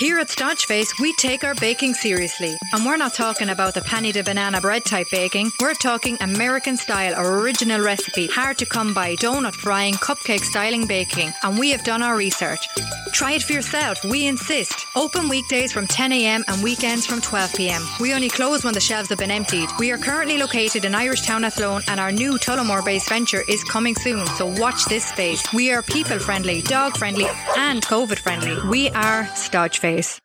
Here 0.00 0.18
at 0.18 0.28
Staunchface, 0.28 0.98
we 0.98 1.12
take 1.12 1.44
our 1.44 1.54
baking 1.56 1.92
seriously. 1.92 2.56
And 2.72 2.86
we're 2.86 2.96
not 2.96 3.12
talking 3.12 3.50
about 3.50 3.74
the 3.74 3.82
penny 3.82 4.12
to 4.12 4.22
banana 4.22 4.58
bread 4.58 4.86
type 4.86 5.08
baking. 5.10 5.52
We're 5.60 5.74
talking 5.74 6.16
American 6.22 6.78
style, 6.78 7.12
original 7.18 7.82
recipe, 7.82 8.26
hard 8.26 8.56
to 8.60 8.64
come 8.64 8.94
by, 8.94 9.16
donut 9.16 9.52
frying, 9.52 9.92
cupcake 9.92 10.40
styling 10.40 10.86
baking. 10.86 11.34
And 11.42 11.58
we 11.58 11.70
have 11.72 11.84
done 11.84 12.02
our 12.02 12.16
research. 12.16 12.66
Try 13.12 13.32
it 13.32 13.42
for 13.42 13.52
yourself, 13.52 14.02
we 14.02 14.26
insist. 14.26 14.86
Open 14.96 15.28
weekdays 15.28 15.70
from 15.70 15.86
10am 15.86 16.44
and 16.48 16.62
weekends 16.62 17.04
from 17.04 17.20
12pm. 17.20 18.00
We 18.00 18.14
only 18.14 18.30
close 18.30 18.64
when 18.64 18.72
the 18.72 18.80
shelves 18.80 19.10
have 19.10 19.18
been 19.18 19.30
emptied. 19.30 19.68
We 19.78 19.90
are 19.90 19.98
currently 19.98 20.38
located 20.38 20.86
in 20.86 20.94
Irish 20.94 21.26
Town 21.26 21.44
Athlone 21.44 21.82
and 21.88 22.00
our 22.00 22.10
new 22.10 22.38
Tullamore 22.38 22.82
based 22.82 23.10
venture 23.10 23.42
is 23.48 23.62
coming 23.64 23.94
soon, 23.96 24.26
so 24.28 24.46
watch 24.46 24.86
this 24.86 25.04
space. 25.04 25.52
We 25.52 25.72
are 25.72 25.82
people 25.82 26.18
friendly, 26.18 26.62
dog 26.62 26.96
friendly, 26.96 27.26
and 27.58 27.82
COVID 27.82 28.18
friendly. 28.18 28.56
We 28.66 28.88
are 28.90 29.28
Staunchface. 29.90 30.20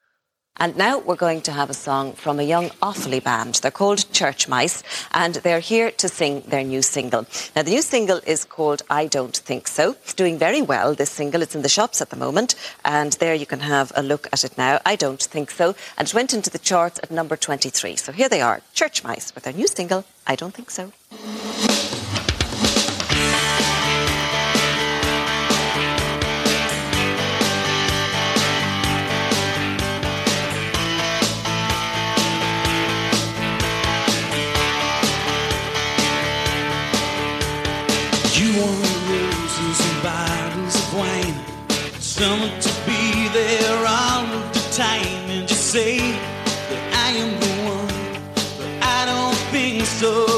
And 0.57 0.77
now 0.77 0.99
we're 0.99 1.17
going 1.17 1.41
to 1.41 1.51
have 1.51 1.69
a 1.69 1.73
song 1.73 2.13
from 2.13 2.39
a 2.39 2.43
young 2.43 2.69
Offaly 2.81 3.21
band. 3.21 3.55
They're 3.55 3.71
called 3.71 4.09
Church 4.13 4.47
Mice, 4.47 4.83
and 5.11 5.35
they're 5.35 5.59
here 5.59 5.91
to 5.91 6.07
sing 6.07 6.43
their 6.47 6.63
new 6.63 6.81
single. 6.81 7.25
Now, 7.57 7.63
the 7.63 7.71
new 7.71 7.81
single 7.81 8.21
is 8.25 8.45
called 8.45 8.81
I 8.89 9.07
Don't 9.07 9.35
Think 9.35 9.67
So. 9.67 9.97
It's 10.03 10.13
doing 10.13 10.37
very 10.37 10.61
well, 10.61 10.95
this 10.95 11.09
single. 11.09 11.41
It's 11.41 11.55
in 11.55 11.61
the 11.61 11.67
shops 11.67 11.99
at 11.99 12.09
the 12.09 12.15
moment, 12.15 12.55
and 12.85 13.11
there 13.13 13.35
you 13.35 13.45
can 13.45 13.59
have 13.59 13.91
a 13.97 14.01
look 14.01 14.29
at 14.31 14.45
it 14.45 14.57
now. 14.57 14.79
I 14.85 14.95
Don't 14.95 15.21
Think 15.21 15.51
So. 15.51 15.75
And 15.97 16.07
it 16.07 16.13
went 16.13 16.33
into 16.33 16.49
the 16.49 16.59
charts 16.59 17.01
at 17.03 17.11
number 17.11 17.35
23. 17.35 17.97
So 17.97 18.13
here 18.13 18.29
they 18.29 18.39
are, 18.39 18.61
Church 18.73 19.03
Mice, 19.03 19.35
with 19.35 19.43
their 19.43 19.51
new 19.51 19.67
single, 19.67 20.05
I 20.25 20.37
Don't 20.37 20.53
Think 20.53 20.71
So. 20.71 22.04
Someone 42.15 42.57
to 42.61 42.69
be 42.85 43.27
there 43.33 43.85
all 43.85 44.23
of 44.23 44.53
the 44.53 44.59
time, 44.71 45.29
and 45.29 45.45
just 45.45 45.69
say 45.69 45.97
that 45.97 46.83
I 47.05 47.09
am 47.23 47.31
the 47.41 47.53
one, 47.67 47.87
but 48.57 48.71
I 48.81 49.05
don't 49.05 49.35
think 49.51 49.85
so. 49.85 50.34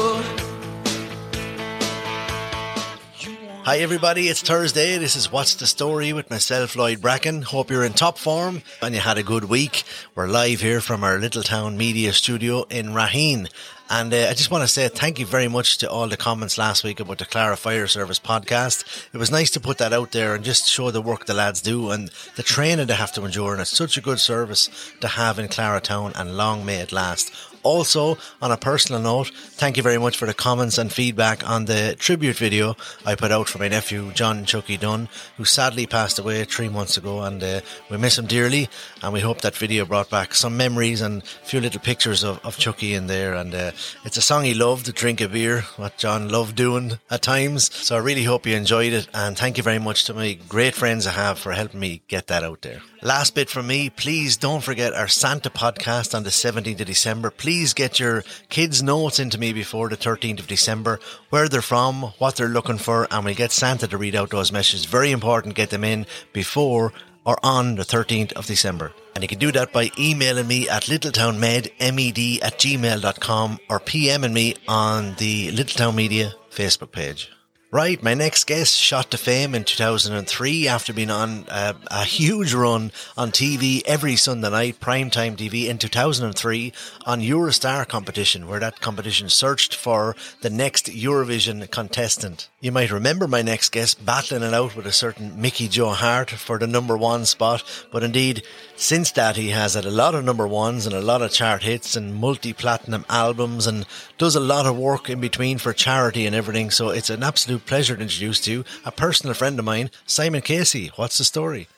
Hi, 3.68 3.80
everybody. 3.80 4.28
It's 4.28 4.40
Thursday. 4.40 4.96
This 4.96 5.14
is 5.14 5.30
What's 5.30 5.54
the 5.54 5.66
Story 5.66 6.14
with 6.14 6.30
myself, 6.30 6.74
Lloyd 6.74 7.02
Bracken. 7.02 7.42
Hope 7.42 7.70
you're 7.70 7.84
in 7.84 7.92
top 7.92 8.16
form 8.16 8.62
and 8.80 8.94
you 8.94 9.00
had 9.02 9.18
a 9.18 9.22
good 9.22 9.44
week. 9.44 9.82
We're 10.14 10.26
live 10.26 10.62
here 10.62 10.80
from 10.80 11.04
our 11.04 11.18
Little 11.18 11.42
Town 11.42 11.76
Media 11.76 12.14
Studio 12.14 12.62
in 12.70 12.94
Raheen. 12.94 13.50
And 13.90 14.12
uh, 14.14 14.28
I 14.30 14.32
just 14.32 14.50
want 14.50 14.62
to 14.62 14.68
say 14.68 14.88
thank 14.88 15.18
you 15.18 15.26
very 15.26 15.48
much 15.48 15.76
to 15.78 15.90
all 15.90 16.08
the 16.08 16.16
comments 16.16 16.56
last 16.56 16.82
week 16.82 16.98
about 16.98 17.18
the 17.18 17.26
Clara 17.26 17.58
Fire 17.58 17.86
Service 17.86 18.18
podcast. 18.18 19.06
It 19.12 19.18
was 19.18 19.30
nice 19.30 19.50
to 19.50 19.60
put 19.60 19.76
that 19.78 19.92
out 19.92 20.12
there 20.12 20.34
and 20.34 20.42
just 20.42 20.66
show 20.66 20.90
the 20.90 21.02
work 21.02 21.26
the 21.26 21.34
lads 21.34 21.60
do 21.60 21.90
and 21.90 22.10
the 22.36 22.42
training 22.42 22.86
they 22.86 22.94
have 22.94 23.12
to 23.12 23.24
endure. 23.26 23.52
And 23.52 23.60
it's 23.60 23.76
such 23.76 23.98
a 23.98 24.02
good 24.02 24.18
service 24.18 24.70
to 25.02 25.08
have 25.08 25.38
in 25.38 25.48
Clara 25.48 25.82
Town 25.82 26.12
and 26.16 26.38
long 26.38 26.64
may 26.64 26.76
it 26.76 26.90
last. 26.90 27.30
Also, 27.62 28.18
on 28.40 28.52
a 28.52 28.56
personal 28.56 29.00
note, 29.00 29.30
thank 29.34 29.76
you 29.76 29.82
very 29.82 29.98
much 29.98 30.16
for 30.16 30.26
the 30.26 30.34
comments 30.34 30.78
and 30.78 30.92
feedback 30.92 31.48
on 31.48 31.64
the 31.64 31.96
tribute 31.98 32.36
video 32.36 32.76
I 33.04 33.14
put 33.14 33.32
out 33.32 33.48
for 33.48 33.58
my 33.58 33.68
nephew, 33.68 34.12
John 34.12 34.44
Chucky 34.44 34.76
Dunn, 34.76 35.08
who 35.36 35.44
sadly 35.44 35.86
passed 35.86 36.18
away 36.18 36.44
three 36.44 36.68
months 36.68 36.96
ago. 36.96 37.22
And 37.22 37.42
uh, 37.42 37.60
we 37.90 37.96
miss 37.96 38.18
him 38.18 38.26
dearly. 38.26 38.68
And 39.02 39.12
we 39.12 39.20
hope 39.20 39.40
that 39.40 39.56
video 39.56 39.84
brought 39.84 40.10
back 40.10 40.34
some 40.34 40.56
memories 40.56 41.00
and 41.00 41.22
a 41.22 41.46
few 41.46 41.60
little 41.60 41.80
pictures 41.80 42.22
of, 42.22 42.44
of 42.44 42.58
Chucky 42.58 42.94
in 42.94 43.06
there. 43.06 43.34
And 43.34 43.54
uh, 43.54 43.72
it's 44.04 44.16
a 44.16 44.22
song 44.22 44.44
he 44.44 44.54
loved, 44.54 44.94
Drink 44.94 45.20
a 45.20 45.28
Beer, 45.28 45.62
what 45.76 45.96
John 45.96 46.28
loved 46.28 46.56
doing 46.56 46.98
at 47.10 47.22
times. 47.22 47.74
So 47.74 47.96
I 47.96 48.00
really 48.00 48.24
hope 48.24 48.46
you 48.46 48.54
enjoyed 48.54 48.92
it. 48.92 49.08
And 49.14 49.36
thank 49.36 49.56
you 49.56 49.62
very 49.62 49.78
much 49.78 50.04
to 50.04 50.14
my 50.14 50.38
great 50.48 50.74
friends 50.74 51.06
I 51.06 51.12
have 51.12 51.38
for 51.38 51.52
helping 51.52 51.80
me 51.80 52.02
get 52.08 52.26
that 52.28 52.44
out 52.44 52.62
there. 52.62 52.82
Last 53.00 53.36
bit 53.36 53.48
from 53.48 53.68
me, 53.68 53.90
please 53.90 54.36
don't 54.36 54.62
forget 54.62 54.92
our 54.92 55.06
Santa 55.06 55.50
podcast 55.50 56.16
on 56.16 56.24
the 56.24 56.30
17th 56.30 56.80
of 56.80 56.86
December. 56.86 57.30
Please 57.30 57.47
get 57.74 57.98
your 57.98 58.24
kids' 58.48 58.82
notes 58.82 59.18
into 59.18 59.38
me 59.38 59.52
before 59.52 59.88
the 59.88 59.96
13th 59.96 60.40
of 60.40 60.46
December, 60.46 61.00
where 61.30 61.48
they're 61.48 61.62
from, 61.62 62.02
what 62.18 62.36
they're 62.36 62.48
looking 62.48 62.78
for, 62.78 63.06
and 63.10 63.24
we'll 63.24 63.34
get 63.34 63.52
Santa 63.52 63.88
to 63.88 63.96
read 63.96 64.14
out 64.14 64.30
those 64.30 64.52
messages. 64.52 64.84
Very 64.84 65.10
important, 65.10 65.54
get 65.54 65.70
them 65.70 65.84
in 65.84 66.06
before 66.32 66.92
or 67.24 67.38
on 67.42 67.76
the 67.76 67.82
13th 67.82 68.32
of 68.32 68.46
December. 68.46 68.92
And 69.14 69.22
you 69.22 69.28
can 69.28 69.38
do 69.38 69.52
that 69.52 69.72
by 69.72 69.90
emailing 69.98 70.46
me 70.46 70.68
at 70.68 70.84
littletownmed, 70.84 71.38
med 71.38 71.66
at 71.66 72.58
gmail.com 72.58 73.58
or 73.68 73.80
PMing 73.80 74.32
me 74.32 74.54
on 74.66 75.14
the 75.16 75.48
Littletown 75.52 75.94
Media 75.94 76.34
Facebook 76.50 76.92
page. 76.92 77.30
Right, 77.70 78.02
my 78.02 78.14
next 78.14 78.46
guest 78.46 78.78
shot 78.78 79.10
to 79.10 79.18
fame 79.18 79.54
in 79.54 79.62
2003 79.62 80.66
after 80.66 80.94
being 80.94 81.10
on 81.10 81.44
a, 81.48 81.74
a, 81.90 82.04
huge 82.04 82.54
run 82.54 82.92
on 83.14 83.30
TV 83.30 83.82
every 83.84 84.16
Sunday 84.16 84.48
night, 84.48 84.80
primetime 84.80 85.36
TV 85.36 85.66
in 85.66 85.76
2003 85.76 86.72
on 87.04 87.20
You're 87.20 87.48
a 87.48 87.52
Star 87.52 87.84
competition, 87.84 88.48
where 88.48 88.58
that 88.58 88.80
competition 88.80 89.28
searched 89.28 89.74
for 89.74 90.16
the 90.40 90.48
next 90.48 90.86
Eurovision 90.86 91.70
contestant. 91.70 92.48
You 92.60 92.72
might 92.72 92.90
remember 92.90 93.28
my 93.28 93.40
next 93.40 93.68
guest 93.70 94.04
battling 94.04 94.42
it 94.42 94.52
out 94.52 94.74
with 94.74 94.84
a 94.84 94.90
certain 94.90 95.40
Mickey 95.40 95.68
Joe 95.68 95.90
Hart 95.90 96.30
for 96.30 96.58
the 96.58 96.66
number 96.66 96.96
one 96.96 97.24
spot, 97.24 97.62
but 97.92 98.02
indeed, 98.02 98.42
since 98.74 99.12
that 99.12 99.36
he 99.36 99.50
has 99.50 99.74
had 99.74 99.84
a 99.84 99.92
lot 99.92 100.16
of 100.16 100.24
number 100.24 100.44
ones 100.44 100.84
and 100.84 100.92
a 100.92 101.00
lot 101.00 101.22
of 101.22 101.30
chart 101.30 101.62
hits 101.62 101.94
and 101.94 102.16
multi-platinum 102.16 103.06
albums 103.08 103.68
and 103.68 103.86
does 104.18 104.34
a 104.34 104.40
lot 104.40 104.66
of 104.66 104.76
work 104.76 105.08
in 105.08 105.20
between 105.20 105.58
for 105.58 105.72
charity 105.72 106.26
and 106.26 106.34
everything, 106.34 106.72
so 106.72 106.88
it's 106.88 107.10
an 107.10 107.22
absolute 107.22 107.64
pleasure 107.64 107.94
to 107.94 108.02
introduce 108.02 108.40
to 108.40 108.50
you 108.50 108.64
a 108.84 108.90
personal 108.90 109.34
friend 109.34 109.56
of 109.60 109.64
mine, 109.64 109.88
Simon 110.04 110.42
Casey. 110.42 110.90
What's 110.96 111.18
the 111.18 111.24
story? 111.24 111.68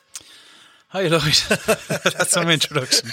Hi, 0.91 1.03
Lloyd. 1.07 1.21
That's 1.47 2.31
some 2.31 2.49
introduction. 2.49 3.07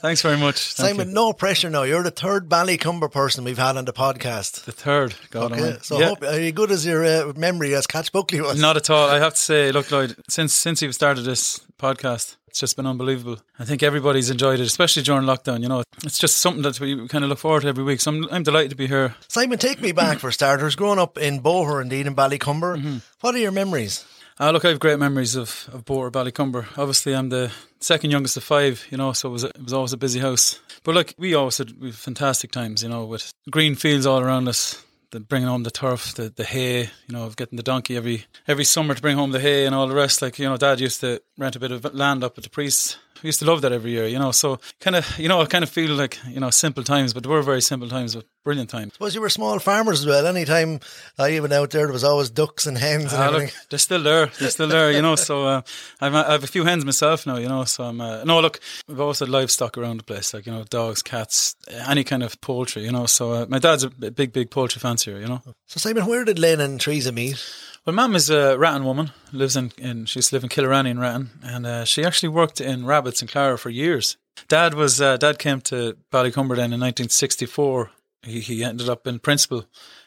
Thanks 0.00 0.22
very 0.22 0.38
much. 0.38 0.72
Thank 0.74 0.88
Simon, 0.96 1.08
you. 1.08 1.14
no 1.14 1.32
pressure 1.34 1.68
now. 1.68 1.82
You're 1.82 2.02
the 2.02 2.10
third 2.10 2.48
Ballycumber 2.48 3.12
person 3.12 3.44
we've 3.44 3.58
had 3.58 3.76
on 3.76 3.84
the 3.84 3.92
podcast. 3.92 4.64
The 4.64 4.72
third. 4.72 5.14
God 5.30 5.52
okay, 5.52 5.60
almighty. 5.60 5.78
so 5.82 6.00
Yeah. 6.00 6.08
hope, 6.08 6.22
are 6.22 6.40
you 6.40 6.50
good 6.50 6.70
as 6.70 6.86
your 6.86 7.04
uh, 7.04 7.32
memory 7.36 7.74
as 7.74 7.86
Catch 7.86 8.10
Buckley 8.10 8.40
was? 8.40 8.58
Not 8.58 8.78
at 8.78 8.88
all. 8.88 9.10
I 9.10 9.18
have 9.18 9.34
to 9.34 9.38
say, 9.40 9.70
look, 9.70 9.90
Lloyd, 9.90 10.16
since 10.28 10.54
since 10.54 10.80
you've 10.80 10.94
started 10.94 11.22
this 11.22 11.60
podcast, 11.78 12.36
it's 12.46 12.58
just 12.58 12.74
been 12.74 12.86
unbelievable. 12.86 13.36
I 13.58 13.66
think 13.66 13.82
everybody's 13.82 14.30
enjoyed 14.30 14.58
it, 14.58 14.62
especially 14.66 15.02
during 15.02 15.26
lockdown. 15.26 15.60
You 15.60 15.68
know, 15.68 15.82
it's 16.04 16.18
just 16.18 16.38
something 16.38 16.62
that 16.62 16.80
we 16.80 17.06
kind 17.08 17.22
of 17.22 17.28
look 17.28 17.38
forward 17.38 17.62
to 17.62 17.68
every 17.68 17.84
week. 17.84 18.00
So 18.00 18.12
I'm, 18.12 18.26
I'm 18.30 18.42
delighted 18.42 18.70
to 18.70 18.76
be 18.76 18.86
here. 18.86 19.14
Simon, 19.28 19.58
take 19.58 19.82
me 19.82 19.92
back 19.92 20.20
for 20.20 20.30
starters. 20.32 20.74
Growing 20.74 20.98
up 20.98 21.18
in 21.18 21.40
Boher, 21.42 21.82
indeed, 21.82 22.06
in 22.06 22.14
Ballycumber, 22.16 22.78
Mm-hmm. 22.78 22.96
what 23.20 23.34
are 23.34 23.38
your 23.38 23.52
memories? 23.52 24.06
Uh, 24.40 24.52
look, 24.52 24.64
I 24.64 24.68
have 24.68 24.78
great 24.78 25.00
memories 25.00 25.34
of 25.34 25.68
of 25.72 25.84
Boher 25.84 26.12
Ballycumber. 26.12 26.66
Obviously, 26.76 27.14
I'm 27.14 27.28
the 27.28 27.50
second 27.80 28.12
youngest 28.12 28.36
of 28.36 28.44
five. 28.44 28.86
You 28.90 28.96
know, 28.96 29.12
so 29.12 29.28
it 29.28 29.32
was 29.32 29.44
it 29.44 29.62
was 29.62 29.72
always 29.72 29.92
a 29.92 29.96
busy 29.96 30.20
house. 30.20 30.60
But 30.84 30.94
like 30.94 31.14
we 31.18 31.34
always 31.34 31.58
had 31.58 31.80
we 31.80 31.90
fantastic 31.90 32.52
times. 32.52 32.82
You 32.82 32.88
know, 32.88 33.04
with 33.04 33.32
green 33.50 33.74
fields 33.74 34.06
all 34.06 34.20
around 34.20 34.48
us. 34.48 34.84
The 35.10 35.20
bringing 35.20 35.48
home 35.48 35.62
the 35.62 35.70
turf, 35.70 36.12
the, 36.16 36.28
the 36.28 36.44
hay, 36.44 36.82
you 36.82 37.14
know, 37.14 37.24
of 37.24 37.34
getting 37.34 37.56
the 37.56 37.62
donkey 37.62 37.96
every 37.96 38.26
every 38.46 38.64
summer 38.64 38.94
to 38.94 39.00
bring 39.00 39.16
home 39.16 39.30
the 39.30 39.40
hay 39.40 39.64
and 39.64 39.74
all 39.74 39.88
the 39.88 39.94
rest. 39.94 40.20
Like 40.20 40.38
you 40.38 40.46
know, 40.46 40.58
Dad 40.58 40.80
used 40.80 41.00
to 41.00 41.22
rent 41.38 41.56
a 41.56 41.58
bit 41.58 41.72
of 41.72 41.94
land 41.94 42.22
up 42.22 42.36
at 42.36 42.44
the 42.44 42.50
priest. 42.50 42.98
We 43.22 43.28
used 43.28 43.38
to 43.40 43.44
love 43.46 43.62
that 43.62 43.72
every 43.72 43.90
year, 43.90 44.06
you 44.06 44.18
know. 44.18 44.30
So 44.32 44.58
kind 44.80 44.96
of, 44.96 45.18
you 45.18 45.28
know, 45.28 45.40
I 45.40 45.46
kind 45.46 45.62
of 45.64 45.70
feel 45.70 45.92
like 45.94 46.18
you 46.28 46.40
know, 46.40 46.50
simple 46.50 46.82
times, 46.84 47.12
but 47.14 47.22
they 47.22 47.28
were 47.28 47.42
very 47.42 47.60
simple 47.62 47.88
times, 47.88 48.14
but 48.14 48.24
brilliant 48.44 48.70
times. 48.70 48.92
Suppose 48.94 49.14
you 49.14 49.20
were 49.20 49.28
small 49.28 49.58
farmers 49.58 50.00
as 50.00 50.06
well. 50.06 50.26
Anytime 50.26 50.80
I 51.18 51.38
went 51.40 51.52
out 51.52 51.70
there, 51.70 51.84
there 51.86 51.92
was 51.92 52.04
always 52.04 52.30
ducks 52.30 52.66
and 52.66 52.78
hens 52.78 53.12
and 53.12 53.22
Ah, 53.22 53.26
everything. 53.26 53.46
look, 53.48 53.68
they're 53.70 53.78
still 53.78 54.02
there. 54.02 54.26
They're 54.38 54.50
still 54.50 54.68
there, 54.68 54.90
you 54.92 55.02
know. 55.02 55.16
So 55.16 55.46
uh, 55.46 55.62
I've, 56.00 56.14
I 56.14 56.32
have 56.32 56.44
a 56.44 56.46
few 56.46 56.64
hens 56.64 56.84
myself 56.84 57.26
now, 57.26 57.36
you 57.36 57.48
know. 57.48 57.64
So 57.64 57.84
I'm 57.84 58.00
uh, 58.00 58.24
no 58.24 58.40
look. 58.40 58.60
We've 58.86 59.00
always 59.00 59.18
had 59.18 59.28
livestock 59.28 59.76
around 59.76 59.98
the 60.00 60.04
place, 60.04 60.32
like 60.34 60.46
you 60.46 60.52
know, 60.52 60.64
dogs, 60.64 61.02
cats, 61.02 61.54
any 61.88 62.04
kind 62.04 62.22
of 62.22 62.40
poultry, 62.40 62.84
you 62.84 62.92
know. 62.92 63.06
So 63.06 63.32
uh, 63.32 63.46
my 63.48 63.58
dad's 63.58 63.82
a 63.84 63.90
big, 63.90 64.32
big 64.32 64.50
poultry 64.50 64.80
fancier, 64.80 65.18
you 65.18 65.26
know. 65.26 65.42
So, 65.66 65.78
Simon, 65.78 66.06
where 66.06 66.24
did 66.24 66.38
Lynn 66.38 66.60
and 66.60 66.80
Teresa 66.80 67.12
meet? 67.12 67.44
Well, 67.86 67.94
Mum 67.94 68.14
is 68.14 68.28
a 68.28 68.56
Rahan 68.58 68.84
woman. 68.84 69.12
Lives 69.32 69.56
in, 69.56 69.72
in 69.78 70.04
she 70.06 70.18
used 70.18 70.30
to 70.30 70.36
live 70.36 70.44
in 70.44 70.50
Killarany 70.50 70.90
in 70.90 70.98
Rahan, 70.98 71.28
and 71.42 71.66
uh, 71.66 71.84
she 71.84 72.04
actually 72.04 72.28
worked 72.28 72.60
in 72.60 72.84
rabbits 72.84 73.22
in 73.22 73.28
Clara 73.28 73.58
for 73.58 73.70
years. 73.70 74.16
Dad 74.48 74.74
was 74.74 75.00
uh, 75.00 75.16
Dad 75.16 75.38
came 75.38 75.60
to 75.62 75.96
Ballycumber 76.12 76.56
then 76.56 76.72
in 76.72 76.80
1964. 76.80 77.90
He, 78.22 78.40
he 78.40 78.64
ended 78.64 78.88
up 78.88 79.06
in 79.06 79.20
principal 79.20 79.64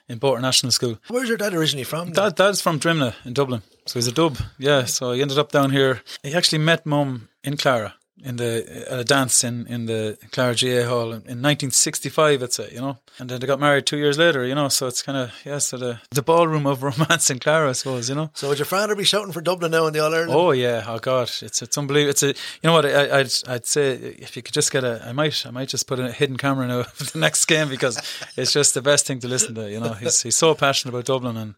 in 0.07 0.19
Boher 0.19 0.41
National 0.41 0.71
School. 0.71 0.99
Where's 1.07 1.29
your 1.29 1.37
dad 1.37 1.53
originally 1.53 1.85
from? 1.85 2.11
Dad, 2.11 2.35
Dad's 2.35 2.61
from 2.61 2.79
Drimnagh 2.79 3.15
in 3.25 3.33
Dublin, 3.33 3.61
so 3.85 3.97
he's 3.97 4.07
a 4.07 4.11
dub. 4.11 4.37
Yeah, 4.57 4.85
so 4.85 5.13
he 5.13 5.21
ended 5.21 5.37
up 5.39 5.51
down 5.51 5.71
here. 5.71 6.01
He 6.21 6.33
actually 6.33 6.59
met 6.59 6.85
Mum 6.85 7.29
in 7.43 7.57
Clara. 7.57 7.95
In 8.23 8.35
the 8.35 8.85
at 8.89 8.99
a 8.99 9.03
dance 9.03 9.43
in 9.43 9.65
in 9.67 9.85
the 9.87 10.17
Clara 10.31 10.53
GAA 10.53 10.87
Hall 10.87 11.07
in, 11.07 11.21
in 11.27 11.41
1965, 11.41 12.43
I'd 12.43 12.53
say, 12.53 12.69
you 12.71 12.79
know, 12.79 12.97
and 13.17 13.29
then 13.29 13.39
they 13.39 13.47
got 13.47 13.59
married 13.59 13.85
two 13.85 13.97
years 13.97 14.17
later, 14.17 14.45
you 14.45 14.53
know. 14.53 14.69
So 14.69 14.87
it's 14.87 15.01
kind 15.01 15.17
of 15.17 15.31
yeah, 15.43 15.57
so 15.57 15.77
the 15.77 15.99
the 16.11 16.21
ballroom 16.21 16.67
of 16.67 16.83
romance 16.89 17.29
in 17.29 17.39
Clara, 17.39 17.69
I 17.69 17.71
suppose, 17.73 18.09
you 18.09 18.15
know. 18.15 18.29
So 18.33 18.49
would 18.49 18.59
your 18.59 18.65
father 18.65 18.95
be 18.95 19.03
shouting 19.03 19.31
for 19.31 19.41
Dublin 19.41 19.71
now 19.71 19.87
in 19.87 19.93
the 19.93 19.99
All 19.99 20.13
Ireland? 20.13 20.31
Oh 20.33 20.51
yeah, 20.51 20.83
oh 20.87 20.99
god, 20.99 21.31
it's 21.41 21.61
it's 21.61 21.77
unbelievable. 21.77 22.11
It's 22.11 22.23
a 22.23 22.27
you 22.27 22.35
know 22.63 22.73
what 22.73 22.85
I, 22.85 23.19
I'd 23.19 23.33
I'd 23.47 23.65
say 23.65 23.93
if 23.93 24.35
you 24.35 24.43
could 24.43 24.53
just 24.53 24.71
get 24.71 24.83
a 24.83 25.03
I 25.05 25.13
might 25.13 25.45
I 25.45 25.51
might 25.51 25.69
just 25.69 25.87
put 25.87 25.99
a 25.99 26.11
hidden 26.11 26.37
camera 26.37 26.67
now 26.67 26.83
for 26.83 27.03
the 27.11 27.19
next 27.19 27.45
game 27.45 27.69
because 27.69 27.97
it's 28.37 28.53
just 28.53 28.73
the 28.73 28.81
best 28.81 29.07
thing 29.07 29.19
to 29.19 29.27
listen 29.27 29.55
to. 29.55 29.69
You 29.69 29.79
know, 29.79 29.93
he's 29.93 30.21
he's 30.21 30.37
so 30.37 30.53
passionate 30.53 30.93
about 30.93 31.05
Dublin 31.05 31.37
and 31.37 31.55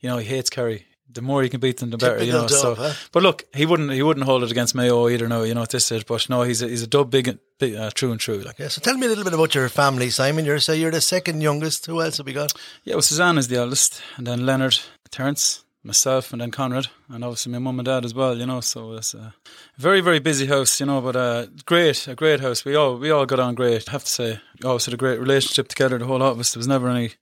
you 0.00 0.08
know 0.08 0.18
he 0.18 0.26
hates 0.26 0.50
Kerry. 0.50 0.86
The 1.12 1.22
more 1.22 1.42
you 1.42 1.50
can 1.50 1.60
beat 1.60 1.78
them, 1.78 1.90
the 1.90 1.98
better. 1.98 2.22
You 2.24 2.32
know. 2.32 2.46
Typical 2.46 2.74
So, 2.74 2.74
huh? 2.74 2.92
but 3.12 3.22
look, 3.22 3.44
he 3.54 3.66
wouldn't 3.66 3.92
he 3.92 4.02
wouldn't 4.02 4.24
hold 4.26 4.42
it 4.42 4.50
against 4.50 4.74
Mayo 4.74 5.08
either. 5.08 5.28
No, 5.28 5.42
you 5.42 5.54
know 5.54 5.62
at 5.62 5.70
this 5.70 5.84
stage. 5.86 6.06
But 6.06 6.28
no, 6.28 6.42
he's 6.42 6.62
a, 6.62 6.68
he's 6.68 6.82
a 6.82 6.86
dub 6.86 7.10
big, 7.10 7.38
big 7.58 7.74
uh, 7.74 7.90
true 7.90 8.10
and 8.10 8.20
true. 8.20 8.38
Like 8.38 8.58
Yeah, 8.58 8.68
so 8.68 8.80
tell 8.80 8.96
me 8.96 9.06
a 9.06 9.08
little 9.08 9.24
bit 9.24 9.34
about 9.34 9.54
your 9.54 9.68
family, 9.68 10.10
Simon. 10.10 10.44
You're 10.44 10.60
so 10.60 10.72
you're 10.72 10.90
the 10.90 11.00
second 11.00 11.40
youngest. 11.42 11.86
Who 11.86 12.00
else 12.00 12.16
have 12.18 12.26
we 12.26 12.32
got? 12.32 12.52
yeah, 12.84 12.94
well, 12.94 13.02
Suzanne 13.02 13.38
is 13.38 13.48
the 13.48 13.56
eldest, 13.56 14.02
and 14.16 14.26
then 14.26 14.46
Leonard, 14.46 14.78
Terence, 15.10 15.64
myself, 15.84 16.32
and 16.32 16.40
then 16.40 16.50
Conrad, 16.50 16.86
and 17.08 17.24
obviously 17.24 17.52
my 17.52 17.58
mum 17.58 17.78
and 17.78 17.86
dad 17.86 18.04
as 18.04 18.14
well. 18.14 18.36
You 18.38 18.46
know, 18.46 18.60
so 18.60 18.92
it's 18.94 19.14
a 19.14 19.34
very 19.76 20.00
very 20.00 20.18
busy 20.20 20.46
house. 20.46 20.80
You 20.80 20.86
know, 20.86 21.00
but 21.00 21.16
uh, 21.16 21.46
great, 21.66 22.08
a 22.08 22.14
great 22.14 22.40
house. 22.40 22.64
We 22.64 22.74
all 22.76 22.96
we 22.96 23.10
all 23.10 23.26
got 23.26 23.40
on 23.40 23.54
great. 23.54 23.88
I 23.88 23.92
have 23.92 24.04
to 24.04 24.10
say, 24.10 24.40
always 24.64 24.84
had 24.86 24.94
a 24.94 24.98
great 24.98 25.20
relationship 25.20 25.68
together. 25.68 25.98
The 25.98 26.06
whole 26.06 26.18
lot 26.20 26.32
of 26.32 26.40
us. 26.40 26.52
There 26.52 26.60
was 26.60 26.68
never 26.68 26.88
any, 26.88 27.12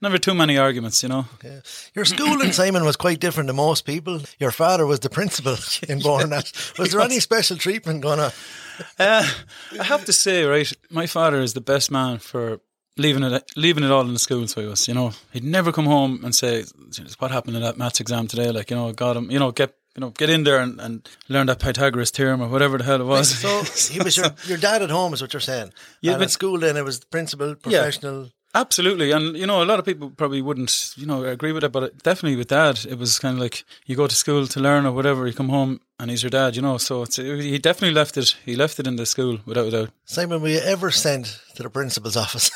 never 0.00 0.18
too 0.18 0.34
many 0.34 0.58
arguments. 0.58 1.02
You 1.02 1.08
know. 1.08 1.26
Yeah. 1.44 1.60
Your 1.94 2.04
schooling, 2.04 2.52
Simon, 2.52 2.84
was 2.84 2.96
quite 2.96 3.20
different 3.20 3.48
to 3.48 3.52
most 3.52 3.84
people. 3.84 4.20
Your 4.38 4.50
father 4.50 4.86
was 4.86 5.00
the 5.00 5.10
principal 5.10 5.56
in 5.88 6.00
Bournemouth. 6.00 6.78
Was 6.78 6.92
there 6.92 7.00
any 7.10 7.20
special 7.20 7.56
treatment 7.56 8.02
going 8.02 8.20
on? 8.20 8.30
Uh, 8.98 9.28
I 9.80 9.84
have 9.84 10.04
to 10.04 10.12
say, 10.12 10.44
right, 10.44 10.72
my 10.90 11.06
father 11.06 11.40
is 11.40 11.54
the 11.54 11.60
best 11.60 11.90
man 11.90 12.18
for 12.18 12.60
leaving 12.96 13.22
it 13.22 13.50
leaving 13.56 13.84
it 13.84 13.90
all 13.90 14.06
in 14.06 14.12
the 14.12 14.18
school 14.18 14.46
to 14.46 14.72
us. 14.72 14.88
You 14.88 14.94
know, 14.94 15.12
he'd 15.32 15.44
never 15.44 15.72
come 15.72 15.86
home 15.86 16.24
and 16.24 16.34
say, 16.34 16.64
"What 17.18 17.30
happened 17.30 17.56
in 17.56 17.62
that 17.62 17.78
maths 17.78 18.00
exam 18.00 18.26
today?" 18.28 18.50
Like, 18.50 18.70
you 18.70 18.76
know, 18.76 18.92
got 18.92 19.16
him. 19.16 19.30
You 19.30 19.38
know, 19.38 19.52
get 19.52 19.74
you 19.96 20.00
know, 20.00 20.10
get 20.10 20.30
in 20.30 20.44
there 20.44 20.60
and, 20.60 20.80
and 20.80 21.08
learn 21.28 21.46
that 21.48 21.58
Pythagoras 21.58 22.12
theorem 22.12 22.40
or 22.40 22.46
whatever 22.48 22.78
the 22.78 22.84
hell 22.84 23.00
it 23.00 23.04
was. 23.04 23.36
So 23.36 23.62
he 23.92 24.00
was 24.00 24.16
your, 24.16 24.26
your 24.44 24.58
dad 24.58 24.80
at 24.82 24.90
home, 24.90 25.12
is 25.12 25.20
what 25.20 25.32
you're 25.32 25.40
saying. 25.40 25.72
Yeah, 26.00 26.12
and 26.12 26.20
but- 26.20 26.24
at 26.26 26.30
school, 26.30 26.58
then 26.58 26.76
it 26.76 26.84
was 26.84 27.00
the 27.00 27.06
principal, 27.06 27.56
professional. 27.56 28.30
Absolutely, 28.58 29.12
and 29.12 29.36
you 29.36 29.46
know, 29.46 29.62
a 29.62 29.64
lot 29.70 29.78
of 29.78 29.84
people 29.84 30.10
probably 30.10 30.42
wouldn't, 30.42 30.92
you 30.96 31.06
know, 31.06 31.22
agree 31.24 31.52
with 31.52 31.62
it, 31.62 31.70
but 31.70 32.02
definitely 32.02 32.36
with 32.36 32.48
dad, 32.48 32.80
it 32.90 32.98
was 32.98 33.18
kind 33.20 33.36
of 33.36 33.40
like 33.40 33.64
you 33.86 33.94
go 33.94 34.08
to 34.08 34.14
school 34.16 34.48
to 34.48 34.58
learn 34.60 34.84
or 34.84 34.90
whatever. 34.90 35.28
You 35.28 35.32
come 35.32 35.48
home 35.50 35.80
and 36.00 36.10
he's 36.10 36.22
your 36.24 36.30
dad, 36.30 36.56
you 36.56 36.62
know. 36.62 36.76
So 36.78 37.02
it's, 37.02 37.16
he 37.16 37.58
definitely 37.58 37.94
left 37.94 38.16
it. 38.16 38.34
He 38.44 38.56
left 38.56 38.80
it 38.80 38.86
in 38.88 38.96
the 38.96 39.06
school 39.06 39.38
without 39.46 39.66
a 39.66 39.70
doubt. 39.70 39.90
Simon, 40.06 40.42
were 40.42 40.48
you 40.48 40.58
ever 40.58 40.90
sent 40.90 41.40
to 41.54 41.62
the 41.62 41.70
principal's 41.70 42.16
office? 42.16 42.50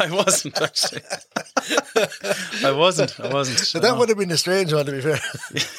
I 0.00 0.10
wasn't 0.10 0.60
actually. 0.60 1.02
I 2.64 2.72
wasn't. 2.72 3.20
I 3.20 3.32
wasn't. 3.32 3.82
that 3.82 3.92
no. 3.92 3.98
would 3.98 4.08
have 4.08 4.18
been 4.18 4.30
a 4.30 4.36
strange 4.36 4.72
one, 4.72 4.86
to 4.86 4.92
be 4.92 5.00
fair. 5.00 5.18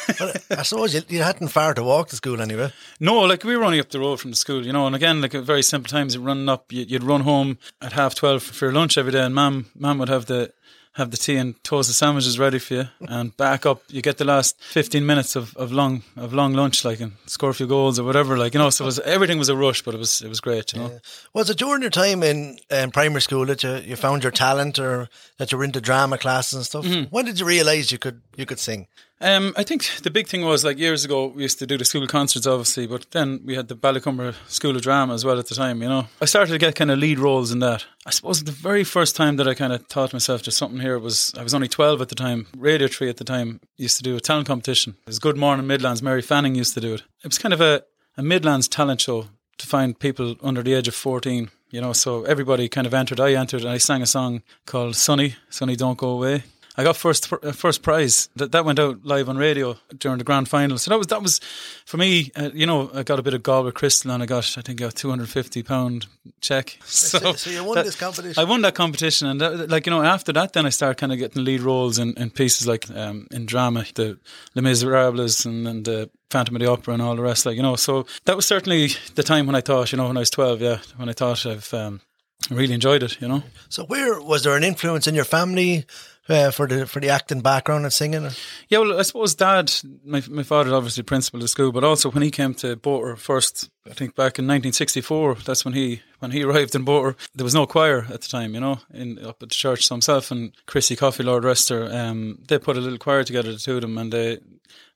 but 0.19 0.59
I 0.59 0.63
suppose 0.63 0.94
you, 0.94 1.01
you 1.09 1.23
hadn't 1.23 1.47
far 1.49 1.73
to 1.73 1.83
walk 1.83 2.09
to 2.09 2.15
school 2.15 2.41
anyway. 2.41 2.71
No, 2.99 3.19
like 3.21 3.44
we 3.44 3.57
were 3.57 3.63
only 3.65 3.79
up 3.79 3.89
the 3.89 3.99
road 3.99 4.19
from 4.19 4.31
the 4.31 4.38
school, 4.38 4.65
you 4.65 4.71
know. 4.73 4.85
And 4.88 4.95
again, 4.95 5.21
like 5.21 5.35
at 5.35 5.44
very 5.44 5.63
simple 5.63 5.89
times, 5.89 6.15
you're 6.15 6.23
running 6.23 6.47
up. 6.49 6.71
you- 6.71 6.85
You'd 6.94 7.03
run 7.03 7.21
home 7.21 7.57
at 7.81 7.94
half 7.94 8.13
twelve 8.15 8.44
for 8.44 8.65
your 8.65 8.73
lunch 8.94 8.98
every 8.98 9.12
day, 9.12 9.25
and 9.25 9.36
mum, 9.36 9.66
mum 9.75 9.98
would 10.00 10.10
have 10.10 10.25
the 10.25 10.51
have 10.94 11.10
the 11.10 11.18
tea 11.18 11.38
and 11.38 11.56
toasted 11.63 11.95
sandwiches 11.95 12.38
ready 12.38 12.60
for 12.60 12.74
you, 12.75 12.84
and 13.10 13.36
back 13.36 13.66
up. 13.66 13.81
You 13.88 14.04
get 14.04 14.18
the 14.18 14.25
last 14.25 14.62
fifteen 14.62 15.06
minutes 15.06 15.36
of, 15.36 15.56
of 15.57 15.72
long 15.72 16.04
of 16.16 16.34
long 16.34 16.54
lunch, 16.54 16.86
like 16.86 17.00
and 17.00 17.13
score 17.25 17.50
a 17.50 17.54
few 17.54 17.68
goals 17.68 18.00
or 18.00 18.04
whatever, 18.04 18.38
like 18.38 18.54
you 18.54 18.60
know. 18.60 18.69
So 18.69 18.84
it 18.84 18.88
was 18.88 19.00
everything 19.00 19.40
was 19.40 19.50
a 19.50 19.56
rush, 19.56 19.81
but 19.81 19.95
it 19.95 19.98
was 19.98 20.22
it 20.22 20.30
was 20.30 20.40
great, 20.40 20.74
you 20.74 20.80
know. 20.80 21.00
Was 21.34 21.50
it 21.50 21.57
during 21.57 21.81
your 21.81 21.90
time 21.90 22.22
in 22.22 22.60
um, 22.69 22.92
primary 22.92 23.22
school 23.22 23.45
that 23.48 23.63
you, 23.63 23.78
you 23.78 23.95
found 23.95 24.22
your 24.24 24.31
talent 24.31 24.78
or 24.78 25.10
that 25.38 25.51
you 25.51 25.57
were 25.57 25.63
into 25.63 25.81
drama 25.81 26.18
classes 26.18 26.54
and 26.54 26.66
stuff? 26.66 26.86
Mm-hmm. 26.86 27.10
When 27.10 27.25
did 27.25 27.40
you 27.40 27.48
realise 27.48 27.92
you 27.92 27.98
could 27.98 28.22
you 28.36 28.45
could 28.45 28.60
sing? 28.60 28.88
Um, 29.23 29.53
I 29.55 29.63
think 29.63 29.89
the 30.03 30.11
big 30.11 30.27
thing 30.27 30.43
was 30.43 30.65
like 30.65 30.77
years 30.77 31.05
ago 31.05 31.27
we 31.27 31.43
used 31.43 31.57
to 31.59 31.65
do 31.65 31.77
the 31.77 31.85
school 31.85 32.05
concerts, 32.07 32.45
obviously, 32.45 32.87
but 32.87 33.09
then 33.11 33.39
we 33.45 33.55
had 33.55 33.69
the 33.69 33.75
Ballycumber 33.75 34.35
School 34.49 34.75
of 34.75 34.81
Drama 34.81 35.13
as 35.13 35.23
well 35.23 35.39
at 35.39 35.47
the 35.47 35.55
time. 35.55 35.81
You 35.81 35.87
know, 35.87 36.07
I 36.21 36.25
started 36.25 36.51
to 36.51 36.57
get 36.57 36.75
kind 36.75 36.91
of 36.91 36.99
lead 36.99 37.19
roles 37.19 37.49
in 37.49 37.59
that. 37.59 37.85
I 38.05 38.09
suppose 38.11 38.43
the 38.43 38.51
very 38.51 38.83
first 38.83 39.15
time 39.15 39.37
that 39.37 39.47
I 39.47 39.53
kind 39.53 39.71
of 39.71 39.87
taught 39.87 40.11
myself, 40.11 40.43
"There's 40.43 40.57
something 40.57 40.81
here." 40.81 40.99
Was 40.99 41.33
I 41.37 41.43
was 41.43 41.53
only 41.53 41.69
twelve 41.69 42.01
at 42.01 42.09
the 42.09 42.15
time. 42.15 42.47
Radio 42.57 42.89
Tree 42.89 43.07
at 43.07 43.15
the 43.15 43.23
time 43.23 43.61
used 43.77 43.95
to 43.95 44.03
do 44.03 44.17
a 44.17 44.19
talent 44.19 44.47
competition. 44.47 44.97
It 45.03 45.07
was 45.07 45.19
Good 45.19 45.37
Morning 45.37 45.67
Midlands. 45.67 46.03
Mary 46.03 46.21
Fanning 46.21 46.55
used 46.55 46.73
to 46.73 46.81
do 46.81 46.93
it. 46.95 47.03
It 47.23 47.27
was 47.27 47.37
kind 47.37 47.53
of 47.53 47.61
a, 47.61 47.83
a 48.17 48.23
Midlands 48.23 48.67
talent 48.67 48.99
show 48.99 49.27
to 49.57 49.67
find 49.67 49.97
people 49.97 50.35
under 50.43 50.61
the 50.61 50.73
age 50.73 50.89
of 50.89 50.95
fourteen. 50.95 51.49
You 51.69 51.79
know, 51.79 51.93
so 51.93 52.23
everybody 52.25 52.67
kind 52.67 52.85
of 52.85 52.93
entered. 52.93 53.21
I 53.21 53.35
entered 53.35 53.61
and 53.61 53.69
I 53.69 53.77
sang 53.77 54.01
a 54.01 54.05
song 54.05 54.43
called 54.65 54.97
"Sunny, 54.97 55.35
Sunny, 55.49 55.77
Don't 55.77 55.97
Go 55.97 56.09
Away." 56.09 56.43
I 56.75 56.83
got 56.83 56.97
first 56.97 57.31
uh, 57.31 57.51
first 57.51 57.83
prize. 57.83 58.29
That 58.35 58.51
that 58.51 58.65
went 58.65 58.79
out 58.79 59.05
live 59.05 59.29
on 59.29 59.37
radio 59.37 59.77
during 59.97 60.17
the 60.17 60.23
grand 60.23 60.49
final. 60.49 60.77
So 60.79 60.89
that 60.89 60.97
was 60.97 61.07
that 61.07 61.21
was 61.21 61.39
for 61.85 61.97
me. 61.97 62.31
Uh, 62.35 62.49
you 62.53 62.65
know, 62.65 62.89
I 62.93 63.03
got 63.03 63.19
a 63.19 63.21
bit 63.21 63.33
of 63.35 63.43
Galway 63.43 63.71
Crystal, 63.71 64.09
and 64.11 64.23
I 64.23 64.25
got 64.25 64.57
I 64.57 64.61
think 64.61 64.81
a 64.81 64.91
two 64.91 65.09
hundred 65.09 65.29
fifty 65.29 65.61
pound 65.63 66.07
check. 66.41 66.77
So, 66.85 67.33
so 67.33 67.49
you 67.49 67.63
won 67.63 67.75
that- 67.75 67.85
this 67.85 67.95
competition? 67.95 68.41
I 68.41 68.49
won 68.49 68.61
that 68.61 68.73
competition, 68.75 69.27
and 69.27 69.41
that, 69.41 69.69
like 69.69 69.85
you 69.85 69.91
know, 69.91 70.01
after 70.01 70.33
that, 70.33 70.53
then 70.53 70.65
I 70.65 70.69
started 70.69 70.97
kind 70.97 71.11
of 71.11 71.19
getting 71.19 71.43
lead 71.43 71.61
roles 71.61 71.99
in, 71.99 72.13
in 72.17 72.29
pieces 72.31 72.65
like 72.67 72.89
um, 72.91 73.27
in 73.29 73.45
drama, 73.45 73.85
the 73.93 74.17
Les 74.55 74.61
Miserables, 74.61 75.45
and, 75.45 75.67
and 75.67 75.85
the 75.85 76.09
Phantom 76.31 76.55
of 76.55 76.61
the 76.61 76.69
Opera, 76.71 76.93
and 76.95 77.03
all 77.03 77.15
the 77.15 77.21
rest. 77.21 77.45
Like 77.45 77.55
you 77.55 77.61
know, 77.61 77.75
so 77.75 78.05
that 78.25 78.35
was 78.35 78.45
certainly 78.47 78.89
the 79.15 79.23
time 79.23 79.45
when 79.45 79.55
I 79.55 79.61
thought, 79.61 79.91
you 79.91 79.97
know, 79.97 80.07
when 80.07 80.17
I 80.17 80.21
was 80.21 80.29
twelve, 80.31 80.59
yeah, 80.61 80.79
when 80.97 81.07
I 81.09 81.13
thought 81.13 81.45
I've 81.45 81.71
um, 81.73 82.01
really 82.49 82.73
enjoyed 82.73 83.03
it. 83.03 83.21
You 83.21 83.27
know. 83.27 83.43
So 83.69 83.85
where 83.85 84.19
was 84.19 84.43
there 84.43 84.55
an 84.57 84.63
influence 84.63 85.05
in 85.07 85.13
your 85.13 85.25
family 85.25 85.85
uh, 86.29 86.51
for 86.51 86.67
the 86.67 86.85
for 86.85 86.99
the 86.99 87.09
acting 87.09 87.41
background 87.41 87.83
and 87.83 87.93
singing? 87.93 88.29
Yeah, 88.69 88.79
well, 88.79 88.99
I 88.99 89.03
suppose 89.03 89.35
Dad, 89.35 89.71
my 90.05 90.23
my 90.29 90.43
father, 90.43 90.73
obviously 90.73 91.03
principal 91.03 91.41
of 91.41 91.49
school, 91.49 91.71
but 91.71 91.83
also 91.83 92.11
when 92.11 92.23
he 92.23 92.31
came 92.31 92.53
to 92.55 92.75
Boher 92.75 93.17
first, 93.17 93.69
I 93.85 93.93
think 93.93 94.15
back 94.15 94.39
in 94.39 94.45
1964, 94.45 95.35
that's 95.45 95.65
when 95.65 95.73
he 95.73 96.01
when 96.19 96.31
he 96.31 96.43
arrived 96.45 96.75
in 96.75 96.85
Boher. 96.85 97.15
There 97.35 97.43
was 97.43 97.55
no 97.55 97.65
choir 97.65 98.05
at 98.09 98.21
the 98.21 98.27
time, 98.27 98.53
you 98.53 98.61
know, 98.61 98.79
in 98.93 99.19
up 99.19 99.43
at 99.43 99.49
the 99.49 99.55
church. 99.55 99.87
So 99.87 99.95
himself 99.95 100.31
and 100.31 100.53
Chrissy 100.65 100.95
Coffey, 100.95 101.23
Lord 101.23 101.43
Rester, 101.43 101.89
um, 101.91 102.39
they 102.47 102.57
put 102.59 102.77
a 102.77 102.81
little 102.81 102.99
choir 102.99 103.23
together, 103.23 103.51
the 103.51 103.59
two 103.59 103.79
them, 103.79 103.97
and 103.97 104.11
they. 104.11 104.39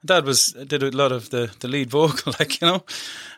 Dad 0.06 0.26
was 0.26 0.54
did 0.68 0.84
a 0.84 0.92
lot 0.92 1.12
of 1.12 1.32
the, 1.32 1.52
the 1.60 1.68
lead 1.68 1.90
vocal, 1.90 2.34
like 2.40 2.62
you 2.62 2.68
know, 2.68 2.86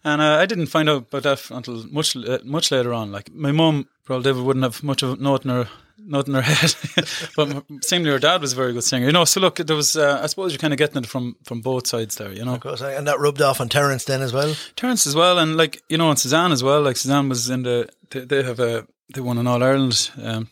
and 0.03 0.21
uh, 0.21 0.35
I 0.35 0.45
didn't 0.45 0.67
find 0.67 0.89
out 0.89 1.07
about 1.07 1.23
that 1.23 1.49
until 1.49 1.85
much 1.87 2.15
uh, 2.15 2.39
much 2.43 2.69
later 2.69 2.93
on. 2.93 3.11
Like 3.11 3.33
my 3.33 3.51
mum, 3.51 3.87
probably 4.03 4.33
wouldn't 4.33 4.63
have 4.63 4.83
much 4.83 5.01
of 5.01 5.13
a 5.13 5.15
note 5.15 5.45
in 5.45 5.51
her 5.51 5.69
note 6.05 6.27
in 6.27 6.33
her 6.33 6.41
head, 6.41 6.75
but 7.35 7.63
seemingly 7.83 8.11
her 8.11 8.19
dad 8.19 8.41
was 8.41 8.53
a 8.53 8.55
very 8.55 8.73
good 8.73 8.83
singer. 8.83 9.05
You 9.05 9.11
know, 9.11 9.25
so 9.25 9.39
look, 9.39 9.57
there 9.57 9.75
was 9.75 9.95
uh, 9.95 10.19
I 10.21 10.27
suppose 10.27 10.51
you're 10.51 10.59
kind 10.59 10.73
of 10.73 10.77
getting 10.77 10.97
it 11.03 11.07
from 11.07 11.35
from 11.43 11.61
both 11.61 11.87
sides 11.87 12.15
there. 12.15 12.31
You 12.31 12.45
know, 12.45 12.55
Of 12.55 12.61
course, 12.61 12.81
and 12.81 13.07
that 13.07 13.19
rubbed 13.19 13.41
off 13.41 13.61
on 13.61 13.69
Terence 13.69 14.05
then 14.05 14.21
as 14.21 14.33
well. 14.33 14.55
Terence 14.75 15.05
as 15.07 15.15
well, 15.15 15.37
and 15.39 15.57
like 15.57 15.81
you 15.89 15.97
know, 15.97 16.09
and 16.09 16.19
Suzanne 16.19 16.51
as 16.51 16.63
well. 16.63 16.81
Like 16.81 16.97
Suzanne 16.97 17.29
was 17.29 17.49
in 17.49 17.63
the 17.63 17.89
they, 18.11 18.21
they 18.21 18.43
have 18.43 18.59
a 18.59 18.87
they 19.13 19.21
won 19.21 19.37
an 19.37 19.47
All 19.47 19.63
Ireland 19.63 20.11
um, 20.21 20.49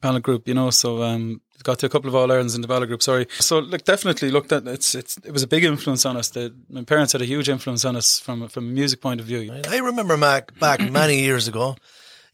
panel 0.00 0.20
group. 0.20 0.46
You 0.48 0.54
know, 0.54 0.70
so 0.70 1.02
um, 1.02 1.40
got 1.62 1.78
to 1.80 1.86
a 1.86 1.88
couple 1.88 2.08
of 2.08 2.14
All 2.14 2.30
Irelands 2.30 2.54
in 2.54 2.62
the 2.62 2.68
ballot 2.68 2.88
group. 2.88 3.02
Sorry, 3.02 3.26
so 3.38 3.58
look, 3.58 3.84
definitely 3.84 4.30
look 4.30 4.48
that 4.48 4.66
it's 4.66 4.94
it's 4.94 5.16
it 5.18 5.32
was 5.32 5.42
a 5.42 5.46
big 5.48 5.64
influence 5.64 6.06
on 6.06 6.16
us. 6.16 6.30
The, 6.30 6.54
my 6.68 6.84
parents 6.84 7.12
had 7.12 7.22
a 7.22 7.26
huge 7.26 7.48
influence 7.48 7.84
on 7.84 7.96
us 7.96 8.18
from 8.18 8.48
from 8.48 8.68
a 8.68 8.72
music 8.72 9.00
point 9.00 9.20
of 9.20 9.26
view. 9.26 9.52
I 9.68 9.78
remember 9.78 10.16
Mac 10.16 10.58
back 10.58 10.80
many 10.90 11.20
years 11.20 11.48
ago 11.48 11.76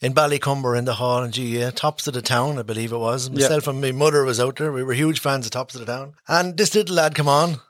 in 0.00 0.14
Ballycumber 0.14 0.76
in 0.76 0.84
the 0.84 0.94
hall 0.94 1.22
in 1.22 1.30
GAA, 1.30 1.70
Tops 1.70 2.06
of 2.06 2.14
the 2.14 2.22
Town, 2.22 2.58
I 2.58 2.62
believe 2.62 2.92
it 2.92 2.98
was. 2.98 3.30
Myself 3.30 3.66
and 3.66 3.80
my 3.80 3.92
mother 3.92 4.24
was 4.24 4.40
out 4.40 4.56
there. 4.56 4.72
We 4.72 4.82
were 4.82 4.92
huge 4.94 5.20
fans 5.20 5.46
of 5.46 5.52
Tops 5.52 5.74
of 5.74 5.80
the 5.80 5.86
Town. 5.86 6.14
And 6.28 6.56
this 6.56 6.74
little 6.74 6.96
lad 6.96 7.14
come 7.14 7.28
on 7.28 7.60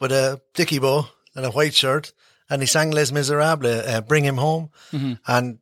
with 0.00 0.12
a 0.12 0.40
dicky 0.54 0.78
bow 0.78 1.06
and 1.34 1.44
a 1.44 1.50
white 1.50 1.74
shirt 1.74 2.12
and 2.50 2.62
he 2.62 2.66
sang 2.66 2.90
Les 2.90 3.10
Miserables, 3.12 3.86
uh, 3.86 4.00
Bring 4.00 4.24
Him 4.24 4.36
Home. 4.36 4.70
And 5.26 5.58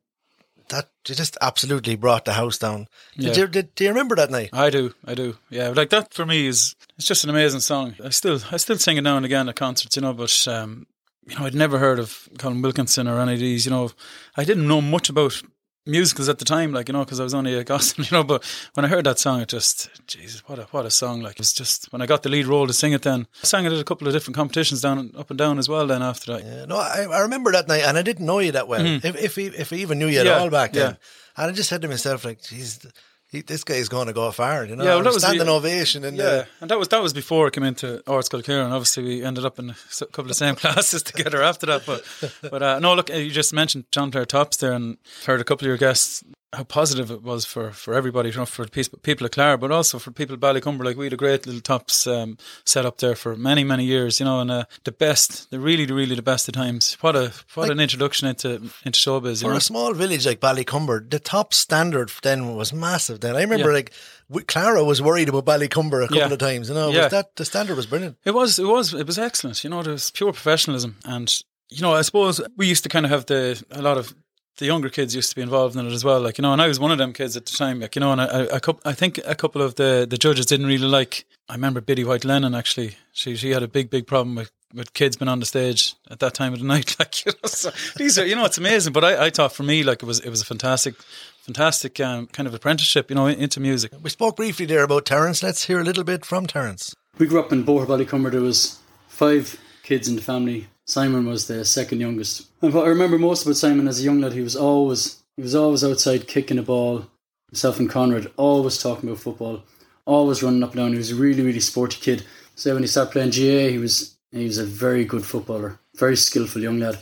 that 0.69 0.89
just 1.03 1.37
absolutely 1.41 1.95
brought 1.95 2.25
the 2.25 2.33
house 2.33 2.57
down. 2.57 2.87
Did 3.17 3.37
you, 3.37 3.47
did, 3.47 3.73
do 3.75 3.85
you 3.85 3.89
remember 3.89 4.15
that 4.15 4.29
night? 4.31 4.49
I 4.53 4.69
do, 4.69 4.93
I 5.05 5.13
do. 5.15 5.37
Yeah, 5.49 5.69
like 5.69 5.89
that 5.91 6.13
for 6.13 6.25
me 6.25 6.47
is 6.47 6.75
it's 6.97 7.07
just 7.07 7.23
an 7.23 7.29
amazing 7.29 7.61
song. 7.61 7.95
I 8.03 8.09
still 8.09 8.39
I 8.51 8.57
still 8.57 8.77
sing 8.77 8.97
it 8.97 9.01
now 9.01 9.17
and 9.17 9.25
again 9.25 9.47
at 9.47 9.55
concerts, 9.55 9.95
you 9.95 10.01
know, 10.01 10.13
but 10.13 10.47
um, 10.47 10.85
you 11.25 11.37
know, 11.37 11.45
I'd 11.45 11.55
never 11.55 11.79
heard 11.79 11.99
of 11.99 12.27
Colm 12.37 12.61
Wilkinson 12.61 13.07
or 13.07 13.19
any 13.19 13.33
of 13.33 13.39
these, 13.39 13.65
you 13.65 13.71
know. 13.71 13.91
I 14.35 14.43
didn't 14.43 14.67
know 14.67 14.81
much 14.81 15.09
about 15.09 15.41
musicals 15.87 16.29
at 16.29 16.39
the 16.39 16.45
time, 16.45 16.73
like, 16.73 16.87
you 16.87 16.93
know, 16.93 17.03
because 17.03 17.19
I 17.19 17.23
was 17.23 17.33
only 17.33 17.55
a 17.55 17.63
gospel, 17.63 18.03
you 18.09 18.11
know, 18.11 18.23
but 18.23 18.43
when 18.73 18.85
I 18.85 18.87
heard 18.87 19.05
that 19.05 19.19
song, 19.19 19.41
it 19.41 19.47
just, 19.49 19.89
Jesus, 20.07 20.47
what 20.47 20.59
a, 20.59 20.63
what 20.63 20.85
a 20.85 20.91
song. 20.91 21.21
Like, 21.21 21.39
it's 21.39 21.53
just, 21.53 21.91
when 21.91 22.01
I 22.01 22.05
got 22.05 22.23
the 22.23 22.29
lead 22.29 22.45
role 22.45 22.67
to 22.67 22.73
sing 22.73 22.93
it 22.93 23.01
then, 23.01 23.27
I 23.41 23.45
sang 23.45 23.65
it 23.65 23.71
at 23.71 23.79
a 23.79 23.83
couple 23.83 24.07
of 24.07 24.13
different 24.13 24.35
competitions 24.35 24.81
down, 24.81 25.11
up 25.17 25.29
and 25.29 25.37
down 25.37 25.57
as 25.57 25.69
well 25.69 25.87
then 25.87 26.01
after 26.01 26.33
that. 26.33 26.43
Yeah, 26.43 26.65
no, 26.65 26.77
I, 26.77 27.07
I 27.11 27.19
remember 27.21 27.51
that 27.51 27.67
night, 27.67 27.83
and 27.83 27.97
I 27.97 28.01
didn't 28.01 28.25
know 28.25 28.39
you 28.39 28.51
that 28.51 28.67
well. 28.67 28.81
Mm. 28.81 29.03
If 29.03 29.15
if 29.15 29.35
he, 29.35 29.45
if 29.47 29.73
I 29.73 29.77
even 29.77 29.99
knew 29.99 30.07
you 30.07 30.19
at. 30.19 30.25
Yeah, 30.25 30.39
all 30.39 30.49
back 30.49 30.73
then, 30.73 30.91
yeah. 30.91 31.43
and 31.43 31.51
I 31.51 31.53
just 31.53 31.69
said 31.69 31.81
to 31.81 31.87
myself, 31.87 32.25
like, 32.25 32.41
"Geez, 32.41 32.85
he, 33.29 33.41
this 33.41 33.63
guy's 33.63 33.89
going 33.89 34.07
to 34.07 34.13
go 34.13 34.31
far. 34.31 34.65
You 34.65 34.75
know, 34.75 34.83
Yeah, 34.83 34.95
well, 34.95 35.03
that 35.03 35.13
was 35.13 35.23
standing 35.23 35.45
the- 35.47 35.51
ovation. 35.53 36.03
And 36.05 36.15
Yeah, 36.17 36.45
and 36.61 36.69
that 36.71 36.79
was 36.79 36.87
that 36.89 37.01
was 37.01 37.13
before 37.13 37.47
I 37.47 37.49
came 37.49 37.63
into 37.63 38.01
Arts 38.07 38.29
Culture, 38.29 38.61
and 38.61 38.73
obviously 38.73 39.03
we 39.03 39.23
ended 39.23 39.45
up 39.45 39.59
in 39.59 39.69
a 39.71 40.05
couple 40.07 40.29
of 40.31 40.35
same 40.37 40.55
classes 40.61 41.03
together 41.03 41.41
after 41.43 41.65
that. 41.67 41.85
But 41.85 42.03
but 42.41 42.63
uh, 42.63 42.79
no, 42.79 42.93
look, 42.95 43.09
you 43.09 43.29
just 43.29 43.53
mentioned 43.53 43.85
John 43.91 44.11
Player 44.11 44.25
Tops 44.25 44.57
there, 44.57 44.73
and 44.73 44.97
heard 45.25 45.41
a 45.41 45.43
couple 45.43 45.65
of 45.65 45.69
your 45.69 45.77
guests 45.77 46.23
how 46.53 46.63
positive 46.63 47.11
it 47.11 47.21
was 47.23 47.43
for, 47.45 47.71
for 47.71 47.93
everybody, 47.93 48.29
you 48.29 48.35
know, 48.37 48.45
for 48.45 48.63
the 48.63 48.71
peop- 48.71 49.01
people 49.03 49.25
of 49.25 49.31
Clare, 49.31 49.57
but 49.57 49.69
also 49.71 49.99
for 49.99 50.11
people 50.11 50.33
of 50.33 50.39
Ballycumber. 50.39 50.85
Like 50.85 50.95
we 50.95 51.05
had 51.05 51.13
a 51.13 51.17
great 51.17 51.45
little 51.45 51.59
tops 51.61 52.07
um, 52.07 52.37
set 52.63 52.85
up 52.85 52.99
there 52.99 53.15
for 53.15 53.35
many 53.35 53.63
many 53.65 53.83
years, 53.83 54.19
you 54.19 54.25
know, 54.25 54.39
and 54.39 54.49
uh, 54.49 54.63
the 54.85 54.93
best, 54.93 55.51
the 55.51 55.59
really 55.59 55.85
really 55.85 56.15
the 56.15 56.21
best 56.21 56.47
of 56.47 56.53
times. 56.53 56.97
What 57.01 57.15
a 57.17 57.33
what 57.55 57.69
an 57.69 57.79
introduction 57.81 58.27
into 58.29 58.55
into 58.85 58.97
showbiz, 58.99 59.41
For 59.41 59.49
know. 59.49 59.57
a 59.57 59.61
small 59.61 59.93
village 59.93 60.25
like 60.25 60.39
Ballycumber, 60.39 61.09
the 61.09 61.19
top 61.19 61.53
standard 61.53 62.11
then 62.23 62.55
was 62.55 62.71
massive. 62.71 63.19
Then 63.19 63.35
I 63.35 63.41
remember 63.41 63.69
Yeah. 63.71 63.83
like 64.29 64.47
Clara 64.47 64.83
was 64.85 65.01
worried 65.01 65.29
about 65.29 65.45
Ballycumber 65.45 66.03
a 66.03 66.07
couple 66.07 66.17
Yeah. 66.17 66.31
of 66.31 66.39
times. 66.39 66.69
You 66.69 66.75
know, 66.75 66.89
Yeah. 66.91 67.03
was 67.03 67.11
that 67.11 67.35
the 67.35 67.45
standard 67.45 67.75
was 67.75 67.85
brilliant. 67.87 68.17
It 68.25 68.31
was, 68.33 68.57
it 68.59 68.65
was, 68.65 68.93
it 68.93 69.05
was 69.05 69.17
excellent. 69.19 69.63
You 69.63 69.69
know, 69.69 69.81
it 69.81 69.87
was 69.87 70.11
pure 70.11 70.31
professionalism, 70.31 70.95
and 71.03 71.29
you 71.69 71.81
know, 71.81 71.93
I 71.93 72.01
suppose 72.03 72.39
we 72.55 72.67
used 72.67 72.83
to 72.83 72.89
kind 72.89 73.05
of 73.05 73.11
have 73.11 73.25
the 73.25 73.61
a 73.71 73.81
lot 73.81 73.97
of 73.97 74.15
the 74.57 74.65
younger 74.65 74.89
kids 74.89 75.15
used 75.15 75.29
to 75.29 75.35
be 75.35 75.41
involved 75.41 75.75
in 75.75 75.85
it 75.85 75.91
as 75.91 76.03
well. 76.03 76.19
Like 76.19 76.37
you 76.37 76.41
know, 76.41 76.53
and 76.53 76.61
I 76.61 76.67
was 76.67 76.79
one 76.79 76.91
of 76.91 76.97
them 76.97 77.13
kids 77.13 77.37
at 77.37 77.45
the 77.45 77.55
time. 77.55 77.79
Like 77.79 77.95
you 77.95 77.99
know, 77.99 78.11
and 78.11 78.21
I, 78.21 78.47
I, 78.53 78.59
I, 78.85 78.93
think 78.93 79.19
a 79.25 79.35
couple 79.35 79.61
of 79.61 79.75
the 79.75 80.05
the 80.09 80.17
judges 80.17 80.45
didn't 80.45 80.65
really 80.65 80.87
like. 80.87 81.25
I 81.49 81.53
remember 81.53 81.81
Biddy 81.81 82.03
White 82.03 82.25
Lennon 82.25 82.55
actually. 82.55 82.97
She 83.13 83.35
she 83.35 83.51
had 83.51 83.63
a 83.63 83.67
big 83.67 83.89
big 83.89 84.07
problem 84.07 84.35
with. 84.35 84.51
With 84.73 84.93
kids 84.93 85.15
being 85.15 85.29
on 85.29 85.39
the 85.39 85.45
stage 85.45 85.95
at 86.11 86.19
that 86.19 86.33
time 86.33 86.51
of 86.51 86.59
the 86.59 86.65
night, 86.65 86.93
like 86.99 87.25
you 87.25 87.31
know, 87.31 87.47
so 87.47 87.71
these 87.95 88.19
are 88.19 88.25
you 88.25 88.35
know 88.35 88.43
it's 88.43 88.57
amazing. 88.57 88.91
But 88.91 89.05
I, 89.05 89.27
I 89.27 89.29
thought 89.29 89.53
for 89.53 89.63
me 89.63 89.81
like 89.81 90.03
it 90.03 90.05
was 90.05 90.19
it 90.19 90.29
was 90.29 90.41
a 90.41 90.45
fantastic, 90.45 90.95
fantastic 91.39 92.01
um, 92.01 92.27
kind 92.27 92.47
of 92.47 92.53
apprenticeship, 92.53 93.09
you 93.09 93.15
know, 93.15 93.27
into 93.27 93.61
music. 93.61 93.93
We 94.03 94.09
spoke 94.09 94.35
briefly 94.35 94.65
there 94.65 94.83
about 94.83 95.05
Terence. 95.05 95.41
Let's 95.41 95.63
hear 95.63 95.79
a 95.79 95.85
little 95.85 96.03
bit 96.03 96.25
from 96.25 96.47
Terence. 96.47 96.93
We 97.17 97.27
grew 97.27 97.39
up 97.39 97.53
in 97.53 97.63
Boher 97.63 97.85
Ballycumber. 97.85 98.29
There 98.29 98.41
was 98.41 98.77
five 99.07 99.57
kids 99.83 100.09
in 100.09 100.17
the 100.17 100.21
family. 100.21 100.67
Simon 100.87 101.27
was 101.27 101.47
the 101.47 101.65
second 101.65 101.99
youngest. 101.99 102.47
And 102.61 102.73
what 102.73 102.85
I 102.85 102.89
remember 102.89 103.19
most 103.19 103.43
about 103.43 103.57
Simon 103.57 103.89
as 103.89 103.99
a 103.99 104.03
young 104.03 104.21
lad, 104.21 104.33
he 104.33 104.41
was 104.41 104.55
always 104.55 105.21
he 105.35 105.41
was 105.41 105.53
always 105.53 105.83
outside 105.83 106.27
kicking 106.27 106.57
a 106.57 106.63
ball. 106.63 107.05
Himself 107.49 107.79
and 107.79 107.89
Conrad 107.89 108.31
always 108.35 108.81
talking 108.81 109.09
about 109.09 109.21
football, 109.21 109.63
always 110.05 110.41
running 110.41 110.63
up 110.63 110.71
and 110.71 110.77
down. 110.77 110.91
He 110.91 110.97
was 110.97 111.11
a 111.11 111.15
really 111.15 111.43
really 111.43 111.59
sporty 111.59 111.99
kid. 111.99 112.25
So 112.55 112.73
when 112.73 112.83
he 112.83 112.87
started 112.87 113.11
playing 113.11 113.31
GAA, 113.31 113.69
he 113.69 113.77
was 113.77 114.15
he 114.31 114.45
was 114.45 114.57
a 114.57 114.65
very 114.65 115.03
good 115.03 115.25
footballer, 115.25 115.77
very 115.95 116.15
skillful 116.15 116.61
young 116.61 116.79
lad. 116.79 116.97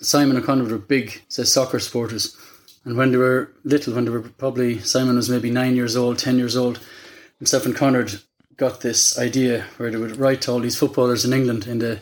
Simon 0.00 0.36
and 0.36 0.44
Conrad 0.44 0.70
were 0.70 0.78
big, 0.78 1.22
say, 1.28 1.44
soccer 1.44 1.78
supporters. 1.78 2.36
And 2.84 2.96
when 2.96 3.12
they 3.12 3.16
were 3.16 3.52
little, 3.64 3.94
when 3.94 4.04
they 4.04 4.10
were 4.10 4.22
probably 4.22 4.78
Simon 4.80 5.16
was 5.16 5.30
maybe 5.30 5.50
nine 5.50 5.74
years 5.74 5.96
old, 5.96 6.18
ten 6.18 6.36
years 6.36 6.56
old, 6.56 6.80
himself 7.38 7.64
and 7.64 7.74
Conrad 7.74 8.12
got 8.58 8.82
this 8.82 9.18
idea 9.18 9.64
where 9.78 9.90
they 9.90 9.96
would 9.96 10.16
write 10.16 10.42
to 10.42 10.52
all 10.52 10.60
these 10.60 10.76
footballers 10.76 11.24
in 11.24 11.32
England 11.32 11.66
in 11.66 11.78
the 11.78 12.00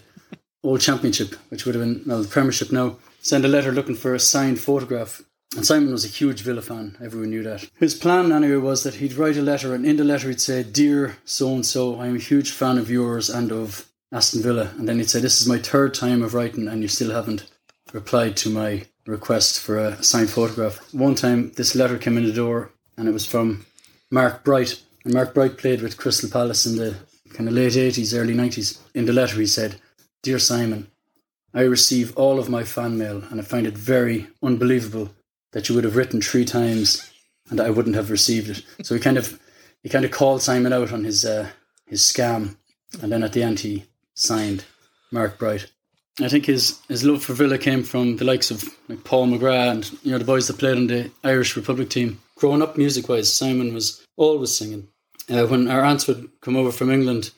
old 0.62 0.80
championship, 0.80 1.34
which 1.48 1.64
would 1.64 1.74
have 1.74 1.84
been 1.84 2.02
well 2.06 2.22
the 2.22 2.28
Premiership 2.28 2.72
now, 2.72 2.96
send 3.20 3.44
a 3.44 3.48
letter 3.48 3.72
looking 3.72 3.94
for 3.94 4.14
a 4.14 4.20
signed 4.20 4.60
photograph. 4.60 5.22
And 5.56 5.66
Simon 5.66 5.90
was 5.90 6.04
a 6.04 6.08
huge 6.08 6.42
Villa 6.42 6.62
fan, 6.62 6.96
everyone 7.02 7.30
knew 7.30 7.42
that. 7.42 7.68
His 7.78 7.96
plan 7.96 8.30
anyway 8.30 8.56
was 8.56 8.84
that 8.84 8.94
he'd 8.94 9.14
write 9.14 9.36
a 9.36 9.42
letter 9.42 9.74
and 9.74 9.84
in 9.84 9.96
the 9.96 10.04
letter 10.04 10.28
he'd 10.28 10.40
say, 10.40 10.62
Dear 10.62 11.16
so 11.24 11.52
and 11.52 11.66
so, 11.66 12.00
I'm 12.00 12.16
a 12.16 12.20
huge 12.20 12.52
fan 12.52 12.78
of 12.78 12.88
yours 12.88 13.28
and 13.28 13.50
of 13.50 13.86
Aston 14.12 14.42
Villa. 14.42 14.70
And 14.78 14.88
then 14.88 14.98
he'd 14.98 15.10
say, 15.10 15.18
This 15.18 15.40
is 15.40 15.48
my 15.48 15.58
third 15.58 15.92
time 15.92 16.22
of 16.22 16.34
writing 16.34 16.68
and 16.68 16.82
you 16.82 16.88
still 16.88 17.10
haven't 17.10 17.50
replied 17.92 18.36
to 18.38 18.50
my 18.50 18.86
request 19.06 19.58
for 19.58 19.76
a 19.76 20.00
signed 20.02 20.30
photograph. 20.30 20.94
One 20.94 21.16
time 21.16 21.50
this 21.56 21.74
letter 21.74 21.98
came 21.98 22.16
in 22.16 22.26
the 22.26 22.32
door 22.32 22.70
and 22.96 23.08
it 23.08 23.12
was 23.12 23.26
from 23.26 23.66
Mark 24.10 24.44
Bright. 24.44 24.80
And 25.04 25.14
Mark 25.14 25.34
Bright 25.34 25.58
played 25.58 25.82
with 25.82 25.96
Crystal 25.96 26.30
Palace 26.30 26.64
in 26.64 26.76
the 26.76 26.94
kind 27.34 27.48
of 27.48 27.54
late 27.54 27.72
80s, 27.72 28.16
early 28.16 28.34
90s. 28.34 28.78
In 28.94 29.06
the 29.06 29.12
letter 29.12 29.40
he 29.40 29.46
said, 29.46 29.80
Dear 30.22 30.38
Simon, 30.38 30.90
I 31.54 31.62
receive 31.62 32.16
all 32.16 32.38
of 32.38 32.50
my 32.50 32.62
fan 32.62 32.98
mail 32.98 33.22
and 33.30 33.40
I 33.40 33.44
find 33.44 33.66
it 33.66 33.76
very 33.76 34.26
unbelievable 34.42 35.10
that 35.52 35.68
you 35.68 35.74
would 35.74 35.84
have 35.84 35.96
written 35.96 36.20
three 36.20 36.44
times 36.44 37.10
and 37.48 37.60
I 37.60 37.70
wouldn't 37.70 37.96
have 37.96 38.10
received 38.10 38.50
it. 38.50 38.62
So 38.82 38.94
he 38.94 39.00
kind 39.00 39.16
of 39.16 39.40
he 39.82 39.88
kind 39.88 40.04
of 40.04 40.10
called 40.10 40.42
Simon 40.42 40.74
out 40.74 40.92
on 40.92 41.04
his 41.04 41.24
uh, 41.24 41.48
his 41.86 42.02
scam 42.02 42.56
and 43.00 43.10
then 43.10 43.22
at 43.22 43.32
the 43.32 43.42
end 43.42 43.60
he 43.60 43.84
signed 44.14 44.64
Mark 45.10 45.38
Bright. 45.38 45.66
I 46.20 46.28
think 46.28 46.44
his, 46.44 46.78
his 46.88 47.02
love 47.02 47.24
for 47.24 47.32
Villa 47.32 47.56
came 47.56 47.82
from 47.82 48.16
the 48.16 48.26
likes 48.26 48.50
of 48.50 48.68
like 48.88 49.04
Paul 49.04 49.28
McGrath 49.28 49.70
and 49.70 49.92
you 50.02 50.12
know 50.12 50.18
the 50.18 50.24
boys 50.24 50.48
that 50.48 50.58
played 50.58 50.76
on 50.76 50.86
the 50.86 51.10
Irish 51.24 51.56
Republic 51.56 51.88
team. 51.88 52.20
Growing 52.34 52.60
up 52.60 52.76
music 52.76 53.08
wise, 53.08 53.32
Simon 53.32 53.72
was 53.72 54.04
always 54.16 54.54
singing. 54.54 54.88
Uh, 55.30 55.46
when 55.46 55.68
our 55.68 55.82
aunts 55.82 56.06
would 56.06 56.28
come 56.42 56.56
over 56.56 56.72
from 56.72 56.90
England, 56.90 57.30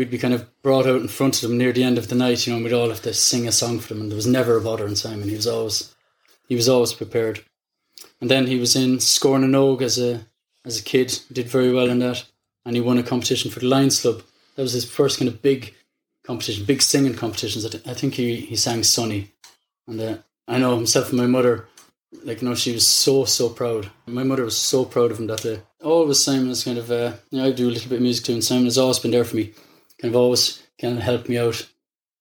we'd 0.00 0.10
be 0.10 0.16
kind 0.16 0.32
of 0.32 0.48
brought 0.62 0.86
out 0.86 1.02
in 1.02 1.08
front 1.08 1.42
of 1.42 1.46
them 1.46 1.58
near 1.58 1.74
the 1.74 1.84
end 1.84 1.98
of 1.98 2.08
the 2.08 2.14
night, 2.14 2.46
you 2.46 2.52
know, 2.52 2.56
and 2.56 2.64
we'd 2.64 2.72
all 2.72 2.88
have 2.88 3.02
to 3.02 3.12
sing 3.12 3.46
a 3.46 3.52
song 3.52 3.78
for 3.78 3.88
them. 3.88 4.00
And 4.00 4.10
there 4.10 4.16
was 4.16 4.26
never 4.26 4.56
a 4.56 4.60
bother 4.62 4.86
in 4.86 4.96
Simon. 4.96 5.28
He 5.28 5.36
was 5.36 5.46
always 5.46 5.94
he 6.48 6.54
was 6.54 6.70
always 6.70 6.94
prepared. 6.94 7.44
And 8.18 8.30
then 8.30 8.46
he 8.46 8.58
was 8.58 8.74
in 8.74 8.96
Scór 8.96 9.38
na 9.38 9.46
nÓg 9.46 9.82
as 9.82 9.98
a 9.98 10.24
as 10.64 10.80
a 10.80 10.82
kid, 10.82 11.20
did 11.30 11.48
very 11.48 11.70
well 11.70 11.90
in 11.90 11.98
that, 11.98 12.24
and 12.64 12.76
he 12.76 12.80
won 12.80 12.96
a 12.96 13.02
competition 13.02 13.50
for 13.50 13.60
the 13.60 13.66
Lions 13.66 14.00
Club. 14.00 14.22
That 14.56 14.62
was 14.62 14.72
his 14.72 14.90
first 14.90 15.18
kind 15.18 15.28
of 15.28 15.42
big 15.42 15.74
competition, 16.24 16.64
big 16.64 16.80
singing 16.80 17.14
competitions. 17.14 17.66
I, 17.66 17.90
I 17.90 17.92
think 17.92 18.14
he, 18.14 18.36
he 18.36 18.56
sang 18.56 18.82
Sunny, 18.82 19.32
and 19.86 20.00
uh, 20.00 20.16
I 20.48 20.58
know 20.58 20.76
himself 20.76 21.10
and 21.10 21.18
my 21.18 21.26
mother, 21.26 21.66
like 22.24 22.40
you 22.40 22.48
know, 22.48 22.54
she 22.54 22.72
was 22.72 22.86
so 22.86 23.26
so 23.26 23.50
proud. 23.50 23.90
My 24.06 24.24
mother 24.24 24.44
was 24.44 24.56
so 24.56 24.86
proud 24.86 25.10
of 25.10 25.18
him 25.18 25.26
that 25.26 25.42
day. 25.42 25.60
Always 25.82 26.24
Simon 26.24 26.48
is 26.48 26.64
kind 26.64 26.78
of 26.78 26.90
uh, 26.90 27.12
you 27.30 27.38
know, 27.38 27.48
I 27.48 27.52
do 27.52 27.68
a 27.68 27.72
little 27.72 27.90
bit 27.90 27.96
of 27.96 28.02
music 28.02 28.24
too, 28.24 28.32
and 28.32 28.42
Simon 28.42 28.64
has 28.64 28.78
always 28.78 28.98
been 28.98 29.10
there 29.10 29.26
for 29.26 29.36
me, 29.36 29.52
kind 30.00 30.14
of 30.14 30.20
always 30.20 30.62
kind 30.80 30.96
of 30.96 31.02
helped 31.02 31.28
me 31.28 31.38
out. 31.38 31.66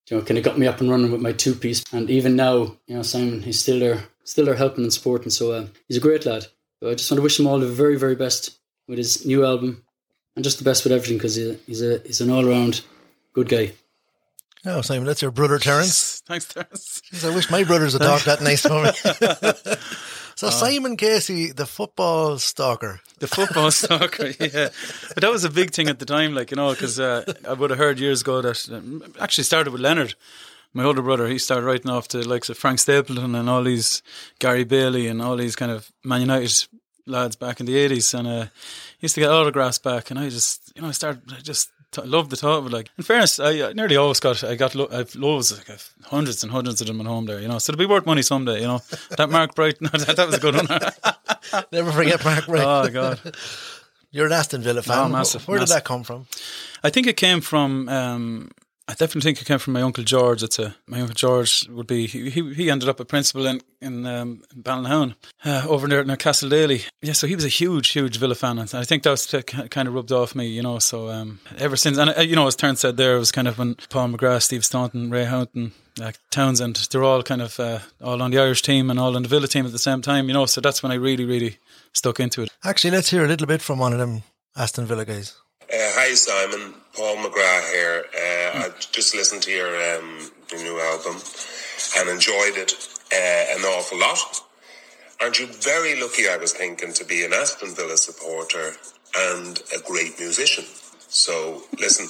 You 0.09 0.17
know, 0.17 0.23
kind 0.23 0.37
of 0.39 0.43
got 0.43 0.57
me 0.57 0.65
up 0.65 0.81
and 0.81 0.89
running 0.89 1.11
with 1.11 1.21
my 1.21 1.33
two 1.33 1.53
piece, 1.53 1.83
and 1.93 2.09
even 2.09 2.35
now, 2.35 2.75
you 2.87 2.95
know, 2.95 3.03
Simon 3.03 3.43
he's 3.43 3.59
still 3.59 3.79
there, 3.79 4.05
still 4.23 4.45
there 4.45 4.55
helping 4.55 4.83
and 4.83 4.91
supporting. 4.93 5.29
So 5.29 5.51
uh, 5.51 5.67
he's 5.87 5.97
a 5.97 6.01
great 6.01 6.25
lad. 6.25 6.47
But 6.81 6.89
I 6.89 6.95
just 6.95 7.11
want 7.11 7.19
to 7.19 7.23
wish 7.23 7.39
him 7.39 7.45
all 7.45 7.59
the 7.59 7.67
very 7.67 7.95
very 7.97 8.15
best 8.15 8.57
with 8.87 8.97
his 8.97 9.23
new 9.25 9.45
album, 9.45 9.83
and 10.35 10.43
just 10.43 10.57
the 10.57 10.63
best 10.63 10.83
with 10.83 10.93
everything 10.93 11.17
because 11.17 11.35
he, 11.35 11.57
he's 11.67 11.83
a 11.83 11.99
he's 12.05 12.21
an 12.21 12.31
all 12.31 12.47
around 12.47 12.81
good 13.33 13.49
guy. 13.49 13.73
Oh, 14.65 14.81
Simon, 14.81 15.05
that's 15.05 15.21
your 15.21 15.31
brother 15.31 15.59
Terence. 15.59 16.21
Thanks, 16.25 16.45
Terence. 16.51 17.01
Jeez, 17.13 17.29
I 17.29 17.33
wish 17.33 17.49
my 17.51 17.63
brothers 17.63 17.93
had 17.93 18.01
talked 18.01 18.25
that 18.25 18.41
nice 18.41 18.63
to 18.63 18.83
me. 18.83 18.91
so 20.35 20.47
Uh. 20.47 20.51
Simon 20.51 20.97
Casey, 20.97 21.51
the 21.51 21.65
football 21.65 22.39
stalker. 22.39 22.99
The 23.19 23.27
football 23.27 23.71
soccer, 23.83 24.27
yeah. 24.39 24.69
But 25.13 25.21
that 25.21 25.31
was 25.31 25.43
a 25.43 25.49
big 25.49 25.71
thing 25.71 25.87
at 25.87 25.99
the 25.99 26.05
time, 26.05 26.33
like, 26.33 26.51
you 26.51 26.57
know, 26.57 26.71
because 26.71 26.99
uh, 26.99 27.23
I 27.47 27.53
would 27.53 27.69
have 27.69 27.79
heard 27.79 27.99
years 27.99 28.21
ago 28.21 28.41
that 28.41 28.69
um, 28.71 29.03
actually 29.19 29.43
started 29.43 29.71
with 29.71 29.81
Leonard, 29.81 30.15
my 30.73 30.83
older 30.83 31.01
brother. 31.01 31.27
He 31.27 31.37
started 31.37 31.65
writing 31.65 31.91
off 31.91 32.07
the 32.07 32.27
likes 32.27 32.49
of 32.49 32.57
Frank 32.57 32.79
Stapleton 32.79 33.35
and 33.35 33.49
all 33.49 33.63
these 33.63 34.01
Gary 34.39 34.63
Bailey 34.63 35.07
and 35.07 35.21
all 35.21 35.35
these 35.35 35.55
kind 35.55 35.71
of 35.71 35.91
Man 36.03 36.21
United 36.21 36.67
lads 37.05 37.35
back 37.35 37.59
in 37.59 37.65
the 37.65 37.75
80s. 37.75 38.17
And 38.17 38.27
uh, 38.27 38.45
used 38.99 39.15
to 39.15 39.21
get 39.21 39.31
autographs 39.31 39.79
back. 39.79 40.11
And 40.11 40.19
I 40.19 40.29
just, 40.29 40.71
you 40.75 40.81
know, 40.81 40.87
I 40.87 40.91
started, 40.91 41.21
I 41.31 41.41
just 41.41 41.69
t- 41.91 42.01
loved 42.01 42.29
the 42.29 42.35
thought 42.35 42.59
of 42.59 42.65
it. 42.67 42.71
Like, 42.71 42.89
in 42.97 43.03
fairness, 43.03 43.39
I 43.39 43.59
uh, 43.59 43.73
nearly 43.73 43.95
always 43.97 44.19
got, 44.19 44.43
I 44.43 44.55
got, 44.55 44.75
lo- 44.75 44.89
I've 44.91 45.15
loads, 45.15 45.55
like, 45.55 45.69
I've 45.69 45.93
hundreds 46.05 46.43
and 46.43 46.51
hundreds 46.51 46.81
of 46.81 46.87
them 46.87 47.01
at 47.01 47.07
home 47.07 47.25
there, 47.25 47.39
you 47.39 47.47
know. 47.47 47.59
So 47.59 47.71
it'll 47.71 47.79
be 47.79 47.85
worth 47.85 48.05
money 48.05 48.21
someday, 48.21 48.61
you 48.61 48.67
know. 48.67 48.81
That 49.17 49.29
Mark 49.29 49.55
Bright, 49.55 49.81
no, 49.81 49.89
that, 49.89 50.15
that 50.15 50.27
was 50.27 50.35
a 50.35 50.39
good 50.39 50.55
one. 50.55 50.67
Never 51.71 51.91
forget 51.91 52.23
Mark 52.23 52.45
Bright. 52.45 52.63
oh, 52.63 52.89
God. 52.89 53.19
You're 54.11 54.25
an 54.25 54.31
Aston 54.31 54.61
Villa 54.63 54.81
fan. 54.81 54.97
Oh, 54.97 55.09
massive, 55.09 55.47
Where 55.47 55.59
did 55.59 55.67
that 55.67 55.83
come 55.83 56.03
from? 56.03 56.25
I 56.83 56.89
think 56.89 57.05
it 57.05 57.15
came 57.15 57.41
from. 57.41 57.87
Um, 57.89 58.51
I 58.89 58.93
definitely 58.93 59.21
think 59.21 59.39
it 59.39 59.45
came 59.45 59.59
from 59.59 59.73
my 59.73 59.83
uncle 59.83 60.03
George. 60.03 60.41
It's 60.41 60.57
a 60.57 60.75
my 60.87 60.99
uncle 60.99 61.13
George 61.13 61.69
would 61.69 61.85
be. 61.85 62.07
He 62.07 62.31
he, 62.31 62.53
he 62.55 62.71
ended 62.71 62.89
up 62.89 62.99
a 62.99 63.05
principal 63.05 63.45
in 63.45 63.61
in 63.79 64.07
um, 64.07 64.41
Ballinahown, 64.55 65.13
uh, 65.45 65.63
over 65.69 65.87
there 65.87 66.03
near 66.03 66.17
Castle 66.17 66.49
Daly. 66.49 66.81
Yeah, 67.03 67.13
so 67.13 67.27
he 67.27 67.35
was 67.35 67.45
a 67.45 67.49
huge, 67.49 67.89
huge 67.89 68.17
Villa 68.17 68.33
fan, 68.33 68.57
and 68.57 68.73
I 68.73 68.83
think 68.83 69.03
that 69.03 69.11
was 69.11 69.27
t- 69.27 69.43
kind 69.43 69.87
of 69.87 69.93
rubbed 69.93 70.11
off 70.11 70.33
me, 70.33 70.47
you 70.47 70.63
know. 70.63 70.79
So 70.79 71.09
um, 71.09 71.39
ever 71.59 71.75
since, 71.75 71.99
and 71.99 72.09
uh, 72.17 72.21
you 72.21 72.35
know, 72.35 72.47
as 72.47 72.55
Terence 72.55 72.79
said, 72.79 72.97
there 72.97 73.15
it 73.15 73.19
was 73.19 73.31
kind 73.31 73.47
of 73.47 73.59
when 73.59 73.75
Paul 73.91 74.09
McGrath, 74.09 74.41
Steve 74.41 74.65
Staunton, 74.65 75.11
Ray 75.11 75.25
Houghton. 75.25 75.73
Uh, 76.01 76.13
Townsend, 76.31 76.87
they're 76.91 77.03
all 77.03 77.21
kind 77.23 77.41
of 77.41 77.59
uh, 77.59 77.79
all 78.01 78.21
on 78.23 78.31
the 78.31 78.39
Irish 78.39 78.61
team 78.61 78.89
and 78.89 78.97
all 78.97 79.15
on 79.15 79.23
the 79.23 79.29
Villa 79.29 79.47
team 79.47 79.65
at 79.65 79.73
the 79.73 79.77
same 79.77 80.01
time, 80.01 80.29
you 80.29 80.33
know. 80.33 80.45
So 80.45 80.61
that's 80.61 80.81
when 80.81 80.91
I 80.93 80.95
really, 80.95 81.25
really 81.25 81.57
stuck 81.93 82.19
into 82.19 82.41
it. 82.41 82.49
Actually, 82.63 82.91
let's 82.91 83.11
hear 83.11 83.23
a 83.23 83.27
little 83.27 83.47
bit 83.47 83.61
from 83.61 83.79
one 83.79 83.91
of 83.93 83.99
them 83.99 84.23
Aston 84.55 84.85
Villa 84.85 85.05
guys. 85.05 85.35
Uh, 85.71 85.75
hi 85.93 86.13
Simon, 86.15 86.73
Paul 86.99 87.15
McGrath 87.15 87.71
here. 87.71 88.05
Uh, 88.13 88.59
I 88.59 88.69
just 88.91 89.15
listened 89.15 89.41
to 89.43 89.51
your, 89.51 89.69
um, 89.69 90.29
your 90.51 90.61
new 90.63 90.81
album 90.81 91.15
and 91.97 92.09
enjoyed 92.09 92.57
it 92.57 92.73
uh, 93.13 93.55
an 93.55 93.61
awful 93.63 93.97
lot. 93.97 94.19
Aren't 95.21 95.39
you 95.39 95.47
very 95.47 95.95
lucky? 96.01 96.27
I 96.27 96.35
was 96.35 96.51
thinking 96.51 96.91
to 96.91 97.05
be 97.05 97.23
an 97.23 97.31
Aston 97.31 97.73
Villa 97.73 97.95
supporter 97.95 98.73
and 99.17 99.61
a 99.73 99.79
great 99.87 100.19
musician. 100.19 100.65
So 101.07 101.63
listen, 101.79 102.07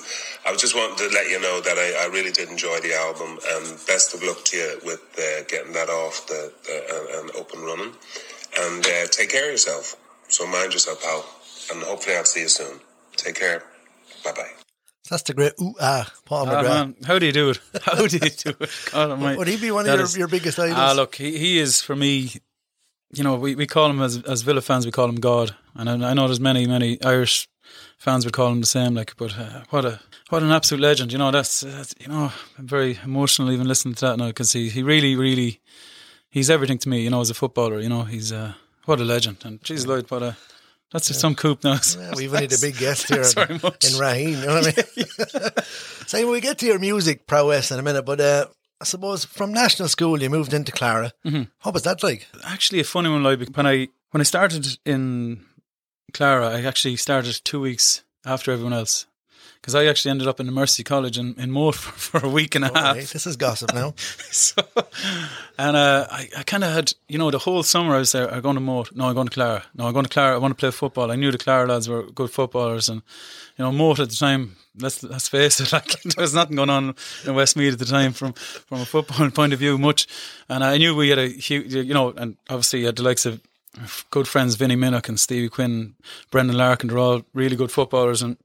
I 0.47 0.55
just 0.55 0.73
wanted 0.73 0.97
to 1.07 1.13
let 1.13 1.29
you 1.29 1.39
know 1.39 1.61
that 1.61 1.77
I, 1.77 2.05
I 2.05 2.07
really 2.07 2.31
did 2.31 2.49
enjoy 2.49 2.79
the 2.79 2.95
album, 2.95 3.37
and 3.47 3.77
best 3.85 4.15
of 4.15 4.23
luck 4.23 4.43
to 4.45 4.57
you 4.57 4.79
with 4.83 5.03
uh, 5.19 5.43
getting 5.47 5.73
that 5.73 5.89
off 5.89 6.25
the, 6.25 6.51
and, 6.67 7.29
and 7.29 7.39
up 7.39 7.53
and 7.53 7.63
running. 7.63 7.93
And 8.57 8.83
uh, 8.83 9.05
take 9.11 9.29
care 9.29 9.45
of 9.45 9.51
yourself. 9.51 9.95
So 10.29 10.47
mind 10.47 10.73
yourself, 10.73 11.03
pal. 11.03 11.23
and 11.71 11.83
hopefully 11.83 12.15
I'll 12.15 12.25
see 12.25 12.41
you 12.41 12.49
soon. 12.49 12.79
Take 13.17 13.35
care. 13.35 13.61
Bye 14.25 14.31
bye. 14.31 14.68
That's 15.09 15.23
the 15.23 15.33
great 15.33 15.53
ooh 15.61 15.73
ah 15.81 16.11
Paul 16.25 16.47
Ah, 16.49 16.51
McGrath. 16.51 16.63
man, 16.63 16.95
how 17.05 17.17
do 17.19 17.25
you 17.25 17.31
do 17.31 17.49
it? 17.49 17.59
How 17.83 17.95
do 18.07 18.17
you 18.17 18.29
do 18.29 18.53
it? 18.59 18.69
God. 18.91 19.37
Would 19.37 19.47
he 19.47 19.57
be 19.57 19.71
one 19.71 19.87
of 19.87 19.93
your, 19.95 20.03
is- 20.03 20.17
your 20.17 20.27
biggest 20.27 20.59
idols? 20.59 20.77
Ah, 20.79 20.93
look, 20.95 21.15
he, 21.15 21.37
he 21.37 21.59
is 21.59 21.81
for 21.81 21.95
me. 21.95 22.31
You 23.11 23.23
know, 23.23 23.35
we, 23.35 23.55
we 23.55 23.65
call 23.65 23.89
him 23.89 24.01
as 24.01 24.21
as 24.23 24.43
Villa 24.43 24.61
fans, 24.61 24.85
we 24.85 24.91
call 24.91 25.09
him 25.09 25.15
God, 25.19 25.55
and 25.73 25.89
I, 25.89 26.11
I 26.11 26.13
know 26.13 26.27
there's 26.27 26.39
many 26.39 26.67
many 26.67 27.01
Irish 27.03 27.47
fans 27.97 28.23
would 28.23 28.33
call 28.35 28.51
him 28.51 28.61
the 28.61 28.67
same. 28.67 28.93
Like, 28.93 29.15
but 29.17 29.31
uh, 29.37 29.63
what 29.71 29.83
a 29.85 29.99
what 30.29 30.43
an 30.43 30.51
absolute 30.51 30.81
legend. 30.83 31.11
You 31.11 31.17
know, 31.17 31.31
that's, 31.31 31.61
that's 31.61 31.95
you 31.99 32.07
know, 32.07 32.31
I'm 32.59 32.67
very 32.67 32.99
emotional 33.03 33.51
even 33.51 33.67
listening 33.67 33.95
to 33.95 34.05
that 34.05 34.17
now 34.17 34.27
because 34.27 34.51
he 34.53 34.69
he 34.69 34.83
really 34.83 35.15
really 35.15 35.59
he's 36.29 36.49
everything 36.51 36.77
to 36.79 36.89
me. 36.89 37.01
You 37.01 37.09
know, 37.09 37.21
as 37.21 37.31
a 37.31 37.33
footballer, 37.33 37.79
you 37.79 37.89
know, 37.89 38.03
he's 38.03 38.31
uh, 38.31 38.53
what 38.85 38.99
a 38.99 39.03
legend. 39.05 39.37
And 39.43 39.59
geez, 39.63 39.87
Lloyd, 39.87 40.11
what 40.11 40.21
a 40.21 40.37
that's 40.91 41.07
just 41.07 41.19
some 41.19 41.35
coop 41.35 41.63
now. 41.63 41.77
Yeah, 41.97 42.13
we've 42.15 42.33
only 42.33 42.45
a 42.45 42.61
big 42.61 42.77
guest 42.77 43.07
here 43.09 43.21
in, 43.21 43.23
in 43.23 43.95
Raheen. 43.99 44.39
You 44.39 44.45
know 44.45 44.61
what 44.61 44.67
I 44.67 45.43
mean? 45.45 45.49
so 46.07 46.31
we 46.31 46.41
get 46.41 46.57
to 46.59 46.65
your 46.65 46.79
music 46.79 47.27
prowess 47.27 47.71
in 47.71 47.79
a 47.79 47.83
minute, 47.83 48.05
but 48.05 48.19
uh, 48.19 48.45
I 48.81 48.85
suppose 48.85 49.25
from 49.25 49.53
national 49.53 49.89
school 49.89 50.21
you 50.21 50.29
moved 50.29 50.53
into 50.53 50.71
Clara. 50.71 51.13
Mm-hmm. 51.25 51.43
What 51.61 51.73
was 51.73 51.83
that 51.83 52.01
like? 52.03 52.27
actually 52.43 52.79
a 52.79 52.83
funny 52.83 53.09
one, 53.09 53.23
like 53.23 53.39
when 53.55 53.67
I 53.67 53.89
when 54.11 54.21
I 54.21 54.23
started 54.23 54.79
in 54.85 55.45
Clara, 56.13 56.49
I 56.49 56.63
actually 56.63 56.95
started 56.95 57.39
two 57.43 57.61
weeks 57.61 58.03
after 58.25 58.51
everyone 58.51 58.73
else 58.73 59.05
because 59.61 59.75
I 59.75 59.85
actually 59.85 60.11
ended 60.11 60.27
up 60.27 60.39
in 60.39 60.45
the 60.45 60.51
Mercy 60.51 60.83
College 60.83 61.17
in 61.17 61.35
in 61.35 61.51
Moate 61.51 61.75
for, 61.75 62.19
for 62.19 62.25
a 62.25 62.29
week 62.29 62.55
and 62.55 62.65
a 62.65 62.67
half. 62.67 62.95
Right, 62.95 63.07
this 63.07 63.27
is 63.27 63.35
gossip 63.35 63.73
now. 63.73 63.93
So, 64.31 64.61
and 65.57 65.75
uh, 65.75 66.07
I, 66.09 66.29
I 66.37 66.43
kind 66.43 66.63
of 66.63 66.71
had, 66.71 66.93
you 67.07 67.17
know, 67.17 67.31
the 67.31 67.39
whole 67.39 67.63
summer 67.63 67.95
I 67.95 67.99
was 67.99 68.11
there. 68.11 68.31
I'm 68.31 68.41
going 68.41 68.55
to 68.55 68.61
Moate. 68.61 68.95
No, 68.95 69.07
I'm 69.07 69.15
going 69.15 69.27
to 69.27 69.33
Clara. 69.33 69.63
No, 69.75 69.87
I'm 69.87 69.93
going 69.93 70.05
to 70.05 70.09
Clara. 70.09 70.35
I 70.35 70.37
want 70.37 70.51
to 70.51 70.55
play 70.55 70.71
football. 70.71 71.11
I 71.11 71.15
knew 71.15 71.31
the 71.31 71.37
Clara 71.37 71.67
lads 71.67 71.89
were 71.89 72.03
good 72.03 72.29
footballers, 72.29 72.87
and 72.89 73.01
you 73.57 73.65
know, 73.65 73.71
Moate 73.71 73.99
at 73.99 74.09
the 74.09 74.15
time. 74.15 74.55
Let's 74.79 75.03
let's 75.03 75.27
face 75.27 75.59
it, 75.59 75.73
like 75.73 76.01
there 76.03 76.21
was 76.21 76.33
nothing 76.33 76.55
going 76.55 76.69
on 76.69 76.95
in 77.25 77.35
Westmeath 77.35 77.73
at 77.73 77.79
the 77.79 77.85
time 77.85 78.13
from 78.13 78.33
from 78.33 78.81
a 78.81 78.85
football 78.85 79.29
point 79.31 79.51
of 79.51 79.59
view, 79.59 79.77
much. 79.77 80.07
And 80.47 80.63
I 80.63 80.77
knew 80.77 80.95
we 80.95 81.09
had 81.09 81.19
a 81.19 81.27
huge, 81.27 81.73
you 81.73 81.93
know, 81.93 82.11
and 82.11 82.37
obviously 82.49 82.81
you 82.81 82.85
had 82.85 82.95
the 82.95 83.03
likes 83.03 83.25
of 83.25 83.41
good 84.09 84.27
friends 84.27 84.55
Vinnie 84.55 84.75
Minnock 84.75 85.09
and 85.09 85.19
Stevie 85.19 85.49
Quinn, 85.49 85.95
Brendan 86.31 86.57
Larkin. 86.57 86.89
They're 86.89 86.97
all 86.97 87.23
really 87.33 87.55
good 87.55 87.71
footballers, 87.71 88.21
and 88.21 88.37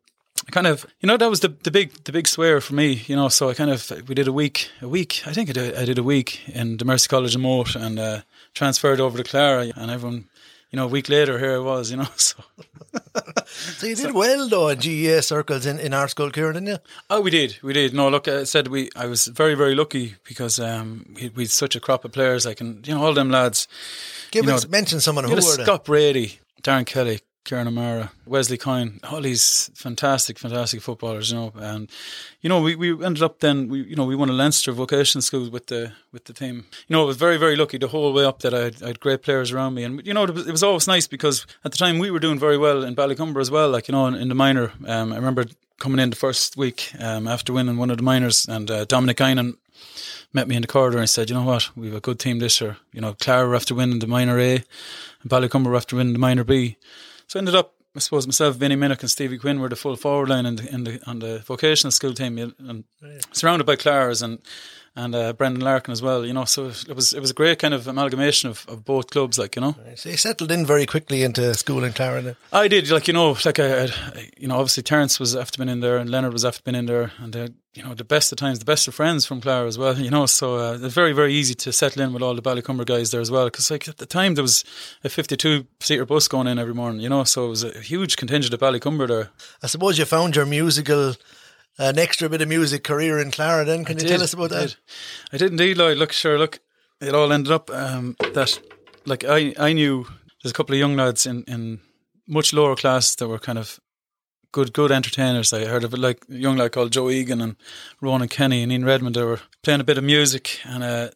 I 0.46 0.50
kind 0.50 0.66
of, 0.66 0.84
you 1.00 1.06
know, 1.06 1.16
that 1.16 1.30
was 1.30 1.40
the, 1.40 1.48
the 1.48 1.70
big 1.70 1.92
the 2.04 2.12
big 2.12 2.28
swear 2.28 2.60
for 2.60 2.74
me, 2.74 3.02
you 3.06 3.16
know. 3.16 3.28
So 3.28 3.48
I 3.48 3.54
kind 3.54 3.70
of 3.70 3.90
we 4.08 4.14
did 4.14 4.28
a 4.28 4.32
week, 4.32 4.70
a 4.82 4.88
week. 4.88 5.22
I 5.26 5.32
think 5.32 5.48
I 5.48 5.52
did, 5.52 5.74
I 5.74 5.84
did 5.84 5.98
a 5.98 6.02
week 6.02 6.46
in 6.48 6.76
the 6.76 6.84
Mercy 6.84 7.08
College 7.08 7.34
in 7.34 7.40
Moate 7.40 7.76
and 7.76 7.98
uh, 7.98 8.20
transferred 8.52 9.00
over 9.00 9.16
to 9.16 9.24
Clara, 9.24 9.72
and 9.74 9.90
everyone, 9.90 10.28
you 10.70 10.76
know, 10.76 10.84
a 10.84 10.88
week 10.88 11.08
later 11.08 11.38
here 11.38 11.54
I 11.56 11.58
was, 11.58 11.90
you 11.90 11.96
know. 11.96 12.08
So 12.16 12.42
So 13.46 13.86
you 13.86 13.96
did 13.96 14.14
well 14.14 14.48
though 14.48 14.68
in 14.68 14.78
GAA 14.78 15.20
circles 15.20 15.66
in, 15.66 15.78
in 15.78 15.94
our 15.94 16.08
school, 16.08 16.30
Kieran, 16.30 16.54
didn't 16.54 16.68
you? 16.68 16.78
oh, 17.10 17.20
we 17.20 17.30
did, 17.30 17.58
we 17.62 17.72
did. 17.72 17.94
No, 17.94 18.08
look, 18.08 18.28
I 18.28 18.44
said 18.44 18.68
we. 18.68 18.90
I 18.96 19.06
was 19.06 19.26
very 19.26 19.54
very 19.54 19.74
lucky 19.74 20.16
because 20.24 20.58
um, 20.58 21.06
we 21.14 21.30
we 21.30 21.42
had 21.44 21.50
such 21.50 21.76
a 21.76 21.80
crop 21.80 22.04
of 22.04 22.12
players. 22.12 22.44
Like, 22.44 22.60
and 22.60 22.86
you 22.86 22.94
know, 22.94 23.04
all 23.04 23.14
them 23.14 23.30
lads. 23.30 23.68
Give 24.30 24.48
us 24.48 24.68
mention 24.68 25.00
someone 25.00 25.24
who 25.24 25.34
were. 25.34 25.40
Scott 25.40 25.84
Brady, 25.84 26.40
Darren 26.62 26.86
Kelly, 26.86 27.20
Kieran 27.44 27.68
O'Mara, 27.68 28.10
Wesley 28.24 28.56
Coyne, 28.56 29.00
all 29.04 29.20
these 29.20 29.70
fantastic, 29.74 30.38
fantastic 30.38 30.80
footballers, 30.80 31.30
you 31.30 31.36
know. 31.36 31.52
And 31.56 31.90
you 32.40 32.48
know, 32.48 32.62
we, 32.62 32.74
we 32.74 33.04
ended 33.04 33.22
up 33.22 33.40
then 33.40 33.68
we 33.68 33.82
you 33.82 33.96
know 33.96 34.06
we 34.06 34.16
won 34.16 34.30
a 34.30 34.32
Leinster 34.32 34.72
vocational 34.72 35.20
school 35.20 35.50
with 35.50 35.66
the 35.66 35.92
with 36.10 36.24
the 36.24 36.32
team. 36.32 36.64
You 36.88 36.94
know, 36.94 37.02
I 37.02 37.06
was 37.06 37.18
very 37.18 37.36
very 37.36 37.54
lucky 37.54 37.76
the 37.76 37.88
whole 37.88 38.14
way 38.14 38.24
up 38.24 38.40
that 38.40 38.54
I 38.54 38.60
had, 38.60 38.82
I 38.82 38.86
had 38.88 39.00
great 39.00 39.22
players 39.22 39.52
around 39.52 39.74
me, 39.74 39.84
and 39.84 40.04
you 40.06 40.14
know 40.14 40.24
it 40.24 40.30
was, 40.30 40.46
it 40.46 40.52
was 40.52 40.62
always 40.62 40.86
nice 40.86 41.06
because 41.06 41.46
at 41.64 41.72
the 41.72 41.76
time 41.76 41.98
we 41.98 42.10
were 42.10 42.18
doing 42.18 42.38
very 42.38 42.56
well 42.56 42.82
in 42.82 42.96
Ballycumber 42.96 43.40
as 43.42 43.50
well. 43.50 43.68
Like 43.68 43.88
you 43.88 43.92
know, 43.92 44.06
in, 44.06 44.14
in 44.14 44.30
the 44.30 44.34
minor, 44.34 44.72
um, 44.86 45.12
I 45.12 45.16
remember 45.16 45.44
coming 45.78 46.00
in 46.00 46.08
the 46.08 46.16
first 46.16 46.56
week 46.56 46.92
um, 46.98 47.28
after 47.28 47.52
winning 47.52 47.76
one 47.76 47.90
of 47.90 47.98
the 47.98 48.02
minors, 48.02 48.48
and 48.48 48.70
uh, 48.70 48.86
Dominic 48.86 49.18
Einan 49.18 49.58
met 50.32 50.48
me 50.48 50.56
in 50.56 50.62
the 50.62 50.68
corridor 50.68 50.96
and 50.96 51.10
said, 51.10 51.28
"You 51.28 51.36
know 51.36 51.44
what? 51.44 51.76
We've 51.76 51.94
a 51.94 52.00
good 52.00 52.18
team 52.18 52.38
this 52.38 52.58
year. 52.58 52.78
You 52.94 53.02
know, 53.02 53.12
Clara 53.12 53.54
after 53.54 53.74
winning 53.74 53.98
the 53.98 54.06
minor 54.06 54.40
A, 54.40 54.54
and 54.54 55.30
Ballycumber 55.30 55.76
after 55.76 55.96
winning 55.96 56.14
the 56.14 56.18
minor 56.18 56.44
B." 56.44 56.78
So 57.26 57.38
I 57.38 57.40
ended 57.40 57.54
up, 57.54 57.74
I 57.96 58.00
suppose, 58.00 58.26
myself, 58.26 58.56
Vinnie 58.56 58.76
Minnock, 58.76 59.00
and 59.00 59.10
Stevie 59.10 59.38
Quinn 59.38 59.60
were 59.60 59.68
the 59.68 59.76
full 59.76 59.96
forward 59.96 60.28
line 60.28 60.46
in 60.46 60.56
the, 60.56 60.74
in 60.74 60.84
the 60.84 61.00
on 61.06 61.20
the 61.20 61.38
vocational 61.40 61.90
school 61.90 62.14
team, 62.14 62.38
and 62.38 62.84
surrounded 63.32 63.64
by 63.64 63.76
Claras 63.76 64.22
and 64.22 64.38
and 64.96 65.14
uh, 65.14 65.32
Brendan 65.32 65.62
Larkin 65.62 65.92
as 65.92 66.02
well. 66.02 66.24
You 66.24 66.32
know, 66.32 66.44
so 66.44 66.66
it 66.66 66.94
was 66.94 67.12
it 67.12 67.20
was 67.20 67.30
a 67.30 67.34
great 67.34 67.58
kind 67.58 67.74
of 67.74 67.86
amalgamation 67.86 68.50
of, 68.50 68.64
of 68.68 68.84
both 68.84 69.10
clubs, 69.10 69.38
like 69.38 69.56
you 69.56 69.62
know. 69.62 69.74
So 69.96 70.08
you 70.10 70.16
settled 70.16 70.50
in 70.50 70.66
very 70.66 70.86
quickly 70.86 71.22
into 71.22 71.54
school 71.54 71.84
in 71.84 71.92
Clara. 71.92 72.22
then. 72.22 72.36
I 72.52 72.68
did, 72.68 72.90
like 72.90 73.08
you 73.08 73.14
know, 73.14 73.36
like 73.44 73.58
I, 73.58 73.84
I 73.84 74.30
you 74.36 74.48
know, 74.48 74.56
obviously 74.56 74.82
Terence 74.82 75.18
was 75.18 75.34
after 75.34 75.58
been 75.58 75.68
in 75.68 75.80
there, 75.80 75.96
and 75.96 76.10
Leonard 76.10 76.32
was 76.32 76.44
after 76.44 76.62
been 76.62 76.74
in 76.74 76.86
there, 76.86 77.12
and 77.18 77.36
uh, 77.36 77.48
you 77.74 77.82
know, 77.82 77.92
the 77.92 78.04
best 78.04 78.30
of 78.30 78.38
times, 78.38 78.60
the 78.60 78.64
best 78.64 78.86
of 78.86 78.94
friends 78.94 79.26
from 79.26 79.40
Clara 79.40 79.66
as 79.66 79.76
well. 79.76 79.98
You 80.04 80.10
know, 80.10 80.26
so 80.26 80.56
uh, 80.56 80.78
it's 80.80 80.94
very, 80.94 81.12
very 81.12 81.34
easy 81.34 81.54
to 81.54 81.72
settle 81.72 82.02
in 82.02 82.12
with 82.12 82.22
all 82.22 82.34
the 82.34 82.42
Ballycumber 82.42 82.86
guys 82.86 83.10
there 83.10 83.20
as 83.20 83.30
well. 83.30 83.46
Because 83.46 83.70
like 83.70 83.88
at 83.88 83.96
the 83.96 84.06
time 84.06 84.34
there 84.34 84.42
was 84.42 84.64
a 85.02 85.08
fifty-two 85.08 85.66
seater 85.80 86.04
bus 86.04 86.28
going 86.28 86.46
in 86.46 86.58
every 86.58 86.74
morning. 86.74 87.00
You 87.00 87.08
know, 87.08 87.24
so 87.24 87.46
it 87.46 87.50
was 87.50 87.64
a 87.64 87.80
huge 87.80 88.16
contingent 88.16 88.54
of 88.54 88.60
Ballycumber 88.60 89.08
there. 89.08 89.30
I 89.62 89.66
suppose 89.66 89.98
you 89.98 90.04
found 90.04 90.36
your 90.36 90.46
musical, 90.46 91.14
an 91.78 91.98
extra 91.98 92.28
bit 92.28 92.42
of 92.42 92.48
music 92.48 92.84
career 92.84 93.18
in 93.18 93.30
Clara. 93.30 93.64
Then 93.64 93.84
can 93.84 93.96
I 93.96 94.00
you 94.02 94.08
did, 94.08 94.14
tell 94.14 94.22
us 94.22 94.34
about 94.34 94.52
I 94.52 94.60
that? 94.60 94.68
Did. 94.68 94.76
I 95.32 95.36
did 95.38 95.50
indeed, 95.50 95.78
Lloyd. 95.78 95.98
Look, 95.98 96.12
sure, 96.12 96.38
look, 96.38 96.60
it 97.00 97.14
all 97.14 97.32
ended 97.32 97.52
up 97.52 97.70
um, 97.70 98.16
that, 98.34 98.60
like, 99.06 99.24
I, 99.24 99.54
I 99.58 99.72
knew 99.72 100.06
there's 100.42 100.52
a 100.52 100.54
couple 100.54 100.74
of 100.74 100.78
young 100.78 100.96
lads 100.96 101.26
in, 101.26 101.44
in 101.44 101.80
much 102.26 102.52
lower 102.52 102.76
class 102.76 103.14
that 103.16 103.28
were 103.28 103.38
kind 103.38 103.58
of 103.58 103.80
good 104.54 104.72
good 104.72 104.92
entertainers. 104.92 105.52
I 105.52 105.64
heard 105.64 105.84
of 105.84 105.92
it, 105.92 105.98
like 105.98 106.24
a 106.30 106.36
young 106.36 106.56
lad 106.56 106.72
called 106.72 106.92
Joe 106.92 107.10
Egan 107.10 107.40
and 107.40 107.56
Ronan 108.00 108.28
Kenny 108.28 108.62
and 108.62 108.70
Ian 108.70 108.84
Redmond. 108.84 109.16
They 109.16 109.24
were 109.24 109.40
playing 109.62 109.80
a 109.80 109.84
bit 109.84 109.98
of 109.98 110.04
music, 110.04 110.60
and 110.64 110.84
uh, 110.84 111.08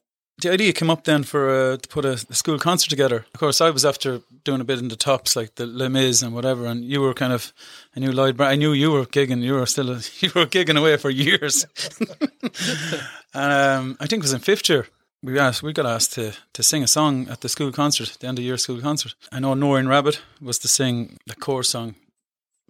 the 0.43 0.51
idea 0.51 0.73
came 0.73 0.91
up 0.91 1.05
then 1.05 1.23
for 1.23 1.49
uh, 1.49 1.77
to 1.77 1.89
put 1.89 2.05
a, 2.05 2.13
a 2.29 2.35
school 2.35 2.59
concert 2.59 2.91
together. 2.91 3.27
Of 3.33 3.41
course, 3.41 3.61
I 3.61 3.71
was 3.71 3.85
after 3.85 4.21
doing 4.43 4.61
a 4.61 4.65
bit 4.65 4.81
in 4.81 4.89
the 4.89 4.97
tops, 4.97 5.37
like 5.37 5.55
the 5.55 5.67
Les 5.67 5.89
Mis 5.89 6.21
and 6.21 6.35
whatever, 6.35 6.67
and 6.67 6.85
you 6.85 7.01
were 7.01 7.15
kind 7.15 7.33
of. 7.33 7.53
I 7.95 8.01
knew 8.01 8.13
Lloyd. 8.13 8.41
I 8.41 8.57
knew 8.57 8.73
you 8.73 8.91
were 8.91 9.07
gigging. 9.07 9.43
You 9.43 9.55
were 9.55 9.67
still. 9.67 9.91
A, 9.91 9.95
you 10.19 10.33
were 10.35 10.47
gigging 10.47 10.79
away 10.79 10.97
for 10.97 11.11
years. 11.11 11.65
and 13.35 13.53
um, 13.53 13.97
I 14.01 14.07
think 14.07 14.21
it 14.21 14.25
was 14.25 14.33
in 14.33 14.41
fifth 14.41 14.69
year. 14.69 14.87
We 15.23 15.39
asked, 15.39 15.65
we 15.65 15.73
got 15.73 15.87
asked 15.87 16.13
to, 16.13 16.33
to 16.53 16.63
sing 16.63 16.85
a 16.85 16.87
song 16.87 17.29
at 17.29 17.41
the 17.41 17.49
school 17.49 17.73
concert, 17.73 18.17
the 18.21 18.29
end 18.29 18.39
of 18.39 18.45
year 18.45 18.57
school 18.57 18.81
concert. 18.81 19.17
I 19.33 19.41
know 19.41 19.55
Noreen 19.55 19.89
Rabbit 19.89 20.23
was 20.41 20.61
to 20.61 20.69
sing 20.69 21.19
the 21.27 21.35
core 21.35 21.65
song, 21.65 21.97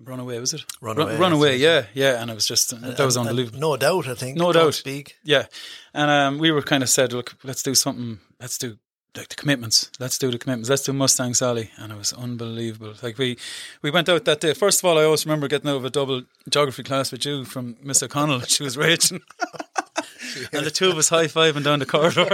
Runaway, 0.03 0.39
was 0.39 0.55
it? 0.55 0.65
Runaway, 0.81 1.13
Run, 1.13 1.21
Runaway, 1.21 1.59
yeah, 1.59 1.87
yeah. 1.95 2.21
And 2.21 2.31
it 2.31 2.35
was 2.35 2.47
just, 2.47 2.71
that 2.81 2.99
was 2.99 3.17
and 3.17 3.29
unbelievable. 3.29 3.59
No 3.59 3.77
doubt, 3.77 4.07
I 4.09 4.15
think. 4.15 4.39
No 4.39 4.53
doubt. 4.53 4.75
Speak. 4.75 5.17
Yeah. 5.25 5.47
And 5.93 6.11
um, 6.11 6.39
we 6.39 6.51
were 6.51 6.63
kind 6.63 6.83
of 6.83 6.89
said, 6.89 7.13
look, 7.13 7.37
let's 7.43 7.63
do 7.63 7.75
something, 7.75 8.19
let's 8.41 8.59
do 8.59 8.79
like 9.17 9.29
the 9.29 9.35
commitments. 9.35 9.91
Let's 9.99 10.19
do 10.19 10.31
the 10.31 10.39
commitments. 10.39 10.71
Let's 10.71 10.83
do 10.83 10.93
Mustang 10.93 11.35
Sally. 11.35 11.71
And 11.77 11.93
it 11.93 11.99
was 11.99 12.13
unbelievable. 12.13 12.95
Like 13.03 13.19
we, 13.19 13.37
we 13.83 13.91
went 13.91 14.09
out 14.09 14.25
that 14.27 14.41
day. 14.41 14.55
First 14.55 14.81
of 14.81 14.85
all, 14.85 14.99
I 14.99 15.05
always 15.05 15.27
remember 15.27 15.49
getting 15.49 15.69
out 15.69 15.77
of 15.77 15.85
a 15.85 15.91
double 15.91 16.23
geography 16.49 16.85
class 16.85 17.11
with 17.11 17.25
you 17.25 17.45
from 17.45 17.77
Miss 17.83 18.03
O'Connell. 18.03 18.41
She 18.43 18.63
was 18.63 18.77
raging. 18.77 19.21
and 20.53 20.65
the 20.65 20.71
two 20.71 20.91
of 20.91 20.99
us 20.99 21.09
high 21.09 21.27
fiving 21.27 21.65
down 21.65 21.79
the 21.79 21.87
corridor, 21.87 22.27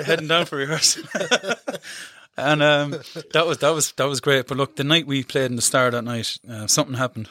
heading 0.04 0.28
down 0.28 0.46
for 0.46 0.56
rehearsal. 0.56 1.04
and 2.38 2.62
um, 2.62 2.90
that 3.32 3.46
was 3.46 3.58
that 3.58 3.70
was 3.70 3.92
that 3.92 4.04
was 4.06 4.20
great. 4.20 4.46
But 4.46 4.56
look, 4.56 4.76
the 4.76 4.84
night 4.84 5.06
we 5.06 5.24
played 5.24 5.50
in 5.50 5.56
the 5.56 5.62
Star 5.62 5.90
that 5.90 6.02
night, 6.02 6.38
uh, 6.48 6.66
something 6.66 6.96
happened. 6.96 7.28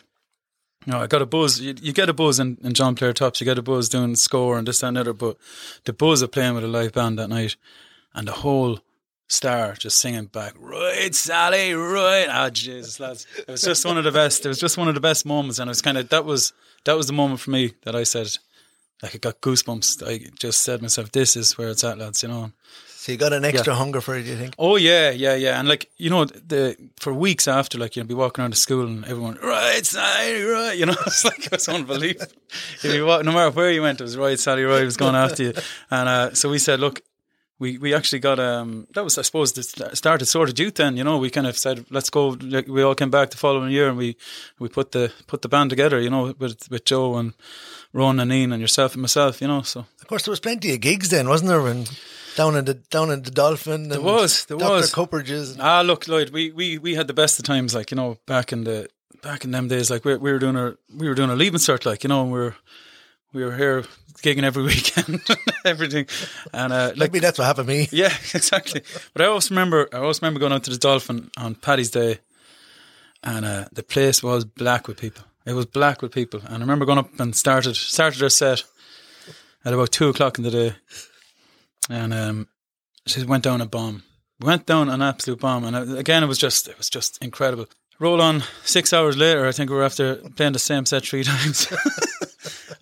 No, 0.86 1.00
I 1.00 1.08
got 1.08 1.22
a 1.22 1.26
buzz. 1.26 1.60
You, 1.60 1.76
you 1.82 1.92
get 1.92 2.08
a 2.08 2.14
buzz 2.14 2.40
in, 2.40 2.58
in 2.64 2.74
John 2.74 2.96
Player 2.96 3.12
Tops. 3.12 3.42
You 3.42 3.46
get 3.46 3.58
a 3.58 3.62
buzz 3.62 3.90
doing 3.90 4.16
score 4.16 4.58
and 4.58 4.68
this 4.68 4.80
that, 4.80 4.88
and 4.88 4.98
other. 4.98 5.14
But 5.14 5.38
the 5.86 5.94
buzz 5.94 6.22
of 6.22 6.32
playing 6.32 6.56
with 6.56 6.64
a 6.64 6.68
live 6.68 6.94
band 6.94 7.20
that 7.20 7.28
night, 7.30 7.56
and 8.14 8.28
the 8.28 8.34
whole 8.34 8.80
star 9.28 9.74
just 9.74 10.00
singing 10.00 10.26
back, 10.26 10.54
right, 10.58 11.14
Sally, 11.14 11.74
right. 11.74 12.28
Ah, 12.30 12.50
Jesus, 12.50 13.00
lads, 13.00 13.28
it 13.38 13.48
was 13.48 13.62
just 13.62 13.86
one 13.86 13.98
of 13.98 14.04
the 14.04 14.12
best. 14.12 14.46
It 14.46 14.50
was 14.50 14.60
just 14.60 14.78
one 14.78 14.88
of 14.88 14.96
the 14.96 15.02
best 15.02 15.26
moments, 15.26 15.60
and 15.60 15.68
it 15.68 15.72
was 15.72 15.82
kind 15.82 15.98
of 15.98 16.10
that 16.10 16.26
was 16.26 16.54
that 16.86 16.96
was 16.96 17.08
the 17.08 17.14
moment 17.14 17.40
for 17.40 17.52
me 17.52 17.74
that 17.84 17.96
I 17.96 18.04
said, 18.04 18.38
like, 19.04 19.16
I 19.16 19.18
got 19.18 19.42
goosebumps. 19.42 20.08
I 20.08 20.30
just 20.40 20.62
said 20.62 20.78
to 20.78 20.84
myself, 20.84 21.12
"This 21.12 21.36
is 21.36 21.58
where 21.58 21.70
it's 21.70 21.84
at, 21.84 21.98
lads." 21.98 22.24
You 22.24 22.30
know. 22.30 22.52
So 23.08 23.14
you 23.14 23.18
got 23.18 23.32
an 23.32 23.46
extra 23.46 23.74
hunger 23.74 24.02
for 24.02 24.18
it, 24.18 24.24
do 24.24 24.32
you 24.32 24.36
think? 24.36 24.54
Oh 24.60 24.76
yeah, 24.76 25.12
yeah, 25.12 25.34
yeah, 25.34 25.58
and 25.58 25.70
like 25.70 25.90
you 25.96 26.10
know, 26.10 26.26
the 26.26 26.76
for 27.00 27.14
weeks 27.14 27.48
after, 27.48 27.78
like 27.78 27.96
you'd 27.96 28.06
be 28.06 28.14
walking 28.14 28.42
around 28.42 28.52
the 28.52 28.58
school 28.58 28.86
and 28.86 29.06
everyone 29.06 29.40
right, 29.42 29.86
Sally, 29.86 30.42
right, 30.44 30.78
you 30.78 30.86
know, 30.86 30.96
it's 31.08 31.24
like 31.24 31.46
it 31.46 31.54
was 31.54 31.70
unbelievable. 31.70 32.26
You'd 32.82 32.92
be 32.92 33.02
walking, 33.02 33.28
no 33.28 33.32
matter 33.32 33.52
where 33.52 33.72
you 33.72 33.82
went, 33.82 34.02
it 34.02 34.04
was 34.04 34.18
right, 34.18 34.38
Sally, 34.38 34.64
right, 34.64 34.84
was 34.84 34.98
going 34.98 35.16
after 35.16 35.42
you, 35.42 35.54
and 35.90 36.10
uh, 36.10 36.34
so 36.34 36.50
we 36.50 36.60
said, 36.60 36.82
look, 36.82 37.00
we 37.60 37.78
we 37.78 37.94
actually 37.94 38.20
got 38.20 38.42
um 38.42 38.88
that 38.94 39.06
was 39.06 39.18
I 39.18 39.22
suppose 39.22 39.54
the 39.54 39.64
st- 39.64 39.96
started 39.96 40.26
sort 40.26 40.50
of 40.50 40.60
youth 40.60 40.76
then, 40.76 40.98
you 40.98 41.06
know, 41.06 41.18
we 41.18 41.30
kind 41.30 41.48
of 41.48 41.58
said 41.58 41.86
let's 41.90 42.10
go. 42.10 42.36
like, 42.42 42.68
We 42.68 42.84
all 42.84 42.94
came 42.94 43.10
back 43.10 43.30
the 43.30 43.38
following 43.38 43.72
year 43.72 43.88
and 43.88 43.98
we 43.98 44.18
we 44.60 44.68
put 44.68 44.92
the 44.92 45.14
put 45.28 45.44
the 45.44 45.48
band 45.48 45.70
together, 45.70 46.02
you 46.02 46.10
know, 46.10 46.36
with 46.38 46.70
with 46.70 46.84
Joe 46.84 47.16
and 47.16 47.36
Ron 47.94 48.20
and 48.20 48.34
Ian 48.34 48.52
and 48.52 48.60
yourself 48.60 48.96
and 48.96 49.02
myself, 49.02 49.42
you 49.42 49.48
know, 49.48 49.62
so. 49.62 49.86
Of 50.02 50.08
course, 50.08 50.24
there 50.24 50.32
was 50.34 50.42
plenty 50.42 50.74
of 50.74 50.82
gigs 50.82 51.08
then, 51.08 51.30
wasn't 51.30 51.52
there? 51.52 51.66
And 51.68 51.90
down 52.38 52.56
in 52.56 52.66
the 52.66 52.76
down 52.76 53.10
in 53.10 53.24
the 53.24 53.32
Dolphin. 53.32 53.90
There 53.90 54.00
was, 54.00 54.46
there 54.46 54.58
Dr. 54.58 54.70
was. 54.70 55.58
Ah, 55.60 55.82
look, 55.82 56.08
Lloyd, 56.08 56.30
we, 56.30 56.52
we, 56.52 56.78
we 56.78 56.96
had 56.96 57.08
the 57.08 57.14
best 57.14 57.40
of 57.40 57.46
times, 57.46 57.74
like 57.76 57.92
you 57.92 57.98
know, 57.98 58.18
back 58.26 58.54
in 58.54 58.64
the 58.64 58.88
back 59.22 59.44
in 59.44 59.52
them 59.52 59.68
days. 59.68 59.90
Like 59.90 60.06
we, 60.06 60.16
we 60.16 60.32
were 60.32 60.40
doing 60.40 60.56
our 60.56 60.78
we 60.96 61.10
were 61.10 61.16
doing 61.16 61.32
a 61.32 61.36
leaving 61.36 61.60
cert, 61.60 61.86
like 61.86 62.04
you 62.04 62.08
know, 62.08 62.22
and 62.22 62.32
we 62.32 62.40
were 62.40 62.56
we 63.34 63.44
were 63.44 63.56
here 63.58 63.84
gigging 64.22 64.44
every 64.44 64.64
weekend, 64.72 65.22
everything, 65.66 66.06
and 66.54 66.72
uh, 66.72 66.92
like 66.96 67.12
Maybe 67.12 67.20
that's 67.20 67.40
what 67.40 67.46
happened 67.46 67.68
to 67.68 67.74
me. 67.74 67.90
yeah, 67.92 68.14
exactly. 68.34 68.82
But 69.14 69.24
I 69.24 69.26
always 69.26 69.50
remember, 69.50 69.90
I 69.92 69.98
always 69.98 70.22
remember 70.22 70.40
going 70.40 70.54
out 70.54 70.64
to 70.66 70.72
the 70.72 70.78
Dolphin 70.78 71.32
on 71.38 71.56
Paddy's 71.56 71.92
Day, 71.92 72.20
and 73.24 73.46
uh, 73.46 73.66
the 73.74 73.84
place 73.84 74.22
was 74.24 74.46
black 74.46 74.88
with 74.88 74.98
people. 75.00 75.24
It 75.46 75.54
was 75.54 75.66
black 75.66 76.02
with 76.02 76.12
people, 76.12 76.42
and 76.46 76.58
I 76.58 76.60
remember 76.60 76.86
going 76.86 77.00
up 77.00 77.20
and 77.20 77.36
started 77.36 77.76
started 77.76 78.22
our 78.22 78.30
set 78.30 78.64
at 79.66 79.74
about 79.74 79.92
two 79.92 80.10
o'clock 80.10 80.38
in 80.38 80.44
the 80.44 80.52
day, 80.52 80.76
and 81.90 82.14
um, 82.14 82.48
she 83.06 83.24
went 83.24 83.44
down 83.44 83.62
a 83.62 83.66
bomb. 83.66 84.04
Went 84.40 84.66
down 84.66 84.90
an 84.90 85.02
absolute 85.02 85.40
bomb, 85.40 85.64
and 85.64 85.76
uh, 85.76 85.96
again, 85.98 86.24
it 86.24 86.28
was 86.28 86.38
just 86.38 86.68
it 86.68 86.78
was 86.78 86.90
just 86.90 87.18
incredible. 87.24 87.68
Roll 88.00 88.22
on 88.22 88.44
six 88.64 88.94
hours 88.94 89.18
later, 89.18 89.48
I 89.48 89.52
think 89.52 89.72
we 89.72 89.76
were 89.76 89.84
after 89.84 90.18
playing 90.36 90.54
the 90.54 90.60
same 90.60 90.86
set 90.86 91.04
three 91.04 91.24
times. 91.26 91.68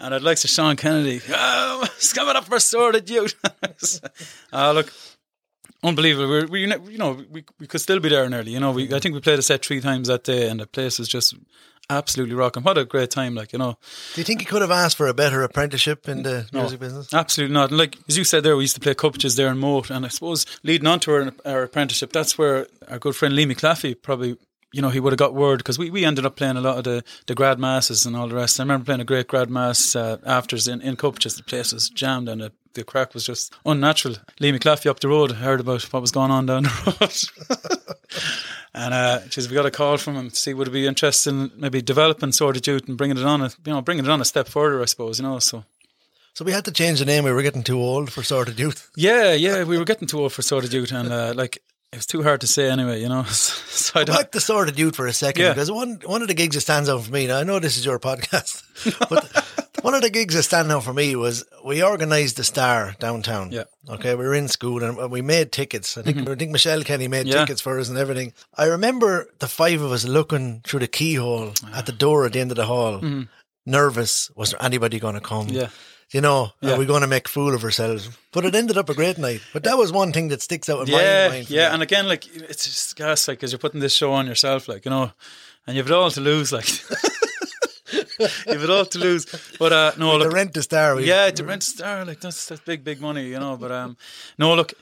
And 0.06 0.14
I'd 0.14 0.22
like 0.22 0.38
to 0.40 0.48
Sean 0.48 0.76
Kennedy. 0.76 1.20
Oh, 1.30 1.82
it's 1.84 2.14
coming 2.14 2.36
up 2.36 2.46
for 2.46 2.60
sordid 2.60 3.10
youth. 3.10 3.36
Ah, 4.54 4.72
look, 4.72 4.94
unbelievable. 5.84 6.30
We're, 6.30 6.46
we, 6.46 6.62
you 6.62 6.98
know, 6.98 7.20
we, 7.32 7.44
we 7.60 7.68
could 7.68 7.82
still 7.82 8.00
be 8.00 8.10
there 8.10 8.24
early. 8.26 8.52
You 8.52 8.60
know, 8.60 8.72
we, 8.72 8.94
I 8.94 9.00
think 9.00 9.16
we 9.16 9.22
played 9.22 9.40
a 9.40 9.42
set 9.42 9.66
three 9.66 9.82
times 9.82 10.08
that 10.08 10.24
day, 10.24 10.48
and 10.50 10.60
the 10.60 10.68
place 10.68 11.00
was 11.00 11.08
just 11.08 11.34
absolutely 11.90 12.36
rocking. 12.36 12.64
What 12.64 12.78
a 12.78 12.86
great 12.86 13.10
time! 13.12 13.36
Like 13.36 13.54
you 13.54 13.60
know, 13.60 13.78
Do 14.14 14.22
you 14.22 14.26
think 14.26 14.42
you 14.42 14.48
could 14.48 14.62
have 14.62 14.72
asked 14.72 14.98
for 14.98 15.08
a 15.08 15.14
better 15.14 15.42
apprenticeship 15.44 16.08
in 16.08 16.24
the 16.24 16.48
No. 16.52 16.62
music 16.62 16.80
business? 16.80 17.14
Absolutely 17.14 17.54
not. 17.54 17.70
And 17.70 17.78
like 17.78 17.98
as 18.08 18.18
you 18.18 18.24
said 18.24 18.44
there, 18.44 18.56
we 18.58 18.64
used 18.64 18.76
to 18.76 18.82
play 18.82 18.94
cuppages 18.96 19.36
there 19.38 19.50
in 19.50 19.58
Moate, 19.58 19.90
and 19.90 20.06
I 20.06 20.10
suppose 20.10 20.46
leading 20.64 20.88
on 20.88 21.00
to 21.02 21.12
our, 21.12 21.34
our 21.46 21.64
apprenticeship, 21.64 22.12
that's 22.14 22.38
where 22.38 22.68
our 22.88 23.00
good 23.00 23.16
friend 23.16 23.36
Lee 23.36 23.46
McClaffy 23.46 23.96
probably, 24.02 24.38
you 24.74 24.82
know, 24.82 24.90
he 24.90 25.00
would 25.00 25.14
have 25.14 25.20
got 25.20 25.34
word 25.34 25.58
because 25.60 25.78
we, 25.80 25.90
we 25.90 26.04
ended 26.06 26.26
up 26.26 26.36
playing 26.36 26.58
a 26.58 26.62
lot 26.62 26.78
of 26.78 26.84
the, 26.84 27.04
the 27.28 27.36
grad 27.36 27.60
masses 27.60 28.06
and 28.06 28.16
all 28.16 28.28
the 28.28 28.36
rest. 28.36 28.60
I 28.60 28.64
remember 28.64 28.86
playing 28.86 29.02
a 29.02 29.06
great 29.06 29.28
grad 29.28 29.50
mass 29.50 29.96
uh, 29.96 30.18
afters 30.26 30.68
in, 30.68 30.82
in 30.82 30.96
cuppages. 30.98 31.38
The 31.38 31.44
place 31.44 31.72
was 31.74 31.90
jammed 31.90 32.28
and 32.28 32.42
the, 32.42 32.52
the 32.74 32.84
crack 32.84 33.14
was 33.14 33.26
just 33.26 33.54
unnatural. 33.66 34.16
Lee 34.42 34.52
McClaffy 34.52 34.88
up 34.90 35.00
the 35.00 35.08
road 35.08 35.32
heard 35.32 35.62
about 35.62 35.82
what 35.94 36.02
was 36.02 36.12
going 36.12 36.30
on 36.32 36.46
down 36.46 36.64
the 36.64 36.98
road. 37.00 37.88
And 38.78 38.94
uh, 38.94 39.20
geez, 39.30 39.48
we 39.50 39.56
got 39.56 39.66
a 39.66 39.72
call 39.72 39.98
from 39.98 40.16
him 40.18 40.30
to 40.30 40.36
see 40.36 40.54
would 40.54 40.68
it 40.68 40.72
be 40.72 40.86
interested 40.86 41.30
in 41.30 41.50
maybe 41.56 41.82
developing 41.82 42.34
sort 42.34 42.58
of 42.58 42.68
Youth 42.68 42.88
and 42.90 42.98
bringing 42.98 43.18
it 43.18 43.24
on, 43.24 43.42
a, 43.42 43.50
you 43.66 43.72
know, 43.74 43.82
bringing 43.82 44.04
it 44.04 44.12
on 44.12 44.20
a 44.20 44.26
step 44.26 44.50
further, 44.50 44.82
I 44.82 44.86
suppose, 44.86 45.18
you 45.18 45.24
know. 45.24 45.40
So 45.40 45.64
So 46.34 46.44
we 46.44 46.52
had 46.52 46.66
to 46.66 46.72
change 46.72 47.00
the 47.00 47.06
name. 47.06 47.24
We 47.24 47.32
were 47.32 47.42
getting 47.42 47.64
too 47.64 47.80
old 47.80 48.12
for 48.12 48.22
sort 48.22 48.50
of 48.50 48.60
Youth. 48.60 48.92
Yeah, 48.98 49.32
yeah, 49.34 49.64
we 49.64 49.78
were 49.78 49.86
getting 49.86 50.08
too 50.10 50.20
old 50.20 50.34
for 50.34 50.42
sort 50.42 50.66
of 50.66 50.74
Youth, 50.74 50.92
and 50.92 51.10
uh, 51.10 51.34
like 51.34 51.62
it 51.94 52.00
was 52.00 52.06
too 52.06 52.24
hard 52.24 52.42
to 52.42 52.48
say 52.48 52.70
anyway, 52.70 53.00
you 53.02 53.08
know. 53.08 53.24
so 53.30 54.02
I 54.02 54.04
don't. 54.04 54.18
Back 54.18 54.32
to 54.32 54.42
Sorted 54.42 54.78
Youth 54.78 54.98
for 54.98 55.08
a 55.08 55.14
second 55.14 55.44
Yeah. 55.44 55.54
because 55.54 55.72
one 55.72 56.02
one 56.06 56.22
of 56.22 56.28
the 56.28 56.34
gigs 56.34 56.56
that 56.56 56.62
stands 56.62 56.90
out 56.90 57.04
for 57.04 57.12
me. 57.14 57.28
Now 57.28 57.38
I 57.40 57.44
know 57.44 57.60
this 57.60 57.78
is 57.78 57.86
your 57.86 58.00
podcast, 58.00 58.62
but 59.10 59.24
one 59.86 59.94
of 59.94 60.02
the 60.02 60.10
gigs 60.10 60.34
that 60.36 60.44
stand 60.44 60.72
out 60.72 60.84
for 60.84 60.94
me 60.94 61.16
was 61.16 61.44
we 61.64 61.84
organised 61.84 62.38
the 62.38 62.44
Star 62.44 62.96
downtown. 63.00 63.52
Yeah. 63.52 63.66
Okay, 63.96 64.16
we 64.16 64.26
were 64.26 64.34
in 64.34 64.48
school 64.48 64.84
and 64.84 65.12
we 65.12 65.22
made 65.22 65.52
tickets. 65.52 65.98
I 65.98 66.02
think 66.02 66.28
I 66.28 66.36
think 66.36 66.52
Michelle 66.52 66.84
Kenny 66.84 67.08
made 67.08 67.26
Mm-hmm. 67.28 67.36
Yeah. 67.38 67.46
tickets 67.46 67.62
for 67.62 67.80
us 67.80 67.90
and 67.90 67.98
everything. 67.98 68.34
I 68.58 68.66
remember 68.66 69.28
the 69.40 69.48
five 69.48 69.82
of 69.82 69.92
us 69.92 70.04
looking 70.06 70.62
through 70.66 70.80
the 70.82 70.88
keyhole 70.88 71.54
at 71.74 71.86
the 71.86 71.92
door 71.92 72.26
at 72.26 72.34
the 72.34 72.40
end 72.40 72.52
of 72.52 72.58
the 72.58 72.66
hall, 72.66 73.02
nervous. 73.66 74.32
Was 74.36 74.52
there 74.52 74.64
anybody 74.64 75.00
going 75.00 75.16
to 75.16 75.22
come? 75.22 75.48
Mm-hmm. 75.48 75.56
Yeah. 75.56 75.70
You 76.12 76.22
know, 76.22 76.52
Yeah. 76.62 76.74
are 76.74 76.78
we 76.80 76.86
going 76.86 77.02
to 77.02 77.08
make 77.08 77.28
fool 77.28 77.54
of 77.56 77.64
ourselves? 77.64 78.10
But 78.32 78.46
it 78.46 78.56
ended 78.56 78.78
up 78.78 78.90
a 78.90 78.94
great 78.94 79.18
night. 79.18 79.42
But 79.54 79.64
that 79.64 79.78
was 79.78 79.92
one 79.92 80.12
thing 80.14 80.30
that 80.30 80.42
sticks 80.42 80.70
out 80.70 80.88
in 80.88 80.92
my 80.94 81.02
yeah, 81.02 81.28
mind. 81.30 81.50
yeah, 81.50 81.68
me. 81.70 81.74
and 81.74 81.84
again, 81.84 82.08
like 82.08 82.26
it's 82.52 82.66
just 82.66 82.96
gas, 82.96 83.28
like 83.28 83.38
because 83.40 83.52
you're 83.52 83.60
putting 83.66 83.82
this 83.82 83.94
show 83.96 84.14
on 84.14 84.28
yourself, 84.28 84.68
like 84.68 84.86
you 84.86 84.92
know, 84.92 85.12
and 85.68 85.76
you've 85.76 85.88
it 85.92 85.94
all 85.94 86.12
to 86.12 86.22
lose, 86.22 86.52
like 86.52 86.68
you've 88.48 88.64
it 88.64 88.70
all 88.70 88.86
to 88.86 89.00
lose. 89.00 89.26
But 89.60 89.74
uh, 89.74 89.92
no, 89.98 90.18
the 90.18 90.26
look, 90.26 90.34
rent 90.34 90.54
the 90.54 90.64
star. 90.64 91.00
Yeah, 91.00 91.30
to 91.32 91.44
rent 91.44 91.62
the 91.62 91.72
star, 91.72 92.06
like 92.06 92.20
that's 92.20 92.48
that's 92.48 92.62
big, 92.62 92.84
big 92.84 93.02
money, 93.02 93.28
you 93.28 93.40
know. 93.40 93.58
But 93.58 93.72
um, 93.72 93.98
no, 94.38 94.54
look, 94.56 94.74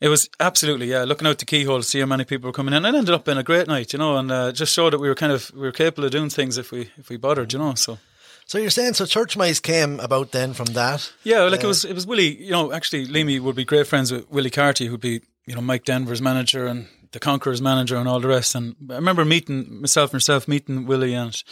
it 0.00 0.08
was 0.08 0.28
absolutely 0.40 0.90
yeah. 0.90 1.04
Looking 1.04 1.26
out 1.26 1.38
the 1.38 1.44
keyhole, 1.44 1.78
to 1.78 1.82
see 1.82 2.00
how 2.00 2.06
many 2.06 2.24
people 2.24 2.48
were 2.48 2.52
coming 2.52 2.74
in, 2.74 2.84
and 2.84 2.94
it 2.94 2.98
ended 2.98 3.14
up 3.14 3.24
being 3.24 3.38
a 3.38 3.42
great 3.42 3.66
night, 3.66 3.92
you 3.92 3.98
know, 3.98 4.16
and 4.16 4.30
uh, 4.30 4.52
just 4.52 4.72
showed 4.72 4.92
that 4.92 4.98
we 5.00 5.08
were 5.08 5.14
kind 5.14 5.32
of 5.32 5.50
we 5.54 5.60
were 5.60 5.72
capable 5.72 6.04
of 6.04 6.10
doing 6.10 6.30
things 6.30 6.58
if 6.58 6.70
we 6.72 6.90
if 6.96 7.08
we 7.08 7.16
bothered, 7.16 7.52
you 7.52 7.58
know. 7.58 7.74
So 7.74 7.98
So 8.46 8.58
you're 8.58 8.70
saying 8.70 8.94
so 8.94 9.06
church 9.06 9.36
mice 9.36 9.60
came 9.60 9.98
about 10.00 10.30
then 10.32 10.54
from 10.54 10.66
that? 10.74 11.12
yeah, 11.24 11.42
like 11.42 11.64
it 11.64 11.66
was 11.66 11.84
it 11.84 11.94
was 11.94 12.06
Willie. 12.06 12.36
You 12.42 12.52
know, 12.52 12.72
actually, 12.72 13.06
Leamy 13.06 13.40
would 13.40 13.56
be 13.56 13.64
great 13.64 13.86
friends 13.86 14.12
with 14.12 14.30
Willie 14.30 14.50
Carty, 14.50 14.86
who'd 14.86 15.00
be 15.00 15.20
you 15.46 15.54
know 15.54 15.62
Mike 15.62 15.84
Denver's 15.84 16.20
manager 16.20 16.66
and 16.66 16.86
the 17.16 17.20
Conquerors 17.20 17.62
manager 17.62 17.96
and 17.96 18.06
all 18.06 18.20
the 18.20 18.28
rest. 18.28 18.54
And 18.54 18.76
I 18.90 18.96
remember 18.96 19.24
meeting 19.24 19.80
myself 19.80 20.10
and 20.10 20.16
yourself 20.16 20.46
meeting 20.46 20.84
Willie 20.84 21.14
and 21.14 21.42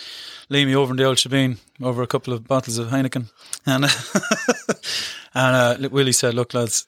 Leamy 0.51 0.75
over 0.75 0.93
in 0.93 0.99
the 0.99 1.05
old 1.05 1.17
Shabeen 1.17 1.57
over 1.81 2.03
a 2.03 2.07
couple 2.07 2.35
of 2.35 2.47
bottles 2.47 2.77
of 2.77 2.89
Heineken, 2.89 3.31
and 3.65 3.85
and 5.35 5.85
uh, 5.85 5.89
Willie 5.89 6.13
said, 6.13 6.35
"Look, 6.35 6.53
lads, 6.53 6.87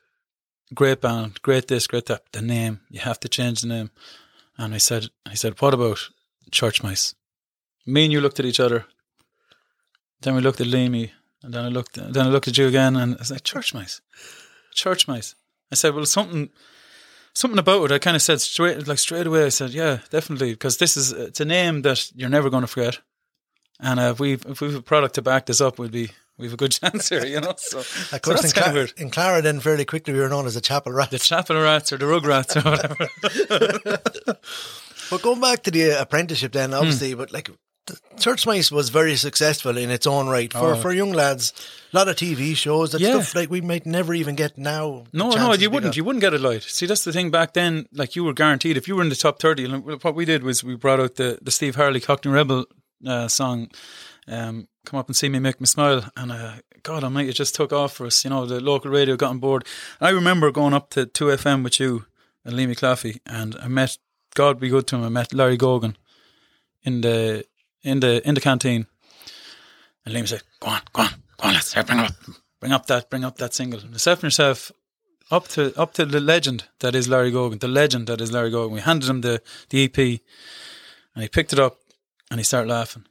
great 0.75 1.01
band, 1.01 1.41
great 1.41 1.69
this, 1.69 1.87
great 1.87 2.05
that. 2.07 2.31
The 2.33 2.43
name, 2.43 2.81
you 2.91 3.01
have 3.01 3.19
to 3.21 3.31
change 3.31 3.63
the 3.63 3.69
name." 3.69 3.91
And 4.59 4.75
I 4.75 4.79
said, 4.79 5.09
"I 5.25 5.33
said, 5.33 5.59
what 5.63 5.73
about 5.73 6.11
Church 6.51 6.83
Mice?" 6.83 7.15
Me 7.87 8.05
and 8.05 8.13
you 8.13 8.21
looked 8.21 8.41
at 8.41 8.47
each 8.47 8.61
other. 8.61 8.85
Then 10.21 10.35
we 10.35 10.43
looked 10.43 10.61
at 10.61 10.67
Leamy, 10.67 11.13
and 11.43 11.55
then 11.55 11.65
I 11.65 11.69
looked, 11.69 11.95
then 11.95 12.27
I 12.27 12.29
looked 12.29 12.49
at 12.49 12.59
you 12.59 12.69
again, 12.69 12.95
and 12.95 13.15
I 13.15 13.19
was 13.21 13.31
like, 13.31 13.43
"Church 13.43 13.73
Mice, 13.73 14.03
Church 14.75 15.09
Mice." 15.09 15.35
I 15.73 15.77
said, 15.77 15.95
"Well, 15.95 16.05
something." 16.05 16.51
Something 17.37 17.59
about 17.59 17.85
it, 17.85 17.93
I 17.95 17.99
kind 17.99 18.17
of 18.17 18.23
said 18.23 18.41
straight, 18.41 18.89
like 18.89 18.99
straight 18.99 19.27
away. 19.27 19.45
I 19.45 19.51
said, 19.51 19.71
"Yeah, 19.71 19.99
definitely," 20.11 20.53
because 20.53 20.79
this 20.79 20.97
is 20.97 21.13
it's 21.13 21.39
a 21.39 21.45
name 21.45 21.83
that 21.83 22.11
you're 22.15 22.31
never 22.31 22.49
going 22.49 22.63
to 22.63 22.67
forget. 22.67 22.99
And 23.79 24.01
uh, 24.01 24.13
if 24.13 24.19
we 24.21 24.33
if 24.33 24.63
we've 24.63 24.75
a 24.75 24.81
product 24.81 25.17
to 25.17 25.23
back 25.23 25.45
this 25.45 25.61
up, 25.61 25.79
we'd 25.79 25.91
be 25.93 26.09
we've 26.39 26.55
a 26.55 26.57
good 26.57 26.73
chance 26.81 27.11
here, 27.11 27.27
you 27.27 27.41
know. 27.43 27.53
So, 27.59 27.81
Of 27.81 28.23
course, 28.23 28.41
that's 28.41 28.57
in, 28.57 28.63
kind 28.63 28.79
of 28.79 28.95
Clara, 28.95 29.03
in 29.07 29.11
Clara, 29.11 29.43
then 29.43 29.61
fairly 29.61 29.85
quickly 29.85 30.15
we 30.15 30.21
were 30.21 30.31
known 30.31 30.47
as 30.47 30.55
the 30.55 30.63
Chapel 30.63 30.93
Rats. 30.93 31.11
The 31.11 31.19
chapel 31.19 31.61
rats 31.61 31.93
or 31.93 31.99
the 31.99 32.07
rug 32.07 32.25
rats 32.25 32.57
or 32.57 32.63
whatever. 32.63 32.97
But 35.11 35.23
going 35.23 35.41
back 35.41 35.63
to 35.65 35.71
the 35.71 36.01
apprenticeship, 36.01 36.53
then 36.53 36.71
Hmm. 36.71 36.77
obviously, 36.79 37.15
but 37.15 37.33
like 37.33 37.51
Church 38.19 38.47
Mice 38.47 38.73
was 38.73 38.89
very 38.89 39.17
successful 39.17 39.77
in 39.77 39.91
its 39.91 40.07
own 40.07 40.29
right 40.29 40.53
for 40.53 40.75
Oh. 40.75 40.77
for 40.77 40.93
young 40.93 41.13
lads. 41.13 41.53
A 41.93 41.97
lot 41.97 42.09
of 42.09 42.17
TV 42.17 42.55
shows, 42.57 42.91
that 42.93 43.01
Yeah. 43.01 43.13
stuff 43.21 43.35
like 43.35 43.51
we 43.51 43.61
might 43.61 43.87
never 43.87 44.13
even 44.15 44.35
get 44.35 44.59
now. 44.59 45.05
No, 45.13 45.31
no, 45.31 45.53
you 45.55 45.71
wouldn't. 45.71 45.97
You 45.97 46.05
wouldn't 46.05 46.21
get 46.21 46.35
it 46.35 46.41
light. 46.41 46.63
See, 46.65 46.87
that's 46.87 47.05
the 47.05 47.13
thing. 47.13 47.31
Back 47.31 47.53
then, 47.53 47.87
like 47.93 48.17
you 48.17 48.25
were 48.25 48.33
guaranteed 48.33 48.77
if 48.77 48.89
you 48.89 48.97
were 48.97 49.03
in 49.03 49.09
the 49.11 49.15
top 49.17 49.41
thirty. 49.41 49.67
What 49.67 50.15
we 50.15 50.25
did 50.25 50.43
was 50.43 50.65
we 50.65 50.75
brought 50.77 51.01
out 51.01 51.15
the 51.17 51.39
the 51.43 51.51
Steve 51.51 51.77
Harley 51.77 52.01
Cockney 52.01 52.33
Rebel 52.33 52.67
uh, 53.07 53.29
song. 53.29 53.69
Um, 54.29 54.67
come 54.85 54.99
up 54.99 55.07
and 55.09 55.17
see 55.17 55.29
me, 55.29 55.39
make 55.39 55.61
me 55.61 55.67
smile, 55.67 56.11
and 56.17 56.33
uh, 56.33 56.55
God 56.83 57.05
Almighty, 57.05 57.29
it 57.29 57.35
just 57.35 57.55
took 57.55 57.73
off 57.73 57.93
for 57.93 58.07
us. 58.07 58.25
You 58.25 58.31
know, 58.31 58.47
the 58.47 58.61
local 58.61 58.91
radio 58.91 59.17
got 59.17 59.31
on 59.31 59.39
board. 59.39 59.65
I 60.01 60.11
remember 60.11 60.51
going 60.51 60.75
up 60.75 60.91
to 60.91 61.07
Two 61.07 61.27
FM 61.27 61.63
with 61.63 61.79
you 61.79 62.07
and 62.45 62.55
Lee 62.57 62.67
McClaffy, 62.67 63.21
and 63.27 63.55
I 63.63 63.69
met 63.69 63.99
God 64.35 64.59
be 64.59 64.69
good 64.69 64.87
to 64.89 64.97
him. 64.97 65.05
I 65.05 65.09
met 65.09 65.33
Larry 65.33 65.57
Gogan 65.57 65.95
in 66.83 67.03
the 67.03 67.45
in 67.87 68.01
the 68.01 68.27
in 68.29 68.35
the 68.35 68.41
canteen, 68.41 68.87
and 70.05 70.15
Liam 70.15 70.27
said, 70.27 70.43
"Go 70.61 70.69
on, 70.69 70.83
go 70.93 71.03
on, 71.03 71.11
go 71.39 71.49
on, 71.49 71.55
let's 71.55 71.73
bring 71.73 72.01
up, 72.01 72.13
bring 72.61 72.73
up 72.73 72.87
that, 72.87 73.09
bring 73.09 73.25
up 73.25 73.37
that 73.39 73.55
single." 73.55 73.81
And 73.81 73.93
yourself 73.93 74.19
and 74.19 74.25
yourself 74.25 74.73
up 75.31 75.49
to 75.49 75.73
up 75.81 75.95
to 75.95 76.05
the 76.05 76.21
legend 76.21 76.65
that 76.81 76.95
is 76.95 77.09
Larry 77.09 77.33
Gogan, 77.33 77.61
the 77.61 77.69
legend 77.69 78.09
that 78.09 78.21
is 78.21 78.33
Larry 78.33 78.51
Gogan. 78.51 78.73
We 78.73 78.81
handed 78.81 79.09
him 79.09 79.21
the 79.21 79.41
the 79.71 79.85
EP, 79.85 79.99
and 81.15 81.23
he 81.23 81.29
picked 81.29 81.53
it 81.53 81.61
up 81.61 81.79
and 82.31 82.41
he 82.41 82.45
started 82.45 82.69
laughing. 82.69 83.07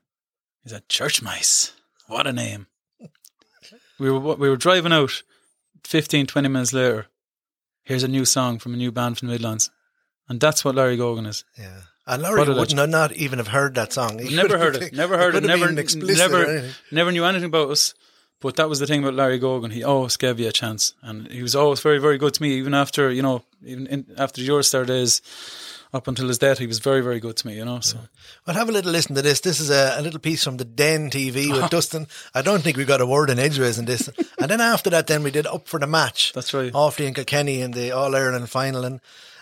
He 0.63 0.69
said, 0.69 0.89
"Church 0.89 1.21
Mice, 1.21 1.73
what 2.07 2.27
a 2.27 2.33
name." 2.33 2.67
We 3.97 4.11
were 4.11 4.35
we 4.35 4.49
were 4.49 4.57
driving 4.57 4.91
out, 4.91 5.23
15, 5.85 6.27
20 6.27 6.49
minutes 6.49 6.73
later. 6.73 7.07
Here's 7.83 8.03
a 8.03 8.09
new 8.09 8.25
song 8.25 8.59
from 8.59 8.73
a 8.73 8.77
new 8.77 8.91
band 8.91 9.17
from 9.17 9.27
the 9.29 9.33
Midlands, 9.33 9.69
and 10.27 10.41
that's 10.41 10.65
what 10.65 10.75
Larry 10.75 10.97
Gogan 10.97 11.27
is. 11.27 11.45
Yeah. 11.57 11.81
And 12.07 12.21
Larry 12.21 12.39
What 12.39 12.49
a 12.49 12.53
wouldn't 12.53 12.79
have 12.79 12.89
not 12.89 13.11
even 13.13 13.39
have 13.39 13.47
heard 13.47 13.75
that 13.75 13.91
song. 13.93 14.19
He 14.19 14.35
never 14.35 14.57
heard 14.57 14.75
it. 14.75 14.93
Never 14.93 15.17
heard 15.17 15.33
it. 15.35 15.43
Never, 15.43 15.71
never, 15.71 16.69
never 16.91 17.11
knew 17.11 17.25
anything 17.25 17.45
about 17.47 17.71
us. 17.71 17.93
But 18.41 18.57
that 18.57 18.69
was 18.69 18.79
the 18.79 18.85
thing 18.85 19.01
about 19.01 19.15
Larry 19.15 19.39
Gogan. 19.39 19.71
He 19.71 19.83
always 19.83 20.17
gave 20.17 20.39
you 20.39 20.47
a 20.47 20.51
chance, 20.51 20.93
and 21.01 21.31
he 21.31 21.41
was 21.41 21.55
always 21.55 21.79
very, 21.79 21.97
very 21.97 22.17
good 22.19 22.33
to 22.35 22.41
me. 22.43 22.53
Even 22.55 22.73
after 22.75 23.09
you 23.09 23.23
know, 23.23 23.43
even 23.63 23.87
in, 23.87 24.05
after 24.17 24.41
your 24.41 24.55
You're 24.55 24.59
a 24.59 24.63
Star 24.63 24.85
days, 24.85 25.21
up 25.93 26.07
until 26.07 26.27
his 26.27 26.37
death, 26.37 26.59
he 26.59 26.67
was 26.67 26.79
very, 26.79 27.01
very 27.01 27.19
good 27.19 27.37
to 27.37 27.47
me. 27.47 27.55
You 27.55 27.65
know, 27.65 27.79
so 27.79 27.97
Well, 28.45 28.55
have 28.55 28.69
a 28.69 28.71
little 28.71 28.91
listen 28.91 29.15
to 29.15 29.21
this. 29.21 29.39
This 29.39 29.59
is 29.59 29.71
a, 29.71 29.95
a 29.97 30.01
little 30.01 30.19
piece 30.19 30.43
from 30.43 30.57
the 30.57 30.65
Den 30.65 31.09
TV 31.09 31.51
with 31.51 31.69
Dustin. 31.71 32.07
I 32.35 32.41
don't 32.41 32.61
think 32.61 32.77
we 32.77 32.85
got 32.85 33.01
a 33.01 33.05
word 33.05 33.29
in 33.29 33.39
edgeways 33.39 33.79
in 33.79 33.85
this. 33.85 34.09
and 34.39 34.51
then 34.51 34.61
after 34.61 34.89
that, 34.91 35.07
then 35.07 35.23
we 35.23 35.31
did 35.31 35.47
Up 35.47 35.67
for 35.67 35.79
the 35.79 35.87
Match. 35.87 36.33
That's 36.33 36.53
right. 36.53 36.71
Offaly 36.73 37.07
and 37.07 37.15
Kilkenny 37.15 37.61
in 37.61 37.71
the 37.71 37.91
All 37.93 38.15
Ireland 38.15 38.49
final. 38.49 38.83
And, 38.85 38.99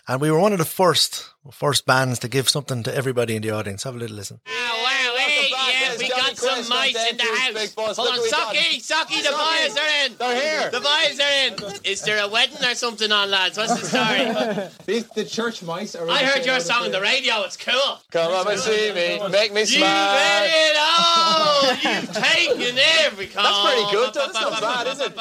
and 0.07 0.21
we 0.21 0.29
were 0.31 0.39
one 0.39 0.51
of 0.53 0.59
the 0.59 0.65
first 0.65 1.29
first 1.51 1.85
bands 1.85 2.19
to 2.19 2.27
give 2.27 2.47
something 2.49 2.83
to 2.83 2.95
everybody 2.95 3.35
in 3.35 3.41
the 3.41 3.51
audience. 3.51 3.83
Have 3.83 3.95
a 3.95 3.97
little 3.97 4.15
listen. 4.15 4.39
Ah, 4.47 4.51
well, 4.83 5.17
hey, 5.17 5.49
yeah, 5.49 5.95
we 5.99 6.07
got 6.09 6.21
want 6.21 6.37
some 6.37 6.69
mice 6.69 7.09
in 7.09 7.17
the 7.17 7.23
house. 7.23 7.73
Hold 7.75 7.97
Look 7.97 7.99
on, 7.99 8.05
what 8.05 8.23
we. 8.23 8.29
Socky, 8.29 8.77
Socky, 8.81 9.21
the 9.23 9.29
Socky. 9.29 9.67
boys 9.67 9.77
are 9.77 10.05
in. 10.05 10.15
They're 10.17 10.41
here. 10.61 10.71
The 10.71 10.79
boys 10.79 11.19
are 11.19 11.33
in. 11.75 11.81
Is 11.83 12.01
there 12.03 12.23
a 12.23 12.27
wedding 12.29 12.63
or 12.63 12.75
something 12.75 13.11
on, 13.11 13.29
lads? 13.29 13.57
What's 13.57 13.79
the 13.79 13.85
story? 13.87 14.69
These, 14.85 15.07
the 15.09 15.25
church 15.25 15.61
mice 15.63 15.95
are. 15.95 16.09
I 16.09 16.19
heard 16.23 16.45
your 16.45 16.59
song 16.61 16.85
on 16.85 16.91
the 16.91 17.01
radio. 17.01 17.41
It's 17.43 17.57
cool. 17.57 17.99
Come 18.11 18.31
on 18.31 18.47
and 18.51 18.59
see 18.59 18.91
me, 18.93 19.19
make 19.29 19.53
me 19.53 19.61
You 19.61 19.65
smile. 19.65 20.15
made 20.15 20.71
it 20.71 20.77
all. 20.79 21.63
You've 21.93 22.11
taken 22.13 22.77
every 23.05 23.27
call. 23.27 23.43
That's 23.43 23.75
pretty 23.75 23.91
good, 23.91 24.13
though. 24.13 24.27
That's 24.31 24.33
not 24.33 24.61
bad, 24.61 24.87
is 24.87 24.99
it? 25.01 25.13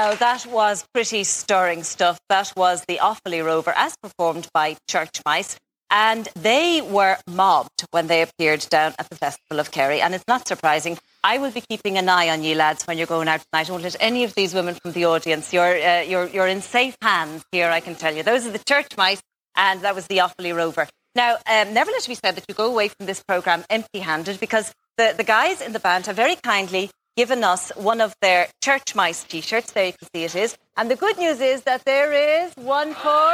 Well, 0.08 0.16
that 0.16 0.46
was 0.46 0.86
pretty 0.94 1.22
stirring 1.24 1.82
stuff. 1.82 2.18
That 2.30 2.50
was 2.56 2.82
the 2.88 2.96
Offaly 2.96 3.44
Rover 3.44 3.74
as 3.76 3.94
performed 4.02 4.48
by 4.54 4.78
Church 4.88 5.20
Mice. 5.26 5.58
And 5.90 6.26
they 6.34 6.80
were 6.80 7.18
mobbed 7.26 7.84
when 7.90 8.06
they 8.06 8.22
appeared 8.22 8.66
down 8.70 8.94
at 8.98 9.10
the 9.10 9.16
Festival 9.16 9.60
of 9.60 9.70
Kerry. 9.70 10.00
And 10.00 10.14
it's 10.14 10.24
not 10.26 10.48
surprising. 10.48 10.96
I 11.22 11.36
will 11.36 11.50
be 11.50 11.60
keeping 11.60 11.98
an 11.98 12.08
eye 12.08 12.30
on 12.30 12.42
you 12.42 12.54
lads 12.54 12.86
when 12.86 12.96
you're 12.96 13.06
going 13.06 13.28
out 13.28 13.44
tonight. 13.52 13.66
Don't 13.66 13.82
let 13.82 13.96
any 14.00 14.24
of 14.24 14.34
these 14.34 14.54
women 14.54 14.76
from 14.76 14.92
the 14.92 15.04
audience. 15.04 15.52
You're, 15.52 15.76
uh, 15.76 16.00
you're, 16.00 16.26
you're 16.28 16.48
in 16.48 16.62
safe 16.62 16.96
hands 17.02 17.44
here, 17.52 17.68
I 17.68 17.80
can 17.80 17.94
tell 17.94 18.14
you. 18.14 18.22
Those 18.22 18.46
are 18.46 18.50
the 18.50 18.64
Church 18.66 18.96
Mice, 18.96 19.20
and 19.56 19.82
that 19.82 19.94
was 19.94 20.06
the 20.06 20.22
Offaly 20.22 20.56
Rover. 20.56 20.88
Now, 21.16 21.34
um, 21.46 21.74
never 21.74 21.90
let 21.90 22.04
it 22.04 22.08
be 22.08 22.14
said 22.14 22.34
that 22.36 22.46
you 22.48 22.54
go 22.54 22.70
away 22.72 22.88
from 22.88 23.04
this 23.04 23.22
programme 23.22 23.62
empty 23.68 23.98
handed 23.98 24.40
because 24.40 24.72
the, 24.96 25.12
the 25.14 25.24
guys 25.24 25.60
in 25.60 25.74
the 25.74 25.80
band 25.80 26.06
have 26.06 26.16
very 26.16 26.36
kindly 26.36 26.90
given 27.18 27.42
us 27.42 27.72
one 27.74 28.00
of 28.00 28.14
their 28.20 28.46
church 28.62 28.94
mice 28.94 29.24
t-shirts. 29.24 29.72
There 29.72 29.86
you 29.86 29.92
can 29.92 30.08
see 30.14 30.22
it 30.22 30.36
is. 30.36 30.56
And 30.76 30.88
the 30.88 30.94
good 30.94 31.18
news 31.18 31.40
is 31.40 31.62
that 31.62 31.84
there 31.84 32.12
is 32.12 32.54
one 32.54 32.94
for 32.94 33.30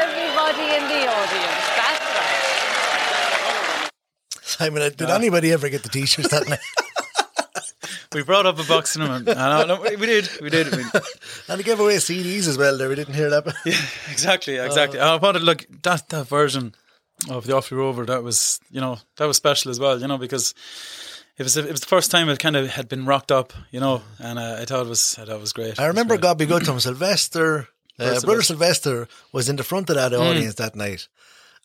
everybody 0.00 0.66
in 0.76 0.82
the 0.92 1.02
audience. 1.18 1.64
That's 1.80 2.04
right. 2.14 3.90
Simon, 4.42 4.82
uh, 4.82 4.90
did 4.90 5.10
anybody 5.10 5.50
ever 5.50 5.68
get 5.68 5.82
the 5.82 5.88
t-shirts 5.88 6.28
that 6.28 6.48
night? 6.48 6.60
We 8.14 8.22
brought 8.22 8.46
up 8.46 8.58
a 8.58 8.64
box 8.64 8.94
of 8.96 9.02
them. 9.02 9.10
And, 9.10 9.28
and, 9.28 9.68
no, 9.68 9.80
we 9.82 10.06
did, 10.06 10.30
we 10.40 10.48
did. 10.48 10.74
We, 10.74 10.82
and 11.48 11.58
they 11.58 11.64
gave 11.64 11.80
away 11.80 11.96
CDs 11.96 12.48
as 12.48 12.56
well 12.56 12.78
there. 12.78 12.88
We 12.88 12.94
didn't 12.94 13.14
hear 13.14 13.28
that. 13.28 13.44
yeah, 13.66 13.74
exactly, 14.10 14.56
exactly. 14.56 15.00
I 15.00 15.16
wanted 15.16 15.42
look 15.42 15.66
that 15.82 16.08
that 16.10 16.26
version 16.28 16.74
of 17.28 17.46
the 17.46 17.52
Offaly 17.52 17.76
Rover. 17.76 18.06
That 18.06 18.22
was 18.22 18.58
you 18.70 18.80
know 18.80 18.98
that 19.16 19.26
was 19.26 19.36
special 19.36 19.70
as 19.70 19.78
well. 19.78 20.00
You 20.00 20.06
know 20.06 20.16
because 20.16 20.54
it 21.38 21.42
was 21.42 21.56
it 21.56 21.70
was 21.70 21.80
the 21.80 21.86
first 21.86 22.10
time 22.10 22.28
it 22.28 22.38
kind 22.38 22.56
of 22.56 22.68
had 22.70 22.88
been 22.88 23.04
rocked 23.06 23.30
up. 23.32 23.52
You 23.70 23.80
know, 23.80 24.02
and 24.18 24.38
uh, 24.38 24.58
I 24.60 24.64
thought 24.64 24.86
it 24.86 24.88
was 24.88 25.16
I 25.18 25.24
thought 25.24 25.36
it 25.36 25.40
was 25.40 25.52
great. 25.52 25.78
I 25.78 25.86
remember 25.86 26.14
It 26.14 26.18
was 26.18 26.20
great. 26.22 26.28
God 26.30 26.38
be 26.38 26.46
good 26.46 26.64
to 26.64 26.72
him. 26.72 26.80
Sylvester, 26.80 27.68
uh, 27.98 28.20
brother 28.20 28.42
Sylvester 28.42 29.08
was 29.32 29.48
in 29.48 29.56
the 29.56 29.64
front 29.64 29.90
of 29.90 29.96
that 29.96 30.12
Hmm. 30.12 30.20
audience 30.22 30.54
that 30.56 30.74
night. 30.76 31.08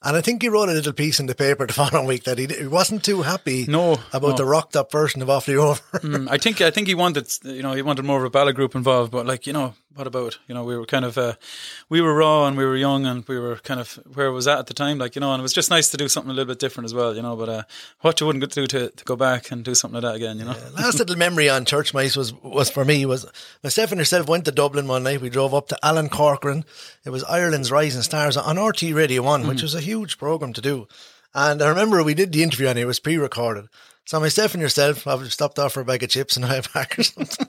And 0.03 0.17
I 0.17 0.21
think 0.21 0.41
he 0.41 0.49
wrote 0.49 0.67
a 0.67 0.73
little 0.73 0.93
piece 0.93 1.19
in 1.19 1.27
the 1.27 1.35
paper 1.35 1.67
the 1.67 1.73
following 1.73 2.07
week 2.07 2.23
that 2.23 2.39
he, 2.39 2.47
he 2.47 2.65
wasn't 2.65 3.03
too 3.03 3.21
happy 3.21 3.65
No, 3.67 3.99
about 4.11 4.31
no. 4.31 4.37
the 4.37 4.45
rocked 4.45 4.75
up 4.75 4.91
version 4.91 5.21
of 5.21 5.27
Offaly 5.27 5.57
Rover. 5.57 5.81
Mm, 5.99 6.27
I 6.27 6.37
think 6.39 6.59
I 6.59 6.71
think 6.71 6.87
he 6.87 6.95
wanted 6.95 7.27
you 7.43 7.61
know 7.61 7.73
he 7.73 7.83
wanted 7.83 8.03
more 8.05 8.17
of 8.17 8.25
a 8.25 8.29
ballad 8.31 8.55
group 8.55 8.73
involved, 8.75 9.11
but 9.11 9.25
like 9.27 9.45
you 9.45 9.53
know 9.53 9.75
what 9.95 10.07
about 10.07 10.39
you 10.47 10.55
know 10.55 10.63
we 10.63 10.77
were 10.77 10.85
kind 10.85 11.03
of 11.03 11.17
uh, 11.17 11.33
we 11.89 12.01
were 12.01 12.13
raw 12.13 12.47
and 12.47 12.57
we 12.57 12.65
were 12.65 12.77
young 12.77 13.05
and 13.05 13.27
we 13.27 13.37
were 13.37 13.57
kind 13.57 13.79
of 13.79 13.93
where 14.13 14.27
it 14.27 14.31
was 14.31 14.47
at 14.47 14.59
at 14.59 14.67
the 14.67 14.73
time, 14.73 14.97
like 14.97 15.15
you 15.15 15.19
know, 15.19 15.33
and 15.33 15.39
it 15.39 15.43
was 15.43 15.53
just 15.53 15.69
nice 15.69 15.89
to 15.89 15.97
do 15.97 16.07
something 16.07 16.31
a 16.31 16.33
little 16.33 16.51
bit 16.51 16.59
different 16.59 16.85
as 16.85 16.93
well, 16.93 17.15
you 17.15 17.21
know. 17.21 17.35
But 17.35 17.49
uh, 17.49 17.63
what 18.01 18.19
you 18.19 18.27
wouldn't 18.27 18.51
do 18.53 18.67
to, 18.67 18.89
to 18.89 19.03
go 19.03 19.15
back 19.15 19.51
and 19.51 19.63
do 19.63 19.75
something 19.75 20.01
like 20.01 20.09
that 20.09 20.15
again, 20.15 20.39
you 20.39 20.45
know. 20.45 20.55
Last 20.75 20.99
little 20.99 21.17
memory 21.17 21.49
on 21.49 21.65
Church 21.65 21.93
Mice 21.93 22.15
was, 22.15 22.33
was 22.33 22.69
for 22.69 22.85
me 22.85 23.05
was 23.05 23.25
myself 23.63 23.91
and 23.91 23.99
herself 23.99 24.27
went 24.27 24.45
to 24.45 24.51
Dublin 24.51 24.87
one 24.87 25.03
night. 25.03 25.21
We 25.21 25.29
drove 25.29 25.53
up 25.53 25.67
to 25.69 25.77
Alan 25.83 26.09
Corcoran. 26.09 26.65
It 27.05 27.09
was 27.09 27.23
Ireland's 27.25 27.71
Rising 27.71 28.03
Stars 28.03 28.37
on 28.37 28.55
RTÉ 28.55 28.95
Radio 28.95 29.21
One, 29.21 29.47
which 29.47 29.61
was 29.61 29.75
a 29.75 29.81
huge 29.81 30.17
program 30.17 30.53
to 30.53 30.61
do. 30.61 30.87
And 31.33 31.61
I 31.61 31.69
remember 31.69 32.03
we 32.03 32.13
did 32.13 32.31
the 32.31 32.43
interview 32.43 32.67
and 32.67 32.77
it 32.77 32.85
was 32.85 32.99
pre-recorded. 32.99 33.67
So 34.05 34.19
myself 34.19 34.53
and 34.53 34.61
yourself, 34.61 35.07
I 35.07 35.23
stopped 35.25 35.59
off 35.59 35.73
for 35.73 35.81
a 35.81 35.85
bag 35.85 36.03
of 36.03 36.09
chips 36.09 36.35
and 36.35 36.45
a 36.45 36.47
high 36.49 36.61
pack 36.61 36.97
or 36.97 37.03
something. 37.03 37.47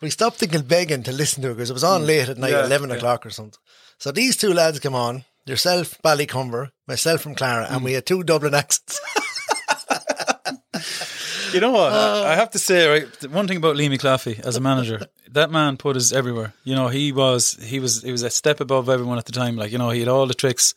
we 0.00 0.10
stopped 0.10 0.38
thinking 0.38 0.62
begging 0.62 1.02
to 1.04 1.12
listen 1.12 1.42
to 1.42 1.50
it 1.50 1.54
because 1.54 1.70
it 1.70 1.74
was 1.74 1.84
on 1.84 2.02
mm. 2.02 2.06
late 2.06 2.28
at 2.28 2.38
night, 2.38 2.52
Yeah, 2.52 2.66
eleven 2.66 2.90
yeah. 2.90 2.96
o'clock 2.96 3.24
or 3.26 3.30
something. 3.30 3.58
So 3.98 4.10
these 4.10 4.36
two 4.36 4.52
lads 4.52 4.80
come 4.80 4.94
on. 4.94 5.24
Yourself, 5.44 6.00
Ballycumber, 6.04 6.70
myself 6.86 7.20
from 7.20 7.34
Clara, 7.34 7.66
and 7.68 7.80
mm. 7.80 7.84
we 7.84 7.92
had 7.94 8.06
two 8.06 8.22
Dublin 8.22 8.54
accents. 8.54 9.00
You 11.54 11.60
know 11.60 11.72
what? 11.72 11.92
I 11.92 12.32
I 12.32 12.36
have 12.36 12.50
to 12.50 12.58
say, 12.58 12.88
right, 12.88 13.30
one 13.30 13.46
thing 13.48 13.56
about 13.56 13.76
Lee 13.76 13.88
McClaffy 13.88 14.40
as 14.40 14.56
a 14.56 14.60
manager, 14.60 15.06
that 15.30 15.50
man 15.50 15.76
put 15.76 15.96
us 15.96 16.12
everywhere. 16.12 16.52
You 16.64 16.74
know, 16.74 16.88
he 16.88 17.12
was 17.12 17.52
he 17.62 17.80
was 17.80 18.02
he 18.02 18.12
was 18.12 18.22
a 18.22 18.30
step 18.30 18.60
above 18.60 18.88
everyone 18.88 19.18
at 19.18 19.24
the 19.24 19.32
time. 19.32 19.56
Like, 19.56 19.72
you 19.72 19.78
know, 19.78 19.90
he 19.90 20.00
had 20.00 20.08
all 20.08 20.26
the 20.26 20.34
tricks. 20.34 20.74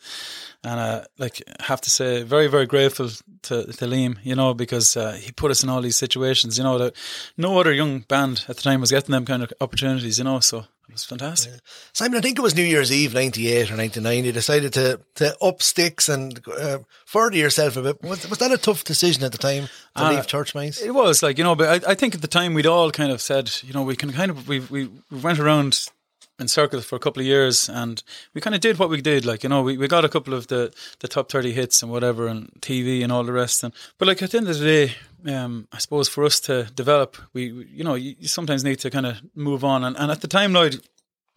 And 0.63 0.79
uh, 0.79 1.03
like, 1.19 1.43
have 1.59 1.79
to 1.81 1.91
say, 1.91 2.23
very, 2.23 2.47
very 2.47 2.65
grateful 2.65 3.09
to, 3.43 3.71
to 3.71 3.85
Liam, 3.85 4.17
you 4.23 4.35
know, 4.35 4.55
because 4.55 4.97
uh, 4.97 5.11
he 5.11 5.31
put 5.31 5.51
us 5.51 5.61
in 5.61 5.69
all 5.69 5.79
these 5.79 5.95
situations, 5.95 6.57
you 6.57 6.63
know, 6.63 6.79
that 6.79 6.95
no 7.37 7.59
other 7.59 7.71
young 7.71 7.99
band 7.99 8.43
at 8.49 8.57
the 8.57 8.63
time 8.63 8.81
was 8.81 8.89
getting 8.89 9.11
them 9.11 9.25
kind 9.25 9.43
of 9.43 9.53
opportunities, 9.61 10.17
you 10.17 10.23
know, 10.23 10.39
so 10.39 10.65
it 10.87 10.93
was 10.93 11.03
fantastic. 11.03 11.53
Simon, 11.93 12.17
I 12.17 12.21
think 12.21 12.37
it 12.37 12.41
was 12.41 12.55
New 12.55 12.63
Year's 12.63 12.91
Eve, 12.91 13.13
98 13.13 13.71
or 13.71 13.75
99. 13.77 14.25
You 14.25 14.31
decided 14.31 14.73
to, 14.73 14.99
to 15.15 15.35
up 15.41 15.61
sticks 15.61 16.07
and 16.09 16.39
uh, 16.47 16.79
further 17.05 17.37
yourself 17.37 17.75
a 17.77 17.81
bit. 17.81 18.03
Was, 18.03 18.29
was 18.29 18.39
that 18.39 18.51
a 18.51 18.57
tough 18.57 18.83
decision 18.83 19.23
at 19.23 19.31
the 19.31 19.37
time 19.37 19.67
to 19.97 20.03
Uh, 20.05 20.11
leave 20.13 20.27
Church 20.27 20.53
Mice? 20.55 20.81
It 20.81 20.93
was 20.93 21.23
like 21.23 21.37
you 21.37 21.43
know, 21.43 21.55
but 21.55 21.85
I, 21.87 21.91
I 21.91 21.95
think 21.95 22.15
at 22.15 22.21
the 22.21 22.27
time 22.27 22.53
we'd 22.53 22.67
all 22.67 22.91
kind 22.91 23.11
of 23.11 23.19
said, 23.21 23.51
you 23.63 23.73
know, 23.73 23.83
we 23.83 23.95
can 23.95 24.11
kind 24.11 24.29
of 24.31 24.47
we 24.47 24.59
we, 24.59 24.89
we 25.11 25.19
went 25.19 25.39
around 25.39 25.89
in 26.37 26.49
circles 26.49 26.83
for 26.85 26.97
a 26.97 26.99
couple 26.99 27.21
of 27.21 27.25
years, 27.25 27.69
and 27.69 28.03
we 28.33 28.41
kind 28.41 28.53
of 28.53 28.59
did 28.61 28.77
what 28.77 28.89
we 28.89 29.01
did. 29.01 29.25
Like 29.25 29.41
you 29.43 29.49
know, 29.49 29.61
we, 29.63 29.77
we 29.77 29.87
got 29.87 30.03
a 30.05 30.09
couple 30.09 30.33
of 30.33 30.47
the, 30.47 30.73
the 30.99 31.07
top 31.07 31.31
thirty 31.31 31.53
hits 31.53 31.81
and 31.81 31.89
whatever, 31.91 32.27
and 32.27 32.49
TV 32.59 33.01
and 33.03 33.11
all 33.11 33.23
the 33.23 33.31
rest. 33.31 33.63
And 33.63 33.73
but 33.97 34.07
like 34.07 34.21
at 34.21 34.31
the 34.31 34.37
end 34.37 34.49
of 34.49 34.59
the 34.59 34.65
day, 34.65 34.93
um, 35.27 35.67
I 35.71 35.77
suppose 35.79 36.07
for 36.07 36.23
us 36.23 36.39
to 36.41 36.63
develop, 36.75 37.17
we, 37.33 37.51
we 37.51 37.65
you 37.65 37.83
know, 37.83 37.95
you, 37.95 38.15
you 38.19 38.27
sometimes 38.27 38.63
need 38.63 38.79
to 38.79 38.89
kind 38.89 39.05
of 39.05 39.21
move 39.35 39.63
on. 39.63 39.83
And, 39.83 39.97
and 39.97 40.11
at 40.11 40.21
the 40.21 40.27
time, 40.27 40.53
Lloyd. 40.53 40.81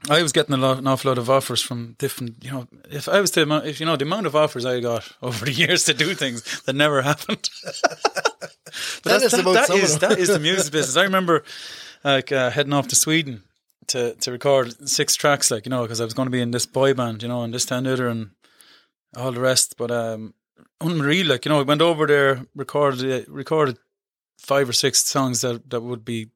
I 0.09 0.23
was 0.23 0.31
getting 0.31 0.55
a 0.55 0.59
lot, 0.59 0.79
an 0.79 0.87
awful 0.87 1.11
lot 1.11 1.19
of 1.19 1.29
offers 1.29 1.61
from 1.61 1.97
different, 1.99 2.45
you 2.45 2.53
know, 2.53 2.69
if 2.89 3.09
I 3.09 3.21
was 3.21 3.33
to, 3.33 3.43
if 3.67 3.81
you 3.81 3.87
know, 3.87 3.97
the 3.97 4.05
amount 4.05 4.27
of 4.27 4.37
offers 4.37 4.65
I 4.65 4.79
got 4.79 5.11
over 5.23 5.45
the 5.45 5.51
years 5.51 5.83
to 5.87 5.93
do 5.93 6.15
things 6.15 6.63
that 6.63 6.77
never 6.77 7.03
happened. 7.03 7.51
But 9.03 9.11
Tell 9.11 9.21
that's, 9.21 9.25
us 9.25 9.33
that, 9.33 9.41
about 9.41 9.55
that 9.55 9.71
of 9.71 9.83
is 9.83 9.99
that 9.99 10.19
is 10.19 10.29
the 10.29 10.39
music 10.39 10.73
business. 10.73 10.97
I 10.97 11.05
remember 11.05 11.45
like 12.05 12.33
uh, 12.33 12.51
heading 12.51 12.73
off 12.73 12.89
to 12.89 12.97
Sweden 12.97 13.43
to 13.89 14.15
to 14.15 14.33
record 14.33 14.89
six 14.89 15.17
tracks, 15.17 15.51
like 15.51 15.67
you 15.67 15.71
know, 15.71 15.83
because 15.83 16.01
I 16.01 16.05
was 16.05 16.15
going 16.15 16.27
to 16.27 16.31
be 16.31 16.41
in 16.41 16.51
this 16.51 16.67
boy 16.67 16.95
band, 16.95 17.23
you 17.23 17.29
know, 17.29 17.43
and 17.43 17.53
this 17.53 17.65
that, 17.67 17.79
and 17.79 17.87
the 17.87 17.93
other, 17.93 18.09
and 18.09 18.31
all 19.17 19.33
the 19.33 19.41
rest. 19.41 19.77
But 19.77 19.91
um, 19.91 20.35
unreal, 20.81 21.27
like 21.27 21.45
you 21.45 21.51
know, 21.51 21.61
I 21.61 21.65
went 21.65 21.83
over 21.83 22.07
there, 22.07 22.47
recorded 22.55 23.27
recorded 23.29 23.79
five 24.39 24.69
or 24.69 24.73
six 24.73 25.05
songs 25.05 25.41
that 25.43 25.69
that 25.71 25.81
would 25.83 26.05
be. 26.05 26.29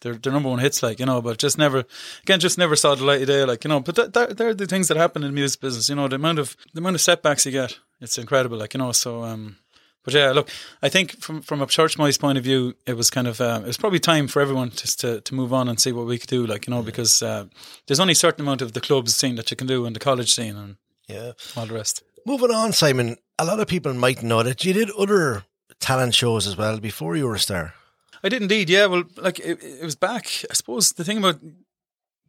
Their, 0.00 0.14
their 0.14 0.32
number 0.32 0.48
one 0.48 0.60
hits, 0.60 0.80
like 0.80 1.00
you 1.00 1.06
know, 1.06 1.20
but 1.20 1.38
just 1.38 1.58
never, 1.58 1.82
again, 2.22 2.38
just 2.38 2.56
never 2.56 2.76
saw 2.76 2.94
the 2.94 3.04
light 3.04 3.20
of 3.22 3.26
day, 3.26 3.44
like 3.44 3.64
you 3.64 3.68
know. 3.68 3.80
But 3.80 3.96
that, 3.96 4.12
that, 4.12 4.36
they're 4.36 4.54
the 4.54 4.66
things 4.66 4.86
that 4.86 4.96
happen 4.96 5.24
in 5.24 5.30
the 5.30 5.34
music 5.34 5.60
business, 5.60 5.88
you 5.88 5.96
know. 5.96 6.06
The 6.06 6.14
amount 6.14 6.38
of 6.38 6.56
the 6.72 6.78
amount 6.78 6.94
of 6.94 7.00
setbacks 7.00 7.44
you 7.44 7.50
get, 7.50 7.76
it's 8.00 8.16
incredible, 8.16 8.58
like 8.58 8.74
you 8.74 8.78
know. 8.78 8.92
So, 8.92 9.24
um, 9.24 9.56
but 10.04 10.14
yeah, 10.14 10.30
look, 10.30 10.50
I 10.82 10.88
think 10.88 11.20
from 11.20 11.42
from 11.42 11.60
a 11.62 11.66
church 11.66 11.98
mice 11.98 12.16
point 12.16 12.38
of 12.38 12.44
view, 12.44 12.74
it 12.86 12.92
was 12.96 13.10
kind 13.10 13.26
of 13.26 13.40
um, 13.40 13.64
it 13.64 13.66
was 13.66 13.76
probably 13.76 13.98
time 13.98 14.28
for 14.28 14.40
everyone 14.40 14.70
just 14.70 15.00
to, 15.00 15.20
to 15.20 15.34
move 15.34 15.52
on 15.52 15.66
and 15.68 15.80
see 15.80 15.90
what 15.90 16.06
we 16.06 16.16
could 16.16 16.30
do, 16.30 16.46
like 16.46 16.68
you 16.68 16.70
know, 16.72 16.82
because 16.82 17.20
uh, 17.20 17.46
there's 17.88 17.98
only 17.98 18.12
a 18.12 18.14
certain 18.14 18.42
amount 18.42 18.62
of 18.62 18.74
the 18.74 18.80
clubs 18.80 19.16
scene 19.16 19.34
that 19.34 19.50
you 19.50 19.56
can 19.56 19.66
do 19.66 19.84
and 19.84 19.96
the 19.96 20.00
college 20.00 20.32
scene 20.32 20.54
and 20.54 20.76
Yeah. 21.08 21.32
all 21.56 21.66
the 21.66 21.74
rest. 21.74 22.04
Moving 22.24 22.52
on, 22.52 22.72
Simon, 22.72 23.16
a 23.38 23.44
lot 23.44 23.60
of 23.60 23.68
people 23.68 23.94
might 23.94 24.22
know 24.22 24.42
that 24.42 24.64
you 24.64 24.72
did 24.72 24.90
other 24.90 25.44
talent 25.80 26.14
shows 26.14 26.46
as 26.46 26.56
well 26.56 26.78
before 26.80 27.16
you 27.16 27.26
were 27.26 27.36
a 27.36 27.38
star. 27.38 27.74
I 28.22 28.28
did 28.28 28.42
indeed, 28.42 28.68
yeah. 28.68 28.86
Well, 28.86 29.04
like 29.16 29.38
it, 29.38 29.62
it 29.62 29.84
was 29.84 29.94
back. 29.94 30.26
I 30.50 30.54
suppose 30.54 30.92
the 30.92 31.04
thing 31.04 31.18
about 31.18 31.38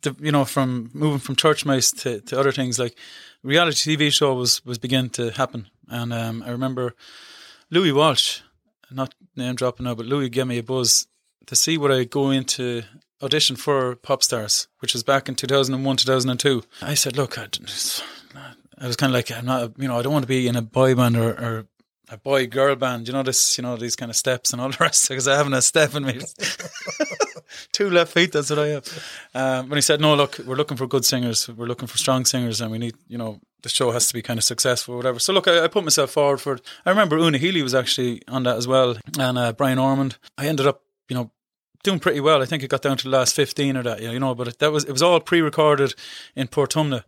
the 0.01 0.15
you 0.19 0.31
know 0.31 0.45
from 0.45 0.91
moving 0.93 1.19
from 1.19 1.35
church 1.35 1.65
mice 1.65 1.91
to, 1.91 2.21
to 2.21 2.39
other 2.39 2.51
things 2.51 2.77
like 2.77 2.95
reality 3.43 3.95
TV 3.95 4.11
show 4.11 4.33
was 4.33 4.63
was 4.65 4.77
beginning 4.77 5.09
to 5.11 5.31
happen, 5.31 5.67
and 5.87 6.13
um, 6.13 6.43
I 6.45 6.51
remember 6.51 6.93
Louis 7.71 7.91
Walsh, 7.91 8.41
not 8.91 9.15
name 9.35 9.55
dropping 9.55 9.85
now, 9.85 9.95
but 9.95 10.05
Louis 10.05 10.29
gave 10.29 10.47
me 10.47 10.59
a 10.59 10.63
buzz 10.63 11.07
to 11.47 11.55
see 11.55 11.77
would 11.77 11.91
I 11.91 12.03
go 12.03 12.29
into 12.29 12.83
audition 13.21 13.55
for 13.55 13.95
Pop 13.95 14.23
Stars, 14.23 14.67
which 14.79 14.93
was 14.93 15.03
back 15.03 15.27
in 15.27 15.35
2001, 15.35 15.97
2002. 15.97 16.63
I 16.81 16.93
said, 16.93 17.17
look, 17.17 17.37
I, 17.37 17.47
I 18.79 18.87
was 18.87 18.95
kind 18.95 19.11
of 19.11 19.15
like, 19.15 19.31
I'm 19.31 19.45
not, 19.45 19.73
you 19.77 19.87
know, 19.87 19.99
I 19.99 20.01
don't 20.01 20.13
want 20.13 20.23
to 20.23 20.27
be 20.27 20.47
in 20.47 20.55
a 20.55 20.61
boy 20.61 20.95
band 20.95 21.17
or, 21.17 21.31
or 21.31 21.67
a 22.09 22.17
boy 22.17 22.47
girl 22.47 22.75
band, 22.75 23.07
you 23.07 23.13
know, 23.13 23.23
this, 23.23 23.57
you 23.57 23.61
know, 23.61 23.75
these 23.75 23.95
kind 23.95 24.09
of 24.09 24.15
steps 24.15 24.51
and 24.51 24.61
all 24.61 24.69
the 24.69 24.77
rest, 24.79 25.09
because 25.09 25.27
I 25.27 25.35
haven't 25.35 25.53
a 25.53 25.61
step 25.61 25.95
in 25.95 26.05
me. 26.05 26.19
Two 27.71 27.89
left 27.89 28.13
feet, 28.13 28.31
that's 28.31 28.49
what 28.49 28.59
I 28.59 28.67
have. 28.67 29.05
Um, 29.33 29.69
when 29.69 29.77
he 29.77 29.81
said, 29.81 30.01
no, 30.01 30.15
look, 30.15 30.39
we're 30.45 30.55
looking 30.55 30.77
for 30.77 30.87
good 30.87 31.05
singers, 31.05 31.49
we're 31.49 31.65
looking 31.65 31.87
for 31.87 31.97
strong 31.97 32.25
singers, 32.25 32.61
and 32.61 32.71
we 32.71 32.77
need, 32.77 32.95
you 33.07 33.17
know, 33.17 33.39
the 33.61 33.69
show 33.69 33.91
has 33.91 34.07
to 34.07 34.13
be 34.13 34.21
kind 34.21 34.37
of 34.37 34.43
successful 34.43 34.93
or 34.93 34.97
whatever. 34.97 35.19
So 35.19 35.33
look, 35.33 35.47
I, 35.47 35.63
I 35.63 35.67
put 35.67 35.83
myself 35.83 36.11
forward 36.11 36.39
for. 36.39 36.59
I 36.85 36.89
remember 36.89 37.17
Una 37.17 37.37
Healy 37.37 37.61
was 37.61 37.75
actually 37.75 38.21
on 38.27 38.43
that 38.43 38.57
as 38.57 38.67
well, 38.67 38.95
and 39.19 39.37
uh, 39.37 39.53
Brian 39.53 39.79
Ormond. 39.79 40.17
I 40.37 40.47
ended 40.47 40.65
up, 40.65 40.83
you 41.09 41.15
know, 41.15 41.31
doing 41.83 41.99
pretty 41.99 42.19
well. 42.19 42.41
I 42.41 42.45
think 42.45 42.63
it 42.63 42.69
got 42.69 42.81
down 42.81 42.97
to 42.97 43.03
the 43.03 43.09
last 43.09 43.35
fifteen 43.35 43.75
or 43.75 43.83
that, 43.83 44.01
you 44.01 44.19
know. 44.19 44.33
But 44.33 44.47
it, 44.47 44.59
that 44.59 44.71
was 44.71 44.85
it 44.85 44.91
was 44.91 45.01
all 45.01 45.19
pre-recorded 45.19 45.93
in 46.35 46.47
Portumna, 46.47 47.03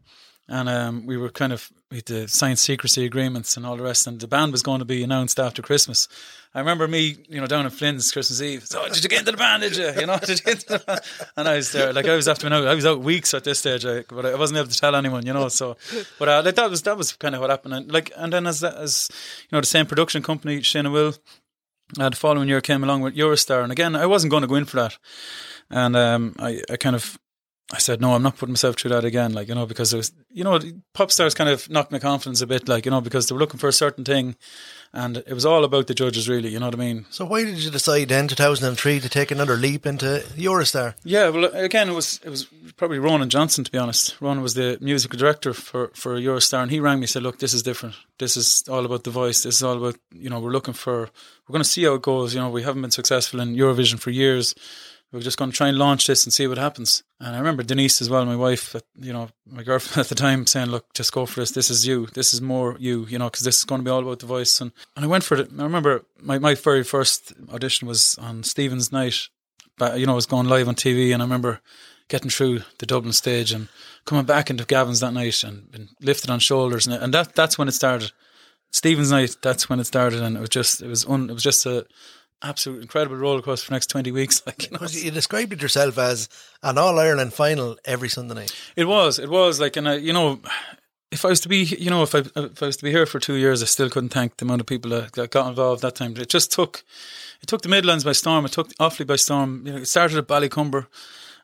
and 0.47 0.67
um, 0.67 1.05
we 1.05 1.17
were 1.17 1.29
kind 1.29 1.53
of 1.53 1.71
had 1.91 2.05
the 2.05 2.27
signed 2.27 2.59
secrecy 2.59 3.05
agreements 3.05 3.57
and 3.57 3.65
all 3.65 3.77
the 3.77 3.83
rest. 3.83 4.07
And 4.07 4.19
the 4.19 4.27
band 4.27 4.51
was 4.51 4.63
going 4.63 4.79
to 4.79 4.85
be 4.85 5.03
announced 5.03 5.39
after 5.39 5.61
Christmas. 5.61 6.07
I 6.53 6.59
remember 6.59 6.87
me, 6.87 7.17
you 7.29 7.39
know, 7.39 7.47
down 7.47 7.65
in 7.65 7.71
Flynn's 7.71 8.11
Christmas 8.11 8.41
Eve. 8.41 8.65
So, 8.65 8.85
did 8.87 9.01
you 9.01 9.09
get 9.09 9.19
into 9.19 9.31
the 9.31 9.37
band? 9.37 9.63
Did 9.63 9.77
you? 9.77 10.01
You 10.01 10.05
know, 10.05 10.17
did 10.25 10.41
you? 10.45 10.53
And 11.37 11.47
I 11.47 11.55
was 11.55 11.71
there, 11.71 11.93
like 11.93 12.05
I 12.07 12.15
was 12.15 12.27
after 12.27 12.47
out. 12.47 12.67
I 12.67 12.75
was 12.75 12.85
out 12.85 12.99
weeks 12.99 13.33
at 13.33 13.45
this 13.45 13.59
stage, 13.59 13.83
but 14.09 14.25
I 14.25 14.35
wasn't 14.35 14.59
able 14.59 14.69
to 14.69 14.77
tell 14.77 14.95
anyone, 14.95 15.25
you 15.25 15.33
know. 15.33 15.47
So, 15.47 15.77
but 16.19 16.27
uh, 16.27 16.41
like 16.43 16.55
that 16.55 16.69
was 16.69 16.81
that 16.83 16.97
was 16.97 17.13
kind 17.13 17.35
of 17.35 17.41
what 17.41 17.49
happened. 17.49 17.73
And 17.73 17.91
like, 17.91 18.11
and 18.17 18.33
then 18.33 18.47
as 18.47 18.63
as 18.63 19.09
you 19.43 19.55
know, 19.55 19.61
the 19.61 19.67
same 19.67 19.85
production 19.85 20.21
company, 20.21 20.59
Shinawil. 20.59 21.17
Uh, 21.99 22.09
the 22.09 22.15
following 22.15 22.47
year 22.47 22.61
came 22.61 22.85
along 22.85 23.01
with 23.01 23.15
You're 23.15 23.33
a 23.33 23.37
Star, 23.37 23.61
and 23.61 23.71
again, 23.71 23.97
I 23.97 24.05
wasn't 24.05 24.31
going 24.31 24.41
to 24.41 24.47
go 24.47 24.55
in 24.55 24.63
for 24.63 24.77
that, 24.77 24.97
and 25.69 25.93
um, 25.97 26.35
I, 26.39 26.61
I 26.69 26.77
kind 26.77 26.95
of, 26.95 27.19
I 27.73 27.77
said, 27.77 28.01
no, 28.01 28.13
I'm 28.13 28.23
not 28.23 28.37
putting 28.37 28.51
myself 28.51 28.75
through 28.75 28.89
that 28.89 29.05
again, 29.05 29.33
like 29.33 29.47
you 29.47 29.55
know, 29.55 29.65
because 29.65 29.93
it 29.93 29.97
was, 29.97 30.11
you 30.29 30.43
know, 30.43 30.59
pop 30.93 31.11
stars 31.11 31.33
kind 31.33 31.49
of 31.49 31.69
knocked 31.69 31.91
my 31.91 31.99
confidence 31.99 32.41
a 32.41 32.47
bit, 32.47 32.67
like 32.67 32.85
you 32.85 32.91
know, 32.91 32.99
because 32.99 33.27
they 33.27 33.33
were 33.33 33.39
looking 33.39 33.59
for 33.59 33.69
a 33.69 33.73
certain 33.73 34.03
thing, 34.03 34.35
and 34.93 35.17
it 35.17 35.33
was 35.33 35.45
all 35.45 35.63
about 35.63 35.87
the 35.87 35.93
judges, 35.93 36.27
really, 36.27 36.49
you 36.49 36.59
know 36.59 36.65
what 36.65 36.75
I 36.75 36.77
mean? 36.77 37.05
So 37.09 37.25
why 37.25 37.45
did 37.45 37.59
you 37.59 37.71
decide 37.71 38.09
then, 38.09 38.27
2003, 38.27 38.99
to 38.99 39.09
take 39.09 39.31
another 39.31 39.55
leap 39.55 39.85
into 39.85 40.23
You're 40.35 40.59
a 40.59 40.65
Star? 40.65 40.95
Yeah, 41.05 41.29
well, 41.29 41.45
again, 41.45 41.87
it 41.87 41.93
was 41.93 42.19
it 42.25 42.29
was 42.29 42.45
probably 42.75 42.99
Ronan 42.99 43.29
Johnston, 43.29 43.63
to 43.63 43.71
be 43.71 43.77
honest. 43.77 44.19
Ronan 44.19 44.43
was 44.43 44.53
the 44.53 44.77
musical 44.81 45.17
director 45.17 45.53
for 45.53 45.91
for 45.93 46.17
You're 46.17 46.37
a 46.37 46.41
Star, 46.41 46.61
and 46.61 46.71
he 46.71 46.81
rang 46.81 46.99
me 46.99 47.03
and 47.03 47.09
said, 47.09 47.23
"Look, 47.23 47.39
this 47.39 47.53
is 47.53 47.63
different. 47.63 47.95
This 48.17 48.35
is 48.35 48.65
all 48.69 48.85
about 48.85 49.05
the 49.05 49.11
voice. 49.11 49.43
This 49.43 49.55
is 49.55 49.63
all 49.63 49.77
about 49.77 49.97
you 50.11 50.29
know 50.29 50.41
we're 50.41 50.51
looking 50.51 50.73
for 50.73 51.09
we're 51.47 51.53
going 51.53 51.63
to 51.63 51.69
see 51.69 51.85
how 51.85 51.93
it 51.93 52.01
goes. 52.01 52.33
You 52.33 52.41
know, 52.41 52.49
we 52.49 52.63
haven't 52.63 52.81
been 52.81 52.91
successful 52.91 53.39
in 53.39 53.55
Eurovision 53.55 53.99
for 53.99 54.09
years. 54.09 54.55
We're 55.11 55.19
just 55.19 55.37
going 55.37 55.51
to 55.51 55.57
try 55.57 55.67
and 55.67 55.77
launch 55.77 56.07
this 56.07 56.23
and 56.23 56.33
see 56.33 56.47
what 56.47 56.57
happens." 56.57 57.03
And 57.19 57.35
I 57.35 57.39
remember 57.39 57.63
Denise 57.63 58.01
as 58.01 58.09
well, 58.09 58.25
my 58.25 58.35
wife, 58.35 58.75
you 58.99 59.13
know, 59.13 59.29
my 59.45 59.63
girlfriend 59.63 59.97
at 60.05 60.09
the 60.09 60.15
time, 60.15 60.47
saying, 60.47 60.69
"Look, 60.69 60.93
just 60.93 61.13
go 61.13 61.25
for 61.25 61.39
this. 61.39 61.51
This 61.51 61.69
is 61.69 61.85
you. 61.85 62.07
This 62.13 62.33
is 62.33 62.41
more 62.41 62.77
you. 62.79 63.05
You 63.07 63.19
know, 63.19 63.29
because 63.29 63.43
this 63.43 63.59
is 63.59 63.65
going 63.65 63.81
to 63.81 63.85
be 63.85 63.91
all 63.91 64.01
about 64.01 64.19
the 64.19 64.25
voice." 64.25 64.61
And 64.61 64.71
and 64.95 65.05
I 65.05 65.07
went 65.07 65.23
for 65.23 65.37
it. 65.37 65.49
I 65.57 65.63
remember 65.63 66.05
my 66.21 66.39
my 66.39 66.55
very 66.55 66.83
first 66.83 67.33
audition 67.51 67.87
was 67.87 68.17
on 68.19 68.43
Stephen's 68.43 68.91
night 68.91 69.29
but 69.81 69.99
you 69.99 70.05
know, 70.05 70.11
I 70.11 70.15
was 70.15 70.27
going 70.27 70.47
live 70.47 70.67
on 70.67 70.75
TV, 70.75 71.11
and 71.11 71.23
I 71.23 71.25
remember 71.25 71.59
getting 72.07 72.29
through 72.29 72.59
the 72.77 72.85
Dublin 72.85 73.13
stage 73.13 73.51
and 73.51 73.67
coming 74.05 74.25
back 74.25 74.51
into 74.51 74.63
Gavin's 74.63 74.99
that 74.99 75.11
night 75.11 75.43
and 75.43 75.71
been 75.71 75.89
lifted 75.99 76.29
on 76.29 76.39
shoulders, 76.39 76.85
and, 76.85 77.01
and 77.01 77.11
that 77.15 77.33
that's 77.33 77.57
when 77.57 77.67
it 77.67 77.71
started. 77.71 78.11
Stephen's 78.69 79.09
night, 79.09 79.37
that's 79.41 79.69
when 79.69 79.79
it 79.79 79.85
started, 79.85 80.21
and 80.21 80.37
it 80.37 80.39
was 80.39 80.49
just 80.49 80.83
it 80.83 80.87
was 80.87 81.03
un, 81.07 81.31
it 81.31 81.33
was 81.33 81.41
just 81.41 81.65
a 81.65 81.87
absolute 82.41 82.81
incredible 82.81 83.17
roller 83.17 83.41
coaster 83.41 83.65
for 83.65 83.69
the 83.71 83.75
next 83.75 83.87
twenty 83.87 84.11
weeks. 84.11 84.41
Like 84.45 84.69
you 84.71 84.77
know, 84.77 84.87
you 84.87 85.11
described 85.11 85.53
it 85.53 85.61
yourself 85.61 85.97
as 85.97 86.27
an 86.63 86.77
All 86.77 86.99
Ireland 86.99 87.33
final 87.33 87.77
every 87.85 88.09
Sunday 88.09 88.33
night. 88.33 88.55
It 88.75 88.85
was, 88.85 89.19
it 89.19 89.29
was 89.29 89.59
like, 89.59 89.77
and 89.77 89.87
I, 89.87 89.95
you 89.95 90.13
know, 90.13 90.39
if 91.11 91.25
I 91.25 91.29
was 91.29 91.41
to 91.41 91.49
be, 91.49 91.63
you 91.63 91.89
know, 91.89 92.03
if 92.03 92.15
I 92.15 92.19
if 92.35 92.63
I 92.63 92.65
was 92.67 92.77
to 92.77 92.83
be 92.83 92.91
here 92.91 93.05
for 93.05 93.19
two 93.19 93.35
years, 93.35 93.61
I 93.61 93.65
still 93.65 93.89
couldn't 93.89 94.09
thank 94.09 94.37
the 94.37 94.45
amount 94.45 94.61
of 94.61 94.67
people 94.67 94.91
that, 94.91 95.13
that 95.13 95.31
got 95.31 95.47
involved 95.47 95.81
that 95.81 95.95
time. 95.95 96.15
It 96.17 96.29
just 96.29 96.51
took, 96.51 96.83
it 97.41 97.47
took 97.47 97.61
the 97.61 97.69
Midlands 97.69 98.03
by 98.03 98.13
storm. 98.13 98.45
It 98.45 98.53
took 98.53 98.69
Offaly 98.75 99.05
by 99.05 99.17
storm. 99.17 99.63
You 99.65 99.73
know, 99.73 99.79
it 99.79 99.87
started 99.87 100.17
at 100.17 100.27
Ballycumber, 100.27 100.87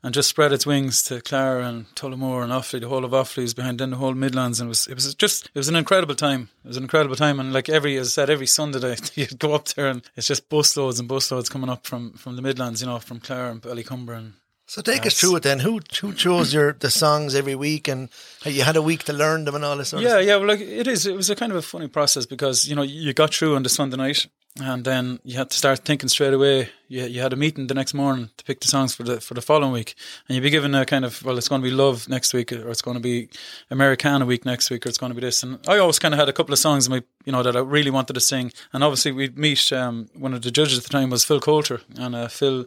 and 0.03 0.13
just 0.13 0.29
spread 0.29 0.53
its 0.53 0.65
wings 0.65 1.01
to 1.03 1.21
Clara 1.21 1.65
and 1.67 1.85
Tullamore 1.95 2.43
and 2.43 2.51
Offaly. 2.51 2.81
The 2.81 2.89
whole 2.89 3.05
of 3.05 3.11
Offaly 3.11 3.43
was 3.43 3.53
behind, 3.53 3.79
then 3.79 3.91
the 3.91 3.97
whole 3.97 4.13
Midlands, 4.13 4.59
and 4.59 4.67
it 4.67 4.69
was 4.69 4.87
it 4.87 4.95
was 4.95 5.13
just 5.15 5.45
it 5.47 5.57
was 5.57 5.69
an 5.69 5.75
incredible 5.75 6.15
time. 6.15 6.49
It 6.63 6.67
was 6.67 6.77
an 6.77 6.83
incredible 6.83 7.15
time, 7.15 7.39
and 7.39 7.53
like 7.53 7.69
every 7.69 7.97
as 7.97 8.07
I 8.07 8.09
said, 8.09 8.29
every 8.29 8.47
Sunday 8.47 8.95
you'd 9.15 9.39
go 9.39 9.53
up 9.53 9.65
there, 9.69 9.87
and 9.87 10.01
it's 10.15 10.27
just 10.27 10.49
busloads 10.49 10.99
and 10.99 11.09
busloads 11.09 11.49
coming 11.49 11.69
up 11.69 11.85
from 11.85 12.13
from 12.13 12.35
the 12.35 12.41
Midlands, 12.41 12.81
you 12.81 12.87
know, 12.87 12.99
from 12.99 13.19
Clara 13.19 13.51
and 13.51 13.61
Ballycumber 13.61 14.17
and. 14.17 14.33
So 14.69 14.81
take 14.81 15.05
us 15.05 15.17
through 15.19 15.37
it 15.37 15.43
then. 15.43 15.59
Who 15.59 15.79
who 16.01 16.13
chose 16.13 16.53
your 16.53 16.73
the 16.73 16.91
songs 16.91 17.33
every 17.35 17.55
week, 17.55 17.87
and 17.87 18.09
you 18.45 18.63
had 18.63 18.75
a 18.75 18.81
week 18.81 19.03
to 19.05 19.13
learn 19.13 19.45
them 19.45 19.55
and 19.55 19.63
all 19.63 19.77
this 19.77 19.89
sort 19.89 20.03
of 20.03 20.09
Yeah, 20.09 20.15
stuff? 20.17 20.25
yeah. 20.27 20.35
Well, 20.35 20.47
like 20.47 20.59
it 20.59 20.87
is. 20.87 21.05
It 21.07 21.15
was 21.15 21.29
a 21.29 21.35
kind 21.35 21.51
of 21.53 21.57
a 21.57 21.61
funny 21.61 21.87
process 21.87 22.25
because 22.25 22.67
you 22.67 22.75
know 22.75 22.81
you 22.83 23.13
got 23.13 23.33
through 23.33 23.55
on 23.55 23.63
the 23.63 23.69
Sunday 23.69 23.95
night, 23.95 24.27
and 24.61 24.83
then 24.83 25.19
you 25.23 25.37
had 25.37 25.49
to 25.51 25.57
start 25.57 25.85
thinking 25.85 26.09
straight 26.09 26.33
away. 26.33 26.67
You 26.89 27.05
you 27.05 27.21
had 27.21 27.31
a 27.31 27.37
meeting 27.37 27.67
the 27.67 27.73
next 27.75 27.93
morning 27.93 28.29
to 28.35 28.43
pick 28.43 28.59
the 28.59 28.67
songs 28.67 28.93
for 28.93 29.03
the 29.03 29.21
for 29.21 29.35
the 29.35 29.41
following 29.41 29.71
week, 29.71 29.95
and 30.27 30.35
you'd 30.35 30.41
be 30.43 30.49
given 30.49 30.75
a 30.75 30.85
kind 30.85 31.05
of 31.05 31.23
well, 31.23 31.37
it's 31.37 31.47
going 31.47 31.61
to 31.61 31.69
be 31.69 31.73
Love 31.73 32.09
next 32.09 32.33
week, 32.33 32.51
or 32.51 32.69
it's 32.69 32.81
going 32.81 32.97
to 32.97 33.01
be 33.01 33.29
Americana 33.71 34.25
week 34.25 34.45
next 34.45 34.69
week, 34.69 34.85
or 34.85 34.89
it's 34.89 34.97
going 34.97 35.11
to 35.11 35.15
be 35.15 35.21
this. 35.25 35.43
And 35.43 35.59
I 35.65 35.77
always 35.77 35.97
kind 35.97 36.13
of 36.13 36.19
had 36.19 36.27
a 36.27 36.33
couple 36.33 36.51
of 36.51 36.59
songs 36.59 36.87
in 36.87 36.91
my 36.91 37.03
you 37.23 37.31
know 37.31 37.41
that 37.41 37.55
I 37.55 37.61
really 37.61 37.91
wanted 37.91 38.13
to 38.15 38.21
sing, 38.21 38.51
and 38.73 38.83
obviously 38.83 39.13
we'd 39.13 39.37
meet. 39.37 39.71
Um, 39.71 40.09
one 40.13 40.33
of 40.33 40.41
the 40.41 40.51
judges 40.51 40.77
at 40.77 40.83
the 40.83 40.89
time 40.89 41.09
was 41.09 41.23
Phil 41.23 41.39
Coulter, 41.39 41.79
and 41.97 42.13
uh, 42.15 42.27
Phil, 42.27 42.65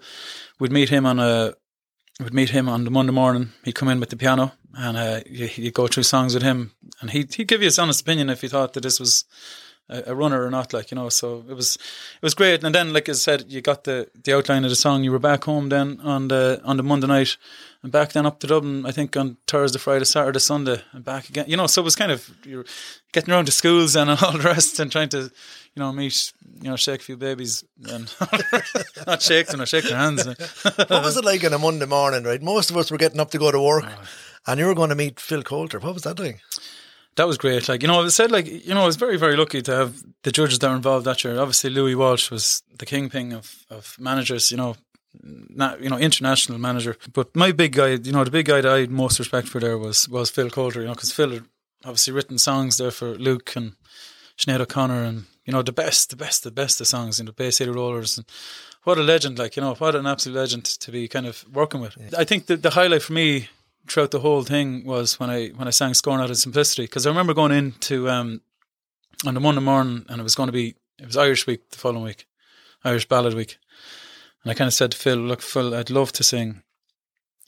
we'd 0.58 0.72
meet 0.72 0.88
him 0.88 1.04
on 1.04 1.18
a 1.20 1.52
would 2.22 2.34
meet 2.34 2.50
him 2.50 2.68
on 2.68 2.84
the 2.84 2.90
Monday 2.90 3.12
morning. 3.12 3.52
He'd 3.64 3.74
come 3.74 3.88
in 3.88 4.00
with 4.00 4.10
the 4.10 4.16
piano 4.16 4.52
and 4.74 4.96
uh, 4.96 5.20
you, 5.26 5.48
you'd 5.54 5.74
go 5.74 5.86
through 5.86 6.04
songs 6.04 6.34
with 6.34 6.42
him, 6.42 6.72
and 7.00 7.10
he'd 7.10 7.34
he'd 7.34 7.48
give 7.48 7.60
you 7.60 7.66
his 7.66 7.78
honest 7.78 8.02
opinion 8.02 8.30
if 8.30 8.40
he 8.40 8.48
thought 8.48 8.72
that 8.74 8.82
this 8.82 9.00
was 9.00 9.24
a, 9.90 10.14
runner 10.14 10.44
or 10.44 10.50
not. 10.50 10.72
Like 10.72 10.90
you 10.90 10.94
know, 10.96 11.08
so 11.08 11.44
it 11.48 11.54
was 11.54 11.76
it 11.76 12.22
was 12.22 12.34
great. 12.34 12.64
And 12.64 12.74
then, 12.74 12.92
like 12.92 13.08
I 13.08 13.12
said, 13.12 13.44
you 13.48 13.60
got 13.60 13.84
the 13.84 14.08
the 14.24 14.34
outline 14.36 14.64
of 14.64 14.70
the 14.70 14.76
song. 14.76 15.04
You 15.04 15.12
were 15.12 15.18
back 15.18 15.44
home 15.44 15.68
then 15.68 16.00
on 16.02 16.28
the 16.28 16.60
on 16.64 16.76
the 16.76 16.82
Monday 16.82 17.06
night, 17.06 17.36
and 17.82 17.92
back 17.92 18.12
then 18.12 18.26
up 18.26 18.38
to 18.40 18.46
Dublin. 18.46 18.86
I 18.86 18.92
think 18.92 19.16
on 19.16 19.36
Thursday, 19.46 19.78
Friday, 19.78 20.04
Saturday, 20.04 20.38
Sunday, 20.40 20.80
and 20.92 21.04
back 21.04 21.28
again. 21.28 21.44
You 21.48 21.56
know, 21.56 21.66
so 21.66 21.82
it 21.82 21.84
was 21.84 21.96
kind 21.96 22.12
of 22.12 22.30
you're 22.44 22.64
getting 23.12 23.34
around 23.34 23.46
to 23.46 23.52
schools 23.52 23.96
and 23.96 24.10
all 24.22 24.32
the 24.32 24.38
rest, 24.44 24.80
and 24.80 24.90
trying 24.90 25.10
to. 25.10 25.30
You 25.76 25.80
know, 25.84 25.92
meet, 25.92 26.32
you 26.62 26.68
know, 26.68 26.74
shake 26.74 27.00
a 27.00 27.04
few 27.04 27.16
babies 27.16 27.62
and 27.88 28.12
not 29.06 29.22
shake 29.22 29.46
them, 29.46 29.60
or 29.60 29.66
shake 29.66 29.84
their 29.84 29.96
hands. 29.96 30.26
What 30.64 30.90
was 30.90 31.16
it 31.16 31.24
like 31.24 31.44
on 31.44 31.52
a 31.52 31.58
Monday 31.60 31.86
morning, 31.86 32.24
right? 32.24 32.42
Most 32.42 32.70
of 32.72 32.76
us 32.76 32.90
were 32.90 32.98
getting 32.98 33.20
up 33.20 33.30
to 33.30 33.38
go 33.38 33.52
to 33.52 33.60
work, 33.60 33.84
Oh. 33.86 34.02
and 34.48 34.58
you 34.58 34.66
were 34.66 34.74
going 34.74 34.88
to 34.88 34.96
meet 34.96 35.20
Phil 35.20 35.44
Coulter. 35.44 35.78
What 35.78 35.94
was 35.94 36.02
that 36.02 36.18
like? 36.18 36.40
That 37.16 37.26
was 37.26 37.38
great. 37.38 37.68
Like 37.68 37.82
you 37.82 37.88
know, 37.88 38.02
I 38.02 38.08
said 38.08 38.30
like 38.30 38.46
you 38.46 38.74
know, 38.74 38.82
I 38.82 38.86
was 38.86 38.96
very 38.96 39.16
very 39.16 39.36
lucky 39.36 39.62
to 39.62 39.74
have 39.74 40.02
the 40.22 40.32
judges 40.32 40.58
that 40.58 40.68
were 40.68 40.76
involved 40.76 41.06
that 41.06 41.22
year. 41.24 41.38
Obviously, 41.38 41.70
Louis 41.70 41.94
Walsh 41.94 42.30
was 42.30 42.62
the 42.78 42.86
kingpin 42.86 43.32
of 43.32 43.64
of 43.70 43.96
managers. 43.98 44.50
You 44.50 44.56
know, 44.56 44.76
not 45.22 45.80
you 45.80 45.90
know 45.90 45.98
international 45.98 46.58
manager. 46.58 46.96
But 47.12 47.34
my 47.34 47.52
big 47.52 47.72
guy, 47.72 47.88
you 47.90 48.12
know, 48.12 48.24
the 48.24 48.30
big 48.30 48.46
guy 48.46 48.60
that 48.60 48.72
I 48.72 48.80
had 48.80 48.90
most 48.90 49.18
respect 49.18 49.48
for 49.48 49.60
there 49.60 49.78
was 49.78 50.08
was 50.08 50.30
Phil 50.30 50.50
Coulter. 50.50 50.80
You 50.80 50.86
know, 50.86 50.94
because 50.94 51.12
Phil 51.12 51.30
had 51.30 51.44
obviously 51.84 52.12
written 52.12 52.38
songs 52.38 52.76
there 52.76 52.90
for 52.90 53.14
Luke 53.14 53.56
and 53.56 53.72
Sinead 54.38 54.60
O'Connor 54.60 55.04
and 55.04 55.26
you 55.44 55.52
know 55.52 55.62
the 55.62 55.72
best, 55.72 56.10
the 56.10 56.16
best, 56.16 56.44
the 56.44 56.50
best 56.50 56.80
of 56.80 56.86
songs 56.86 57.18
in 57.18 57.26
the 57.26 57.32
Bay 57.32 57.50
City 57.50 57.70
Rollers 57.70 58.18
and. 58.18 58.26
What 58.84 58.96
a 58.96 59.02
legend! 59.02 59.38
Like 59.38 59.56
you 59.56 59.62
know, 59.62 59.74
what 59.74 59.94
an 59.94 60.06
absolute 60.06 60.38
legend 60.38 60.64
to 60.64 60.90
be 60.90 61.06
kind 61.06 61.26
of 61.26 61.44
working 61.52 61.82
with. 61.82 62.14
I 62.16 62.24
think 62.24 62.46
the 62.46 62.56
the 62.56 62.70
highlight 62.70 63.02
for 63.02 63.12
me 63.12 63.50
throughout 63.88 64.10
the 64.10 64.20
whole 64.20 64.42
thing 64.42 64.84
was 64.84 65.18
when 65.18 65.30
I 65.30 65.48
when 65.48 65.68
I 65.68 65.72
sang 65.72 65.94
"Scorn 65.94 66.20
Not 66.20 66.28
His 66.28 66.42
Simplicity" 66.42 66.84
because 66.84 67.06
I 67.06 67.10
remember 67.10 67.34
going 67.34 67.52
into 67.52 68.08
um, 68.08 68.40
on 69.26 69.34
the 69.34 69.40
Monday 69.40 69.60
morning 69.60 70.06
and 70.08 70.20
it 70.20 70.24
was 70.24 70.34
going 70.34 70.48
to 70.48 70.52
be 70.52 70.76
it 70.98 71.06
was 71.06 71.16
Irish 71.16 71.46
week 71.46 71.70
the 71.70 71.78
following 71.78 72.04
week, 72.04 72.26
Irish 72.84 73.08
Ballad 73.08 73.34
week, 73.34 73.58
and 74.42 74.50
I 74.50 74.54
kind 74.54 74.68
of 74.68 74.74
said 74.74 74.92
to 74.92 74.98
Phil, 74.98 75.16
"Look, 75.16 75.42
Phil, 75.42 75.74
I'd 75.74 75.90
love 75.90 76.12
to 76.12 76.24
sing 76.24 76.62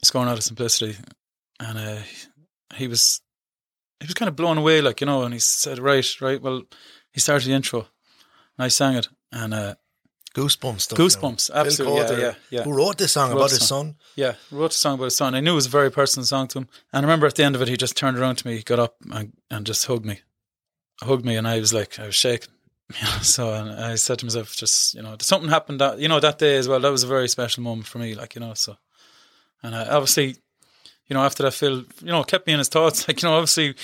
"Scorn 0.03 0.27
Not 0.27 0.37
His 0.37 0.45
Simplicity," 0.45 0.97
and 1.59 1.77
uh, 1.77 2.01
he 2.75 2.87
was 2.87 3.21
he 3.99 4.07
was 4.07 4.15
kind 4.15 4.29
of 4.29 4.35
blown 4.35 4.57
away, 4.57 4.81
like 4.81 5.01
you 5.01 5.07
know, 5.07 5.23
and 5.23 5.33
he 5.33 5.39
said, 5.39 5.79
"Right, 5.79 6.21
right." 6.21 6.41
Well, 6.41 6.63
he 7.11 7.19
started 7.19 7.47
the 7.47 7.53
intro, 7.53 7.87
and 8.57 8.65
I 8.65 8.67
sang 8.67 8.95
it, 8.95 9.07
and 9.31 9.53
uh, 9.53 9.75
Goosebumps 10.33 10.81
stuff. 10.81 10.97
Goosebumps, 10.97 11.51
absolutely, 11.53 11.99
yeah, 11.99 12.17
yeah, 12.17 12.33
yeah. 12.49 12.63
Who 12.63 12.73
wrote 12.73 12.97
this 12.97 13.11
song 13.11 13.29
Wrote 13.29 13.37
about 13.37 13.49
his 13.51 13.67
son? 13.67 13.95
Yeah, 14.15 14.33
wrote 14.51 14.71
a 14.71 14.75
song 14.75 14.95
about 14.95 15.05
his 15.05 15.15
son. 15.17 15.35
I 15.35 15.41
knew 15.41 15.51
it 15.51 15.55
was 15.55 15.67
a 15.67 15.69
very 15.69 15.91
personal 15.91 16.25
song 16.25 16.47
to 16.49 16.59
him. 16.59 16.67
And 16.91 17.05
I 17.05 17.07
remember 17.07 17.27
at 17.27 17.35
the 17.35 17.43
end 17.43 17.55
of 17.55 17.61
it, 17.61 17.67
he 17.67 17.77
just 17.77 17.95
turned 17.95 18.17
around 18.17 18.37
to 18.37 18.47
me, 18.47 18.63
got 18.63 18.79
up 18.79 18.95
and, 19.11 19.33
and 19.51 19.65
just 19.65 19.85
hugged 19.85 20.05
me. 20.05 20.21
Hugged 21.01 21.23
me, 21.23 21.35
and 21.35 21.47
I 21.47 21.59
was 21.59 21.73
like, 21.73 21.99
I 21.99 22.07
was 22.07 22.15
shaking. 22.15 22.49
You 22.99 23.05
know, 23.05 23.19
so 23.21 23.53
and 23.53 23.71
I 23.71 23.95
said 23.95 24.19
to 24.19 24.25
myself, 24.25 24.55
just, 24.55 24.93
you 24.93 25.01
know, 25.01 25.15
something 25.19 25.49
happened 25.49 25.79
that, 25.79 25.99
you 25.99 26.09
know, 26.09 26.19
that 26.19 26.37
day 26.37 26.57
as 26.57 26.67
well. 26.67 26.81
That 26.81 26.91
was 26.91 27.03
a 27.03 27.07
very 27.07 27.27
special 27.29 27.63
moment 27.63 27.87
for 27.87 27.97
me, 27.97 28.13
like, 28.13 28.35
you 28.35 28.41
know, 28.41 28.53
so. 28.53 28.77
And 29.63 29.73
uh, 29.73 29.87
obviously, 29.89 30.35
you 31.07 31.13
know, 31.13 31.23
after 31.23 31.43
that, 31.43 31.53
Phil, 31.53 31.83
you 32.01 32.11
know, 32.11 32.23
kept 32.23 32.47
me 32.47 32.53
in 32.53 32.59
his 32.59 32.69
thoughts. 32.69 33.07
Like, 33.07 33.21
you 33.21 33.29
know, 33.29 33.35
obviously, 33.35 33.75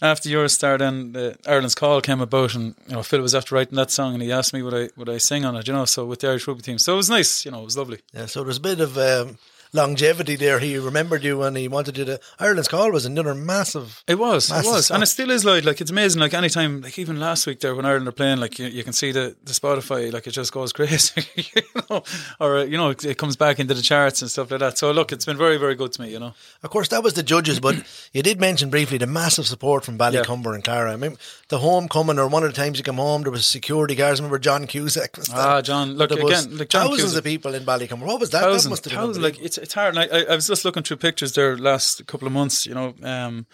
after 0.00 0.28
You're 0.28 0.44
a 0.44 0.48
Star, 0.48 0.78
then 0.78 1.12
the 1.12 1.36
Ireland's 1.46 1.74
Call 1.74 2.00
came 2.00 2.20
about, 2.20 2.54
and 2.54 2.74
you 2.86 2.94
know, 2.94 3.02
Phil 3.02 3.20
was 3.20 3.34
after 3.34 3.54
writing 3.54 3.76
that 3.76 3.90
song, 3.90 4.14
and 4.14 4.22
he 4.22 4.32
asked 4.32 4.54
me 4.54 4.62
would 4.62 4.74
I 4.74 4.88
would 4.96 5.08
I 5.08 5.18
sing 5.18 5.44
on 5.44 5.56
it, 5.56 5.66
you 5.66 5.74
know, 5.74 5.84
so 5.84 6.06
with 6.06 6.20
the 6.20 6.28
Irish 6.28 6.46
rugby 6.46 6.62
team. 6.62 6.78
So 6.78 6.94
it 6.94 6.96
was 6.96 7.10
nice, 7.10 7.44
you 7.44 7.50
know, 7.50 7.62
it 7.62 7.64
was 7.64 7.76
lovely. 7.76 8.00
Yeah, 8.14 8.26
so 8.26 8.44
there's 8.44 8.58
a 8.58 8.60
bit 8.60 8.80
of 8.80 8.96
um, 8.96 9.38
longevity 9.72 10.36
there. 10.36 10.58
He 10.58 10.78
remembered 10.78 11.22
you 11.22 11.42
and 11.42 11.56
he 11.56 11.68
wanted 11.68 11.98
you 11.98 12.04
to. 12.04 12.20
Ireland's 12.38 12.68
Call 12.68 12.90
was 12.92 13.06
another 13.06 13.34
massive. 13.34 14.02
It 14.06 14.18
was, 14.18 14.50
massive 14.50 14.66
it 14.66 14.68
was, 14.74 14.90
and 14.90 15.02
it 15.02 15.06
still 15.06 15.30
is. 15.30 15.44
Like, 15.44 15.64
like 15.64 15.80
it's 15.80 15.90
amazing. 15.90 16.20
Like 16.20 16.34
anytime, 16.34 16.80
like 16.82 16.98
even 16.98 17.20
last 17.20 17.46
week 17.46 17.60
there 17.60 17.74
when 17.74 17.84
Ireland 17.86 18.08
are 18.08 18.12
playing, 18.12 18.38
like 18.38 18.58
you, 18.58 18.66
you 18.66 18.84
can 18.84 18.92
see 18.92 19.12
the, 19.12 19.36
the 19.44 19.52
Spotify, 19.52 20.12
like 20.12 20.26
it 20.26 20.32
just 20.32 20.52
goes 20.52 20.72
crazy, 20.80 21.24
you 21.36 21.62
know, 21.88 22.02
or 22.40 22.64
you 22.64 22.76
know, 22.76 22.90
it, 22.90 23.18
comes 23.18 23.36
back 23.36 23.58
into 23.60 23.74
the 23.74 23.82
charts 23.82 24.22
and 24.22 24.30
stuff 24.30 24.50
like 24.50 24.60
that. 24.60 24.78
So 24.78 24.90
look, 24.90 25.12
it's 25.12 25.24
been 25.24 25.36
very, 25.36 25.58
very 25.58 25.74
good 25.74 25.92
to 25.92 26.02
me, 26.02 26.10
you 26.10 26.18
know. 26.18 26.34
Of 26.62 26.70
course, 26.70 26.88
that 26.88 27.02
was 27.02 27.14
the 27.14 27.22
judges, 27.22 27.60
but 27.60 27.76
you 28.12 28.22
did 28.22 28.40
mention 28.40 28.70
briefly 28.70 28.98
the 28.98 29.06
massive 29.06 29.46
support 29.46 29.84
from 29.84 29.98
Ballycumber 29.98 30.54
and 30.54 30.64
Clara. 30.64 30.92
I 30.92 30.96
mean, 30.96 31.16
the 31.48 31.58
homecoming 31.58 32.18
or 32.18 32.26
one 32.28 32.42
of 32.42 32.50
the 32.52 32.56
times 32.56 32.78
you 32.78 32.84
come 32.84 32.96
home, 32.96 33.22
there 33.22 33.32
was 33.32 33.46
security 33.46 33.94
guards. 33.94 34.20
I 34.20 34.22
remember 34.22 34.38
John 34.38 34.66
Cusack. 34.66 35.16
Was 35.16 35.30
Ah. 35.32 35.60
John, 35.62 35.94
look, 35.94 36.10
again, 36.10 36.56
like 36.58 36.68
John 36.68 36.88
thousands 36.88 37.02
Cusack. 37.02 37.18
of 37.18 37.24
people 37.24 37.54
in 37.54 37.64
Ballycumber. 37.64 38.06
What 38.06 38.20
was 38.20 38.30
that? 38.30 38.40
that 38.40 38.46
thousands, 38.46 38.70
must 38.70 38.84
have 38.84 38.92
been 38.92 39.00
thousands. 39.00 39.18
Like 39.22 39.40
it's 39.40 39.58
it's 39.60 39.74
hard. 39.74 39.96
I 39.96 40.04
I 40.04 40.34
was 40.34 40.46
just 40.46 40.64
looking 40.64 40.82
through 40.82 40.98
pictures 40.98 41.32
there 41.32 41.56
last 41.56 42.06
couple 42.06 42.26
of 42.26 42.32
months, 42.32 42.66
you 42.66 42.74
know, 42.74 42.94
um, 43.02 43.46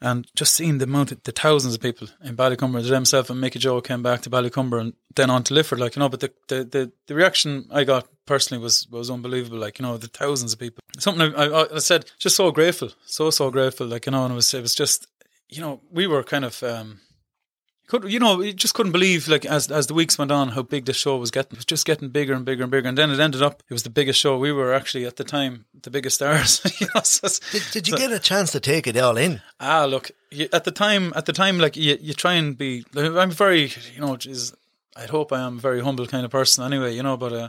and 0.00 0.26
just 0.34 0.54
seeing 0.54 0.78
the 0.78 0.84
amount, 0.84 1.12
of, 1.12 1.22
the 1.22 1.32
thousands 1.32 1.74
of 1.74 1.80
people 1.80 2.08
in 2.24 2.36
Ballycumber. 2.36 2.86
Themselves 2.86 3.30
and 3.30 3.40
Mickey 3.40 3.58
Joe 3.58 3.80
came 3.80 4.02
back 4.02 4.22
to 4.22 4.30
Ballycumber 4.30 4.80
and 4.80 4.94
then 5.14 5.30
on 5.30 5.44
to 5.44 5.54
Lifford, 5.54 5.78
like 5.78 5.96
you 5.96 6.00
know. 6.00 6.08
But 6.08 6.20
the 6.20 6.32
the, 6.48 6.64
the, 6.64 6.92
the 7.06 7.14
reaction 7.14 7.66
I 7.70 7.84
got 7.84 8.08
personally 8.26 8.62
was 8.62 8.88
was 8.90 9.10
unbelievable. 9.10 9.58
Like 9.58 9.78
you 9.78 9.84
know, 9.84 9.96
the 9.96 10.08
thousands 10.08 10.52
of 10.52 10.58
people. 10.58 10.82
Something 10.98 11.34
I, 11.34 11.44
I, 11.44 11.74
I 11.76 11.78
said, 11.78 12.10
just 12.18 12.36
so 12.36 12.50
grateful, 12.50 12.90
so 13.06 13.30
so 13.30 13.50
grateful. 13.50 13.86
Like 13.86 14.06
you 14.06 14.12
know, 14.12 14.24
and 14.24 14.32
it 14.32 14.36
was 14.36 14.52
it 14.54 14.62
was 14.62 14.74
just 14.74 15.06
you 15.48 15.60
know 15.60 15.80
we 15.90 16.06
were 16.06 16.22
kind 16.22 16.44
of. 16.44 16.62
Um, 16.62 17.00
could 17.88 18.10
you 18.10 18.18
know 18.18 18.40
you 18.40 18.52
just 18.52 18.74
couldn't 18.74 18.92
believe 18.92 19.28
like 19.28 19.44
as 19.44 19.70
as 19.70 19.86
the 19.86 19.94
weeks 19.94 20.16
went 20.18 20.32
on 20.32 20.50
how 20.50 20.62
big 20.62 20.86
the 20.86 20.92
show 20.92 21.16
was 21.16 21.30
getting. 21.30 21.52
It 21.52 21.58
was 21.58 21.64
just 21.64 21.84
getting 21.84 22.08
bigger 22.08 22.32
and 22.32 22.44
bigger 22.44 22.62
and 22.62 22.70
bigger. 22.70 22.88
And 22.88 22.96
then 22.96 23.10
it 23.10 23.20
ended 23.20 23.42
up 23.42 23.62
it 23.68 23.72
was 23.72 23.82
the 23.82 23.90
biggest 23.90 24.18
show 24.18 24.38
we 24.38 24.52
were 24.52 24.72
actually 24.72 25.04
at 25.04 25.16
the 25.16 25.24
time 25.24 25.66
the 25.82 25.90
biggest 25.90 26.16
stars. 26.16 26.60
You 26.80 26.86
know, 26.94 27.02
so 27.02 27.28
Did, 27.52 27.62
did 27.72 27.88
you 27.88 27.96
get 27.96 28.12
a 28.12 28.18
chance 28.18 28.50
to 28.52 28.60
take 28.60 28.86
it 28.86 28.96
all 28.96 29.16
in? 29.16 29.42
ah 29.60 29.84
look 29.84 30.10
you, 30.30 30.48
at 30.52 30.64
the 30.64 30.70
time 30.70 31.12
at 31.14 31.26
the 31.26 31.32
time 31.32 31.58
like 31.58 31.76
you, 31.76 31.98
you 32.00 32.14
try 32.14 32.34
and 32.34 32.56
be 32.56 32.84
like, 32.94 33.12
I'm 33.12 33.30
very 33.30 33.70
you 33.94 34.00
know 34.00 34.16
geez, 34.16 34.54
I 34.96 35.06
hope 35.06 35.32
I 35.32 35.40
am 35.40 35.58
a 35.58 35.60
very 35.60 35.80
humble 35.80 36.06
kind 36.06 36.24
of 36.24 36.30
person 36.30 36.64
anyway 36.64 36.94
you 36.94 37.02
know 37.02 37.16
but 37.16 37.32
uh, 37.32 37.48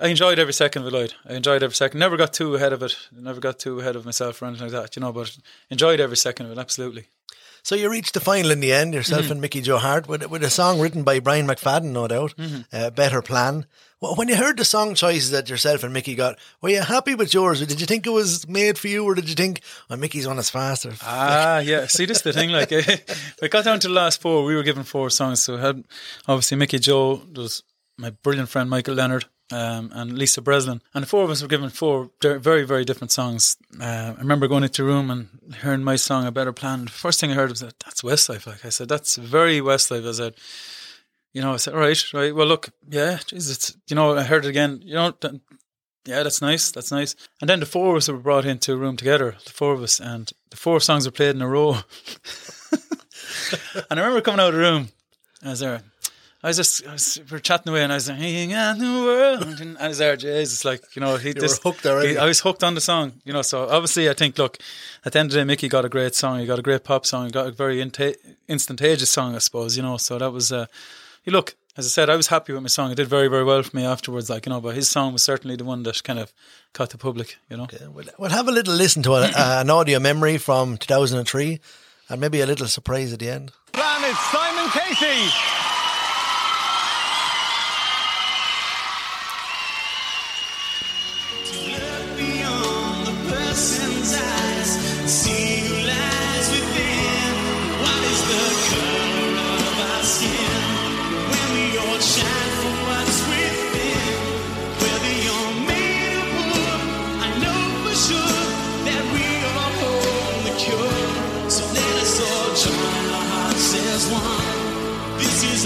I 0.00 0.08
enjoyed 0.08 0.38
every 0.38 0.54
second 0.54 0.82
of 0.82 0.88
it 0.88 0.96
Lloyd. 0.96 1.14
I 1.28 1.34
enjoyed 1.34 1.62
every 1.62 1.74
second. 1.74 1.98
Never 1.98 2.16
got 2.16 2.32
too 2.32 2.54
ahead 2.54 2.72
of 2.72 2.84
it. 2.84 2.96
Never 3.10 3.40
got 3.40 3.58
too 3.58 3.80
ahead 3.80 3.96
of 3.96 4.04
myself 4.04 4.40
or 4.40 4.46
anything 4.46 4.70
like 4.70 4.82
that 4.82 4.96
you 4.96 5.00
know 5.00 5.12
but 5.12 5.36
enjoyed 5.70 6.00
every 6.00 6.16
second 6.16 6.46
of 6.46 6.52
it 6.52 6.58
absolutely 6.58 7.06
So 7.62 7.74
you 7.74 7.90
reached 7.90 8.14
the 8.14 8.20
final 8.20 8.50
in 8.50 8.60
the 8.60 8.72
end, 8.72 8.94
yourself 8.94 9.24
Mm-hmm. 9.24 9.32
and 9.32 9.40
Mickey 9.40 9.60
Joe 9.60 9.78
Harte, 9.78 10.08
with, 10.08 10.26
with 10.30 10.42
a 10.42 10.50
song 10.50 10.80
written 10.80 11.02
by 11.02 11.20
Brian 11.20 11.46
McFadden, 11.46 11.92
no 11.92 12.08
doubt. 12.08 12.34
Mm-hmm. 12.36 12.60
Uh, 12.72 12.90
Better 12.90 13.20
Plan. 13.22 13.66
Well, 14.00 14.14
when 14.14 14.28
you 14.28 14.36
heard 14.36 14.56
the 14.56 14.64
song 14.64 14.94
choices 14.94 15.32
that 15.32 15.50
yourself 15.50 15.82
and 15.82 15.92
Mickey 15.92 16.14
got, 16.14 16.38
were 16.62 16.68
you 16.68 16.80
happy 16.82 17.16
with 17.16 17.34
yours? 17.34 17.66
Did 17.66 17.80
you 17.80 17.86
think 17.86 18.06
it 18.06 18.10
was 18.10 18.46
made 18.48 18.78
for 18.78 18.86
you, 18.86 19.04
or 19.04 19.14
did 19.16 19.28
you 19.28 19.34
think, 19.34 19.60
oh, 19.90 19.96
Mickey's 19.96 20.26
one 20.28 20.38
is 20.38 20.50
faster? 20.50 20.92
Ah, 21.02 21.58
yeah. 21.58 21.86
See, 21.88 22.04
this 22.04 22.18
is 22.18 22.22
the 22.22 22.32
thing. 22.32 22.50
Like, 22.50 22.70
we 23.42 23.48
got 23.48 23.64
down 23.64 23.80
to 23.80 23.88
the 23.88 23.94
last 23.94 24.20
four. 24.22 24.44
We 24.44 24.54
were 24.54 24.62
given 24.62 24.84
four 24.84 25.10
songs. 25.10 25.42
So 25.42 25.56
had 25.56 25.82
obviously 26.28 26.56
Mickey 26.58 26.78
Joe. 26.78 27.16
There 27.16 27.42
was 27.42 27.64
my 27.96 28.10
brilliant 28.10 28.48
friend 28.50 28.70
Michael 28.70 28.94
Leonard. 28.94 29.24
Um, 29.50 29.90
and 29.94 30.18
Lisa 30.18 30.42
Breslin, 30.42 30.82
and 30.92 31.02
the 31.02 31.08
four 31.08 31.24
of 31.24 31.30
us 31.30 31.40
were 31.40 31.48
given 31.48 31.70
four 31.70 32.10
very, 32.20 32.64
very 32.64 32.84
different 32.84 33.10
songs. 33.10 33.56
Uh, 33.80 34.12
I 34.14 34.20
remember 34.20 34.46
going 34.46 34.62
into 34.62 34.82
a 34.82 34.84
room 34.84 35.10
and 35.10 35.28
hearing 35.62 35.82
my 35.82 35.96
song 35.96 36.26
"A 36.26 36.30
Better 36.30 36.52
Plan." 36.52 36.84
The 36.84 36.90
first 36.90 37.18
thing 37.18 37.30
I 37.30 37.34
heard 37.34 37.48
was 37.48 37.60
that 37.60 37.78
that's 37.80 38.02
Westlife. 38.02 38.46
Like 38.46 38.66
I 38.66 38.68
said, 38.68 38.90
that's 38.90 39.16
very 39.16 39.60
Westlife. 39.60 40.06
I 40.06 40.12
said, 40.12 40.34
you 41.32 41.42
know, 41.42 41.54
I 41.54 41.56
said, 41.56 41.74
all 41.74 41.80
right, 41.80 42.12
right. 42.12 42.34
Well, 42.34 42.46
look, 42.46 42.70
yeah, 42.90 43.18
Jesus, 43.26 43.76
you 43.86 43.96
know, 43.96 44.16
I 44.16 44.24
heard 44.24 44.44
it 44.44 44.48
again. 44.48 44.80
You 44.84 44.94
know, 44.94 45.14
yeah, 46.04 46.22
that's 46.22 46.40
nice. 46.40 46.70
That's 46.70 46.90
nice. 46.90 47.14
And 47.40 47.50
then 47.50 47.60
the 47.60 47.66
four 47.66 47.90
of 47.90 47.96
us 47.96 48.08
were 48.08 48.16
brought 48.18 48.46
into 48.46 48.72
a 48.72 48.76
room 48.76 48.96
together, 48.96 49.36
the 49.44 49.52
four 49.52 49.72
of 49.72 49.82
us, 49.82 50.00
and 50.00 50.32
the 50.50 50.56
four 50.56 50.80
songs 50.80 51.06
were 51.06 51.12
played 51.12 51.34
in 51.36 51.42
a 51.42 51.48
row. 51.48 51.72
and 53.90 54.00
I 54.00 54.02
remember 54.02 54.20
coming 54.20 54.40
out 54.40 54.48
of 54.48 54.54
the 54.54 54.60
room, 54.60 54.88
I 55.44 55.50
was 55.50 55.60
there. 55.60 55.82
I 56.48 56.50
was 56.50 56.56
just, 56.56 56.86
I 56.86 56.92
was, 56.92 57.18
we 57.18 57.34
were 57.34 57.40
chatting 57.40 57.68
away, 57.70 57.82
and 57.82 57.92
I 57.92 57.96
was 57.96 58.08
like, 58.08 58.16
"Hey, 58.18 58.50
on 58.54 58.78
the 58.78 58.86
world," 59.04 59.60
and 59.60 59.76
I 59.76 59.88
was 59.88 59.98
there, 59.98 60.16
Jesus, 60.16 60.64
like 60.64 60.82
you 60.96 61.00
know, 61.00 61.16
he 61.18 61.28
were 61.28 61.40
just 61.40 61.62
hooked 61.62 61.84
already. 61.84 62.12
he- 62.12 62.16
I 62.16 62.24
was 62.24 62.40
hooked 62.40 62.64
on 62.64 62.74
the 62.74 62.80
song, 62.80 63.12
you 63.26 63.34
know. 63.34 63.42
So 63.42 63.68
obviously, 63.68 64.08
I 64.08 64.14
think, 64.14 64.38
look, 64.38 64.56
at 65.04 65.12
the 65.12 65.18
end 65.18 65.26
of 65.26 65.32
the 65.34 65.40
day, 65.40 65.44
Mickey 65.44 65.68
got 65.68 65.84
a 65.84 65.90
great 65.90 66.14
song. 66.14 66.38
He 66.40 66.46
got 66.46 66.58
a 66.58 66.62
great 66.62 66.84
pop 66.84 67.04
song. 67.04 67.26
He 67.26 67.30
got 67.32 67.48
a 67.48 67.50
very 67.50 67.82
inta- 67.82 68.14
instantaneous 68.48 69.10
song, 69.10 69.34
I 69.34 69.38
suppose, 69.38 69.76
you 69.76 69.82
know. 69.82 69.98
So 69.98 70.16
that 70.16 70.30
was, 70.32 70.50
uh, 70.50 70.64
you 71.24 71.32
look, 71.34 71.54
as 71.76 71.84
I 71.84 71.90
said, 71.90 72.08
I 72.08 72.16
was 72.16 72.28
happy 72.28 72.54
with 72.54 72.62
my 72.62 72.68
song. 72.68 72.90
It 72.92 72.94
did 72.94 73.08
very, 73.08 73.28
very 73.28 73.44
well 73.44 73.62
for 73.62 73.76
me 73.76 73.84
afterwards, 73.84 74.30
like 74.30 74.46
you 74.46 74.50
know. 74.50 74.60
But 74.62 74.74
his 74.74 74.88
song 74.88 75.12
was 75.12 75.22
certainly 75.22 75.56
the 75.56 75.64
one 75.64 75.82
that 75.82 76.02
kind 76.02 76.18
of 76.18 76.32
caught 76.72 76.88
the 76.90 76.98
public, 76.98 77.36
you 77.50 77.58
know. 77.58 77.66
We'll, 77.92 78.06
we'll 78.18 78.30
have 78.30 78.48
a 78.48 78.52
little 78.52 78.74
listen 78.74 79.02
to 79.02 79.12
a, 79.16 79.20
uh, 79.26 79.60
an 79.60 79.68
audio 79.70 79.98
memory 80.00 80.38
from 80.38 80.78
2003 80.78 81.60
and 82.08 82.20
maybe 82.22 82.40
a 82.40 82.46
little 82.46 82.68
surprise 82.68 83.12
at 83.12 83.18
the 83.18 83.28
end. 83.28 83.52
Plan 83.74 84.02
is 84.10 84.18
Simon 84.18 84.70
Casey. 84.70 85.67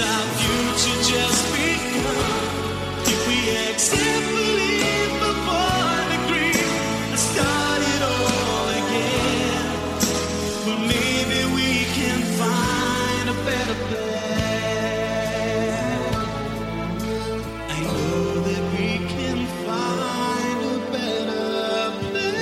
Our 0.01 0.27
future 0.41 1.01
just. 1.03 1.45
If 3.13 3.21
we 3.29 3.37
the 6.13 6.19
grief, 6.29 6.71
and 7.11 7.19
start 7.19 7.83
it 7.83 8.03
all 8.03 8.69
again. 8.81 9.65
Well, 10.67 10.79
maybe 10.79 11.41
we 11.55 11.85
can 11.97 12.21
find 12.41 13.29
a 13.29 13.35
better 13.45 13.77
plan. 13.89 14.13
I 17.69 17.79
know 17.81 18.41
that 18.49 18.63
we 18.73 18.89
can 19.15 19.39
find 19.67 20.59
a 20.73 20.79
better 20.93 21.91
plan. 22.01 22.33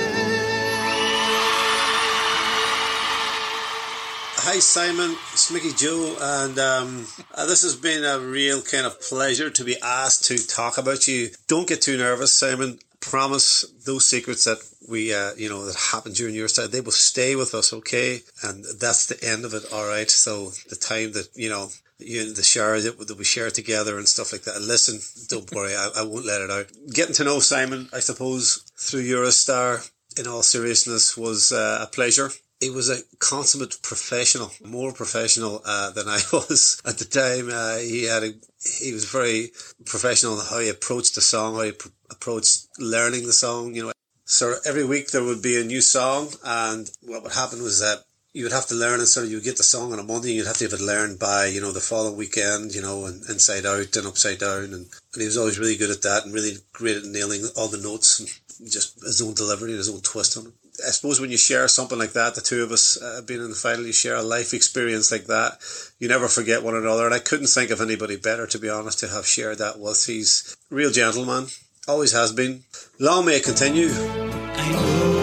Hi, 4.37 4.57
Simon. 4.59 5.11
Mickey 5.53 5.73
Joe, 5.73 6.15
and 6.21 6.57
um, 6.59 7.07
uh, 7.35 7.45
this 7.45 7.63
has 7.63 7.75
been 7.75 8.05
a 8.05 8.19
real 8.19 8.61
kind 8.61 8.85
of 8.85 9.01
pleasure 9.01 9.49
to 9.49 9.63
be 9.65 9.75
asked 9.81 10.25
to 10.25 10.37
talk 10.47 10.77
about 10.77 11.07
you. 11.09 11.29
Don't 11.47 11.67
get 11.67 11.81
too 11.81 11.97
nervous, 11.97 12.33
Simon. 12.33 12.79
Promise 13.01 13.65
those 13.85 14.05
secrets 14.05 14.45
that 14.45 14.59
we, 14.87 15.13
uh, 15.13 15.31
you 15.35 15.49
know, 15.49 15.65
that 15.65 15.75
happened 15.75 16.15
during 16.15 16.35
your 16.35 16.47
stay, 16.47 16.67
they 16.67 16.79
will 16.79 16.91
stay 16.91 17.35
with 17.35 17.53
us, 17.53 17.73
okay? 17.73 18.21
And 18.43 18.63
that's 18.79 19.07
the 19.07 19.21
end 19.27 19.43
of 19.43 19.53
it, 19.53 19.63
all 19.73 19.85
right? 19.85 20.09
So 20.09 20.51
the 20.69 20.77
time 20.77 21.11
that, 21.13 21.27
you 21.35 21.49
know, 21.49 21.69
you 21.99 22.21
and 22.21 22.35
the 22.35 22.43
share 22.43 22.79
that, 22.79 23.17
we 23.17 23.23
share 23.25 23.49
together 23.49 23.97
and 23.97 24.07
stuff 24.07 24.31
like 24.31 24.43
that. 24.43 24.61
Listen, 24.61 24.99
don't 25.27 25.51
worry, 25.55 25.75
I, 25.75 25.89
I 25.97 26.01
won't 26.03 26.25
let 26.25 26.41
it 26.41 26.49
out. 26.49 26.67
Getting 26.93 27.15
to 27.15 27.25
know 27.25 27.39
Simon, 27.39 27.89
I 27.91 27.99
suppose, 27.99 28.63
through 28.77 29.01
You're 29.01 29.23
a 29.23 29.31
Star, 29.31 29.81
in 30.17 30.27
all 30.27 30.43
seriousness, 30.43 31.17
was 31.17 31.51
uh, 31.51 31.79
a 31.81 31.87
pleasure. 31.87 32.31
He 32.61 32.69
was 32.69 32.89
a 32.89 33.01
consummate 33.17 33.81
professional, 33.81 34.51
more 34.63 34.93
professional 34.93 35.61
uh, 35.65 35.89
than 35.91 36.07
I 36.07 36.19
was 36.33 36.81
at 36.85 36.99
the 36.99 37.05
time. 37.05 37.49
Uh, 37.51 37.77
he 37.77 38.03
had 38.03 38.23
a, 38.23 38.33
he 38.79 38.93
was 38.93 39.05
very 39.05 39.49
professional 39.85 40.39
in 40.39 40.45
how 40.45 40.59
he 40.59 40.69
approached 40.69 41.15
the 41.15 41.21
song, 41.21 41.55
how 41.55 41.63
he 41.63 41.71
pr- 41.71 41.89
approached 42.09 42.67
learning 42.79 43.25
the 43.25 43.33
song. 43.33 43.73
You 43.73 43.87
know, 43.87 43.91
so 44.25 44.55
every 44.63 44.85
week 44.85 45.09
there 45.09 45.23
would 45.23 45.41
be 45.41 45.59
a 45.59 45.63
new 45.63 45.81
song, 45.81 46.29
and 46.45 46.89
what 47.01 47.23
would 47.23 47.33
happen 47.33 47.63
was 47.63 47.79
that 47.79 48.05
you 48.33 48.43
would 48.43 48.53
have 48.53 48.67
to 48.67 48.75
learn, 48.75 48.99
and 48.99 49.07
sort 49.07 49.25
of 49.25 49.31
you 49.31 49.37
would 49.37 49.43
get 49.43 49.57
the 49.57 49.63
song 49.63 49.91
on 49.91 49.99
a 49.99 50.03
Monday, 50.03 50.29
and 50.29 50.37
you'd 50.37 50.47
have 50.47 50.57
to 50.57 50.65
have 50.65 50.73
it 50.73 50.81
learned 50.81 51.19
by 51.19 51.47
you 51.47 51.59
know 51.59 51.71
the 51.71 51.81
following 51.81 52.15
weekend, 52.15 52.73
you 52.73 52.81
know, 52.81 53.05
and 53.05 53.23
inside 53.29 53.65
out 53.65 53.95
and 53.97 54.07
upside 54.07 54.39
down, 54.39 54.65
and, 54.65 54.73
and 54.73 55.17
he 55.17 55.25
was 55.25 55.37
always 55.37 55.59
really 55.59 55.75
good 55.75 55.89
at 55.89 56.03
that, 56.03 56.25
and 56.25 56.33
really 56.33 56.53
great 56.73 56.97
at 56.97 57.03
nailing 57.05 57.43
all 57.57 57.67
the 57.67 57.77
notes 57.77 58.19
and 58.19 58.29
just 58.71 59.01
his 59.01 59.21
own 59.21 59.33
delivery, 59.33 59.71
his 59.71 59.89
own 59.89 60.01
twist 60.01 60.37
on 60.37 60.47
it. 60.47 60.53
I 60.85 60.91
suppose 60.91 61.19
when 61.19 61.31
you 61.31 61.37
share 61.37 61.67
something 61.67 61.97
like 61.97 62.13
that, 62.13 62.35
the 62.35 62.41
two 62.41 62.63
of 62.63 62.71
us 62.71 63.01
uh, 63.01 63.21
being 63.25 63.41
in 63.41 63.49
the 63.49 63.55
final, 63.55 63.85
you 63.85 63.93
share 63.93 64.15
a 64.15 64.23
life 64.23 64.53
experience 64.53 65.11
like 65.11 65.25
that. 65.25 65.59
You 65.99 66.07
never 66.07 66.27
forget 66.27 66.63
one 66.63 66.75
another, 66.75 67.05
and 67.05 67.13
I 67.13 67.19
couldn't 67.19 67.47
think 67.47 67.71
of 67.71 67.81
anybody 67.81 68.15
better, 68.15 68.47
to 68.47 68.59
be 68.59 68.69
honest, 68.69 68.99
to 68.99 69.07
have 69.07 69.25
shared 69.25 69.59
that 69.59 69.79
with. 69.79 70.05
He's 70.05 70.55
a 70.71 70.75
real 70.75 70.91
gentleman, 70.91 71.47
always 71.87 72.13
has 72.13 72.31
been. 72.31 72.63
Long 72.99 73.25
may 73.25 73.37
it 73.37 73.43
continue. 73.43 75.20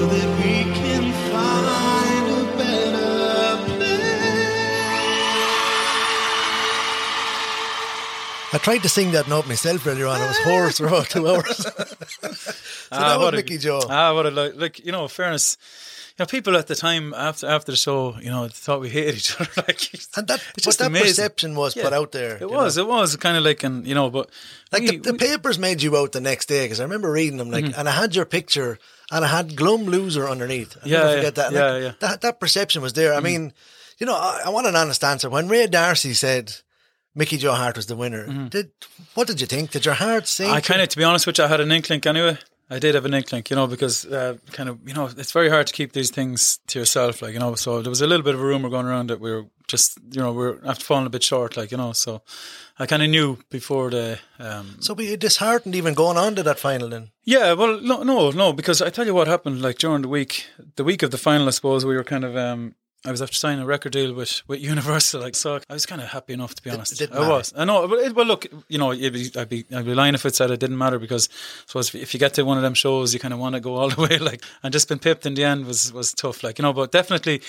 I 8.52 8.58
tried 8.58 8.82
to 8.82 8.88
sing 8.88 9.12
that 9.12 9.28
note 9.28 9.46
myself 9.46 9.86
earlier 9.86 10.06
on. 10.06 10.20
I 10.20 10.26
was 10.28 10.38
hoarse 10.38 10.78
for 10.78 10.86
about 10.86 11.10
two 11.10 11.28
hours. 11.28 11.56
so 11.56 11.70
Ah, 12.92 13.08
that 13.10 13.16
was 13.16 13.24
what 13.24 13.34
a- 13.34 13.36
Mickey 13.36 13.58
Joe. 13.58 13.82
Ah, 13.88 14.14
what 14.14 14.26
a 14.26 14.30
like, 14.30 14.52
like 14.56 14.84
you 14.84 14.92
know, 14.92 15.06
fairness. 15.08 15.56
You 16.18 16.22
know, 16.24 16.26
people 16.26 16.56
at 16.56 16.66
the 16.66 16.74
time 16.74 17.14
after 17.14 17.46
after 17.46 17.70
the 17.72 17.76
show, 17.76 18.16
you 18.20 18.30
know, 18.30 18.48
thought 18.48 18.80
we 18.80 18.88
hated 18.88 19.16
each 19.16 19.38
other. 19.40 19.50
Like, 19.68 19.80
and 20.16 20.26
that, 20.28 20.42
it's 20.56 20.64
just 20.64 20.78
that 20.80 20.86
amazing. 20.88 21.08
perception 21.08 21.54
was 21.54 21.74
put 21.74 21.92
out 21.92 22.10
there. 22.12 22.38
It 22.40 22.50
was, 22.50 22.76
know. 22.76 22.82
it 22.84 22.88
was 22.88 23.14
kind 23.16 23.36
of 23.36 23.44
like, 23.44 23.62
and 23.62 23.86
you 23.86 23.94
know, 23.94 24.10
but 24.10 24.30
Like 24.72 24.82
we- 24.82 24.96
the, 24.96 25.12
the 25.12 25.18
papers 25.18 25.58
made 25.58 25.82
you 25.82 25.96
out 25.96 26.12
the 26.12 26.20
next 26.20 26.46
day 26.46 26.64
because 26.64 26.80
I 26.80 26.84
remember 26.84 27.12
reading 27.12 27.36
them. 27.36 27.50
Like, 27.50 27.66
Mhm. 27.66 27.78
and 27.78 27.88
I 27.88 27.92
had 27.92 28.16
your 28.16 28.24
picture 28.24 28.78
and 29.12 29.24
I 29.24 29.28
had 29.28 29.54
Glum 29.56 29.84
Loser 29.84 30.28
underneath. 30.28 30.76
I 30.82 30.88
Yeah, 30.88 30.96
never 30.98 31.08
yeah, 31.10 31.16
forget 31.16 31.34
that. 31.36 31.52
yeah, 31.52 31.70
Like, 31.72 31.82
yeah. 31.82 31.92
That 32.00 32.20
that 32.22 32.40
perception 32.40 32.82
was 32.82 32.94
there. 32.94 33.12
I 33.14 33.18
Mhm. 33.20 33.22
mean, 33.24 33.52
you 33.98 34.06
know, 34.06 34.14
I, 34.16 34.42
I 34.46 34.48
want 34.48 34.66
an 34.66 34.74
honest 34.74 35.04
answer. 35.04 35.28
When 35.30 35.48
Ray 35.48 35.66
D'Arcy 35.68 36.14
said 36.14 36.56
Mickey 37.18 37.36
Joe 37.36 37.52
Harte 37.52 37.76
was 37.76 37.86
the 37.86 37.96
winner, 37.96 38.48
did 38.48 38.70
what 39.14 39.26
did 39.26 39.40
you 39.40 39.48
think? 39.48 39.72
Did 39.72 39.84
your 39.84 39.94
heart 39.94 40.28
sink? 40.28 40.50
Mm-hmm. 40.50 40.56
I 40.56 40.60
kind 40.60 40.80
of, 40.80 40.88
to 40.90 40.96
be 40.96 41.02
honest 41.02 41.26
with 41.26 41.38
you, 41.38 41.44
I 41.44 41.48
had 41.48 41.60
an 41.60 41.72
inkling 41.72 42.00
anyway. 42.06 42.38
I 42.70 42.78
did 42.78 42.94
have 42.94 43.06
an 43.06 43.14
inkling, 43.14 43.44
you 43.50 43.56
know, 43.56 43.66
because 43.66 44.06
uh, 44.06 44.36
kind 44.52 44.68
of, 44.68 44.78
you 44.86 44.94
know, 44.94 45.06
it's 45.16 45.32
very 45.32 45.48
hard 45.48 45.66
to 45.66 45.72
keep 45.72 45.92
these 45.94 46.12
things 46.12 46.60
to 46.68 46.78
yourself, 46.78 47.20
like, 47.20 47.32
you 47.32 47.40
know. 47.40 47.56
So 47.56 47.82
there 47.82 47.90
was 47.90 48.02
a 48.02 48.06
little 48.06 48.22
bit 48.22 48.34
of 48.34 48.40
a 48.40 48.44
rumor 48.44 48.68
going 48.68 48.86
around 48.86 49.10
that 49.10 49.18
we 49.18 49.32
were 49.32 49.46
just, 49.66 49.98
you 50.12 50.20
know, 50.20 50.32
we 50.32 50.44
are 50.44 50.60
after 50.64 50.84
falling 50.84 51.06
a 51.06 51.10
bit 51.10 51.24
short, 51.24 51.56
like, 51.56 51.72
you 51.72 51.76
know. 51.76 51.92
So 51.92 52.22
I 52.78 52.86
kind 52.86 53.02
of 53.02 53.10
knew 53.10 53.38
before 53.50 53.90
the. 53.90 54.20
Um, 54.38 54.76
so 54.78 54.94
were 54.94 55.02
you 55.02 55.16
disheartened 55.16 55.74
even 55.74 55.94
going 55.94 56.18
on 56.18 56.36
to 56.36 56.44
that 56.44 56.60
final 56.60 56.88
then? 56.88 57.10
yeah, 57.24 57.52
well, 57.54 57.80
no, 57.80 58.04
no, 58.04 58.30
no, 58.30 58.52
because 58.52 58.80
I 58.80 58.90
tell 58.90 59.06
you 59.06 59.14
what 59.14 59.26
happened. 59.26 59.60
Like 59.60 59.78
during 59.78 60.02
the 60.02 60.08
week, 60.08 60.46
the 60.76 60.84
week 60.84 61.02
of 61.02 61.10
the 61.10 61.18
final, 61.18 61.48
I 61.48 61.50
suppose 61.50 61.84
we 61.84 61.96
were 61.96 62.04
kind 62.04 62.24
of. 62.24 62.36
Um, 62.36 62.76
I 63.04 63.12
was 63.12 63.22
after 63.22 63.34
signing 63.34 63.62
a 63.62 63.66
record 63.66 63.92
deal 63.92 64.12
with, 64.12 64.42
with 64.48 64.60
Universal, 64.60 65.20
like 65.20 65.36
so. 65.36 65.60
I 65.70 65.72
was 65.72 65.86
kind 65.86 66.00
of 66.00 66.08
happy 66.08 66.32
enough, 66.32 66.56
to 66.56 66.62
be 66.62 66.70
honest. 66.70 66.98
didn't 66.98 67.16
I 67.16 67.28
was. 67.28 67.54
I 67.56 67.64
know, 67.64 67.86
but 67.86 68.00
it, 68.00 68.14
well, 68.14 68.26
look, 68.26 68.46
you 68.68 68.76
know, 68.76 68.90
I'd 68.90 69.12
be, 69.12 69.30
I'd 69.36 69.48
be, 69.48 69.64
I'd 69.72 69.84
be 69.84 69.94
lying 69.94 70.14
if 70.14 70.26
it 70.26 70.34
said 70.34 70.50
it 70.50 70.58
didn't 70.58 70.78
matter 70.78 70.98
because, 70.98 71.28
I 71.30 71.64
suppose, 71.66 71.94
if, 71.94 72.02
if 72.02 72.14
you 72.14 72.18
get 72.18 72.34
to 72.34 72.42
one 72.42 72.56
of 72.56 72.64
them 72.64 72.74
shows, 72.74 73.14
you 73.14 73.20
kind 73.20 73.32
of 73.32 73.38
want 73.38 73.54
to 73.54 73.60
go 73.60 73.76
all 73.76 73.88
the 73.88 74.02
way, 74.10 74.18
like, 74.18 74.42
and 74.64 74.72
just 74.72 74.88
been 74.88 74.98
pipped 74.98 75.26
in 75.26 75.34
the 75.34 75.44
end 75.44 75.66
was 75.66 75.92
was 75.92 76.12
tough, 76.12 76.42
like, 76.42 76.58
you 76.58 76.64
know. 76.64 76.72
But 76.72 76.90
definitely, 76.90 77.40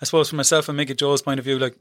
I 0.00 0.04
suppose, 0.04 0.28
from 0.28 0.36
myself 0.36 0.68
and 0.68 0.76
Mickey 0.76 0.94
Joe's 0.94 1.20
point 1.20 1.40
of 1.40 1.44
view, 1.44 1.58
like, 1.58 1.76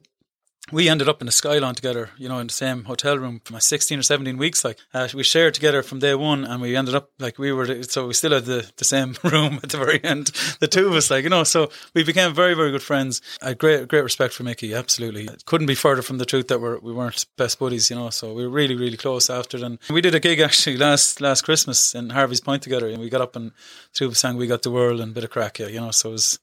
we 0.72 0.88
ended 0.88 1.10
up 1.10 1.22
in 1.22 1.26
the 1.26 1.32
Skylon 1.32 1.76
together, 1.76 2.12
you 2.18 2.30
know, 2.30 2.40
in 2.40 2.48
the 2.48 2.54
same 2.54 2.86
hotel 2.86 3.18
room 3.18 3.42
for 3.44 3.54
my 3.54 3.60
16 3.60 4.00
or 4.00 4.04
17 4.04 4.38
weeks. 4.38 4.64
Like, 4.64 4.78
uh, 4.94 5.08
we 5.14 5.24
shared 5.24 5.54
together 5.54 5.82
from 5.82 6.00
day 6.00 6.16
one 6.16 6.46
and 6.46 6.62
we 6.62 6.76
ended 6.76 6.96
up, 6.96 7.10
like, 7.20 7.40
we 7.40 7.52
were, 7.52 7.84
so 7.84 8.08
we 8.08 8.14
still 8.14 8.32
had 8.32 8.46
the, 8.46 8.70
the 8.78 8.86
same 8.86 9.18
room 9.24 9.60
at 9.64 9.70
the 9.70 9.78
very 9.78 10.02
end, 10.04 10.28
the 10.60 10.68
two 10.68 10.88
of 10.88 10.94
us, 10.94 11.10
like, 11.10 11.24
you 11.24 11.30
know, 11.30 11.44
so 11.44 11.70
we 11.94 12.04
became 12.04 12.34
very, 12.34 12.54
very 12.54 12.72
good 12.72 12.84
friends. 12.84 13.22
I 13.42 13.50
had 13.50 13.58
great, 13.58 13.88
great 13.88 14.04
respect 14.04 14.34
for 14.34 14.44
Mickey, 14.44 14.74
absolutely. 14.74 15.26
It 15.26 15.46
couldn't 15.46 15.68
be 15.68 15.76
further 15.76 16.02
from 16.02 16.20
the 16.20 16.26
truth 16.26 16.48
that 16.50 16.62
we're, 16.62 16.80
we 16.80 16.94
weren't 16.94 17.26
best 17.38 17.60
buddies, 17.60 17.90
you 17.90 17.96
know, 17.96 18.10
so 18.10 18.34
we 18.34 18.44
were 18.44 18.54
really, 18.54 18.76
really 18.76 18.98
close 18.98 19.30
after. 19.30 19.64
And 19.66 19.80
we 19.90 20.02
did 20.02 20.16
a 20.16 20.20
gig 20.20 20.40
actually 20.40 20.78
last, 20.78 21.20
last 21.20 21.42
Christmas 21.42 21.96
in 21.96 22.12
Harvey's 22.12 22.42
Point 22.42 22.64
together 22.64 22.88
and 22.88 23.00
we 23.00 23.10
got 23.10 23.22
up 23.22 23.36
and 23.36 23.52
two 23.94 24.06
of 24.06 24.12
us 24.12 24.20
sang 24.20 24.38
We 24.38 24.48
Got 24.48 24.62
the 24.62 24.72
World 24.72 25.02
and 25.02 25.12
a 25.12 25.16
bit 25.16 25.24
of 25.24 25.32
crack, 25.32 25.60
yeah, 25.60 25.68
you 25.68 25.82
know, 25.82 25.92
so 25.92 26.10
it 26.10 26.14
was, 26.14 26.40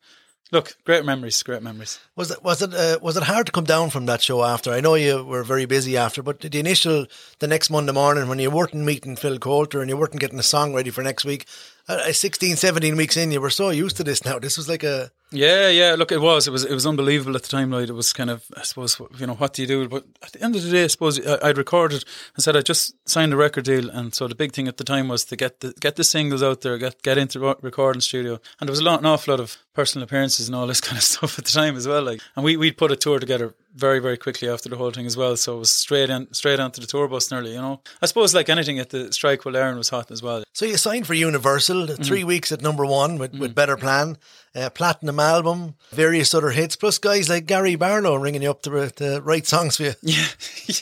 look, 0.51 0.76
great 0.84 1.05
memories, 1.05 1.42
great 1.42 1.62
memories. 1.62 1.99
Was 2.16 2.30
it 2.30 2.42
was 2.42 2.62
it 2.62 2.74
uh, 2.74 2.99
was 3.01 3.16
it 3.16 3.24
hard 3.24 3.46
to 3.46 3.53
come 3.53 3.64
down 3.64 3.90
from 3.90 4.07
that 4.07 4.22
show 4.22 4.44
after? 4.44 4.72
I 4.72 4.80
know 4.80 4.94
you 4.94 5.24
were 5.24 5.42
very 5.42 5.66
busy 5.66 5.96
after, 5.96 6.22
but 6.22 6.40
the 6.40 6.59
initial 6.59 7.07
the 7.38 7.46
next 7.46 7.70
Monday 7.70 7.92
morning 7.92 8.28
when 8.28 8.38
you 8.38 8.51
weren't 8.51 8.74
meeting 8.74 9.16
Phil 9.16 9.38
Coulter 9.38 9.80
and 9.80 9.90
you 9.90 9.96
weren't 9.96 10.18
getting 10.18 10.38
a 10.38 10.42
song 10.42 10.74
ready 10.74 10.90
for 10.90 11.03
next 11.03 11.24
week, 11.24 11.46
uh, 11.89 12.12
16, 12.12 12.57
17 12.57 12.97
weeks 12.97 13.16
in, 13.16 13.32
you 13.32 13.41
were 13.41 13.51
so 13.51 13.70
used 13.70 13.97
to 13.97 14.05
this 14.05 14.24
now. 14.24 14.39
This 14.39 14.59
was 14.59 14.68
like 14.68 14.82
a 14.82 15.11
Yeah, 15.30 15.68
yeah. 15.68 15.95
Look, 15.95 16.12
it 16.12 16.20
was. 16.20 16.47
It 16.47 16.51
was. 16.51 16.64
It 16.64 16.72
was 16.72 16.86
unbelievable 16.86 17.34
at 17.34 17.43
the 17.43 17.49
time. 17.49 17.70
Like 17.70 17.89
it 17.89 17.93
was 17.93 18.12
kind 18.12 18.30
of. 18.30 18.45
I 18.57 18.62
suppose 18.62 19.01
you 19.18 19.26
know 19.26 19.34
what 19.34 19.55
do 19.55 19.62
you 19.62 19.68
do? 19.68 19.89
But 19.89 20.05
at 20.22 20.32
the 20.32 20.43
end 20.43 20.57
of 20.57 20.62
the 20.62 20.70
day, 20.70 20.84
I 20.84 20.86
suppose 20.89 21.26
I, 21.26 21.39
I'd 21.49 21.59
recorded 21.59 22.05
and 22.34 22.45
said 22.45 22.57
I 22.57 22.61
just 22.61 22.95
signed 23.09 23.32
a 23.32 23.36
record 23.36 23.64
deal, 23.64 23.91
and 23.91 24.14
so 24.14 24.28
the 24.28 24.34
big 24.34 24.53
thing 24.53 24.68
at 24.68 24.76
the 24.76 24.84
time 24.84 25.09
was 25.09 25.24
to 25.26 25.36
get 25.36 25.61
the 25.61 25.72
get 25.80 25.97
the 25.97 26.05
singles 26.05 26.43
out 26.43 26.61
there, 26.61 26.78
get 26.78 27.03
get 27.03 27.18
into 27.18 27.41
recording 27.62 28.01
studio, 28.01 28.39
and 28.61 28.68
there 28.68 28.72
was 28.72 28.80
a 28.80 28.84
lot, 28.84 29.01
an 29.01 29.07
awful 29.07 29.32
lot 29.32 29.41
of 29.41 29.57
personal 29.74 30.05
appearances 30.05 30.49
and 30.49 30.57
all 30.57 30.66
this 30.66 30.80
kind 30.86 30.99
of 30.99 31.05
stuff 31.05 31.39
at 31.39 31.45
the 31.45 31.53
time 31.53 31.76
as 31.76 31.89
well. 31.89 32.03
Like, 32.03 32.20
and 32.36 32.45
we 32.45 32.57
we'd 32.57 32.76
put 32.76 32.93
a 32.93 32.97
tour 32.97 33.18
together 33.18 33.55
very 33.75 34.01
very 34.01 34.16
quickly 34.16 34.49
after 34.49 34.69
the 34.69 34.77
whole 34.77 34.91
thing 34.91 35.07
as 35.07 35.16
well. 35.16 35.37
So 35.37 35.57
it 35.57 35.59
was 35.61 35.71
straight 35.71 36.11
in 36.11 36.33
straight 36.35 36.59
onto 36.61 36.81
the 36.81 36.87
tour 36.87 37.07
bus 37.09 37.31
nearly. 37.31 37.53
You 37.53 37.61
know, 37.61 37.81
I 38.03 38.07
suppose 38.07 38.35
like 38.35 38.49
anything 38.49 38.79
at 38.79 38.91
the 38.91 39.12
strike 39.12 39.45
while 39.45 39.57
Aaron 39.57 39.77
was 39.79 39.89
hot 39.91 40.11
as 40.11 40.23
well. 40.23 40.43
So 40.53 40.64
you 40.64 40.77
signed 40.77 41.07
for 41.07 41.14
Universal, 41.14 41.87
Mm-hmm. 41.87 42.03
three 42.03 42.25
weeks 42.25 42.51
at 42.53 42.61
number 42.62 42.85
one 42.85 43.19
with, 43.19 43.35
with 43.39 43.55
Better 43.55 43.77
Plan, 43.77 44.16
uh, 44.55 44.71
platinum 44.71 45.21
album, 45.21 45.75
various 45.93 46.35
other 46.35 46.51
hits, 46.51 46.77
plus 46.77 46.99
guys 46.99 47.29
like 47.29 47.47
Gary 47.47 47.77
Barlow 47.77 48.16
ringing 48.16 48.43
you 48.43 48.51
up 48.51 48.62
to, 48.62 48.91
to 48.91 49.21
write 49.23 49.47
songs 49.47 49.77
for 49.77 49.85
you. 49.85 49.93
Yeah, 50.03 50.27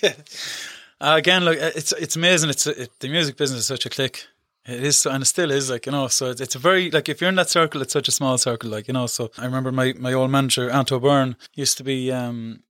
yeah. 0.02 0.12
Uh, 0.98 1.14
again, 1.18 1.44
like 1.44 1.58
uh, 1.58 1.72
it's 1.76 1.92
it's 1.92 2.16
amazing. 2.16 2.48
It's 2.50 2.66
it, 2.66 2.90
the 3.00 3.08
music 3.08 3.36
business 3.36 3.60
is 3.60 3.66
such 3.66 3.84
a 3.84 3.90
click. 3.90 4.24
It 4.64 4.82
is, 4.82 5.04
and 5.06 5.22
it 5.22 5.26
still 5.26 5.50
is. 5.50 5.70
Like 5.70 5.84
you 5.86 5.92
know, 5.92 6.08
so 6.08 6.30
it's, 6.30 6.40
it's 6.40 6.54
a 6.54 6.58
very 6.58 6.90
like 6.90 7.08
if 7.10 7.20
you're 7.20 7.28
in 7.28 7.36
that 7.36 7.50
circle, 7.50 7.82
it's 7.82 7.92
such 7.92 8.08
a 8.08 8.12
small 8.12 8.38
circle. 8.38 8.70
Like 8.70 8.88
you 8.88 8.94
know, 8.94 9.06
so 9.06 9.30
I 9.36 9.44
remember 9.44 9.70
my 9.70 9.92
my 9.98 10.12
old 10.14 10.30
manager 10.30 10.70
Anto 10.70 10.98
Byrne 10.98 11.36
used 11.54 11.76
to 11.78 11.84
be. 11.84 12.10
um 12.12 12.62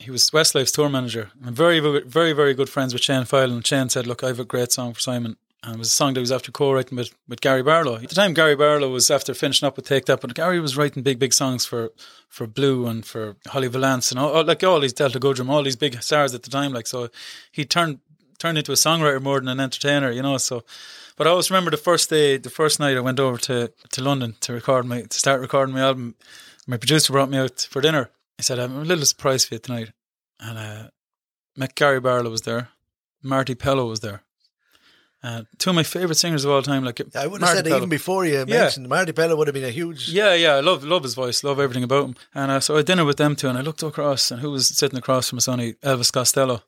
he 0.00 0.10
was 0.10 0.32
Westlife's 0.32 0.72
tour 0.72 0.88
manager. 0.88 1.30
I'm 1.44 1.54
very, 1.54 1.78
very, 1.78 2.32
very, 2.32 2.54
good 2.54 2.68
friends 2.68 2.92
with 2.92 3.02
Shane 3.02 3.24
Filan, 3.26 3.52
and 3.52 3.66
Shane 3.66 3.88
said, 3.88 4.06
"Look, 4.06 4.24
I 4.24 4.28
have 4.28 4.40
a 4.40 4.44
great 4.44 4.72
song 4.72 4.94
for 4.94 5.00
Simon." 5.00 5.36
And 5.62 5.74
it 5.74 5.78
was 5.78 5.88
a 5.88 5.96
song 5.96 6.14
that 6.14 6.20
was 6.20 6.32
after 6.32 6.50
co-writing 6.50 6.96
with, 6.96 7.14
with 7.28 7.42
Gary 7.42 7.62
Barlow. 7.62 7.96
At 7.96 8.08
the 8.08 8.14
time, 8.14 8.32
Gary 8.32 8.56
Barlow 8.56 8.88
was 8.88 9.10
after 9.10 9.34
finishing 9.34 9.66
up 9.66 9.76
with 9.76 9.84
Take 9.86 10.06
That, 10.06 10.22
but 10.22 10.32
Gary 10.32 10.58
was 10.58 10.74
writing 10.74 11.02
big, 11.02 11.18
big 11.18 11.34
songs 11.34 11.66
for, 11.66 11.92
for 12.30 12.46
Blue 12.46 12.86
and 12.86 13.04
for 13.04 13.36
Holly 13.46 13.68
Valance 13.68 14.10
and 14.10 14.18
all, 14.18 14.30
all- 14.32 14.44
like 14.44 14.64
all 14.64 14.80
these 14.80 14.94
Delta 14.94 15.20
Goodrem, 15.20 15.50
all 15.50 15.62
these 15.62 15.76
big 15.76 16.02
stars 16.02 16.32
at 16.34 16.44
the 16.44 16.50
time. 16.50 16.72
Like 16.72 16.86
so, 16.86 17.10
he 17.52 17.66
turned 17.66 17.98
turned 18.38 18.56
into 18.56 18.72
a 18.72 18.74
songwriter 18.74 19.20
more 19.20 19.38
than 19.38 19.48
an 19.48 19.60
entertainer, 19.60 20.10
you 20.10 20.22
know. 20.22 20.38
So, 20.38 20.64
but 21.16 21.26
I 21.26 21.30
always 21.30 21.50
remember 21.50 21.70
the 21.70 21.76
first 21.76 22.08
day, 22.08 22.38
the 22.38 22.48
first 22.48 22.80
night 22.80 22.96
I 22.96 23.00
went 23.00 23.20
over 23.20 23.36
to, 23.36 23.70
to 23.92 24.02
London 24.02 24.36
to 24.40 24.54
record 24.54 24.86
my 24.86 25.02
to 25.02 25.18
start 25.18 25.42
recording 25.42 25.74
my 25.74 25.82
album. 25.82 26.14
My 26.66 26.78
producer 26.78 27.12
brought 27.12 27.28
me 27.28 27.36
out 27.36 27.66
for 27.70 27.82
dinner. 27.82 28.08
He 28.40 28.44
said, 28.44 28.58
"I'm 28.58 28.76
a 28.78 28.84
little 28.84 29.04
surprised 29.04 29.48
for 29.48 29.54
you 29.54 29.58
tonight," 29.60 29.90
and 30.40 30.56
uh, 30.58 30.88
met 31.56 31.74
Gary 31.74 32.00
Barlow 32.00 32.30
was 32.30 32.40
there, 32.42 32.68
Marti 33.22 33.54
Pellow 33.54 33.86
was 33.88 34.00
there. 34.00 34.22
Uh, 35.22 35.42
two 35.58 35.68
of 35.68 35.76
my 35.76 35.82
favorite 35.82 36.14
singers 36.16 36.46
of 36.46 36.50
all 36.50 36.62
time, 36.62 36.82
like 36.82 36.98
I 37.14 37.26
would 37.26 37.42
have 37.42 37.48
Marti 37.48 37.56
said 37.58 37.64
Pellow. 37.66 37.76
even 37.76 37.88
before 37.90 38.24
you 38.24 38.38
Yeah. 38.38 38.44
mentioned 38.46 38.88
Marti 38.88 39.12
Pellow 39.12 39.36
would 39.36 39.46
have 39.48 39.54
been 39.54 39.64
a 39.64 39.70
huge. 39.70 40.08
Yeah, 40.08 40.32
yeah, 40.32 40.54
I 40.54 40.60
love 40.60 40.82
love 40.84 41.02
his 41.02 41.12
voice, 41.14 41.44
love 41.44 41.60
everything 41.60 41.84
about 41.84 42.04
him. 42.06 42.14
And 42.34 42.50
uh, 42.50 42.60
so 42.60 42.74
I 42.74 42.76
had 42.78 42.86
dinner 42.86 43.04
with 43.04 43.18
them 43.18 43.36
two, 43.36 43.48
and 43.50 43.58
I 43.58 43.60
looked 43.60 43.82
across, 43.82 44.30
and 44.30 44.40
who 44.40 44.50
was 44.50 44.68
sitting 44.68 44.98
across 44.98 45.28
from 45.28 45.36
us? 45.36 45.46
Only 45.48 45.74
Elvis 45.84 46.10
Costello. 46.10 46.62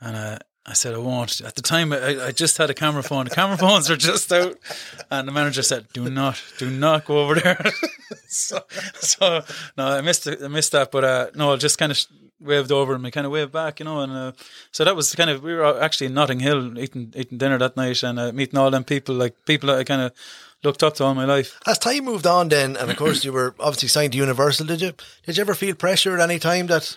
And 0.00 0.16
uh, 0.16 0.38
I 0.66 0.74
said, 0.74 0.94
I 0.94 0.98
won't. 0.98 1.40
At 1.40 1.54
the 1.54 1.62
time, 1.62 1.92
I, 1.92 2.26
I 2.26 2.32
just 2.32 2.58
had 2.58 2.68
a 2.70 2.74
camera 2.74 3.02
phone. 3.02 3.24
The 3.24 3.34
camera 3.34 3.56
phones 3.56 3.90
are 3.90 3.96
just 3.96 4.30
out, 4.32 4.58
and 5.10 5.26
the 5.26 5.32
manager 5.32 5.62
said, 5.62 5.86
"Do 5.92 6.10
not, 6.10 6.42
do 6.58 6.70
not 6.70 7.06
go 7.06 7.20
over 7.20 7.34
there." 7.36 7.64
so, 8.28 8.60
so 8.94 9.42
no, 9.78 9.86
I 9.86 10.00
missed 10.02 10.28
I 10.28 10.48
missed 10.48 10.72
that, 10.72 10.90
but 10.90 11.04
uh, 11.04 11.30
no, 11.34 11.54
I 11.54 11.56
just 11.56 11.78
kind 11.78 11.90
of 11.90 11.98
waved 12.40 12.72
over 12.72 12.94
and 12.94 13.04
we 13.04 13.10
kind 13.10 13.26
of 13.26 13.32
waved 13.32 13.52
back, 13.52 13.80
you 13.80 13.84
know. 13.84 14.00
And 14.00 14.12
uh, 14.12 14.32
so 14.72 14.84
that 14.84 14.96
was 14.96 15.14
kind 15.14 15.30
of 15.30 15.42
we 15.42 15.54
were 15.54 15.80
actually 15.80 16.08
in 16.08 16.14
Notting 16.14 16.40
Hill 16.40 16.78
eating 16.78 17.12
eating 17.16 17.38
dinner 17.38 17.58
that 17.58 17.76
night 17.76 18.02
and 18.02 18.18
uh, 18.18 18.32
meeting 18.32 18.58
all 18.58 18.70
them 18.70 18.84
people, 18.84 19.14
like 19.14 19.34
people 19.46 19.68
that 19.68 19.78
I 19.78 19.84
kind 19.84 20.02
of 20.02 20.12
looked 20.62 20.82
up 20.82 20.94
to 20.94 21.04
all 21.04 21.14
my 21.14 21.24
life. 21.24 21.58
As 21.66 21.78
time 21.78 22.04
moved 22.04 22.26
on, 22.26 22.48
then, 22.48 22.76
and 22.76 22.90
of 22.90 22.96
course 22.96 23.24
you 23.24 23.32
were 23.32 23.54
obviously 23.60 23.88
signed 23.88 24.12
to 24.12 24.18
Universal. 24.18 24.66
Did 24.66 24.80
you? 24.80 24.92
Did 25.24 25.36
you 25.36 25.40
ever 25.42 25.54
feel 25.54 25.74
pressure 25.74 26.14
at 26.14 26.20
any 26.20 26.38
time 26.38 26.66
that, 26.66 26.96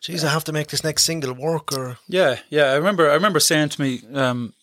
geez, 0.00 0.24
I 0.24 0.30
have 0.30 0.44
to 0.44 0.52
make 0.52 0.68
this 0.68 0.84
next 0.84 1.04
single 1.04 1.32
work? 1.32 1.72
Or 1.72 1.98
Yeah, 2.08 2.38
yeah. 2.48 2.72
I 2.72 2.74
remember. 2.76 3.10
I 3.10 3.14
remember 3.14 3.40
saying 3.40 3.70
to 3.70 3.80
me, 3.80 4.02
um, 4.12 4.54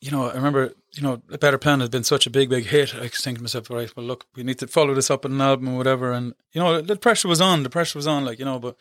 you 0.00 0.10
know, 0.10 0.28
I 0.28 0.34
remember, 0.34 0.72
you 0.92 1.02
know, 1.02 1.22
a 1.30 1.38
better 1.38 1.58
plan 1.58 1.80
had 1.80 1.90
been 1.90 2.04
such 2.04 2.26
a 2.26 2.30
big, 2.30 2.48
big 2.48 2.66
hit. 2.66 2.94
I 2.94 3.02
was 3.02 3.12
thinking 3.12 3.36
to 3.36 3.42
myself, 3.42 3.70
right, 3.70 3.94
well, 3.96 4.06
look, 4.06 4.26
we 4.34 4.42
need 4.42 4.58
to 4.60 4.66
follow 4.66 4.94
this 4.94 5.10
up 5.10 5.24
with 5.24 5.32
an 5.32 5.40
album 5.40 5.68
or 5.68 5.76
whatever. 5.76 6.12
And 6.12 6.34
you 6.52 6.60
know, 6.60 6.80
the 6.80 6.96
pressure 6.96 7.28
was 7.28 7.40
on. 7.40 7.62
The 7.62 7.70
pressure 7.70 7.98
was 7.98 8.06
on, 8.06 8.24
like 8.24 8.38
you 8.38 8.44
know, 8.44 8.58
but. 8.58 8.76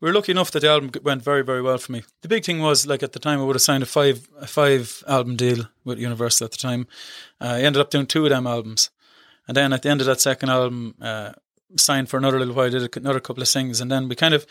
We 0.00 0.08
were 0.08 0.14
lucky 0.14 0.32
enough 0.32 0.50
that 0.50 0.58
the 0.58 0.68
album 0.68 0.90
went 1.04 1.22
very, 1.22 1.44
very 1.44 1.62
well 1.62 1.78
for 1.78 1.92
me. 1.92 2.02
The 2.22 2.28
big 2.28 2.44
thing 2.44 2.58
was, 2.58 2.88
like 2.88 3.04
at 3.04 3.12
the 3.12 3.20
time, 3.20 3.38
I 3.38 3.44
would 3.44 3.54
have 3.54 3.62
signed 3.62 3.84
a 3.84 3.86
five, 3.86 4.28
a 4.40 4.48
five 4.48 5.04
album 5.06 5.36
deal 5.36 5.68
with 5.84 6.00
Universal 6.00 6.46
at 6.46 6.50
the 6.50 6.56
time. 6.56 6.88
Uh, 7.40 7.50
I 7.50 7.60
ended 7.60 7.80
up 7.80 7.90
doing 7.90 8.06
two 8.06 8.24
of 8.24 8.30
them 8.30 8.44
albums, 8.48 8.90
and 9.46 9.56
then 9.56 9.72
at 9.72 9.82
the 9.82 9.90
end 9.90 10.00
of 10.00 10.08
that 10.08 10.20
second 10.20 10.48
album, 10.48 10.96
uh, 11.00 11.34
signed 11.76 12.08
for 12.08 12.16
another 12.16 12.38
little 12.38 12.54
while. 12.54 12.68
Did 12.68 12.96
another 12.96 13.20
couple 13.20 13.42
of 13.42 13.48
singles, 13.48 13.80
and 13.80 13.90
then 13.90 14.08
we 14.08 14.16
kind 14.16 14.34
of 14.34 14.46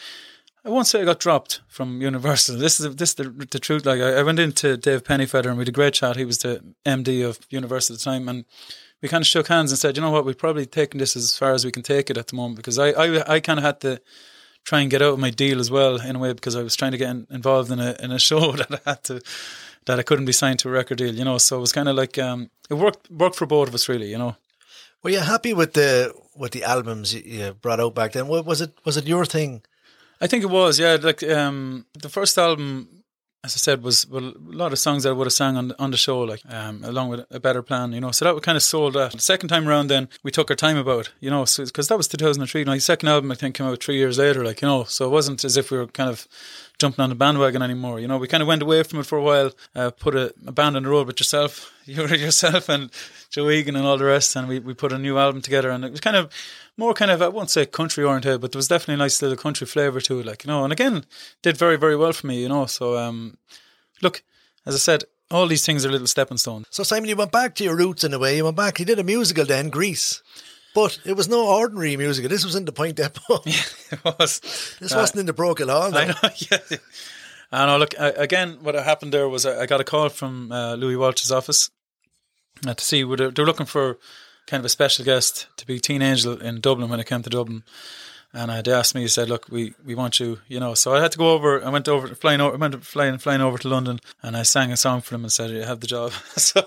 I 0.64 0.70
won't 0.70 0.86
say 0.86 1.02
I 1.02 1.06
got 1.06 1.20
dropped 1.20 1.62
from 1.68 2.02
Universal. 2.02 2.58
This 2.58 2.80
is 2.80 2.96
this 2.96 3.10
is 3.10 3.16
the, 3.16 3.30
the 3.50 3.60
truth. 3.60 3.86
Like 3.86 4.00
I, 4.00 4.20
I 4.20 4.24
went 4.24 4.40
into 4.40 4.78
Dave 4.78 5.04
Pennefather 5.04 5.48
and 5.48 5.58
we 5.58 5.62
had 5.62 5.70
a 5.70 5.72
great 5.72 5.96
chat. 5.96 6.18
He 6.18 6.26
was 6.26 6.40
the 6.40 6.64
MD 6.86 7.28
of 7.28 7.40
Universal 7.50 7.96
at 7.96 8.00
the 8.00 8.06
time, 8.06 8.30
and 8.30 8.46
we 9.02 9.10
kind 9.10 9.24
of 9.24 9.28
shook 9.28 9.48
hands 9.48 9.72
and 9.72 9.80
said, 9.80 9.98
you 9.98 10.02
know 10.02 10.12
what, 10.12 10.24
we've 10.26 10.38
probably 10.38 10.68
taken 10.68 11.00
this 11.00 11.16
as 11.16 11.36
far 11.36 11.54
as 11.54 11.66
we 11.66 11.72
can 11.72 11.82
take 11.82 12.12
it 12.12 12.18
at 12.18 12.28
the 12.28 12.36
moment 12.36 12.58
because 12.58 12.78
I 12.78 12.90
I, 12.90 13.36
I 13.36 13.40
kind 13.40 13.58
of 13.60 13.66
had 13.66 13.80
to 13.82 14.00
try 14.64 14.82
and 14.82 14.92
get 14.92 15.02
out 15.02 15.14
of 15.14 15.20
my 15.20 15.32
deal 15.32 15.60
as 15.60 15.72
well 15.72 16.00
in 16.00 16.16
a 16.16 16.20
way 16.20 16.34
because 16.34 16.56
I 16.56 16.62
was 16.62 16.76
trying 16.76 16.92
to 16.92 16.98
get 17.00 17.10
in, 17.10 17.26
involved 17.32 17.72
in 17.72 17.80
a 17.80 17.96
in 18.00 18.12
a 18.12 18.20
show 18.30 18.52
that 18.52 18.72
I 18.72 18.90
had 18.92 19.04
to 19.06 19.22
that 19.88 19.98
I 19.98 20.04
couldn't 20.04 20.26
be 20.26 20.32
signed 20.32 20.60
to 20.60 20.70
a 20.70 20.72
record 20.72 21.00
deal. 21.00 21.16
You 21.16 21.26
know, 21.26 21.40
so 21.40 21.58
it 21.58 21.62
was 21.62 21.72
kind 21.72 21.90
of 21.90 21.96
like 21.96 22.20
um, 22.20 22.52
it 22.70 22.76
worked 22.76 23.10
worked 23.10 23.36
for 23.36 23.48
both 23.48 23.70
of 23.70 23.74
us 23.74 23.90
really. 23.90 24.12
You 24.12 24.20
know. 24.20 24.36
were 25.02 25.10
you 25.10 25.22
happy 25.22 25.54
with 25.56 25.74
the 25.74 26.14
with 26.36 26.52
the 26.52 26.64
albums 26.64 27.16
you- 27.16 27.54
brought 27.62 27.80
out 27.80 27.96
back 27.96 28.12
then? 28.12 28.28
Was 28.28 28.62
it 28.62 28.74
was 28.86 28.96
it 28.96 29.08
your 29.08 29.26
thing? 29.26 29.64
I 30.22 30.28
think 30.28 30.44
it 30.44 30.50
was, 30.50 30.80
yeah. 30.80 30.98
Like 31.02 31.24
um, 31.24 31.86
the 32.00 32.08
first 32.08 32.38
album, 32.38 33.04
as 33.44 33.56
I 33.56 33.58
said, 33.58 33.82
was 33.82 34.08
well, 34.08 34.26
a 34.26 34.34
lot 34.38 34.72
of 34.72 34.78
songs 34.78 35.02
that 35.02 35.10
I 35.10 35.14
would 35.14 35.26
have 35.26 35.34
sang 35.34 35.58
on 35.58 35.74
on 35.80 35.90
the 35.90 35.98
show, 35.98 36.22
like 36.22 36.42
um, 36.48 36.84
along 36.84 37.10
with 37.10 37.26
a 37.32 37.40
better 37.40 37.64
plan, 37.64 37.92
you 37.92 38.00
know. 38.00 38.12
So 38.12 38.26
that 38.26 38.44
kind 38.44 38.56
of 38.56 38.62
sold 38.62 38.94
that. 38.94 39.14
The 39.14 39.20
second 39.20 39.50
time 39.50 39.68
around, 39.68 39.88
then 39.88 40.10
we 40.22 40.30
took 40.30 40.52
our 40.52 40.56
time 40.56 40.78
about, 40.78 41.12
you 41.20 41.32
know, 41.32 41.46
because 41.58 41.88
that 41.88 41.98
was 41.98 42.08
2003. 42.08 42.66
My 42.66 42.78
second 42.78 43.10
album, 43.10 43.32
I 43.32 43.36
think, 43.36 43.56
came 43.56 43.66
out 43.66 43.84
three 43.84 43.98
years 43.98 44.20
later, 44.20 44.46
like 44.46 44.62
you 44.62 44.68
know. 44.68 44.84
So 44.84 45.08
it 45.08 45.10
wasn't 45.10 45.44
as 45.44 45.58
if 45.58 45.72
we 45.72 45.78
were 45.80 45.88
kind 45.88 46.10
of 46.10 46.28
jumping 46.78 47.02
on 47.02 47.10
the 47.10 47.16
bandwagon 47.16 47.64
anymore. 47.64 48.00
You 48.00 48.08
know, 48.08 48.18
we 48.18 48.28
kind 48.28 48.42
of 48.42 48.48
went 48.48 48.62
away 48.62 48.84
from 48.84 49.00
it 49.00 49.08
for 49.08 49.18
a 49.18 49.24
while, 49.24 49.52
uh, 49.76 49.90
put 49.92 50.16
a, 50.16 50.34
a, 50.46 50.52
band 50.52 50.76
on 50.76 50.84
the 50.84 50.90
road 50.90 51.08
with 51.08 51.20
yourself, 51.20 51.72
you 51.86 52.06
yourself 52.08 52.70
and 52.70 52.92
Joe 53.30 53.50
Egan 53.50 53.76
and 53.76 53.86
all 53.86 53.98
the 53.98 54.06
rest, 54.06 54.36
and 54.36 54.48
we, 54.48 54.60
we 54.60 54.74
put 54.74 54.92
a 54.92 54.98
new 54.98 55.18
album 55.18 55.42
together, 55.42 55.70
and 55.70 55.86
it 55.86 55.92
was 55.92 56.02
kind 56.02 56.16
of 56.16 56.32
more 56.82 56.94
kind 56.94 57.12
of 57.12 57.22
I 57.22 57.28
won't 57.30 57.50
say 57.50 57.66
country 57.66 58.04
oriented, 58.04 58.42
but 58.42 58.52
there 58.52 58.60
was 58.60 58.68
definitely 58.68 58.96
a 58.96 59.06
nice 59.06 59.22
little 59.22 59.38
country 59.38 59.68
flavour 59.68 60.02
to 60.02 60.20
it, 60.20 60.26
like 60.26 60.44
you 60.44 60.50
know. 60.50 60.64
And 60.64 60.74
again, 60.74 61.06
did 61.42 61.56
very 61.56 61.78
very 61.78 61.96
well 61.96 62.12
for 62.12 62.28
me, 62.28 62.42
you 62.42 62.50
know. 62.50 62.66
So 62.66 62.98
um, 62.98 63.38
look, 64.02 64.24
as 64.66 64.76
I 64.76 64.80
said, 64.80 65.04
all 65.30 65.48
these 65.48 65.66
things 65.66 65.86
are 65.86 65.92
little 65.92 66.08
stepping 66.08 66.38
stones. 66.38 66.68
So 66.72 66.84
Simon, 66.84 67.08
you 67.08 67.16
went 67.16 67.32
back 67.32 67.56
to 67.56 67.64
your 67.64 67.78
roots 67.78 68.04
in 68.04 68.14
a 68.14 68.20
way. 68.20 68.36
You 68.36 68.46
went 68.46 68.58
back. 68.58 68.80
You 68.80 68.86
did 68.86 69.00
a 69.00 69.04
musical 69.04 69.46
then, 69.46 69.70
Grease. 69.70 70.22
But 70.74 71.00
it 71.06 71.18
was 71.18 71.28
no 71.28 71.48
ordinary 71.48 71.98
musical. 71.98 72.30
This 72.30 72.46
was 72.46 72.56
in 72.56 72.66
the 72.66 72.72
Point 72.72 72.96
Depot. 72.98 73.42
Yeah, 73.46 73.62
it 73.92 74.06
was. 74.06 74.40
This 74.80 74.94
uh, 74.94 74.98
wasn't 74.98 75.20
in 75.20 75.26
the 75.26 75.34
Broken 75.34 75.68
Hall. 75.70 75.96
I 75.96 76.06
know. 76.08 76.14
Yeah. 76.52 76.78
I 77.52 77.66
know. 77.66 77.78
Look, 77.78 77.94
I, 78.00 78.08
again, 78.10 78.60
what 78.62 78.76
happened 78.76 79.14
there 79.14 79.28
was 79.28 79.46
I, 79.46 79.64
I 79.64 79.66
got 79.66 79.82
a 79.82 79.84
call 79.84 80.08
from 80.10 80.52
uh, 80.52 80.76
Louis 80.76 80.96
Walsh's 80.96 81.32
office 81.32 81.70
uh, 82.66 82.74
to 82.74 82.84
see 82.84 83.04
they 83.04 83.06
were 83.06 83.46
looking 83.46 83.66
for 83.66 84.00
kind 84.48 84.62
of 84.62 84.66
a 84.66 84.70
special 84.70 85.06
guest 85.06 85.48
to 85.58 85.66
be 85.66 85.80
Teen 85.80 86.02
Angel 86.02 86.40
in 86.40 86.62
Dublin 86.62 86.90
when 86.90 87.00
I 87.00 87.04
came 87.04 87.24
to 87.24 87.30
Dublin. 87.30 87.64
And 88.34 88.50
uh, 88.50 88.62
they 88.62 88.72
asked 88.72 88.96
me, 88.96 89.02
he 89.02 89.10
said, 89.10 89.28
look, 89.28 89.48
we, 89.50 89.74
we 89.86 89.94
want 89.94 90.20
you, 90.20 90.40
you 90.48 90.60
know. 90.60 90.74
So 90.74 90.94
I 90.94 91.02
had 91.02 91.12
to 91.12 91.18
go 91.18 91.32
over, 91.32 91.64
I 91.64 91.70
went 91.70 91.90
over, 91.90 92.08
flying 92.16 92.40
over, 92.40 92.56
I 92.56 92.58
went 92.58 92.84
flying, 92.86 93.18
flying 93.18 93.42
over 93.42 93.58
to 93.58 93.68
London 93.68 94.00
and 94.24 94.38
I 94.38 94.44
sang 94.44 94.72
a 94.72 94.78
song 94.78 95.02
for 95.02 95.14
them 95.14 95.24
and 95.24 95.32
said, 95.32 95.52
you 95.52 95.64
have 95.64 95.82
the 95.82 95.88
job. 95.88 96.12
so, 96.38 96.66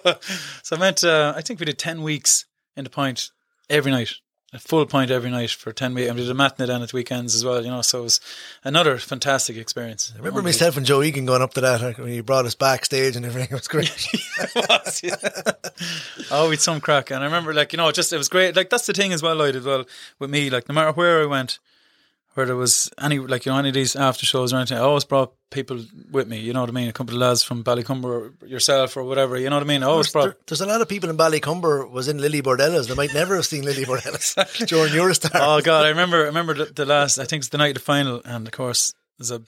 so 0.63 0.77
I 0.77 0.79
went, 0.79 1.03
uh, 1.05 1.33
I 1.35 1.41
think 1.41 1.61
we 1.61 1.67
did 1.67 1.79
10 1.79 2.03
weeks 2.03 2.45
in 2.77 2.85
the 2.85 2.91
point 2.91 3.31
every 3.71 3.93
night 3.93 4.13
full 4.59 4.87
point 4.87 5.11
every 5.11 5.31
night 5.31 5.51
for 5.51 5.73
10 5.73 5.95
weeks. 5.95 6.09
And 6.09 6.17
we 6.17 6.23
did 6.23 6.31
a 6.31 6.35
matinee 6.35 6.67
then 6.67 6.83
at 6.83 6.91
the 6.91 6.97
weekends 6.97 7.35
as 7.35 7.45
well, 7.45 7.65
you 7.65 7.71
know, 7.71 7.83
so 7.83 8.01
it 8.01 8.03
was 8.05 8.21
another 8.63 8.99
fantastic 8.99 9.57
experience. 9.57 10.13
I 10.15 10.19
remember 10.19 10.43
myself 10.43 10.77
and 10.77 10.87
Joe 10.87 11.03
Egan 11.03 11.27
going 11.27 11.43
up 11.43 11.55
to 11.55 11.61
that 11.61 11.99
when 11.99 12.09
he 12.09 12.21
brought 12.21 12.47
us 12.47 12.55
backstage 12.55 13.17
and 13.17 13.25
everything. 13.25 13.49
It 13.55 13.59
was 13.59 13.69
great. 13.69 13.91
it 14.39 14.67
was, 14.69 15.03
yeah. 15.03 15.17
oh, 16.31 16.49
we'd 16.49 16.61
some 16.61 16.81
crack. 16.81 17.11
And 17.11 17.23
I 17.23 17.25
remember, 17.25 17.53
like, 17.53 17.73
you 17.73 17.77
know, 17.77 17.91
just, 17.93 18.13
it 18.13 18.19
was 18.19 18.29
great. 18.29 18.57
Like, 18.57 18.71
that's 18.71 18.87
the 18.87 18.93
thing 18.93 19.13
as 19.13 19.23
well, 19.23 19.37
Lloyd, 19.37 19.55
as 19.55 19.65
well, 19.65 19.85
with 20.19 20.31
me. 20.31 20.51
Like, 20.51 20.69
no 20.69 20.75
matter 20.75 20.93
where 20.93 21.23
I 21.23 21.27
went, 21.27 21.59
where 22.35 22.47
there 22.47 22.57
was 22.57 22.91
any 23.01 23.19
like 23.19 23.47
you 23.47 23.53
know 23.53 23.59
any 23.59 23.69
of 23.69 23.75
these 23.75 23.97
after 23.97 24.27
shows 24.27 24.53
or 24.53 24.57
anything, 24.57 24.77
I 24.77 24.83
always 24.83 25.05
brought 25.05 25.33
people 25.51 25.85
with 26.11 26.29
me. 26.29 26.41
You 26.41 26.53
know 26.53 26.61
what 26.61 26.69
I 26.69 26.73
mean? 26.73 26.89
A 26.89 26.93
couple 26.93 27.15
of 27.15 27.21
lads 27.21 27.43
from 27.43 27.63
Ballycumber, 27.63 28.05
or 28.05 28.47
yourself, 28.47 28.97
or 28.97 29.05
whatever. 29.05 29.37
You 29.37 29.51
know 29.51 29.57
what 29.57 29.63
I 29.63 29.67
mean? 29.67 29.83
I 29.83 29.87
always 29.87 30.11
brought. 30.11 30.25
There, 30.25 30.37
there's 30.49 30.61
a 30.61 30.67
lot 30.67 30.81
of 30.81 30.89
people 30.89 31.11
in 31.11 31.17
Ballycumber 31.17 31.89
was 31.91 32.09
in 32.09 32.19
Lillie's 32.19 32.43
Bordello. 32.43 32.87
They 32.87 32.95
might 32.95 33.15
never 33.15 33.37
have 33.37 33.47
seen 33.47 33.65
Lily 33.65 33.85
Bordella's 33.87 34.35
during 34.67 34.93
your 34.93 35.15
star. 35.15 35.31
Oh 35.35 35.61
God, 35.61 35.87
I 35.87 35.91
remember. 35.91 36.23
I 36.23 36.27
remember 36.27 36.55
the, 36.55 36.65
the, 36.67 36.85
last. 36.85 37.19
I 37.19 37.25
think 37.25 37.41
it's 37.41 37.51
the 37.51 37.59
night 37.59 37.69
of 37.69 37.75
the 37.75 37.81
final, 37.81 38.21
and 38.25 38.47
of 38.47 38.53
course 38.53 38.95
there's 39.19 39.31
a 39.31 39.43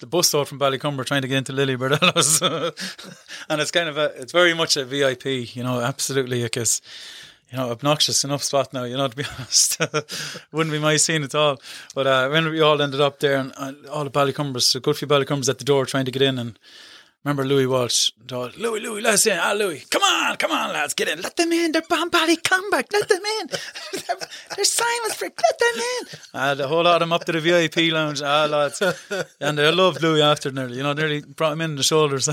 the 0.00 0.06
bus 0.06 0.28
stop 0.28 0.46
from 0.46 0.60
Ballycumber 0.60 1.04
trying 1.04 1.22
to 1.22 1.28
get 1.28 1.38
into 1.38 1.52
Lillie's 1.52 1.78
Bordello, 1.78 3.12
and 3.48 3.60
it's 3.60 3.70
kind 3.70 3.88
of 3.88 3.96
a. 3.96 4.12
It's 4.16 4.32
very 4.32 4.54
much 4.54 4.76
a 4.76 4.84
VIP. 4.84 5.56
You 5.56 5.62
know, 5.62 5.80
absolutely 5.80 6.42
because 6.42 6.82
you 7.50 7.56
know, 7.56 7.70
obnoxious 7.70 8.24
enough 8.24 8.42
spot 8.42 8.72
now, 8.72 8.84
you 8.84 8.96
know, 8.96 9.08
to 9.08 9.16
be 9.16 9.24
honest. 9.38 9.80
Wouldn't 10.52 10.72
be 10.72 10.78
my 10.78 10.96
scene 10.96 11.22
at 11.22 11.34
all. 11.34 11.60
But 11.94 12.06
uh, 12.06 12.28
when 12.28 12.50
we 12.50 12.60
all 12.60 12.80
ended 12.80 13.00
up 13.00 13.20
there 13.20 13.38
and 13.38 13.52
uh, 13.56 13.72
all 13.90 14.04
the 14.04 14.10
Ballycumbers, 14.10 14.74
a 14.74 14.80
good 14.80 14.96
few 14.96 15.08
Ballycumbers 15.08 15.48
at 15.48 15.58
the 15.58 15.64
door 15.64 15.86
trying 15.86 16.04
to 16.04 16.10
get 16.10 16.22
in 16.22 16.38
and 16.38 16.58
remember 17.24 17.44
Louis 17.44 17.66
Walsh, 17.66 18.10
all, 18.32 18.50
Louis, 18.58 18.80
Louis, 18.80 19.00
let's 19.00 19.26
in. 19.26 19.38
Ah, 19.40 19.52
Louis, 19.52 19.84
come 19.90 20.02
on, 20.02 20.36
come 20.36 20.50
on, 20.52 20.72
lads, 20.72 20.92
get 20.94 21.08
in. 21.08 21.20
Let 21.22 21.36
them 21.36 21.52
in. 21.52 21.72
They're 21.72 21.82
bomb 21.88 22.10
Ballycumber. 22.10 22.84
Let 22.92 23.08
them 23.08 23.22
in. 23.40 23.48
they're, 24.56 24.64
Simon's 24.64 25.14
Frick. 25.14 25.38
Let 25.38 25.58
them 25.58 25.82
in. 25.82 26.18
Uh, 26.34 26.54
the 26.54 26.68
whole 26.68 26.84
lot 26.84 26.96
of 26.96 27.00
them 27.00 27.12
up 27.12 27.24
to 27.24 27.32
the 27.32 27.40
VIP 27.40 27.92
lounge. 27.92 28.20
Ah, 28.22 28.44
lads. 28.44 28.82
And 29.40 29.58
they 29.58 29.70
loved 29.72 30.02
Louis 30.02 30.20
after 30.22 30.50
nearly, 30.50 30.76
you 30.76 30.82
know, 30.82 30.92
nearly 30.92 31.22
brought 31.22 31.52
him 31.52 31.62
in 31.62 31.76
the 31.76 31.82
shoulders 31.82 32.28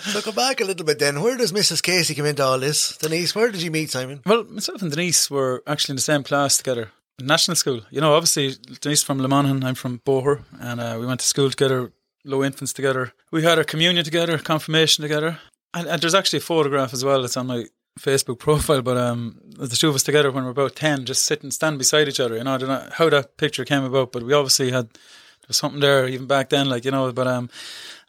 so 0.00 0.20
go 0.20 0.32
back 0.32 0.60
a 0.60 0.64
little 0.64 0.84
bit 0.84 0.98
then. 0.98 1.20
Where 1.20 1.36
does 1.36 1.52
Mrs. 1.52 1.82
Casey 1.82 2.14
come 2.14 2.26
into 2.26 2.44
all 2.44 2.58
this? 2.58 2.96
Denise, 2.98 3.34
where 3.34 3.50
did 3.50 3.62
you 3.62 3.70
meet 3.70 3.90
Simon? 3.90 4.20
Well, 4.26 4.44
myself 4.44 4.82
and 4.82 4.90
Denise 4.90 5.30
were 5.30 5.62
actually 5.66 5.92
in 5.92 5.96
the 5.96 6.02
same 6.02 6.22
class 6.22 6.56
together. 6.56 6.90
National 7.20 7.54
school. 7.56 7.82
You 7.90 8.00
know, 8.00 8.14
obviously 8.14 8.54
Denise 8.80 9.02
from 9.02 9.18
Lemonaghan, 9.18 9.64
I'm 9.64 9.74
from 9.74 9.98
Boher, 10.00 10.44
and 10.60 10.80
uh, 10.80 10.96
we 10.98 11.06
went 11.06 11.20
to 11.20 11.26
school 11.26 11.50
together, 11.50 11.92
low 12.24 12.42
infants 12.42 12.72
together. 12.72 13.12
We 13.30 13.42
had 13.42 13.58
our 13.58 13.64
communion 13.64 14.04
together, 14.04 14.38
confirmation 14.38 15.02
together. 15.02 15.38
And, 15.74 15.86
and 15.86 16.02
there's 16.02 16.14
actually 16.14 16.38
a 16.38 16.42
photograph 16.42 16.92
as 16.92 17.04
well 17.04 17.22
that's 17.22 17.36
on 17.36 17.46
my 17.46 17.66
Facebook 17.98 18.38
profile, 18.38 18.82
but 18.82 18.96
um, 18.96 19.38
the 19.44 19.68
two 19.68 19.88
of 19.88 19.94
us 19.94 20.02
together 20.02 20.30
when 20.30 20.44
we 20.44 20.46
were 20.46 20.52
about 20.52 20.76
10, 20.76 21.04
just 21.04 21.24
sitting, 21.24 21.50
stand 21.50 21.78
beside 21.78 22.08
each 22.08 22.20
other. 22.20 22.36
You 22.36 22.44
know, 22.44 22.54
I 22.54 22.58
don't 22.58 22.68
know 22.68 22.88
how 22.92 23.10
that 23.10 23.36
picture 23.36 23.64
came 23.64 23.84
about, 23.84 24.12
but 24.12 24.22
we 24.22 24.32
obviously 24.32 24.70
had, 24.70 24.90
there 24.92 25.48
was 25.48 25.58
something 25.58 25.80
there 25.80 26.08
even 26.08 26.26
back 26.26 26.48
then, 26.48 26.68
like, 26.68 26.84
you 26.84 26.90
know, 26.90 27.12
but 27.12 27.26
um, 27.26 27.50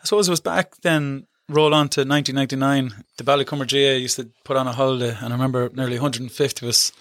I 0.01 0.05
suppose 0.05 0.27
it 0.27 0.31
was 0.31 0.41
back 0.41 0.75
then 0.81 1.27
roll 1.51 1.73
on 1.73 1.89
to 1.89 2.01
1999, 2.01 3.03
the 3.17 3.23
Ballycumber 3.23 3.67
GAA 3.67 3.97
used 3.97 4.15
to 4.15 4.29
put 4.43 4.57
on 4.57 4.67
a 4.67 4.71
holiday, 4.71 5.15
and 5.19 5.33
I 5.33 5.35
remember 5.35 5.69
nearly 5.73 5.97
150 5.99 6.65
of 6.65 6.69
us 6.69 6.91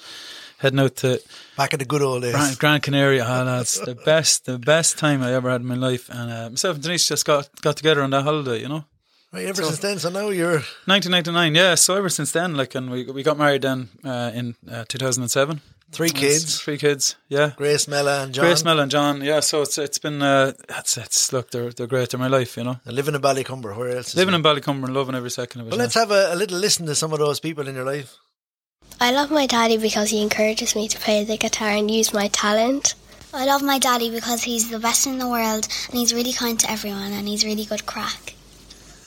heading 0.59 0.81
out 0.81 0.97
to 0.97 1.21
back 1.57 1.73
in 1.73 1.79
the 1.79 1.85
good 1.85 2.03
old 2.03 2.23
days, 2.23 2.33
Grand, 2.33 2.59
Gran 2.59 2.81
Canaria. 2.81 3.25
Oh, 3.27 3.45
that's 3.45 3.79
the 3.79 3.95
best, 3.95 4.45
the 4.47 4.59
best 4.59 4.99
time 4.99 5.23
I 5.23 5.33
ever 5.33 5.51
had 5.51 5.63
in 5.63 5.67
my 5.67 5.77
life. 5.77 6.09
And 6.11 6.31
uh, 6.31 6.51
myself 6.51 6.77
and 6.77 6.83
Denise 6.83 7.09
just 7.09 7.25
got 7.25 7.49
got 7.63 7.77
together 7.77 8.03
on 8.03 8.11
that 8.11 8.25
holiday, 8.25 8.61
you 8.61 8.69
know. 8.69 8.85
Right, 9.33 9.47
ever 9.47 9.63
so, 9.63 9.69
since 9.69 9.79
then, 9.79 9.99
so 10.01 10.11
now 10.11 10.29
you're 10.31 10.63
1999, 10.87 11.55
yeah. 11.55 11.77
So 11.77 11.97
ever 11.97 12.09
since 12.09 12.33
then, 12.33 12.57
like, 12.57 12.75
and 12.75 12.91
we 12.91 13.05
we 13.05 13.23
got 13.23 13.39
married 13.39 13.63
then 13.63 13.89
uh, 14.05 14.33
in 14.35 14.57
uh, 14.71 14.85
2007. 14.89 15.61
Three 15.93 16.11
kids. 16.11 16.61
three 16.61 16.79
kids. 16.79 17.17
Yeah. 17.29 17.53
Grace 17.57 17.89
Mella 17.89 18.23
and 18.23 18.33
John. 18.33 18.45
Grace 18.45 18.65
Mella 18.65 18.83
and 18.83 18.91
John. 18.91 19.23
Yeah. 19.23 19.41
So 19.41 19.63
it's 19.63 19.77
it's 19.77 19.99
been 19.99 20.23
uh, 20.23 20.53
it's 20.69 20.97
it's 20.97 21.33
look 21.33 21.51
they're 21.51 21.71
they're 21.71 21.89
great. 21.89 22.11
They're 22.11 22.21
my 22.21 22.29
life. 22.29 22.57
You 22.57 22.65
know. 22.65 22.81
And 22.85 22.95
living 22.95 23.15
in 23.15 23.21
Ballycumber. 23.21 23.77
Where 23.77 23.97
else? 23.97 24.15
Living 24.15 24.35
in 24.35 24.43
Ballycumber 24.43 24.85
and 24.85 24.95
loving 24.95 25.15
every 25.15 25.31
second 25.31 25.63
of 25.63 25.67
it. 25.67 25.71
Well, 25.71 25.79
let's 25.79 25.95
have 25.95 26.11
a, 26.11 26.33
a 26.33 26.37
little 26.37 26.59
listen 26.59 26.87
to 26.87 26.95
some 26.95 27.13
of 27.13 27.19
those 27.19 27.41
people 27.41 27.67
in 27.67 27.75
your 27.75 27.85
life. 27.85 28.17
I 29.01 29.13
love 29.13 29.31
my 29.31 29.47
daddy 29.47 29.79
because 29.79 30.11
he 30.11 30.23
encourages 30.23 30.77
me 30.77 30.87
to 30.89 30.99
play 30.99 31.25
the 31.25 31.37
guitar 31.37 31.71
and 31.71 31.91
use 31.91 32.13
my 32.13 32.29
talent. 32.29 32.95
I 33.33 33.47
love 33.47 33.63
my 33.63 33.79
daddy 33.79 34.11
because 34.11 34.43
he's 34.43 34.71
the 34.71 34.79
best 34.79 35.07
in 35.07 35.19
the 35.19 35.29
world 35.29 35.69
and 35.89 35.99
he's 35.99 36.13
really 36.13 36.33
kind 36.33 36.59
to 36.61 36.71
everyone 36.71 37.13
and 37.13 37.27
he's 37.27 37.45
really 37.45 37.65
good 37.65 37.87
crack. 37.87 38.35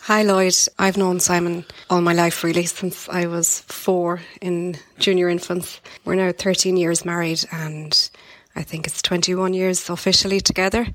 Hi 0.07 0.23
Lloyd, 0.23 0.53
I've 0.77 0.97
known 0.97 1.21
Simon 1.21 1.63
all 1.89 2.01
my 2.01 2.11
life 2.11 2.43
really 2.43 2.65
since 2.79 3.07
I 3.07 3.25
was 3.25 3.61
four 3.61 4.19
in 4.41 4.75
junior 4.99 5.29
infants. 5.29 5.79
We're 6.03 6.15
now 6.15 6.33
13 6.33 6.75
years 6.75 7.05
married 7.05 7.45
and 7.53 8.09
I 8.53 8.63
think 8.63 8.85
it's 8.85 9.01
21 9.01 9.53
years 9.53 9.89
officially 9.89 10.41
together. 10.41 10.87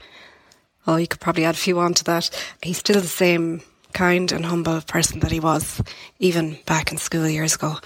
Oh, 0.86 0.96
you 0.96 1.06
could 1.06 1.20
probably 1.20 1.46
add 1.46 1.54
a 1.54 1.58
few 1.58 1.78
on 1.78 1.94
to 1.94 2.04
that. 2.04 2.28
He's 2.62 2.76
still 2.76 3.00
the 3.00 3.06
same 3.06 3.62
kind 3.94 4.30
and 4.30 4.44
humble 4.44 4.82
person 4.82 5.20
that 5.20 5.32
he 5.32 5.40
was 5.40 5.80
even 6.18 6.58
back 6.66 6.92
in 6.92 6.98
school 6.98 7.26
years 7.26 7.54
ago. 7.54 7.76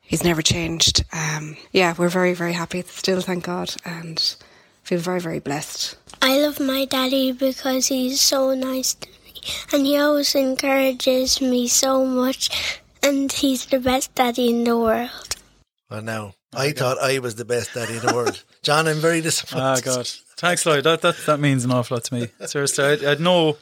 He's 0.00 0.24
never 0.24 0.40
changed. 0.40 1.04
Um, 1.12 1.58
yeah, 1.72 1.94
we're 1.98 2.08
very, 2.08 2.32
very 2.32 2.54
happy 2.54 2.80
still, 2.86 3.20
thank 3.20 3.44
God, 3.44 3.74
and 3.84 4.34
feel 4.84 4.98
very, 4.98 5.20
very 5.20 5.40
blessed. 5.40 5.98
I 6.22 6.38
love 6.38 6.58
my 6.58 6.86
daddy 6.86 7.32
because 7.32 7.88
he's 7.88 8.22
so 8.22 8.54
nice 8.54 8.96
and 9.72 9.86
he 9.86 9.98
always 9.98 10.34
encourages 10.34 11.40
me 11.40 11.68
so 11.68 12.04
much, 12.04 12.80
and 13.02 13.30
he's 13.30 13.66
the 13.66 13.78
best 13.78 14.14
daddy 14.14 14.50
in 14.50 14.64
the 14.64 14.76
world. 14.76 15.36
Well, 15.90 16.02
now 16.02 16.34
I 16.54 16.72
thought 16.72 16.98
I 16.98 17.18
was 17.18 17.36
the 17.36 17.44
best 17.44 17.74
daddy 17.74 17.96
in 17.96 18.06
the 18.06 18.14
world. 18.14 18.42
John, 18.62 18.88
I'm 18.88 18.98
very 18.98 19.20
disappointed. 19.20 19.64
Ah, 19.64 19.80
God. 19.82 20.06
Thanks, 20.36 20.64
Lloyd. 20.66 20.84
That, 20.84 21.02
that, 21.02 21.16
that 21.26 21.40
means 21.40 21.64
an 21.64 21.70
awful 21.70 21.96
lot 21.96 22.04
to 22.04 22.14
me. 22.14 22.28
Seriously, 22.46 22.84
I, 22.84 22.92
I 22.92 23.10
had 23.10 23.20
no, 23.20 23.56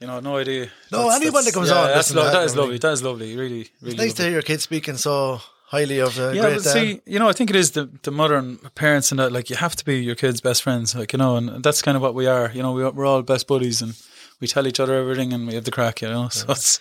you 0.00 0.06
know, 0.06 0.20
no 0.20 0.36
idea. 0.36 0.68
No, 0.90 1.08
that's, 1.08 1.22
anyone 1.22 1.44
that 1.44 1.54
comes 1.54 1.70
yeah, 1.70 1.76
on, 1.76 1.88
that's 1.88 2.14
lo- 2.14 2.24
that, 2.24 2.32
that 2.32 2.44
is 2.44 2.56
lovely. 2.56 2.78
That 2.78 2.92
is 2.92 3.02
lovely. 3.02 3.36
Really, 3.36 3.48
really. 3.48 3.70
It's 3.82 3.82
nice 3.82 3.98
lovely. 3.98 4.12
to 4.12 4.22
hear 4.22 4.32
your 4.32 4.42
kids 4.42 4.62
speaking 4.62 4.96
so 4.96 5.40
highly 5.66 5.98
of 5.98 6.14
the 6.14 6.32
yeah, 6.34 6.42
great 6.42 6.54
but 6.54 6.62
see, 6.62 7.00
you 7.06 7.18
know, 7.18 7.28
I 7.28 7.32
think 7.32 7.50
it 7.50 7.56
is 7.56 7.72
the 7.72 7.90
the 8.02 8.10
modern 8.10 8.58
parents 8.74 9.10
and 9.10 9.18
that 9.18 9.32
like 9.32 9.50
you 9.50 9.56
have 9.56 9.74
to 9.76 9.84
be 9.84 10.02
your 10.02 10.14
kids' 10.14 10.40
best 10.40 10.62
friends, 10.62 10.94
like 10.94 11.12
you 11.12 11.18
know, 11.18 11.36
and 11.36 11.62
that's 11.62 11.82
kind 11.82 11.96
of 11.96 12.02
what 12.02 12.14
we 12.14 12.26
are. 12.26 12.50
You 12.52 12.62
know, 12.62 12.72
we, 12.72 12.88
we're 12.88 13.06
all 13.06 13.22
best 13.22 13.46
buddies 13.46 13.82
and 13.82 13.94
we 14.40 14.46
tell 14.46 14.66
each 14.66 14.80
other 14.80 14.94
everything 14.94 15.32
and 15.32 15.46
we 15.46 15.54
have 15.54 15.64
the 15.64 15.70
crack, 15.70 16.02
you 16.02 16.08
know. 16.08 16.28
So 16.32 16.50
it's 16.50 16.80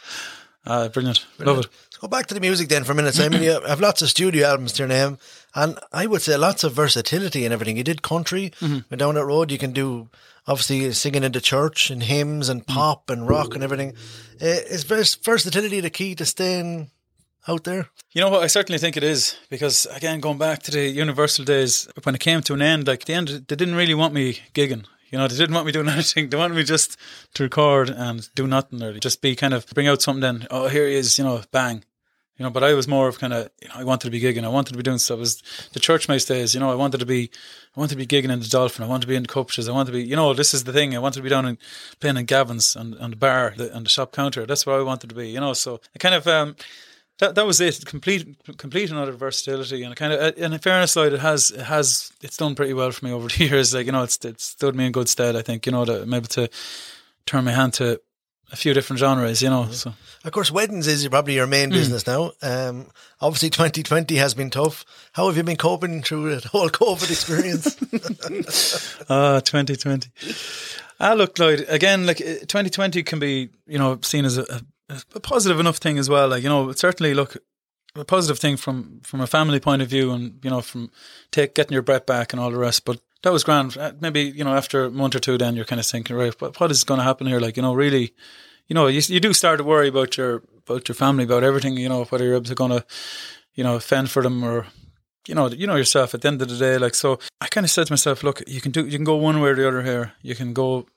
uh, 0.66 0.89
brilliant. 0.89 1.26
brilliant. 1.38 1.58
Love 1.58 1.66
it. 1.66 1.72
Let's 1.86 1.97
go 1.97 2.08
back 2.08 2.28
to 2.28 2.34
the 2.34 2.39
music 2.39 2.70
then 2.70 2.84
for 2.84 2.93
a 2.93 2.95
minute. 2.95 3.14
Simon, 3.14 3.43
you 3.43 3.60
have 3.62 3.82
lots 3.82 4.01
of 4.01 4.10
studio 4.10 4.47
albums 4.47 4.74
to 4.74 4.84
your 4.84 4.88
name, 4.88 5.18
and 5.56 5.78
I 5.91 6.08
would 6.08 6.22
say 6.22 6.38
lots 6.38 6.64
of 6.64 6.74
versatility 6.74 7.45
and 7.45 7.54
everything. 7.54 7.78
You 7.78 7.84
did 7.84 8.01
country, 8.01 8.51
mm-hmm. 8.60 8.80
went 8.89 8.99
down 8.99 9.16
that 9.16 9.26
road. 9.26 9.51
You 9.51 9.58
can 9.58 9.72
do 9.72 10.10
obviously 10.47 10.91
singing 10.93 11.24
in 11.24 11.32
the 11.32 11.41
church 11.41 11.89
and 11.89 12.04
hymns 12.04 12.49
and 12.49 12.66
pop 12.66 13.10
and 13.10 13.28
rock 13.28 13.56
and 13.56 13.64
everything. 13.64 13.93
Uh, 14.41 14.45
is 14.45 14.84
vers- 14.84 15.16
versatility 15.16 15.80
the 15.80 15.89
key 15.89 16.16
to 16.16 16.26
staying 16.26 16.91
out 17.47 17.64
there? 17.64 17.89
You 18.12 18.22
know 18.22 18.30
what? 18.30 18.43
I 18.43 18.47
certainly 18.47 18.80
think 18.80 18.97
it 18.97 19.04
is 19.04 19.36
because 19.49 19.86
again, 19.88 20.20
going 20.20 20.38
back 20.38 20.64
to 20.64 20.72
the 20.72 20.88
Universal 20.88 21.45
days, 21.45 21.89
when 22.04 22.16
it 22.16 22.22
came 22.22 22.41
to 22.41 22.54
an 22.54 22.62
end, 22.62 22.88
like 22.88 23.06
the 23.06 23.14
end, 23.14 23.28
they 23.28 23.56
didn't 23.56 23.76
really 23.76 23.93
want 23.93 24.14
me 24.14 24.39
gigging. 24.54 24.86
You 25.14 25.20
know, 25.20 25.28
they 25.28 25.36
didn't 25.36 25.53
want 25.53 25.68
me 25.68 25.72
doing 25.72 25.88
anything. 25.89 26.30
They 26.30 26.38
wanted 26.38 26.55
me 26.55 26.64
just 26.64 26.97
to 27.36 27.43
record 27.43 27.91
and 27.91 28.28
do 28.34 28.47
nothing 28.47 28.82
or 28.82 28.97
just 28.97 29.22
be 29.22 29.36
kind 29.36 29.53
of 29.53 29.68
bring 29.68 29.88
out 29.88 30.01
something. 30.01 30.22
Then, 30.22 30.47
oh, 30.49 30.68
here 30.68 30.88
he 30.88 30.95
is. 30.95 31.20
You 31.20 31.24
know, 31.24 31.43
bang. 31.51 31.84
You 32.38 32.43
know, 32.43 32.49
but 32.49 32.64
I 32.64 32.74
was 32.74 32.88
more 32.88 33.07
of 33.07 33.20
kind 33.20 33.32
of, 33.32 33.51
you 33.61 33.68
know, 33.68 33.76
I 33.76 33.84
wanted 33.84 34.05
to 34.05 34.09
be 34.09 34.20
gigging. 34.20 34.43
I 34.43 34.47
wanted 34.47 34.72
to 34.72 34.78
be 34.78 34.82
doing 34.82 34.97
stuff. 34.97 35.18
It 35.18 35.20
was 35.20 35.43
the 35.74 35.80
church 35.80 36.09
mouse 36.09 36.26
days. 36.26 36.55
You 36.55 36.59
know, 36.59 36.72
I 36.72 36.76
wanted 36.76 36.99
to 36.99 37.05
be, 37.05 37.30
I 37.78 37.80
wanted 37.80 37.99
to 37.99 38.03
be 38.03 38.07
gigging 38.07 38.32
in 38.32 38.39
the 38.39 38.47
Dolphin. 38.47 38.84
I 38.84 38.88
wanted 38.88 39.01
to 39.01 39.07
be 39.07 39.16
in 39.16 39.22
the 39.22 39.30
Cupshes. 39.30 39.70
I 39.70 39.72
wanted 39.72 39.91
to 39.91 39.97
be, 39.99 40.03
you 40.03 40.16
know, 40.16 40.34
this 40.34 40.51
is 40.51 40.64
the 40.64 40.74
thing. 40.74 40.95
I 40.95 40.99
wanted 40.99 41.18
to 41.18 41.22
be 41.22 41.30
down 41.30 41.45
in 41.45 41.59
playing 41.99 42.18
in 42.18 42.26
Gavin's 42.26 42.76
and, 42.76 42.95
and 42.95 43.14
the 43.14 43.18
bar 43.18 43.53
and 43.55 43.86
the 43.86 43.89
shop 43.89 44.14
counter. 44.14 44.47
That's 44.47 44.66
where 44.66 44.80
I 44.80 44.82
wanted 44.82 45.11
to 45.11 45.16
be. 45.16 45.30
You 45.30 45.41
know, 45.41 45.53
so 45.53 45.80
I 45.95 45.99
kind 45.99 46.16
of, 46.16 46.26
um, 46.26 46.55
that 47.20 47.36
that 47.36 47.45
was 47.45 47.61
it. 47.61 47.86
Complete, 47.86 48.36
complete 48.57 48.91
another 48.91 49.11
versatility, 49.14 49.84
and 49.84 49.95
kind 49.95 50.14
of, 50.14 50.20
uh, 50.20 50.32
and 50.38 50.53
in 50.53 50.59
fairness, 50.59 50.95
Lloyd, 50.95 51.14
it 51.14 51.20
has, 51.20 51.51
it 51.51 51.64
has, 51.64 52.11
it's 52.22 52.38
done 52.38 52.55
pretty 52.55 52.74
well 52.74 52.91
for 52.91 53.05
me 53.05 53.11
over 53.11 53.28
the 53.38 53.45
years. 53.45 53.74
Like 53.74 53.86
you 53.86 53.91
know, 53.91 54.03
it's 54.03 54.18
it's 54.26 54.43
stood 54.43 54.76
me 54.76 54.86
in 54.86 54.91
good 54.91 55.09
stead. 55.09 55.36
I 55.36 55.41
think 55.41 55.66
you 55.66 55.72
know 55.72 55.86
that 55.86 56.01
I'm 56.03 56.14
able 56.14 56.28
to 56.30 56.49
turn 57.26 57.45
my 57.45 57.51
hand 57.51 57.74
to 57.76 58.01
a 58.51 58.55
few 58.55 58.74
different 58.74 58.99
genres. 58.99 59.41
You 59.41 59.49
know, 59.49 59.70
so 59.72 59.93
Of 60.26 60.32
course, 60.32 60.51
weddings 60.51 60.88
is 60.88 61.07
probably 61.07 61.36
your 61.36 61.47
main 61.47 61.70
Mm. 61.70 61.74
business 61.74 62.05
now. 62.05 62.32
Um, 62.41 62.88
obviously, 63.22 63.49
2020 63.51 64.16
has 64.18 64.34
been 64.34 64.49
tough. 64.49 64.84
How 65.14 65.28
have 65.28 65.38
you 65.38 65.43
been 65.43 65.57
coping 65.57 66.01
through 66.03 66.36
the 66.39 66.47
whole 66.49 66.70
COVID 66.70 67.09
experience? 67.11 67.76
Ah, 69.09 69.39
2020. 69.39 70.09
Ah, 70.99 71.14
look, 71.14 71.38
Lloyd, 71.39 71.66
again, 71.68 72.05
like 72.05 72.22
uh, 72.22 72.45
2020 72.45 73.03
can 73.03 73.20
be, 73.20 73.49
you 73.68 73.78
know, 73.78 73.99
seen 74.01 74.26
as 74.26 74.38
a, 74.38 74.61
a, 74.90 75.20
positive 75.20 75.60
enough 75.60 75.78
thing 75.78 75.98
as 75.98 76.10
well. 76.10 76.28
Like, 76.28 76.44
you 76.44 76.50
know, 76.50 76.72
certainly 76.74 77.14
look, 77.14 77.38
a 77.96 78.06
positive 78.06 78.40
thing 78.40 78.58
from, 78.58 79.02
from 79.04 79.22
a 79.22 79.28
family 79.28 79.60
point 79.60 79.82
of 79.82 79.90
view 79.90 80.12
and, 80.12 80.40
you 80.44 80.50
know, 80.50 80.62
from 80.62 80.92
take, 81.32 81.56
getting 81.56 81.74
your 81.74 81.82
breath 81.82 82.06
back 82.06 82.34
and 82.34 82.40
all 82.40 82.52
the 82.52 82.58
rest. 82.58 82.86
But 82.86 83.00
that 83.22 83.32
was 83.32 83.44
grand. 83.44 83.78
Uh, 83.78 83.94
Maybe, 84.00 84.22
you 84.22 84.44
know, 84.44 84.56
after 84.56 84.86
a 84.86 84.92
month 84.92 85.16
or 85.16 85.20
two, 85.20 85.38
then 85.38 85.56
you're 85.56 85.66
kind 85.66 85.80
of 85.80 85.86
thinking, 85.86 86.16
right, 86.16 86.40
what, 86.42 86.60
what 86.60 86.72
is 86.72 86.84
going 86.84 87.00
to 87.00 87.04
happen 87.04 87.28
here? 87.28 87.40
Like, 87.40 87.56
you 87.56 87.64
know, 87.64 87.74
really, 87.74 88.14
you 88.68 88.74
know, 88.74 88.88
you, 88.88 89.02
you 89.08 89.20
do 89.20 89.34
start 89.34 89.60
to 89.60 89.64
worry 89.64 89.90
about 89.90 90.18
your, 90.18 90.44
about 90.68 90.88
your 90.88 90.96
family, 90.96 91.26
about 91.26 91.44
everything, 91.44 91.78
you 91.78 91.90
know, 91.90 92.06
whether 92.06 92.26
you're 92.26 92.40
going 92.40 92.72
to, 92.72 92.86
you 93.54 93.64
know, 93.64 93.80
fend 93.80 94.10
for 94.10 94.24
them 94.24 94.44
or, 94.44 94.68
you 95.28 95.36
know, 95.36 95.48
you 95.48 95.68
know 95.68 95.76
yourself 95.76 96.14
at 96.14 96.22
the 96.22 96.28
end 96.28 96.42
of 96.42 96.50
the 96.50 96.58
day, 96.58 96.78
like, 96.78 96.96
so 96.96 97.20
I 97.40 97.48
kind 97.48 97.64
of 97.64 97.72
said 97.72 97.88
to 97.88 97.94
myself, 97.94 98.24
look, 98.24 98.42
you 98.48 98.60
can 98.60 98.72
do, 98.72 98.86
you 98.86 98.98
can 98.98 99.06
go 99.06 99.16
one 99.16 99.40
way 99.40 99.52
or 99.52 99.56
the 99.56 99.68
other 99.68 99.84
here. 99.84 100.14
You 100.22 100.36
can 100.36 100.54
go 100.54 100.88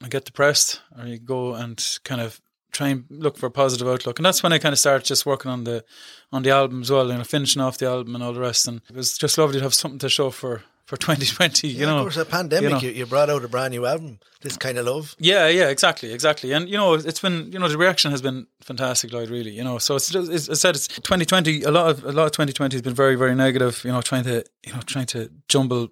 and 0.00 0.10
get 0.10 0.24
depressed 0.24 0.80
or 0.98 1.06
you 1.06 1.18
go 1.18 1.54
and 1.54 1.84
kind 2.04 2.20
of 2.20 2.40
try 2.74 2.88
and 2.88 3.04
look 3.08 3.38
for 3.38 3.46
a 3.46 3.50
positive 3.50 3.88
outlook. 3.88 4.18
And 4.18 4.26
that's 4.26 4.42
when 4.42 4.52
I 4.52 4.58
kind 4.58 4.72
of 4.72 4.78
started 4.78 5.06
just 5.06 5.24
working 5.24 5.50
on 5.50 5.64
the, 5.64 5.84
on 6.32 6.42
the 6.42 6.50
album 6.50 6.82
as 6.82 6.90
well, 6.90 7.08
you 7.10 7.16
know, 7.16 7.24
finishing 7.24 7.62
off 7.62 7.78
the 7.78 7.86
album 7.86 8.14
and 8.14 8.22
all 8.24 8.32
the 8.34 8.40
rest. 8.40 8.68
And 8.68 8.82
it 8.90 8.96
was 8.96 9.16
just 9.16 9.38
lovely 9.38 9.58
to 9.58 9.62
have 9.62 9.74
something 9.74 9.98
to 10.00 10.08
show 10.08 10.30
for, 10.30 10.62
for 10.86 10.96
2020, 11.06 11.68
you 11.68 11.78
Yeah, 11.80 11.86
know. 11.86 11.96
of 11.98 12.02
course, 12.02 12.16
a 12.18 12.24
pandemic, 12.26 12.64
you 12.64 12.74
know. 12.74 12.80
you, 12.82 12.90
you 12.90 13.06
brought 13.06 13.30
out 13.30 13.42
a 13.44 13.48
brand 13.48 13.72
new 13.72 13.86
album, 13.86 14.18
This 14.42 14.56
Kind 14.58 14.76
of 14.76 14.84
Love. 14.86 15.14
Yeah, 15.18 15.48
yeah, 15.48 15.68
exactly, 15.68 16.12
exactly. 16.12 16.52
And 16.52 16.68
you 16.68 16.76
know, 16.76 16.92
it's 16.94 17.20
been 17.20 17.50
you 17.52 17.58
know 17.58 17.68
the 17.68 17.78
reaction 17.78 18.10
has 18.10 18.20
been 18.20 18.46
fantastic, 18.60 19.10
Lloyd. 19.12 19.30
Really, 19.30 19.52
you 19.52 19.64
know. 19.64 19.78
So 19.78 19.96
it's, 19.96 20.14
it's 20.14 20.50
I 20.50 20.54
said 20.54 20.74
it's 20.74 20.88
2020. 20.88 21.62
A 21.62 21.70
lot 21.70 21.88
of 21.90 22.04
a 22.04 22.12
lot 22.12 22.26
of 22.26 22.32
2020 22.32 22.74
has 22.74 22.82
been 22.82 22.92
very 22.94 23.14
very 23.16 23.34
negative. 23.34 23.80
You 23.84 23.92
know, 23.92 24.02
trying 24.02 24.24
to 24.24 24.44
you 24.66 24.72
know 24.74 24.80
trying 24.84 25.06
to 25.06 25.30
jumble 25.48 25.88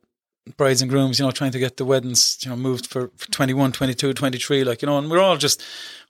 brides 0.57 0.83
and 0.83 0.91
grooms. 0.91 1.19
You 1.19 1.25
know, 1.27 1.31
trying 1.33 1.53
to 1.53 1.59
get 1.59 1.77
the 1.77 1.85
weddings 1.85 2.39
you 2.43 2.51
know 2.51 2.57
moved 2.57 2.87
for, 2.87 3.11
for 3.17 3.31
21, 3.31 3.73
22, 3.73 4.13
23. 4.15 4.65
Like 4.65 4.83
you 4.83 4.87
know, 4.87 4.99
and 4.99 5.11
we're 5.11 5.21
all 5.21 5.37
just 5.37 5.63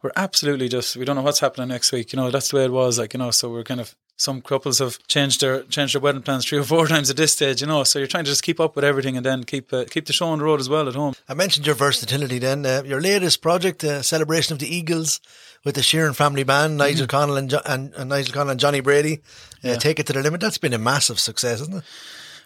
we're 0.03 0.13
absolutely 0.17 0.69
just 0.69 0.97
we 0.97 1.05
don't 1.05 1.17
know 1.17 1.23
what's 1.23 1.41
happening 1.41 1.69
next 1.69 1.93
week. 1.93 2.13
You 2.13 2.17
know, 2.19 2.31
that's 2.31 2.51
the 2.51 2.57
way 2.57 2.65
it 2.65 2.73
was. 2.73 2.99
Like 2.99 3.13
you 3.15 3.19
know, 3.19 3.31
so 3.31 3.51
we're 3.51 3.65
kind 3.65 3.81
of. 3.81 3.95
Some 4.19 4.41
couples 4.43 4.79
have 4.79 4.99
changed 5.09 5.41
their 5.41 5.63
changed 5.65 5.95
their 5.95 6.01
wedding 6.01 6.23
plans 6.23 6.47
three 6.47 6.59
or 6.59 6.63
four 6.63 6.87
times 6.95 7.11
at 7.11 7.17
this 7.17 7.33
stage, 7.33 7.61
you 7.61 7.67
know. 7.67 7.83
So 7.83 7.99
you're 7.99 8.07
trying 8.07 8.25
to 8.25 8.31
just 8.31 8.45
keep 8.45 8.61
up 8.61 8.77
with 8.77 8.85
everything 8.85 9.17
and 9.17 9.27
then 9.27 9.43
keep 9.43 9.73
uh, 9.73 9.85
keep 9.91 10.07
the 10.07 10.13
show 10.13 10.27
on 10.27 10.39
the 10.39 10.45
road 10.45 10.61
as 10.61 10.69
well 10.69 10.87
at 10.87 10.95
home. 10.95 11.15
I 11.29 11.35
mentioned 11.35 11.67
your 11.67 11.75
versatility 11.75 12.39
then. 12.39 12.65
Uh, 12.65 12.83
your 12.85 13.01
latest 13.01 13.43
project, 13.43 13.83
uh, 13.83 14.01
Celebration 14.03 14.53
of 14.53 14.61
the 14.61 14.73
Eagles, 14.73 15.19
with 15.65 15.75
the 15.75 15.81
Sheeran 15.81 16.15
family 16.15 16.45
band, 16.45 16.77
Nigel 16.77 17.09
Connell 17.09 17.37
and, 17.37 17.51
jo- 17.51 17.63
and, 17.65 17.93
and 17.95 18.11
Nigel 18.11 18.35
Connell 18.35 18.51
and 18.51 18.61
Johnny 18.61 18.81
Brady. 18.81 19.23
Uh, 19.65 19.69
Yeah. 19.71 19.77
Take 19.77 19.99
it 19.99 20.07
to 20.07 20.13
the 20.13 20.23
limit. 20.23 20.41
That's 20.41 20.59
been 20.59 20.75
a 20.75 20.79
massive 20.79 21.19
success, 21.19 21.61
isn't 21.63 21.79
it? 21.79 21.85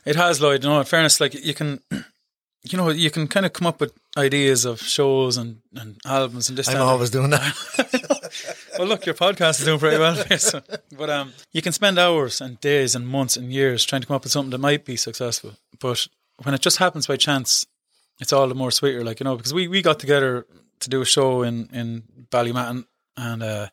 It 0.07 0.15
has, 0.15 0.41
Lloyd. 0.41 0.63
You 0.63 0.71
know, 0.71 0.79
in 0.79 0.85
fairness, 0.87 1.21
like 1.21 1.35
you 1.35 1.53
can, 1.53 1.81
you 1.91 2.79
know, 2.79 2.91
you 2.91 3.11
can 3.11 3.27
kind 3.27 3.45
of 3.45 3.53
come 3.53 3.67
up 3.67 3.81
with 3.81 3.93
ideas 4.17 4.65
of 4.65 4.81
shows 4.81 5.37
and, 5.37 5.59
and 5.75 5.99
albums 6.07 6.49
and 6.49 6.57
this. 6.57 6.67
Stuff. 6.67 6.81
I'm 6.81 6.87
always 6.87 7.11
doing 7.11 7.31
that. 7.31 8.61
well, 8.79 8.87
look, 8.87 9.05
your 9.05 9.17
podcast 9.17 9.59
is 9.59 9.67
doing 9.67 9.81
pretty 9.81 9.99
well. 9.99 10.15
so, 10.39 10.63
but 10.97 11.11
um, 11.11 11.33
you 11.53 11.61
can 11.61 11.73
spend 11.73 11.99
hours 11.99 12.41
and 12.41 12.61
days 12.61 12.95
and 12.95 13.07
months 13.07 13.37
and 13.37 13.53
years 13.53 13.85
trying 13.85 14.01
to 14.01 14.07
come 14.07 14.15
up 14.15 14.23
with 14.23 14.33
something 14.33 14.51
that 14.51 14.59
might 14.59 14.85
be 14.85 14.97
successful. 14.97 15.57
But 15.81 16.07
when 16.45 16.55
it 16.55 16.61
just 16.61 16.79
happens 16.79 17.09
by 17.09 17.17
chance, 17.17 17.67
it's 18.21 18.33
all 18.33 18.47
the 18.47 18.55
more 18.55 18.71
sweeter. 18.71 19.03
Like 19.03 19.19
you 19.19 19.25
know, 19.25 19.37
because 19.37 19.53
we, 19.53 19.67
we 19.67 19.83
got 19.83 19.99
together 19.99 20.47
to 20.81 20.89
do 20.89 21.01
a 21.01 21.05
show 21.05 21.43
in 21.43 21.69
in 21.73 22.05
Ballymatton, 22.31 22.85
and 23.17 23.43
uh, 23.43 23.67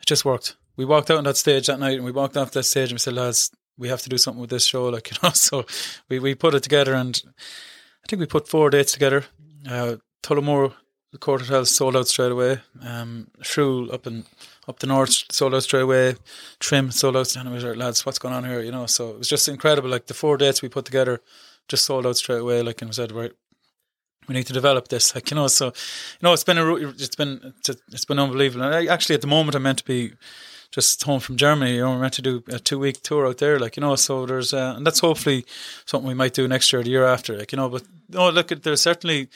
it 0.00 0.06
just 0.06 0.24
worked. 0.24 0.56
We 0.76 0.84
walked 0.84 1.12
out 1.12 1.18
on 1.18 1.24
that 1.24 1.36
stage 1.36 1.68
that 1.68 1.78
night, 1.78 1.94
and 1.94 2.04
we 2.04 2.10
walked 2.10 2.36
off 2.36 2.50
that 2.52 2.64
stage, 2.64 2.90
and 2.90 2.94
we 2.94 2.98
said, 2.98 3.14
"Lads, 3.14 3.52
we 3.78 3.88
have 3.88 4.02
to 4.02 4.08
do 4.08 4.18
something 4.18 4.40
with 4.40 4.50
this 4.50 4.64
show." 4.64 4.88
Like 4.88 5.10
you 5.12 5.18
know, 5.22 5.30
so 5.30 5.64
we 6.08 6.18
we 6.18 6.34
put 6.34 6.54
it 6.54 6.62
together, 6.62 6.94
and 6.94 7.20
I 7.26 8.08
think 8.08 8.20
we 8.20 8.26
put 8.26 8.48
four 8.48 8.70
dates 8.70 8.92
together. 8.92 9.24
Uh, 9.68 9.96
Tullamore, 10.22 10.74
the 11.12 11.18
Court 11.18 11.42
Hotel 11.42 11.64
sold 11.66 11.96
out 11.96 12.08
straight 12.08 12.32
away. 12.32 12.60
Um, 12.82 13.28
Shrew 13.42 13.90
up 13.90 14.06
in 14.06 14.24
up 14.68 14.78
the 14.78 14.86
north 14.86 15.24
sold 15.30 15.54
out 15.54 15.62
straight 15.62 15.82
away. 15.82 16.16
Trim 16.60 16.90
sold 16.90 17.16
out. 17.16 17.34
And 17.36 17.50
were 17.50 17.60
like, 17.60 17.76
lads, 17.76 18.06
what's 18.06 18.18
going 18.18 18.34
on 18.34 18.44
here? 18.44 18.60
You 18.60 18.72
know, 18.72 18.86
so 18.86 19.10
it 19.10 19.18
was 19.18 19.28
just 19.28 19.48
incredible. 19.48 19.90
Like 19.90 20.06
the 20.06 20.14
four 20.14 20.36
dates 20.36 20.62
we 20.62 20.68
put 20.68 20.84
together, 20.84 21.20
just 21.68 21.84
sold 21.84 22.06
out 22.06 22.16
straight 22.16 22.40
away. 22.40 22.62
Like 22.62 22.80
and 22.80 22.88
we 22.88 22.94
said, 22.94 23.12
right, 23.12 23.32
we 24.28 24.34
need 24.34 24.46
to 24.46 24.52
develop 24.52 24.88
this. 24.88 25.14
Like 25.14 25.30
you 25.30 25.34
know, 25.34 25.48
so 25.48 25.66
you 25.66 25.72
know, 26.22 26.32
it's 26.32 26.44
been 26.44 26.58
a 26.58 26.74
it's 26.74 27.16
been 27.16 27.54
it's, 27.58 27.70
it's 27.92 28.04
been 28.04 28.18
unbelievable. 28.18 28.64
And 28.64 28.74
I, 28.74 28.92
actually, 28.92 29.16
at 29.16 29.20
the 29.20 29.26
moment, 29.26 29.54
I'm 29.54 29.62
meant 29.62 29.78
to 29.78 29.84
be 29.84 30.12
just 30.72 31.02
home 31.04 31.20
from 31.20 31.36
Germany. 31.36 31.76
You 31.76 31.82
know, 31.82 31.90
we're 31.90 32.00
meant 32.00 32.14
to 32.14 32.22
do 32.22 32.42
a 32.48 32.58
two 32.58 32.78
week 32.78 33.02
tour 33.02 33.28
out 33.28 33.38
there. 33.38 33.60
Like 33.60 33.76
you 33.76 33.82
know, 33.82 33.94
so 33.94 34.26
there's 34.26 34.52
uh, 34.52 34.74
and 34.76 34.84
that's 34.84 35.00
hopefully 35.00 35.44
something 35.84 36.08
we 36.08 36.14
might 36.14 36.34
do 36.34 36.48
next 36.48 36.72
year, 36.72 36.80
or 36.80 36.82
the 36.82 36.90
year 36.90 37.04
after. 37.04 37.38
Like 37.38 37.52
you 37.52 37.56
know, 37.56 37.68
but 37.68 37.84
no, 38.08 38.30
look, 38.30 38.48
there's 38.48 38.82
certainly 38.82 39.28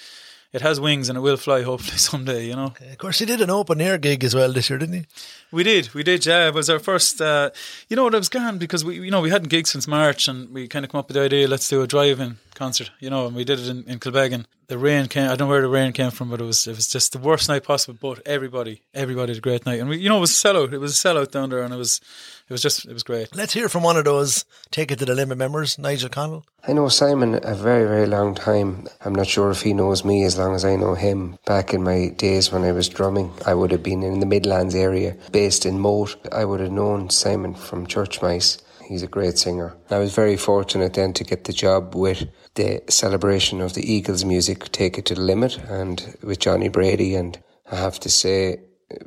it 0.57 0.63
has 0.63 0.81
wings 0.81 1.09
and 1.09 1.19
it 1.19 1.21
will 1.21 1.37
fly. 1.37 1.63
Hopefully 1.63 1.99
someday. 2.11 2.47
You 2.47 2.57
know. 2.57 2.73
Of 2.93 2.99
course, 2.99 3.21
you 3.21 3.27
did 3.27 3.41
an 3.41 3.51
open 3.51 3.81
air 3.81 3.99
gig 3.99 4.25
as 4.25 4.35
well 4.35 4.53
this 4.53 4.71
year, 4.71 4.79
didn't 4.79 4.95
you? 4.95 5.05
We 5.53 5.63
did, 5.63 5.95
we 5.95 6.03
did. 6.03 6.25
Yeah, 6.27 6.49
it 6.49 6.55
was 6.55 6.69
our 6.71 6.79
first. 6.79 7.21
Uh, 7.21 7.51
you 7.89 7.97
know 7.97 8.05
what? 8.05 8.15
It 8.15 8.19
was 8.19 8.29
grand 8.29 8.59
because 8.59 8.85
we, 8.85 9.01
you 9.01 9.11
know, 9.11 9.21
we 9.21 9.31
hadn't 9.31 9.49
gigs 9.49 9.71
since 9.71 9.87
March, 9.87 10.29
and 10.29 10.51
we 10.53 10.67
kind 10.67 10.85
of 10.85 10.91
come 10.91 10.99
up 10.99 11.09
with 11.09 11.15
the 11.15 11.23
idea, 11.23 11.47
let's 11.47 11.69
do 11.69 11.83
a 11.83 11.87
drive-in 11.87 12.39
concert. 12.55 12.91
You 12.99 13.11
know, 13.11 13.27
and 13.27 13.37
we 13.37 13.45
did 13.45 13.61
it 13.61 13.69
in, 13.69 13.85
in 13.85 14.01
Kilbeggan. 14.01 14.47
The 14.69 14.79
rain 14.79 15.07
came. 15.07 15.27
I 15.27 15.37
don't 15.37 15.41
know 15.41 15.49
where 15.49 15.61
the 15.61 15.69
rain 15.69 15.93
came 15.93 16.11
from, 16.11 16.31
but 16.31 16.41
it 16.41 16.45
was 16.45 16.67
it 16.67 16.75
was 16.75 16.89
just 16.89 17.13
the 17.13 17.19
worst 17.19 17.49
night 17.49 17.63
possible. 17.63 17.99
But 18.01 18.27
everybody, 18.27 18.83
everybody 18.95 19.33
had 19.33 19.39
a 19.39 19.41
great 19.43 19.67
night, 19.67 19.79
and 19.79 19.89
we, 19.89 19.99
you 19.99 20.09
know, 20.09 20.17
it 20.17 20.21
was 20.21 20.33
a 20.33 20.49
sellout. 20.49 20.73
It 20.73 20.79
was 20.79 20.99
a 20.99 21.09
sellout 21.09 21.31
down 21.31 21.51
there, 21.51 21.63
and 21.63 21.73
it 21.73 21.77
was, 21.77 22.01
it 22.49 22.53
was 22.53 22.63
just, 22.63 22.87
it 22.87 22.93
was 22.93 23.03
great. 23.03 23.35
Let's 23.35 23.53
hear 23.53 23.69
from 23.69 23.83
one 23.83 23.97
of 23.97 24.05
those 24.05 24.45
Take 24.71 24.91
It 24.91 24.99
to 25.01 25.05
the 25.05 25.15
Limit 25.15 25.39
members, 25.39 25.79
Nigel 25.79 26.09
Connell. 26.09 26.45
I 26.67 26.73
know 26.73 26.89
Simon 26.89 27.41
a 27.43 27.55
very, 27.55 27.87
very 27.87 28.07
long 28.07 28.35
time. 28.35 28.87
I'm 29.05 29.15
not 29.15 29.27
sure 29.27 29.51
if 29.51 29.63
he 29.63 29.73
knows 29.73 30.05
me 30.05 30.25
as 30.25 30.39
long 30.39 30.55
as 30.55 30.65
I 30.65 30.77
know 30.77 30.95
him. 30.95 31.39
Back 31.45 31.75
in 31.75 31.83
my 31.83 32.09
days 32.09 32.53
when 32.53 32.63
I 32.63 32.73
was 32.73 32.89
drumming, 32.89 33.33
I 33.45 33.55
would 33.55 33.73
have 33.73 33.83
been 33.83 34.03
in 34.03 34.21
the 34.21 34.27
Midlands 34.27 34.75
area, 34.75 35.17
based 35.33 35.67
in 35.67 35.81
Moate. 35.81 36.17
I 36.33 36.45
would 36.45 36.61
have 36.61 36.73
known 36.73 37.11
Simon 37.11 37.55
from 37.55 37.87
Church 37.87 38.23
Mice. 38.23 38.59
He's 38.85 39.03
a 39.03 39.09
great 39.09 39.37
singer. 39.37 39.77
I 39.91 39.99
was 39.99 40.15
very 40.15 40.37
fortunate 40.37 40.95
then 40.95 41.13
to 41.15 41.25
get 41.25 41.45
the 41.45 41.53
job 41.53 41.97
with 41.97 42.29
the 42.55 42.83
celebration 42.89 43.61
of 43.61 43.75
the 43.75 43.93
Eagles 43.93 44.25
music, 44.25 44.71
Take 44.71 44.99
It 44.99 45.07
to 45.07 45.17
the 45.17 45.21
Limit, 45.21 45.59
and 45.69 46.17
with 46.23 46.39
Johnny 46.39 46.69
Brady. 46.69 47.17
And 47.17 47.37
I 47.71 47.77
have 47.77 47.99
to 48.01 48.09
say, 48.09 48.61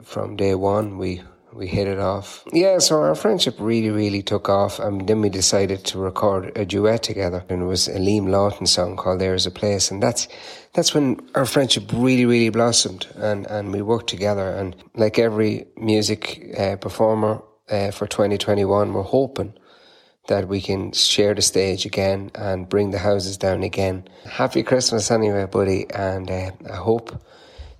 from 0.03 0.35
day 0.35 0.53
one, 0.55 0.97
we 0.97 1.21
we 1.53 1.67
hit 1.67 1.87
it 1.87 1.99
off. 1.99 2.43
Yeah, 2.53 2.79
so 2.79 3.01
our 3.01 3.15
friendship 3.15 3.55
really, 3.59 3.89
really 3.89 4.21
took 4.21 4.49
off, 4.49 4.79
and 4.79 5.07
then 5.07 5.21
we 5.21 5.29
decided 5.29 5.83
to 5.85 5.99
record 5.99 6.57
a 6.57 6.65
duet 6.65 7.03
together, 7.03 7.43
and 7.49 7.63
it 7.63 7.65
was 7.65 7.87
a 7.87 7.99
Liam 7.99 8.29
Lawton 8.29 8.65
song 8.65 8.95
called 8.95 9.19
"There's 9.19 9.45
a 9.45 9.51
Place," 9.51 9.91
and 9.91 10.01
that's 10.01 10.27
that's 10.73 10.93
when 10.93 11.19
our 11.35 11.45
friendship 11.45 11.91
really, 11.91 12.25
really 12.25 12.49
blossomed, 12.49 13.07
and 13.15 13.47
and 13.47 13.71
we 13.71 13.81
worked 13.81 14.09
together, 14.09 14.49
and 14.49 14.75
like 14.95 15.17
every 15.19 15.65
music 15.77 16.53
uh, 16.57 16.75
performer 16.75 17.41
uh, 17.69 17.91
for 17.91 18.07
2021, 18.07 18.93
we're 18.93 19.01
hoping 19.01 19.53
that 20.27 20.47
we 20.47 20.61
can 20.61 20.91
share 20.91 21.33
the 21.33 21.41
stage 21.41 21.85
again 21.85 22.29
and 22.35 22.69
bring 22.69 22.91
the 22.91 22.99
houses 22.99 23.37
down 23.37 23.63
again. 23.63 24.07
Happy 24.25 24.61
Christmas 24.61 25.09
anyway, 25.09 25.45
buddy, 25.45 25.89
and 25.89 26.29
uh, 26.29 26.51
I 26.71 26.75
hope 26.75 27.19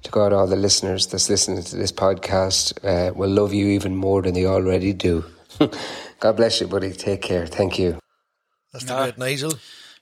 to 0.03 0.11
God 0.11 0.33
all 0.33 0.47
the 0.47 0.55
listeners 0.55 1.07
that's 1.07 1.29
listening 1.29 1.63
to 1.63 1.75
this 1.75 1.91
podcast 1.91 2.73
uh, 2.83 3.13
will 3.13 3.29
love 3.29 3.53
you 3.53 3.67
even 3.67 3.95
more 3.95 4.21
than 4.21 4.33
they 4.33 4.45
already 4.45 4.93
do. 4.93 5.25
God 6.19 6.37
bless 6.37 6.61
you, 6.61 6.67
buddy. 6.67 6.91
Take 6.91 7.21
care. 7.21 7.45
Thank 7.45 7.79
you. 7.79 7.99
That's 8.71 8.85
the 8.85 8.95
great 8.95 9.17
Nigel. 9.17 9.53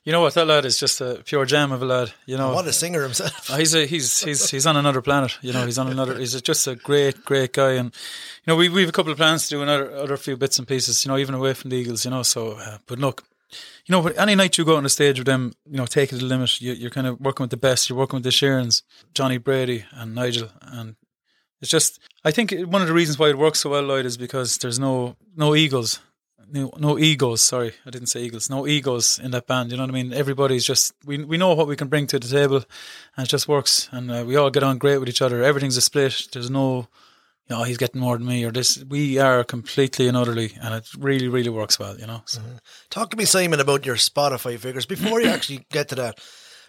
You 0.04 0.12
know 0.12 0.20
what? 0.22 0.34
That 0.34 0.46
lad 0.46 0.64
is 0.64 0.78
just 0.78 1.00
a 1.00 1.22
pure 1.24 1.44
gem 1.44 1.70
of 1.72 1.82
a 1.82 1.84
lad. 1.84 2.12
You 2.24 2.38
know, 2.38 2.54
What 2.54 2.66
a 2.66 2.72
singer 2.72 3.02
himself. 3.02 3.48
He's 3.58 3.74
a, 3.74 3.84
he's 3.84 4.20
he's 4.20 4.48
he's 4.48 4.66
on 4.66 4.76
another 4.76 5.02
planet. 5.02 5.36
You 5.42 5.52
know, 5.52 5.66
he's 5.66 5.78
on 5.78 5.88
another. 5.88 6.18
He's 6.18 6.40
just 6.40 6.66
a 6.66 6.76
great 6.76 7.24
great 7.24 7.52
guy, 7.52 7.72
and 7.72 7.86
you 7.86 8.46
know 8.46 8.56
we 8.56 8.68
we 8.68 8.80
have 8.82 8.88
a 8.88 8.92
couple 8.92 9.12
of 9.12 9.18
plans 9.18 9.48
to 9.48 9.56
do 9.56 9.62
another 9.62 9.92
other 9.94 10.16
few 10.16 10.36
bits 10.36 10.58
and 10.58 10.66
pieces. 10.66 11.04
You 11.04 11.10
know, 11.10 11.18
even 11.18 11.34
away 11.34 11.52
from 11.52 11.70
the 11.70 11.76
Eagles. 11.76 12.04
You 12.04 12.10
know, 12.10 12.22
so 12.22 12.52
uh, 12.52 12.78
but 12.86 12.98
look, 12.98 13.24
you 13.86 13.92
know, 13.92 14.06
any 14.08 14.34
night 14.34 14.58
you 14.58 14.64
go 14.64 14.76
on 14.76 14.82
the 14.82 14.88
stage 14.88 15.18
with 15.18 15.26
them, 15.26 15.52
you 15.68 15.76
know, 15.76 15.86
take 15.86 16.12
it 16.12 16.16
to 16.16 16.18
the 16.18 16.26
limit. 16.26 16.60
You, 16.60 16.72
you're 16.72 16.90
kind 16.90 17.06
of 17.06 17.20
working 17.20 17.44
with 17.44 17.50
the 17.50 17.56
best. 17.56 17.88
You're 17.88 17.98
working 17.98 18.18
with 18.18 18.24
the 18.24 18.30
Sheerans, 18.30 18.82
Johnny 19.14 19.38
Brady, 19.38 19.84
and 19.92 20.14
Nigel, 20.14 20.50
and 20.62 20.96
it's 21.60 21.70
just. 21.70 21.98
I 22.24 22.30
think 22.30 22.52
one 22.52 22.82
of 22.82 22.88
the 22.88 22.94
reasons 22.94 23.18
why 23.18 23.30
it 23.30 23.38
works 23.38 23.60
so 23.60 23.70
well, 23.70 23.82
Lloyd, 23.82 24.06
is 24.06 24.16
because 24.16 24.58
there's 24.58 24.78
no 24.78 25.16
no 25.36 25.54
egos, 25.54 26.00
no, 26.50 26.72
no 26.78 26.98
egos. 26.98 27.42
Sorry, 27.42 27.72
I 27.86 27.90
didn't 27.90 28.08
say 28.08 28.22
eagles. 28.22 28.50
No 28.50 28.66
egos 28.66 29.18
in 29.18 29.30
that 29.32 29.46
band. 29.46 29.70
You 29.70 29.76
know 29.76 29.84
what 29.84 29.90
I 29.90 29.94
mean? 29.94 30.12
Everybody's 30.12 30.64
just 30.64 30.92
we 31.04 31.24
we 31.24 31.36
know 31.36 31.54
what 31.54 31.68
we 31.68 31.76
can 31.76 31.88
bring 31.88 32.06
to 32.08 32.18
the 32.18 32.28
table, 32.28 32.64
and 33.16 33.26
it 33.26 33.30
just 33.30 33.48
works. 33.48 33.88
And 33.92 34.10
uh, 34.10 34.24
we 34.26 34.36
all 34.36 34.50
get 34.50 34.62
on 34.62 34.78
great 34.78 34.98
with 34.98 35.08
each 35.08 35.22
other. 35.22 35.42
Everything's 35.42 35.76
a 35.76 35.80
split. 35.80 36.28
There's 36.32 36.50
no 36.50 36.88
you 37.48 37.56
know, 37.56 37.62
he's 37.62 37.78
getting 37.78 38.00
more 38.00 38.18
than 38.18 38.26
me 38.26 38.44
or 38.44 38.50
this. 38.50 38.84
We 38.84 39.18
are 39.18 39.42
completely 39.42 40.06
and 40.06 40.16
utterly, 40.16 40.52
and 40.60 40.74
it 40.74 40.88
really, 40.98 41.28
really 41.28 41.48
works 41.48 41.78
well, 41.78 41.98
you 41.98 42.06
know. 42.06 42.22
So. 42.26 42.40
Mm-hmm. 42.40 42.56
Talk 42.90 43.10
to 43.10 43.16
me, 43.16 43.24
Simon, 43.24 43.60
about 43.60 43.86
your 43.86 43.96
Spotify 43.96 44.58
figures 44.58 44.86
before 44.86 45.20
you 45.20 45.28
actually 45.28 45.66
get 45.70 45.88
to 45.88 45.94
that. 45.96 46.18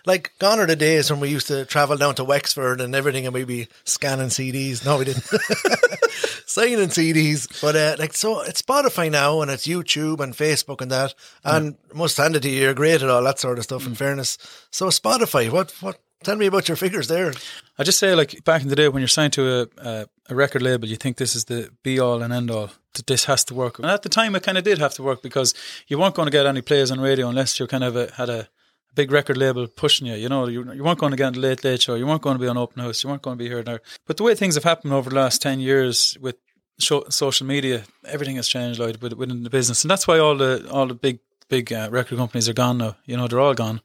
Like, 0.06 0.32
gone 0.40 0.60
are 0.60 0.66
the 0.66 0.78
days 0.78 1.12
when 1.12 1.20
we 1.20 1.30
used 1.30 1.48
to 1.48 1.66
travel 1.66 1.98
down 1.98 2.16
to 2.16 2.24
Wexford 2.24 2.80
and 2.80 2.96
everything 2.96 3.26
and 3.26 3.34
we'd 3.34 3.48
be 3.48 3.68
scanning 3.84 4.30
CDs. 4.30 4.86
No, 4.86 4.98
we 4.98 5.06
didn't. 5.06 5.24
Signing 6.46 6.88
CDs. 6.88 7.62
But, 7.62 7.76
uh, 7.76 7.96
like, 8.00 8.14
so 8.14 8.42
it's 8.42 8.62
Spotify 8.62 9.12
now 9.12 9.42
and 9.42 9.52
it's 9.52 9.68
YouTube 9.68 10.22
and 10.22 10.34
Facebook 10.34 10.80
and 10.80 10.90
that. 10.90 11.14
And 11.44 11.76
yeah. 11.92 11.98
must 11.98 12.16
hand 12.16 12.38
it 12.38 12.44
to 12.44 12.50
you, 12.50 12.62
you're 12.62 12.74
great 12.74 13.02
at 13.02 13.10
all 13.10 13.24
that 13.24 13.40
sort 13.40 13.58
of 13.58 13.66
stuff, 13.66 13.84
mm. 13.84 13.88
in 13.88 13.96
fairness. 13.96 14.38
So, 14.72 14.88
Spotify, 14.88 15.50
what, 15.52 15.72
what, 15.82 16.00
Tell 16.24 16.36
me 16.36 16.48
about 16.48 16.68
your 16.68 16.76
figures 16.76 17.08
there. 17.08 17.32
I 17.78 17.84
just 17.84 17.98
say, 17.98 18.14
like 18.14 18.44
back 18.44 18.62
in 18.62 18.68
the 18.68 18.76
day, 18.76 18.90
when 18.90 19.02
you're 19.02 19.08
signed 19.08 19.34
to 19.34 19.62
a, 19.62 19.68
a, 19.78 20.08
a 20.30 20.36
record 20.36 20.62
label, 20.62 20.88
you 20.88 20.98
think 20.98 21.16
this 21.16 21.36
is 21.36 21.46
the 21.46 21.70
be 21.82 21.98
all 22.00 22.22
and 22.22 22.34
end 22.34 22.52
all. 22.52 22.72
That 22.96 23.08
this 23.08 23.26
has 23.26 23.44
to 23.46 23.54
work. 23.54 23.80
And 23.80 23.88
at 23.88 24.02
the 24.02 24.10
time, 24.10 24.36
it 24.36 24.44
kind 24.44 24.58
of 24.58 24.64
did 24.64 24.80
have 24.80 24.94
to 24.96 25.04
work 25.04 25.22
because 25.22 25.54
you 25.88 25.98
weren't 25.98 26.16
going 26.16 26.26
to 26.26 26.32
get 26.32 26.46
any 26.46 26.62
players 26.62 26.92
on 26.92 27.00
radio 27.00 27.30
unless 27.30 27.60
you 27.60 27.68
kind 27.68 27.84
of 27.84 27.96
a, 27.96 28.12
had 28.14 28.30
a 28.30 28.50
big 28.96 29.12
record 29.12 29.38
label 29.38 29.68
pushing 29.68 30.08
you. 30.08 30.16
You 30.16 30.28
know, 30.28 30.48
you, 30.48 30.70
you 30.74 30.84
weren't 30.84 31.00
going 31.00 31.12
to 31.12 31.18
get 31.18 31.28
on 31.28 31.34
the 31.34 31.40
late 31.40 31.64
late 31.64 31.82
show. 31.82 31.96
You 31.96 32.08
weren't 32.08 32.22
going 32.22 32.38
to 32.38 32.42
be 32.42 32.48
on 32.48 32.58
open 32.58 32.82
house. 32.82 33.04
You 33.04 33.10
weren't 33.10 33.22
going 33.22 33.38
to 33.38 33.44
be 33.44 33.48
here 33.48 33.60
and 33.60 33.68
there. 33.68 33.82
But 34.06 34.18
the 34.18 34.24
way 34.24 34.36
things 34.36 34.56
have 34.56 34.64
happened 34.64 34.92
over 34.92 35.10
the 35.10 35.16
last 35.16 35.42
ten 35.42 35.60
years 35.60 36.18
with 36.20 36.36
social 36.80 37.46
media, 37.46 37.84
everything 38.06 38.38
has 38.38 38.48
changed, 38.48 38.80
like 38.80 39.02
within 39.02 39.44
the 39.44 39.50
business, 39.50 39.84
and 39.84 39.92
that's 39.92 40.08
why 40.08 40.18
all 40.18 40.36
the 40.36 40.68
all 40.72 40.88
the 40.88 40.94
big 40.94 41.20
big 41.50 41.74
uh, 41.74 41.90
record 41.92 42.18
companies 42.18 42.48
are 42.48 42.54
gone 42.54 42.78
now. 42.78 42.96
You 43.06 43.18
know, 43.18 43.28
they're 43.28 43.40
all 43.40 43.54
gone, 43.54 43.82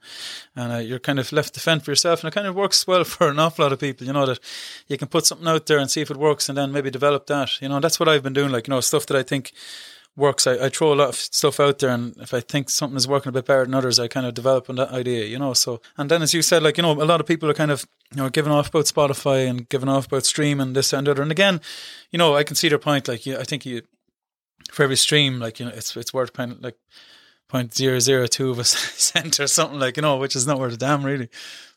and 0.54 0.72
uh, 0.72 0.76
you're 0.76 0.98
kind 0.98 1.18
of 1.18 1.32
left 1.32 1.54
to 1.54 1.60
fend 1.60 1.84
for 1.84 1.90
yourself. 1.90 2.22
And 2.22 2.28
it 2.28 2.34
kind 2.34 2.46
of 2.46 2.54
works 2.54 2.86
well 2.86 3.04
for 3.04 3.28
an 3.28 3.38
awful 3.38 3.64
lot 3.64 3.72
of 3.72 3.80
people. 3.80 4.06
You 4.06 4.12
know 4.12 4.26
that 4.26 4.40
you 4.86 4.96
can 4.96 5.08
put 5.08 5.26
something 5.26 5.48
out 5.48 5.66
there 5.66 5.78
and 5.78 5.90
see 5.90 6.00
if 6.00 6.10
it 6.10 6.16
works, 6.16 6.48
and 6.48 6.56
then 6.56 6.70
maybe 6.70 6.90
develop 6.90 7.26
that. 7.26 7.60
You 7.60 7.68
know, 7.68 7.80
that's 7.80 7.98
what 7.98 8.08
I've 8.08 8.22
been 8.22 8.32
doing. 8.32 8.52
Like 8.52 8.68
you 8.68 8.74
know, 8.74 8.80
stuff 8.80 9.06
that 9.06 9.16
I 9.16 9.22
think 9.22 9.52
works. 10.16 10.46
I, 10.46 10.66
I 10.66 10.68
throw 10.68 10.92
a 10.92 10.94
lot 10.94 11.08
of 11.08 11.16
stuff 11.16 11.58
out 11.58 11.78
there, 11.78 11.90
and 11.90 12.16
if 12.18 12.32
I 12.34 12.40
think 12.40 12.70
something 12.70 12.96
is 12.96 13.08
working 13.08 13.30
a 13.30 13.32
bit 13.32 13.46
better 13.46 13.64
than 13.64 13.74
others, 13.74 13.98
I 13.98 14.08
kind 14.08 14.26
of 14.26 14.34
develop 14.34 14.70
on 14.70 14.76
that 14.76 14.90
idea. 14.90 15.24
You 15.24 15.38
know, 15.38 15.54
so 15.54 15.80
and 15.96 16.10
then 16.10 16.22
as 16.22 16.34
you 16.34 16.42
said, 16.42 16.62
like 16.62 16.76
you 16.76 16.82
know, 16.82 16.92
a 16.92 17.04
lot 17.04 17.20
of 17.20 17.26
people 17.26 17.50
are 17.50 17.54
kind 17.54 17.70
of 17.70 17.86
you 18.12 18.18
know 18.18 18.28
giving 18.28 18.52
off 18.52 18.68
about 18.68 18.84
Spotify 18.84 19.48
and 19.48 19.68
giving 19.68 19.88
off 19.88 20.06
about 20.06 20.38
and 20.38 20.76
this 20.76 20.92
and 20.92 21.08
other. 21.08 21.22
And 21.22 21.32
again, 21.32 21.60
you 22.10 22.18
know, 22.18 22.34
I 22.36 22.44
can 22.44 22.56
see 22.56 22.68
their 22.68 22.78
point. 22.78 23.08
Like, 23.08 23.26
yeah, 23.26 23.38
I 23.38 23.44
think 23.44 23.66
you 23.66 23.82
for 24.70 24.82
every 24.82 24.96
stream, 24.96 25.38
like 25.38 25.60
you 25.60 25.66
know, 25.66 25.72
it's 25.74 25.96
it's 25.96 26.14
worth 26.14 26.32
kind 26.32 26.52
of 26.52 26.62
like 26.62 26.76
point 27.49 27.74
zero 27.74 27.99
zero 27.99 28.26
two 28.26 28.51
of 28.51 28.59
a 28.59 28.64
cent 28.64 29.40
or 29.40 29.47
something 29.47 29.78
like 29.78 29.97
you 29.97 30.03
know, 30.03 30.16
which 30.16 30.36
is 30.36 30.47
not 30.47 30.59
worth 30.59 30.74
a 30.74 30.76
damn 30.76 31.05
really. 31.05 31.28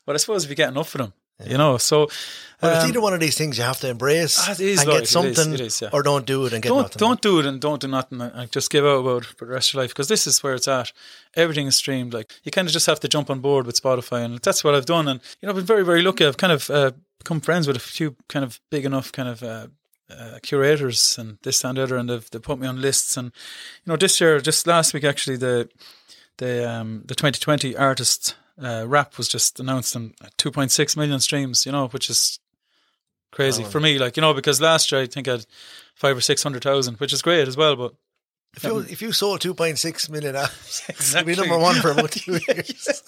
But 0.06 0.14
I 0.14 0.18
suppose 0.18 0.44
if 0.44 0.50
you 0.50 0.56
get 0.56 0.70
enough 0.70 0.88
for 0.88 0.98
them, 0.98 1.12
yeah. 1.40 1.50
you 1.50 1.58
know, 1.58 1.78
so. 1.78 2.08
Well, 2.60 2.74
it's 2.74 2.84
um, 2.84 2.90
either 2.90 3.00
one 3.00 3.14
of 3.14 3.20
these 3.20 3.38
things 3.38 3.56
you 3.56 3.62
have 3.62 3.78
to 3.80 3.88
embrace 3.88 4.36
ah, 4.40 4.56
and 4.58 4.58
get 4.58 5.06
something, 5.06 5.52
it 5.52 5.60
is, 5.60 5.60
it 5.60 5.60
is, 5.60 5.82
yeah. 5.82 5.90
or 5.92 6.02
don't 6.02 6.26
do 6.26 6.44
it 6.46 6.52
and 6.52 6.60
get 6.60 6.70
don't, 6.70 6.82
nothing. 6.82 6.98
Don't 6.98 7.20
do 7.20 7.38
it 7.38 7.46
and 7.46 7.60
don't 7.60 7.80
do 7.80 7.86
nothing 7.86 8.20
and 8.20 8.50
just 8.50 8.68
give 8.68 8.84
out 8.84 8.98
about 8.98 9.22
it 9.22 9.28
for 9.28 9.44
the 9.44 9.52
rest 9.52 9.70
of 9.70 9.74
your 9.74 9.84
life 9.84 9.90
because 9.90 10.08
this 10.08 10.26
is 10.26 10.42
where 10.42 10.54
it's 10.54 10.66
at. 10.66 10.90
Everything 11.36 11.68
is 11.68 11.76
streamed. 11.76 12.12
Like 12.12 12.32
you 12.42 12.50
kind 12.50 12.66
of 12.66 12.72
just 12.72 12.86
have 12.86 12.98
to 12.98 13.08
jump 13.08 13.30
on 13.30 13.38
board 13.38 13.64
with 13.64 13.80
Spotify, 13.80 14.24
and 14.24 14.40
that's 14.40 14.64
what 14.64 14.74
I've 14.74 14.86
done. 14.86 15.06
And 15.06 15.20
you 15.40 15.46
know, 15.46 15.50
I've 15.50 15.56
been 15.56 15.66
very, 15.66 15.84
very 15.84 16.02
lucky. 16.02 16.26
I've 16.26 16.36
kind 16.36 16.52
of 16.52 16.68
uh, 16.68 16.90
become 17.20 17.40
friends 17.40 17.68
with 17.68 17.76
a 17.76 17.80
few 17.80 18.16
kind 18.28 18.44
of 18.44 18.58
big 18.70 18.84
enough 18.84 19.12
kind 19.12 19.28
of 19.28 19.42
uh, 19.44 19.68
uh, 20.10 20.38
curators 20.42 21.18
and 21.18 21.38
this 21.42 21.64
and 21.64 21.78
the 21.78 21.82
other, 21.82 21.96
and 21.96 22.08
they've 22.08 22.30
they 22.30 22.38
put 22.38 22.58
me 22.58 22.66
on 22.66 22.80
lists. 22.80 23.16
And 23.16 23.26
you 23.84 23.90
know, 23.90 23.96
this 23.96 24.20
year, 24.20 24.40
just 24.40 24.66
last 24.66 24.94
week, 24.94 25.04
actually, 25.04 25.36
the 25.36 25.68
the 26.38 26.68
um, 26.68 27.02
the 27.06 27.14
2020 27.14 27.76
artist 27.76 28.36
uh, 28.62 28.84
rap 28.86 29.18
was 29.18 29.28
just 29.28 29.60
announced 29.60 29.94
on 29.94 30.14
2.6 30.38 30.96
million 30.96 31.20
streams. 31.20 31.66
You 31.66 31.72
know, 31.72 31.88
which 31.88 32.08
is 32.10 32.38
crazy 33.30 33.64
oh. 33.64 33.66
for 33.66 33.80
me. 33.80 33.98
Like 33.98 34.16
you 34.16 34.20
know, 34.20 34.34
because 34.34 34.60
last 34.60 34.90
year 34.90 35.02
I 35.02 35.06
think 35.06 35.28
I 35.28 35.32
had 35.32 35.46
five 35.94 36.16
or 36.16 36.20
six 36.20 36.42
hundred 36.42 36.62
thousand, 36.62 36.98
which 36.98 37.12
is 37.12 37.22
great 37.22 37.48
as 37.48 37.56
well. 37.56 37.76
But 37.76 37.94
if 38.58 38.64
you 38.64 38.76
um, 38.76 38.86
if 38.90 39.02
you 39.02 39.12
sold 39.12 39.40
2.6 39.40 40.10
million 40.10 40.34
albums, 40.34 40.82
exactly. 40.88 41.32
you'd 41.32 41.36
be 41.36 41.48
number 41.48 41.62
one 41.62 41.76
for 41.76 41.92
about 41.92 42.10
two 42.10 42.32
years. 42.48 43.02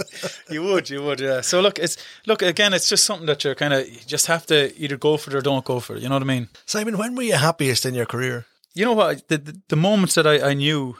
you 0.48 0.62
would, 0.62 0.88
you 0.88 1.02
would, 1.02 1.20
yeah. 1.20 1.40
So 1.40 1.60
look, 1.60 1.78
it's 1.78 1.96
look 2.26 2.42
again. 2.42 2.72
It's 2.72 2.88
just 2.88 3.04
something 3.04 3.26
that 3.26 3.42
you're 3.42 3.56
kind 3.56 3.74
of 3.74 3.88
you 3.88 3.98
just 4.06 4.26
have 4.26 4.46
to 4.46 4.72
either 4.80 4.96
go 4.96 5.16
for 5.16 5.30
it 5.30 5.36
or 5.36 5.40
don't 5.40 5.64
go 5.64 5.80
for 5.80 5.96
it. 5.96 6.02
You 6.02 6.08
know 6.08 6.14
what 6.14 6.22
I 6.22 6.26
mean? 6.26 6.48
Simon, 6.66 6.96
when 6.98 7.16
were 7.16 7.22
you 7.22 7.34
happiest 7.34 7.84
in 7.84 7.94
your 7.94 8.06
career? 8.06 8.46
You 8.74 8.84
know 8.84 8.92
what? 8.92 9.26
The 9.28 9.38
the, 9.38 9.60
the 9.68 9.76
moments 9.76 10.14
that 10.14 10.26
I, 10.26 10.50
I 10.50 10.54
knew 10.54 10.96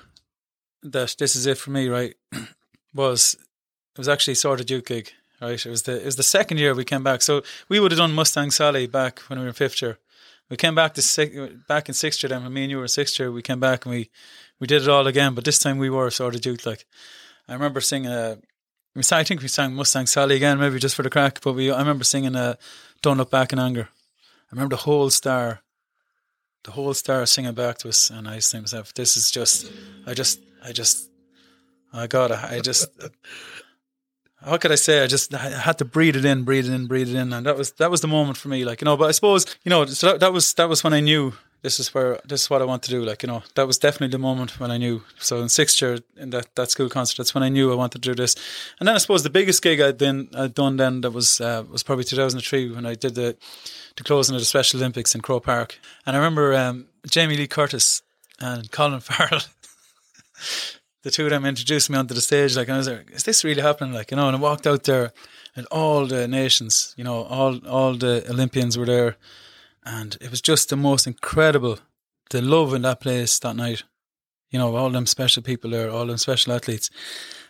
that 0.82 1.14
this 1.18 1.36
is 1.36 1.46
it 1.46 1.58
for 1.58 1.70
me, 1.70 1.88
right? 1.88 2.14
was 2.94 3.36
it 3.94 3.98
was 3.98 4.08
actually 4.08 4.34
sort 4.34 4.58
of 4.60 4.66
Duke 4.66 4.86
gig, 4.86 5.12
right? 5.40 5.64
It 5.64 5.70
was 5.70 5.84
the 5.84 6.00
it 6.00 6.06
was 6.06 6.16
the 6.16 6.24
second 6.24 6.58
year 6.58 6.74
we 6.74 6.84
came 6.84 7.04
back. 7.04 7.22
So 7.22 7.42
we 7.68 7.78
would 7.78 7.92
have 7.92 7.98
done 7.98 8.12
Mustang 8.12 8.50
Sally 8.50 8.88
back 8.88 9.20
when 9.28 9.38
we 9.38 9.44
were 9.44 9.50
in 9.50 9.54
fifth 9.54 9.80
year. 9.80 9.98
We 10.50 10.56
came 10.56 10.74
back 10.74 10.94
to 10.94 11.02
six, 11.02 11.34
back 11.68 11.88
in 11.88 11.94
sixth 11.94 12.22
year. 12.22 12.28
Then 12.28 12.52
me 12.52 12.62
and 12.62 12.70
you 12.70 12.78
were 12.78 12.88
sixth 12.88 13.18
year, 13.18 13.30
we 13.30 13.40
came 13.40 13.60
back 13.60 13.86
and 13.86 13.94
we 13.94 14.10
we 14.58 14.66
did 14.66 14.82
it 14.82 14.88
all 14.88 15.06
again. 15.06 15.34
But 15.34 15.44
this 15.44 15.60
time 15.60 15.78
we 15.78 15.88
were 15.88 16.10
sort 16.10 16.34
of. 16.34 16.66
Like 16.66 16.86
I 17.48 17.54
remember 17.54 17.80
singing 17.80 18.10
a. 18.10 18.38
I 18.96 19.22
think 19.22 19.40
we 19.40 19.46
sang 19.48 19.74
Mustang 19.74 20.06
Sally 20.06 20.34
again, 20.34 20.58
maybe 20.58 20.80
just 20.80 20.96
for 20.96 21.04
the 21.04 21.10
crack. 21.10 21.40
But 21.40 21.52
we, 21.52 21.70
I 21.70 21.78
remember 21.78 22.02
singing 22.02 22.34
a 22.34 22.58
"Don't 23.00 23.18
Look 23.18 23.30
Back 23.30 23.52
in 23.52 23.60
Anger." 23.60 23.88
I 23.88 24.50
remember 24.50 24.74
the 24.74 24.82
whole 24.82 25.10
star, 25.10 25.62
the 26.64 26.72
whole 26.72 26.92
star 26.92 27.24
singing 27.26 27.54
back 27.54 27.78
to 27.78 27.88
us, 27.88 28.10
and 28.10 28.26
I 28.26 28.36
just 28.36 28.50
think 28.50 28.62
myself, 28.62 28.92
"This 28.92 29.16
is 29.16 29.30
just, 29.30 29.70
I 30.06 30.14
just, 30.14 30.40
I 30.64 30.72
just, 30.72 31.08
I 31.92 32.08
got 32.08 32.32
I 32.32 32.58
just, 32.58 32.88
how 34.44 34.56
could 34.56 34.72
I 34.72 34.76
say? 34.76 35.02
I 35.02 35.06
just 35.06 35.34
I 35.34 35.50
had 35.50 35.78
to 35.78 35.84
breathe 35.84 36.16
it 36.16 36.24
in, 36.24 36.44
breathe 36.44 36.66
it 36.66 36.72
in, 36.72 36.86
breathe 36.86 37.08
it 37.10 37.16
in, 37.16 37.32
and 37.32 37.46
that 37.46 37.56
was 37.56 37.72
that 37.72 37.90
was 37.90 38.00
the 38.00 38.08
moment 38.08 38.36
for 38.36 38.48
me. 38.48 38.64
Like 38.64 38.80
you 38.80 38.84
know, 38.84 38.96
but 38.96 39.08
I 39.08 39.12
suppose 39.12 39.46
you 39.64 39.70
know, 39.70 39.84
so 39.86 40.12
that, 40.12 40.20
that 40.20 40.32
was 40.32 40.54
that 40.54 40.68
was 40.68 40.82
when 40.82 40.94
I 40.94 41.00
knew 41.00 41.34
this 41.62 41.78
is 41.78 41.92
where 41.92 42.20
this 42.24 42.42
is 42.42 42.50
what 42.50 42.62
I 42.62 42.64
want 42.64 42.82
to 42.84 42.90
do. 42.90 43.04
Like 43.04 43.22
you 43.22 43.26
know, 43.26 43.42
that 43.54 43.66
was 43.66 43.78
definitely 43.78 44.08
the 44.08 44.18
moment 44.18 44.58
when 44.58 44.70
I 44.70 44.78
knew. 44.78 45.02
So 45.18 45.40
in 45.42 45.48
sixth 45.48 45.80
year 45.82 45.98
in 46.16 46.30
that, 46.30 46.54
that 46.54 46.70
school 46.70 46.88
concert, 46.88 47.18
that's 47.18 47.34
when 47.34 47.42
I 47.42 47.48
knew 47.48 47.70
I 47.70 47.74
wanted 47.74 48.02
to 48.02 48.08
do 48.10 48.14
this. 48.14 48.34
And 48.78 48.88
then 48.88 48.94
I 48.94 48.98
suppose 48.98 49.22
the 49.22 49.30
biggest 49.30 49.62
gig 49.62 49.80
I'd 49.80 49.98
then 49.98 50.30
I'd 50.34 50.54
done 50.54 50.76
then 50.76 51.02
that 51.02 51.10
was 51.10 51.40
uh, 51.40 51.64
was 51.70 51.82
probably 51.82 52.04
2003 52.04 52.72
when 52.72 52.86
I 52.86 52.94
did 52.94 53.14
the 53.14 53.36
the 53.96 54.04
closing 54.04 54.34
of 54.34 54.40
the 54.40 54.46
Special 54.46 54.80
Olympics 54.80 55.14
in 55.14 55.20
Croke 55.20 55.44
Park. 55.44 55.78
And 56.06 56.16
I 56.16 56.18
remember 56.18 56.54
um, 56.54 56.86
Jamie 57.06 57.36
Lee 57.36 57.46
Curtis 57.46 58.02
and 58.40 58.70
Colin 58.70 59.00
Farrell 59.00 59.42
the 61.02 61.10
two 61.10 61.24
of 61.24 61.30
them 61.30 61.46
introduced 61.46 61.90
me 61.90 61.98
onto 61.98 62.14
the 62.14 62.20
stage, 62.20 62.56
like, 62.56 62.68
I 62.68 62.76
was 62.76 62.88
like, 62.88 63.10
"Is 63.10 63.24
this 63.24 63.44
really 63.44 63.62
happening?" 63.62 63.94
Like, 63.94 64.10
you 64.10 64.16
know, 64.16 64.28
and 64.28 64.36
I 64.36 64.40
walked 64.40 64.66
out 64.66 64.84
there, 64.84 65.12
and 65.56 65.66
all 65.66 66.06
the 66.06 66.28
nations, 66.28 66.94
you 66.96 67.04
know, 67.04 67.24
all 67.24 67.58
all 67.66 67.94
the 67.94 68.24
Olympians 68.28 68.76
were 68.76 68.86
there, 68.86 69.16
and 69.84 70.16
it 70.20 70.30
was 70.30 70.40
just 70.40 70.68
the 70.68 70.76
most 70.76 71.06
incredible, 71.06 71.78
the 72.30 72.42
love 72.42 72.74
in 72.74 72.82
that 72.82 73.00
place 73.00 73.38
that 73.38 73.56
night. 73.56 73.84
You 74.50 74.58
know, 74.58 74.76
all 74.76 74.90
them 74.90 75.06
special 75.06 75.42
people 75.42 75.70
there, 75.70 75.90
all 75.90 76.06
them 76.06 76.18
special 76.18 76.52
athletes, 76.52 76.90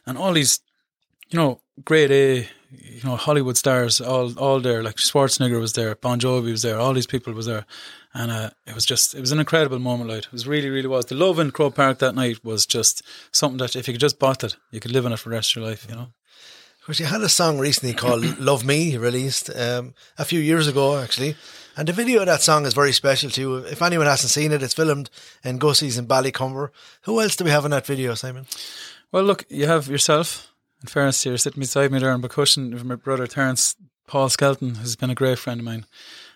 and 0.07 0.19
all 0.19 0.35
these, 0.35 0.61
you 1.31 1.39
know, 1.39 1.61
grade 1.85 2.11
A, 2.11 2.49
you 2.73 3.01
know, 3.05 3.17
Hollywood 3.17 3.57
stars, 3.57 4.01
all 4.01 4.39
all 4.39 4.61
there. 4.61 4.83
Like 4.83 4.97
Schwarzenegger 4.97 5.61
was 5.61 5.73
there, 5.73 5.95
Bon 5.95 6.21
Jovi 6.21 6.51
was 6.51 6.63
there, 6.63 6.79
all 6.79 6.93
these 6.93 7.07
people 7.07 7.33
was 7.33 7.47
there, 7.47 7.65
and 8.15 8.31
uh, 8.31 8.51
it 8.67 8.75
was 8.75 8.85
just, 8.85 9.15
it 9.15 9.21
was 9.21 9.33
an 9.33 9.39
incredible 9.39 9.79
moment, 9.79 10.11
like, 10.11 10.25
it 10.25 10.33
was 10.33 10.47
really, 10.47 10.69
really 10.69 10.89
was. 10.89 11.07
The 11.07 11.15
love 11.15 11.39
in 11.39 11.53
Croke 11.53 11.77
Park 11.77 11.99
that 11.99 12.15
night 12.15 12.45
was 12.45 12.67
just 12.67 13.03
something 13.33 13.59
that 13.59 13.77
if 13.77 13.87
you 13.87 13.95
could 13.95 14.01
just 14.01 14.19
bottle 14.19 14.49
it, 14.49 14.57
you 14.71 14.81
could 14.81 14.93
live 14.93 15.07
in 15.07 15.13
it 15.13 15.19
for 15.19 15.29
the 15.29 15.37
rest 15.37 15.53
of 15.53 15.61
your 15.61 15.71
life, 15.71 15.87
you 15.89 15.95
know. 15.95 16.09
Because 16.81 16.99
you 16.99 17.07
had 17.07 17.21
a 17.21 17.29
song 17.29 17.59
recently 17.59 17.95
called 17.95 18.39
Love 18.41 18.65
Me, 18.65 18.97
released 18.97 19.51
um, 19.55 19.95
a 20.19 20.25
few 20.25 20.41
years 20.41 20.67
ago, 20.67 20.99
actually. 20.99 21.37
And 21.77 21.87
the 21.87 21.93
video 21.93 22.21
of 22.21 22.27
that 22.27 22.41
song 22.41 22.67
is 22.67 22.75
very 22.75 22.93
special 22.93 23.31
too. 23.31 23.59
If 23.59 23.81
anyone 23.81 24.07
hasn't 24.07 24.31
seen 24.31 24.51
it, 24.51 24.63
it's 24.63 24.75
filmed 24.75 25.09
in 25.45 25.59
Gussie's 25.59 25.99
in 25.99 26.07
Ballycumber. 26.07 26.71
Who 27.03 27.21
else 27.21 27.37
do 27.37 27.45
we 27.45 27.51
have 27.51 27.65
in 27.65 27.71
that 27.71 27.87
video, 27.87 28.15
Simon? 28.15 28.47
Well, 29.13 29.23
look, 29.23 29.45
you 29.49 29.67
have 29.67 29.87
yourself. 29.87 30.50
In 30.83 30.89
fairness, 30.89 31.19
sitting 31.19 31.61
beside 31.61 31.93
me 31.93 31.99
there 31.99 32.11
on 32.11 32.23
percussion 32.23 32.73
with 32.73 32.85
my 32.85 32.95
brother 32.95 33.27
Terence 33.27 33.77
Paul 34.07 34.31
Skelton, 34.31 34.77
who's 34.77 34.97
been 34.97 35.11
a 35.11 35.15
great 35.15 35.39
friend 35.39 35.61
of 35.61 35.65
mine. 35.65 35.85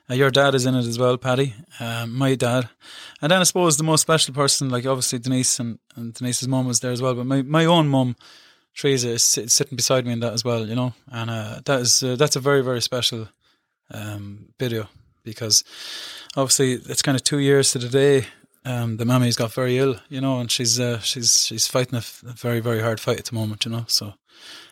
Uh, 0.09 0.14
your 0.14 0.30
dad 0.30 0.55
is 0.55 0.66
in 0.66 0.74
it 0.74 0.86
as 0.86 0.99
well, 0.99 1.16
Paddy. 1.16 1.55
Uh, 1.80 2.07
my 2.07 2.34
dad, 2.34 2.68
and 3.22 3.32
then 3.32 3.40
I 3.40 3.45
suppose 3.45 3.78
the 3.78 3.84
most 3.84 4.03
special 4.03 4.34
person, 4.34 4.68
like 4.68 4.84
obviously 4.84 5.18
Denise 5.18 5.59
and, 5.59 5.78
and 5.97 6.12
Denise's 6.12 6.47
mum 6.47 6.66
was 6.66 6.80
there 6.80 6.92
as 6.92 7.01
well. 7.01 7.14
But 7.14 7.24
my, 7.24 7.40
my 7.40 7.64
own 7.64 7.88
mum, 7.88 8.16
Teresa, 8.76 9.09
is 9.09 9.22
sit, 9.22 9.51
sitting 9.51 9.76
beside 9.76 10.05
me 10.05 10.12
in 10.12 10.20
that 10.20 10.34
as 10.34 10.45
well. 10.45 10.66
You 10.66 10.74
know, 10.74 10.95
and 11.11 11.30
uh, 11.30 11.61
that 11.64 11.80
is 11.80 12.03
uh, 12.03 12.16
that's 12.16 12.36
a 12.36 12.40
very 12.40 12.62
very 12.62 12.82
special 12.82 13.28
um, 13.90 14.51
video 14.61 14.90
because 15.24 15.64
obviously 16.36 16.74
it's 16.74 17.01
kind 17.01 17.16
of 17.16 17.24
two 17.24 17.38
years 17.38 17.72
to 17.72 17.78
the 17.78 17.88
day 17.88 18.26
um, 18.65 18.97
the 18.97 19.05
mammy's 19.05 19.37
got 19.37 19.53
very 19.53 19.79
ill, 19.79 19.97
you 20.09 20.21
know, 20.21 20.41
and 20.41 20.51
she's 20.51 20.81
uh, 20.81 21.01
she's 21.01 21.47
she's 21.47 21.67
fighting 21.67 21.95
a, 21.95 21.99
f- 21.99 22.23
a 22.27 22.33
very 22.33 22.61
very 22.61 22.81
hard 22.81 23.01
fight 23.01 23.19
at 23.19 23.27
the 23.27 23.35
moment, 23.35 23.65
you 23.65 23.71
know. 23.71 23.85
So 23.89 24.15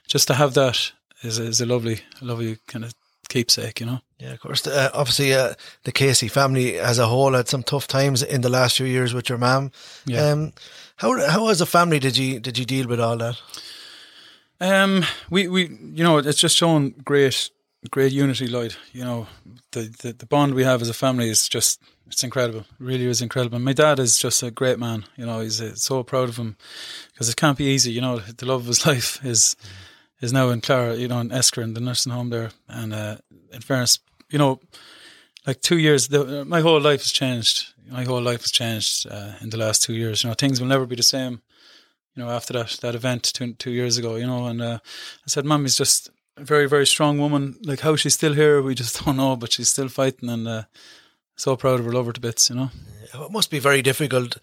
just 0.06 0.26
to 0.28 0.34
have 0.34 0.54
that 0.54 0.92
is 1.22 1.38
is 1.38 1.60
a 1.60 1.66
lovely 1.66 2.00
lovely 2.20 2.58
kind 2.66 2.84
of 2.84 2.94
keepsake, 3.28 3.80
you 3.80 3.86
know. 3.86 4.00
Yeah, 4.18 4.32
of 4.32 4.40
course. 4.40 4.66
Uh, 4.66 4.90
obviously, 4.94 5.34
uh, 5.34 5.54
the 5.84 5.92
Casey 5.92 6.28
family 6.28 6.78
as 6.78 6.98
a 6.98 7.06
whole 7.06 7.32
had 7.32 7.48
some 7.48 7.62
tough 7.62 7.86
times 7.86 8.22
in 8.22 8.40
the 8.40 8.48
last 8.48 8.76
few 8.76 8.86
years 8.86 9.14
with 9.14 9.28
your 9.28 9.38
mum. 9.38 9.72
Yeah. 10.06 10.30
Um, 10.30 10.52
how 10.96 11.28
how 11.28 11.48
as 11.48 11.60
a 11.60 11.66
family 11.66 11.98
did 11.98 12.16
you 12.16 12.40
did 12.40 12.58
you 12.58 12.64
deal 12.64 12.86
with 12.86 13.00
all 13.00 13.16
that? 13.16 13.40
Um, 14.60 15.04
we, 15.28 15.48
we, 15.48 15.66
you 15.92 16.04
know, 16.04 16.18
it's 16.18 16.40
just 16.40 16.56
shown 16.56 16.90
great, 17.04 17.50
great 17.90 18.12
unity, 18.12 18.46
Lloyd. 18.46 18.76
You 18.92 19.04
know, 19.04 19.26
the, 19.72 19.92
the, 20.02 20.12
the 20.12 20.26
bond 20.26 20.54
we 20.54 20.62
have 20.62 20.80
as 20.80 20.88
a 20.88 20.94
family 20.94 21.28
is 21.28 21.48
just, 21.48 21.82
it's 22.06 22.24
incredible. 22.24 22.64
Really 22.78 23.06
is 23.06 23.22
incredible. 23.22 23.58
My 23.58 23.72
dad 23.72 23.98
is 23.98 24.18
just 24.18 24.42
a 24.42 24.50
great 24.50 24.78
man. 24.78 25.04
You 25.16 25.26
know, 25.26 25.40
he's 25.40 25.60
uh, 25.60 25.74
so 25.74 26.02
proud 26.02 26.28
of 26.28 26.36
him 26.36 26.56
because 27.12 27.28
it 27.28 27.36
can't 27.36 27.58
be 27.58 27.64
easy. 27.64 27.92
You 27.92 28.00
know, 28.00 28.18
the 28.18 28.46
love 28.46 28.62
of 28.62 28.66
his 28.66 28.86
life 28.86 29.24
is, 29.24 29.56
is 30.20 30.32
now 30.32 30.50
in 30.50 30.60
Clara, 30.60 30.96
you 30.96 31.08
know, 31.08 31.20
in 31.20 31.32
Esker 31.32 31.62
in 31.62 31.74
the 31.74 31.80
nursing 31.80 32.12
home 32.12 32.30
there. 32.30 32.50
And, 32.68 32.92
uh, 32.92 33.16
in 33.52 33.60
fairness, 33.60 33.98
you 34.30 34.38
know, 34.38 34.60
like 35.46 35.60
two 35.60 35.78
years, 35.78 36.08
the, 36.08 36.44
my 36.44 36.60
whole 36.60 36.80
life 36.80 37.02
has 37.02 37.12
changed. 37.12 37.74
My 37.90 38.04
whole 38.04 38.22
life 38.22 38.42
has 38.42 38.50
changed, 38.50 39.06
uh, 39.10 39.32
in 39.40 39.50
the 39.50 39.56
last 39.56 39.82
two 39.82 39.94
years. 39.94 40.22
You 40.22 40.30
know, 40.30 40.34
things 40.34 40.60
will 40.60 40.68
never 40.68 40.86
be 40.86 40.96
the 40.96 41.02
same 41.02 41.42
you 42.14 42.22
know, 42.22 42.30
after 42.30 42.52
that 42.52 42.78
that 42.82 42.94
event 42.94 43.24
two 43.24 43.54
two 43.54 43.70
years 43.70 43.98
ago, 43.98 44.16
you 44.16 44.26
know, 44.26 44.46
and 44.46 44.60
uh, 44.60 44.78
I 44.82 45.26
said, 45.26 45.44
"Mommy's 45.44 45.76
just 45.76 46.10
a 46.36 46.44
very 46.44 46.68
very 46.68 46.86
strong 46.86 47.18
woman. 47.18 47.56
Like 47.64 47.80
how 47.80 47.96
she's 47.96 48.14
still 48.14 48.34
here, 48.34 48.60
we 48.62 48.74
just 48.74 49.04
don't 49.04 49.16
know, 49.16 49.36
but 49.36 49.52
she's 49.52 49.70
still 49.70 49.88
fighting, 49.88 50.28
and 50.28 50.46
uh, 50.46 50.62
so 51.36 51.56
proud 51.56 51.80
of 51.80 51.86
her, 51.86 51.92
love 51.92 52.06
her 52.06 52.12
to 52.12 52.20
bits, 52.20 52.50
you 52.50 52.56
know." 52.56 52.70
It 53.14 53.30
must 53.30 53.50
be 53.50 53.58
very 53.58 53.82
difficult, 53.82 54.38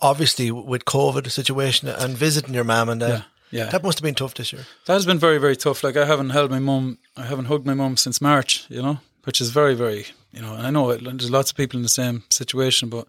obviously, 0.00 0.50
with 0.50 0.84
COVID 0.84 1.30
situation 1.30 1.88
and 1.88 2.16
visiting 2.16 2.54
your 2.54 2.64
mum 2.64 2.88
and 2.88 3.02
uh, 3.02 3.06
Yeah, 3.06 3.22
yeah. 3.50 3.70
that 3.70 3.82
must 3.82 3.98
have 3.98 4.04
been 4.04 4.14
tough 4.14 4.34
this 4.34 4.52
year. 4.52 4.64
That 4.86 4.94
has 4.94 5.06
been 5.06 5.18
very 5.18 5.38
very 5.38 5.56
tough. 5.56 5.84
Like 5.84 5.96
I 5.96 6.06
haven't 6.06 6.30
held 6.30 6.50
my 6.50 6.58
mum, 6.60 6.98
I 7.16 7.24
haven't 7.26 7.46
hugged 7.46 7.66
my 7.66 7.74
mum 7.74 7.96
since 7.96 8.20
March, 8.20 8.64
you 8.68 8.80
know, 8.82 8.98
which 9.24 9.40
is 9.40 9.50
very 9.50 9.74
very, 9.74 10.06
you 10.32 10.40
know, 10.40 10.54
and 10.54 10.66
I 10.66 10.70
know 10.70 10.90
it, 10.90 11.04
there's 11.04 11.30
lots 11.30 11.50
of 11.50 11.56
people 11.56 11.78
in 11.78 11.82
the 11.82 11.88
same 11.88 12.22
situation, 12.30 12.88
but. 12.88 13.06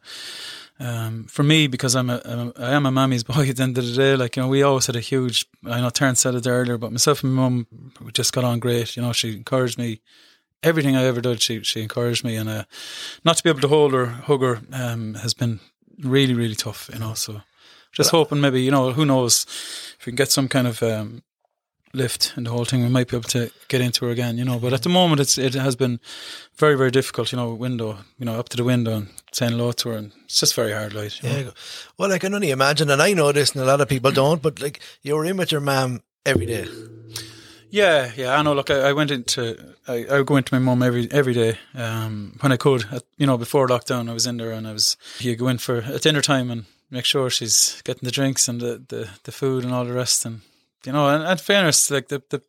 Um, 0.77 1.23
for 1.29 1.41
me, 1.43 1.67
because 1.67 1.95
I'm 1.95 2.09
a, 2.09 2.21
I'm 2.25 2.39
a 2.49 2.53
I 2.59 2.71
am 2.73 2.85
a 2.85 2.91
mammy's 2.91 3.23
boy 3.31 3.47
at 3.47 3.55
the 3.55 3.63
end 3.63 3.77
of 3.77 3.85
the 3.85 3.93
day, 3.93 4.17
like, 4.17 4.35
you 4.35 4.43
know, 4.43 4.49
we 4.49 4.61
always 4.61 4.87
had 4.87 4.97
a 4.97 4.99
huge, 4.99 5.45
I 5.65 5.79
know 5.79 5.89
Terence 5.89 6.19
said 6.19 6.35
it 6.35 6.45
earlier, 6.45 6.77
but 6.77 6.91
myself 6.91 7.23
and 7.23 7.33
my 7.33 7.43
mum 7.43 7.67
we 8.03 8.11
just 8.11 8.33
got 8.33 8.43
on 8.43 8.59
great. 8.59 8.97
You 8.97 9.01
know, 9.03 9.13
she 9.13 9.37
encouraged 9.37 9.77
me, 9.77 10.01
everything 10.65 10.95
I 10.95 11.05
ever 11.05 11.21
did, 11.21 11.41
she, 11.41 11.63
she 11.63 11.81
encouraged 11.81 12.23
me. 12.23 12.35
And, 12.35 12.49
uh, 12.49 12.63
not 13.23 13.37
to 13.37 13.43
be 13.43 13.49
able 13.49 13.61
to 13.61 13.67
hold 13.67 13.93
her, 13.93 14.07
hug 14.07 14.41
her, 14.41 14.61
um, 14.73 15.13
has 15.15 15.33
been 15.33 15.59
really, 15.99 16.33
really 16.33 16.55
tough, 16.55 16.89
you 16.93 16.99
know, 16.99 17.13
so 17.13 17.41
just 17.91 18.11
hoping 18.11 18.41
maybe, 18.41 18.61
you 18.61 18.71
know, 18.71 18.91
who 18.91 19.05
knows 19.05 19.45
if 19.99 20.05
we 20.05 20.11
can 20.11 20.17
get 20.17 20.31
some 20.31 20.47
kind 20.49 20.67
of, 20.67 20.83
um, 20.83 21.23
lift 21.95 22.33
and 22.35 22.45
the 22.45 22.51
whole 22.51 22.65
thing, 22.65 22.83
we 22.83 22.89
might 22.89 23.07
be 23.07 23.17
able 23.17 23.29
to 23.29 23.49
get 23.69 23.81
into 23.81 24.05
her 24.05 24.11
again, 24.11 24.37
you 24.37 24.45
know. 24.45 24.59
But 24.59 24.73
at 24.73 24.83
the 24.83 24.89
moment, 24.89 25.21
it's 25.21 25.37
it 25.37 25.53
has 25.53 25.75
been 25.75 25.99
very 26.55 26.75
very 26.75 26.91
difficult, 26.91 27.31
you 27.31 27.37
know. 27.37 27.53
Window, 27.53 27.97
you 28.19 28.25
know, 28.25 28.37
up 28.37 28.49
to 28.49 28.57
the 28.57 28.63
window 28.63 28.97
and 28.97 29.07
saying 29.31 29.53
hello 29.53 29.71
to 29.71 29.89
her, 29.89 29.97
and 29.97 30.11
it's 30.25 30.39
just 30.39 30.55
very 30.55 30.73
hard, 30.73 30.93
like. 30.93 31.23
You 31.23 31.29
know? 31.29 31.37
Yeah. 31.37 31.51
Well, 31.97 32.11
I 32.11 32.19
can 32.19 32.33
only 32.33 32.51
imagine, 32.51 32.89
and 32.89 33.01
I 33.01 33.13
know 33.13 33.31
this, 33.31 33.53
and 33.53 33.63
a 33.63 33.65
lot 33.65 33.81
of 33.81 33.87
people 33.87 34.11
don't. 34.11 34.41
But 34.41 34.61
like, 34.61 34.79
you 35.01 35.15
were 35.15 35.25
in 35.25 35.37
with 35.37 35.51
your 35.51 35.61
mum 35.61 36.01
every 36.25 36.45
day. 36.45 36.67
Yeah, 37.75 38.13
yeah. 38.15 38.39
I 38.39 38.41
know. 38.41 38.53
Look, 38.53 38.69
I, 38.69 38.89
I 38.89 38.93
went 38.93 39.11
into 39.11 39.75
I, 39.85 40.05
I 40.09 40.17
would 40.19 40.27
go 40.27 40.37
into 40.37 40.53
my 40.53 40.59
mum 40.59 40.81
every 40.81 41.11
every 41.11 41.33
day 41.33 41.57
um, 41.73 42.37
when 42.39 42.53
I 42.53 42.57
could. 42.57 42.85
You 43.17 43.27
know, 43.27 43.37
before 43.37 43.67
lockdown, 43.67 44.09
I 44.09 44.13
was 44.13 44.25
in 44.25 44.37
there, 44.37 44.51
and 44.51 44.65
I 44.65 44.71
was 44.71 44.95
you 45.19 45.35
go 45.35 45.49
in 45.49 45.57
for 45.57 45.81
dinner 45.99 46.21
time 46.21 46.49
and 46.49 46.67
make 46.89 47.03
sure 47.03 47.29
she's 47.29 47.81
getting 47.83 48.05
the 48.05 48.11
drinks 48.11 48.47
and 48.47 48.61
the, 48.61 48.81
the, 48.87 49.09
the 49.23 49.31
food 49.33 49.65
and 49.65 49.73
all 49.73 49.83
the 49.83 49.91
rest. 49.91 50.25
And 50.25 50.39
you 50.85 50.93
know, 50.93 51.09
and, 51.09 51.21
and 51.21 51.41
fairness, 51.41 51.91
like 51.91 52.07
the 52.07 52.23
the 52.29 52.41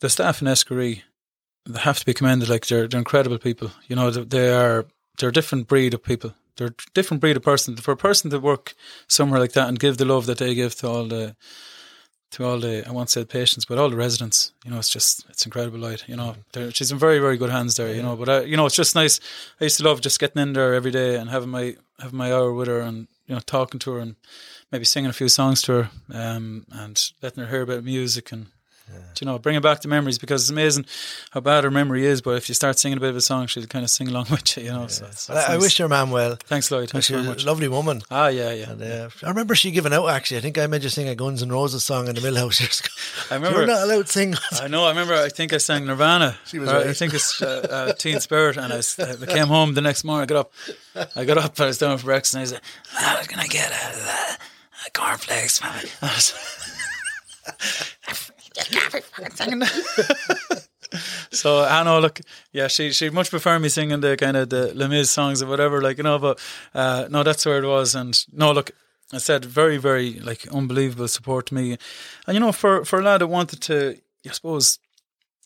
the 0.00 0.10
staff 0.10 0.42
in 0.42 0.48
Eskery, 0.48 1.04
they 1.64 1.80
have 1.80 1.98
to 2.00 2.04
be 2.04 2.12
commended. 2.12 2.50
Like 2.50 2.66
they're 2.66 2.86
they're 2.86 2.98
incredible 2.98 3.38
people. 3.38 3.70
You 3.86 3.96
know, 3.96 4.10
they, 4.10 4.24
they 4.24 4.54
are 4.54 4.84
they're 5.18 5.30
a 5.30 5.32
different 5.40 5.68
breed 5.68 5.94
of 5.94 6.02
people. 6.02 6.34
They're 6.58 6.74
a 6.76 6.92
different 6.92 7.22
breed 7.22 7.38
of 7.38 7.42
person. 7.44 7.76
For 7.76 7.92
a 7.92 7.96
person 7.96 8.30
to 8.30 8.38
work 8.38 8.74
somewhere 9.06 9.40
like 9.40 9.52
that 9.52 9.68
and 9.68 9.78
give 9.78 9.96
the 9.96 10.04
love 10.04 10.26
that 10.26 10.36
they 10.36 10.54
give 10.54 10.74
to 10.74 10.88
all 10.88 11.06
the 11.06 11.34
to 12.32 12.44
all 12.44 12.58
the 12.58 12.86
I 12.86 12.90
won't 12.90 13.10
say 13.10 13.24
patients, 13.24 13.64
but 13.64 13.78
all 13.78 13.90
the 13.90 13.96
residents. 13.96 14.52
You 14.64 14.70
know, 14.70 14.78
it's 14.78 14.88
just 14.88 15.24
it's 15.28 15.44
incredible. 15.44 15.78
Light. 15.78 16.04
You 16.08 16.16
know, 16.16 16.36
she's 16.70 16.92
in 16.92 16.98
very 16.98 17.18
very 17.18 17.36
good 17.36 17.50
hands 17.50 17.76
there. 17.76 17.94
You 17.94 18.02
know, 18.02 18.16
but 18.16 18.28
I, 18.28 18.40
you 18.42 18.56
know, 18.56 18.66
it's 18.66 18.74
just 18.74 18.94
nice. 18.94 19.20
I 19.60 19.64
used 19.64 19.78
to 19.78 19.84
love 19.84 20.00
just 20.00 20.20
getting 20.20 20.42
in 20.42 20.52
there 20.52 20.74
every 20.74 20.90
day 20.90 21.16
and 21.16 21.30
having 21.30 21.50
my 21.50 21.76
having 22.00 22.18
my 22.18 22.32
hour 22.32 22.52
with 22.52 22.68
her 22.68 22.80
and 22.80 23.08
you 23.26 23.34
know 23.34 23.40
talking 23.40 23.80
to 23.80 23.92
her 23.92 24.00
and 24.00 24.16
maybe 24.70 24.84
singing 24.84 25.10
a 25.10 25.14
few 25.14 25.28
songs 25.28 25.62
to 25.62 25.72
her 25.72 25.90
um, 26.12 26.66
and 26.70 27.12
letting 27.22 27.44
her 27.44 27.50
hear 27.50 27.62
about 27.62 27.84
music 27.84 28.32
and. 28.32 28.46
You 29.20 29.26
know, 29.26 29.36
bringing 29.38 29.60
back 29.62 29.80
the 29.80 29.88
memories 29.88 30.16
because 30.16 30.42
it's 30.42 30.50
amazing 30.50 30.86
how 31.32 31.40
bad 31.40 31.64
her 31.64 31.72
memory 31.72 32.06
is. 32.06 32.20
But 32.22 32.36
if 32.36 32.48
you 32.48 32.54
start 32.54 32.78
singing 32.78 32.98
a 32.98 33.00
bit 33.00 33.10
of 33.10 33.16
a 33.16 33.20
song, 33.20 33.48
she'll 33.48 33.66
kind 33.66 33.84
of 33.84 33.90
sing 33.90 34.06
along 34.06 34.26
with 34.30 34.56
you. 34.56 34.64
You 34.64 34.72
know, 34.72 34.86
so 34.86 35.06
it's, 35.06 35.28
I, 35.28 35.54
I 35.54 35.56
wish 35.58 35.78
your 35.80 35.88
mum 35.88 36.12
well. 36.12 36.36
Thanks, 36.44 36.70
Lloyd. 36.70 36.90
Thanks 36.90 37.08
very 37.08 37.22
a 37.22 37.24
much. 37.24 37.44
lovely 37.44 37.66
woman. 37.66 38.02
Ah, 38.12 38.28
yeah, 38.28 38.52
yeah. 38.52 38.70
And, 38.70 38.80
uh, 38.82 39.08
I 39.24 39.28
remember 39.28 39.56
she 39.56 39.72
giving 39.72 39.92
out. 39.92 40.06
Actually, 40.08 40.36
I 40.36 40.40
think 40.42 40.56
I 40.56 40.68
made 40.68 40.84
you 40.84 40.88
sing 40.88 41.08
a 41.08 41.16
Guns 41.16 41.42
N' 41.42 41.50
Roses 41.50 41.82
song 41.82 42.06
in 42.06 42.14
the 42.14 42.20
Millhouse 42.20 42.60
years 42.60 42.78
ago. 42.80 42.88
I 43.30 43.34
remember 43.34 43.58
You're 43.58 43.66
not 43.66 43.82
allowed 43.82 44.06
to 44.06 44.12
sing. 44.12 44.34
I 44.52 44.68
know. 44.68 44.84
I 44.84 44.90
remember. 44.90 45.14
I 45.14 45.28
think 45.30 45.52
I 45.52 45.58
sang 45.58 45.86
Nirvana. 45.86 46.38
She 46.46 46.60
was 46.60 46.70
Or 46.70 46.76
I 46.76 46.92
think 46.92 47.12
it's 47.12 47.42
uh, 47.42 47.66
uh, 47.90 47.92
Teen 47.94 48.20
Spirit, 48.20 48.56
and 48.56 48.72
I 48.72 49.26
came 49.26 49.48
home 49.48 49.74
the 49.74 49.80
next 49.82 50.04
morning. 50.04 50.22
I 50.22 50.26
got 50.26 50.38
up. 50.38 50.52
I 51.16 51.24
got 51.24 51.38
up. 51.38 51.58
I 51.60 51.66
was 51.66 51.78
down 51.78 51.98
for 51.98 52.04
breakfast, 52.04 52.34
and 52.34 52.42
I 52.42 52.44
said, 52.44 52.60
"I 52.96 53.16
was 53.18 53.26
gonna 53.26 53.48
get 53.48 53.70
a, 53.70 53.98
a, 53.98 54.36
a 54.86 54.90
cornflakes, 54.92 55.60
man." 55.60 55.84
Can't 58.70 59.04
fucking 59.04 59.62
so 61.30 61.64
I 61.64 61.82
know. 61.82 62.00
Look, 62.00 62.20
yeah, 62.52 62.68
she 62.68 62.92
she 62.92 63.10
much 63.10 63.30
prefer 63.30 63.58
me 63.58 63.68
singing 63.68 64.00
the 64.00 64.16
kind 64.16 64.36
of 64.36 64.50
the 64.50 64.74
Les 64.74 64.88
Mis 64.88 65.10
songs 65.10 65.42
or 65.42 65.46
whatever, 65.46 65.80
like 65.82 65.98
you 65.98 66.02
know. 66.02 66.18
But 66.18 66.40
uh, 66.74 67.08
no, 67.10 67.22
that's 67.22 67.44
where 67.44 67.62
it 67.62 67.66
was. 67.66 67.94
And 67.94 68.18
no, 68.32 68.52
look, 68.52 68.70
I 69.12 69.18
said 69.18 69.44
very, 69.44 69.76
very 69.76 70.14
like 70.20 70.46
unbelievable 70.48 71.08
support 71.08 71.46
to 71.46 71.54
me. 71.54 71.76
And 72.26 72.34
you 72.34 72.40
know, 72.40 72.52
for 72.52 72.84
for 72.84 73.00
a 73.00 73.02
lad 73.02 73.20
that 73.20 73.26
wanted 73.26 73.60
to, 73.62 73.98
I 74.26 74.32
suppose, 74.32 74.78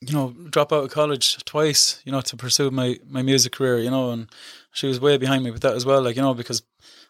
you 0.00 0.14
know, 0.14 0.34
drop 0.50 0.72
out 0.72 0.84
of 0.84 0.90
college 0.90 1.42
twice, 1.44 2.00
you 2.04 2.12
know, 2.12 2.20
to 2.22 2.36
pursue 2.36 2.70
my 2.70 2.98
my 3.08 3.22
music 3.22 3.52
career, 3.52 3.78
you 3.78 3.90
know, 3.90 4.10
and 4.10 4.28
she 4.72 4.86
was 4.86 5.00
way 5.00 5.16
behind 5.16 5.44
me 5.44 5.50
with 5.50 5.62
that 5.62 5.74
as 5.74 5.84
well, 5.86 6.02
like 6.02 6.16
you 6.16 6.22
know, 6.22 6.34
because. 6.34 6.62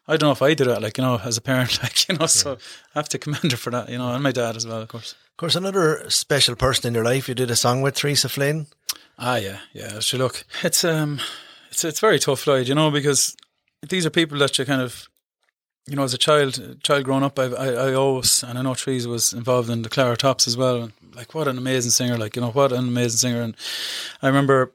I 0.08 0.16
don't 0.16 0.28
know 0.28 0.32
if 0.32 0.42
I 0.42 0.54
did 0.54 0.66
that, 0.66 0.82
like 0.82 0.98
you 0.98 1.04
know, 1.04 1.20
as 1.22 1.36
a 1.36 1.40
parent, 1.40 1.80
like 1.82 2.08
you 2.08 2.16
know, 2.16 2.26
so 2.26 2.58
I 2.94 2.98
have 2.98 3.08
to 3.10 3.18
commend 3.18 3.52
her 3.52 3.56
for 3.56 3.70
that, 3.70 3.88
you 3.88 3.98
know, 3.98 4.12
and 4.12 4.22
my 4.22 4.32
dad 4.32 4.56
as 4.56 4.66
well, 4.66 4.82
of 4.82 4.88
course. 4.88 5.12
Of 5.12 5.36
course, 5.36 5.54
another 5.56 6.08
special 6.10 6.56
person 6.56 6.88
in 6.88 6.94
your 6.94 7.04
life. 7.04 7.28
You 7.28 7.34
did 7.34 7.50
a 7.50 7.56
song 7.56 7.82
with 7.82 7.94
Teresa 7.94 8.28
Flynn. 8.28 8.66
Ah, 9.18 9.36
yeah, 9.36 9.58
yeah. 9.72 10.00
So 10.00 10.18
look, 10.18 10.44
it's 10.62 10.84
um, 10.84 11.20
it's 11.70 11.84
it's 11.84 12.00
very 12.00 12.18
tough, 12.18 12.46
Lloyd. 12.46 12.68
You 12.68 12.74
know, 12.74 12.90
because 12.90 13.36
these 13.88 14.04
are 14.06 14.10
people 14.10 14.38
that 14.38 14.58
you 14.58 14.64
kind 14.64 14.82
of, 14.82 15.08
you 15.86 15.96
know, 15.96 16.04
as 16.04 16.14
a 16.14 16.18
child, 16.18 16.82
child 16.82 17.04
growing 17.04 17.24
up, 17.24 17.38
I, 17.38 17.44
I, 17.44 17.68
I 17.68 17.94
always, 17.94 18.42
and 18.42 18.58
I 18.58 18.62
know 18.62 18.74
Trees 18.74 19.06
was 19.06 19.32
involved 19.32 19.70
in 19.70 19.82
the 19.82 19.88
Clara 19.88 20.16
Tops 20.16 20.46
as 20.46 20.56
well. 20.56 20.82
And 20.82 20.92
like, 21.14 21.34
what 21.34 21.48
an 21.48 21.58
amazing 21.58 21.90
singer! 21.90 22.16
Like, 22.16 22.36
you 22.36 22.42
know, 22.42 22.50
what 22.50 22.72
an 22.72 22.86
amazing 22.88 23.18
singer. 23.18 23.42
And 23.42 23.56
I 24.20 24.26
remember, 24.28 24.72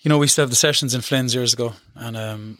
you 0.00 0.08
know, 0.08 0.18
we 0.18 0.24
used 0.24 0.36
to 0.36 0.42
have 0.42 0.50
the 0.50 0.56
sessions 0.56 0.94
in 0.94 1.00
Flynn's 1.00 1.34
years 1.34 1.52
ago, 1.52 1.74
and 1.94 2.16
um, 2.16 2.58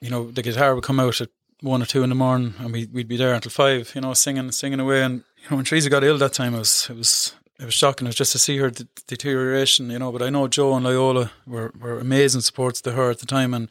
you 0.00 0.10
know, 0.10 0.30
the 0.30 0.42
guitar 0.42 0.74
would 0.74 0.84
come 0.84 1.00
out 1.00 1.20
at 1.20 1.28
one 1.60 1.82
or 1.82 1.86
two 1.86 2.02
in 2.02 2.08
the 2.08 2.14
morning, 2.14 2.54
and 2.58 2.72
we 2.72 2.86
we'd 2.86 3.08
be 3.08 3.16
there 3.16 3.34
until 3.34 3.50
five, 3.50 3.92
you 3.94 4.00
know, 4.00 4.14
singing 4.14 4.50
singing 4.52 4.80
away. 4.80 5.02
And 5.02 5.24
you 5.42 5.50
know, 5.50 5.56
when 5.56 5.64
Teresa 5.64 5.90
got 5.90 6.04
ill 6.04 6.18
that 6.18 6.32
time, 6.32 6.54
it 6.54 6.58
was 6.58 6.88
it 6.90 6.96
was 6.96 7.34
it 7.58 7.66
was 7.66 7.74
shocking. 7.74 8.06
It 8.06 8.10
was 8.10 8.16
just 8.16 8.32
to 8.32 8.38
see 8.38 8.56
her 8.58 8.70
de- 8.70 8.88
deterioration, 9.06 9.90
you 9.90 9.98
know. 9.98 10.10
But 10.10 10.22
I 10.22 10.30
know 10.30 10.48
Joe 10.48 10.74
and 10.74 10.84
Loyola 10.84 11.30
were 11.46 11.72
were 11.78 11.98
amazing 11.98 12.40
supports 12.40 12.80
to 12.82 12.92
her 12.92 13.10
at 13.10 13.18
the 13.18 13.26
time, 13.26 13.52
and 13.52 13.68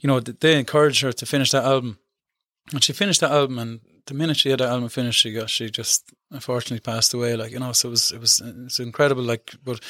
you 0.00 0.06
know, 0.06 0.20
they 0.20 0.58
encouraged 0.58 1.02
her 1.02 1.12
to 1.12 1.26
finish 1.26 1.50
that 1.50 1.64
album. 1.64 1.98
And 2.72 2.82
she 2.82 2.92
finished 2.92 3.20
that 3.20 3.32
album, 3.32 3.58
and 3.58 3.80
the 4.06 4.14
minute 4.14 4.36
she 4.36 4.50
had 4.50 4.60
that 4.60 4.68
album 4.68 4.88
finished, 4.88 5.20
she 5.20 5.32
got 5.32 5.50
she 5.50 5.70
just 5.70 6.12
unfortunately 6.30 6.80
passed 6.80 7.14
away. 7.14 7.36
Like 7.36 7.52
you 7.52 7.58
know, 7.58 7.72
so 7.72 7.88
it 7.88 7.90
was 7.92 8.10
it 8.12 8.20
was 8.20 8.40
it's 8.44 8.78
incredible. 8.78 9.22
Like, 9.22 9.52
but 9.64 9.80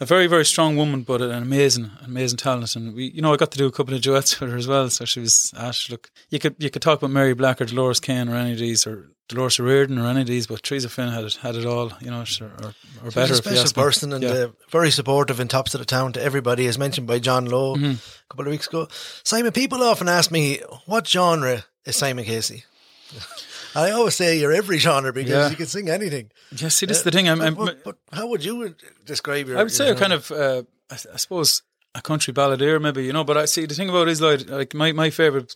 a 0.00 0.04
very 0.06 0.26
very 0.26 0.44
strong 0.44 0.76
woman, 0.76 1.02
but 1.02 1.20
an 1.22 1.30
amazing 1.30 1.90
amazing 2.04 2.38
talent. 2.38 2.74
And 2.76 2.94
we, 2.94 3.06
you 3.10 3.22
know, 3.22 3.32
I 3.32 3.36
got 3.36 3.50
to 3.52 3.58
do 3.58 3.66
a 3.66 3.72
couple 3.72 3.94
of 3.94 4.00
duets 4.02 4.38
with 4.40 4.50
her 4.50 4.56
as 4.56 4.66
well. 4.68 4.88
So 4.90 5.04
she 5.04 5.20
was 5.20 5.52
asked, 5.56 5.90
look, 5.90 6.10
you 6.30 6.38
could 6.38 6.56
you 6.58 6.70
could 6.70 6.82
talk 6.82 6.98
about 6.98 7.10
Mary 7.10 7.34
Black 7.34 7.60
or 7.60 7.64
Dolores 7.66 8.00
Keane 8.00 8.28
or 8.28 8.34
any 8.36 8.52
of 8.52 8.58
these 8.58 8.86
or 8.86 9.08
Dolores 9.28 9.58
O'Riordan 9.58 9.98
or 9.98 10.06
any 10.06 10.20
of 10.20 10.28
these, 10.28 10.46
but 10.46 10.62
Teresa 10.62 10.88
Finn 10.88 11.08
had 11.08 11.24
it 11.24 11.34
had 11.36 11.56
it 11.56 11.66
all. 11.66 11.92
You 12.00 12.10
know, 12.10 12.20
or, 12.40 12.46
or, 12.62 12.74
or 13.04 13.10
better. 13.10 13.32
a 13.32 13.36
special 13.36 13.72
person 13.72 14.12
and 14.12 14.22
Yeah. 14.22 14.30
uh, 14.30 14.48
very 14.70 14.90
supportive 14.92 15.40
and 15.40 15.50
tops 15.50 15.74
of 15.74 15.80
the 15.80 15.84
town 15.84 16.12
to 16.12 16.22
everybody, 16.22 16.66
as 16.68 16.78
mentioned 16.78 17.06
by 17.08 17.18
John 17.18 17.46
Lowe 17.46 17.74
Mhm. 17.76 17.94
a 17.96 18.28
couple 18.30 18.46
of 18.46 18.50
weeks 18.52 18.68
ago. 18.68 18.86
Simon, 19.24 19.50
people 19.52 19.82
often 19.82 20.08
ask 20.08 20.30
me, 20.30 20.60
what 20.86 21.08
genre 21.08 21.64
is 21.84 21.96
Simon 21.96 22.24
Casey? 22.24 22.64
I 23.76 23.90
always 23.90 24.14
say 24.14 24.38
you're 24.40 24.52
every 24.62 24.78
genre 24.78 25.12
because 25.12 25.30
Yeah. 25.30 25.50
you 25.50 25.56
can 25.56 25.66
sing 25.66 25.88
anything. 25.88 26.30
Yeah, 26.60 26.68
see, 26.68 26.86
this 26.86 26.98
is 26.98 27.02
the 27.04 27.10
thing. 27.10 27.28
I'm, 27.28 27.40
I'm, 27.40 27.54
but, 27.54 27.84
but 27.84 27.96
how 28.12 28.26
would 28.30 28.42
you 28.44 28.74
describe 29.04 29.48
your? 29.48 29.58
I 29.58 29.62
would 29.64 29.72
say 29.72 29.86
your 29.86 29.94
I'm 29.94 30.00
kind 30.00 30.12
of, 30.12 30.30
uh, 30.30 30.62
I, 30.90 30.94
I 31.14 31.16
suppose, 31.24 31.62
a 31.94 32.00
country 32.00 32.32
balladeer, 32.32 32.80
maybe 32.80 33.04
you 33.04 33.12
know. 33.12 33.24
But 33.24 33.36
I 33.36 33.44
see 33.46 33.66
the 33.66 33.74
thing 33.74 33.88
about 33.90 34.08
it 34.08 34.12
is 34.12 34.20
like, 34.20 34.48
like 34.50 34.74
my, 34.74 34.92
my 34.92 35.10
favorite 35.10 35.54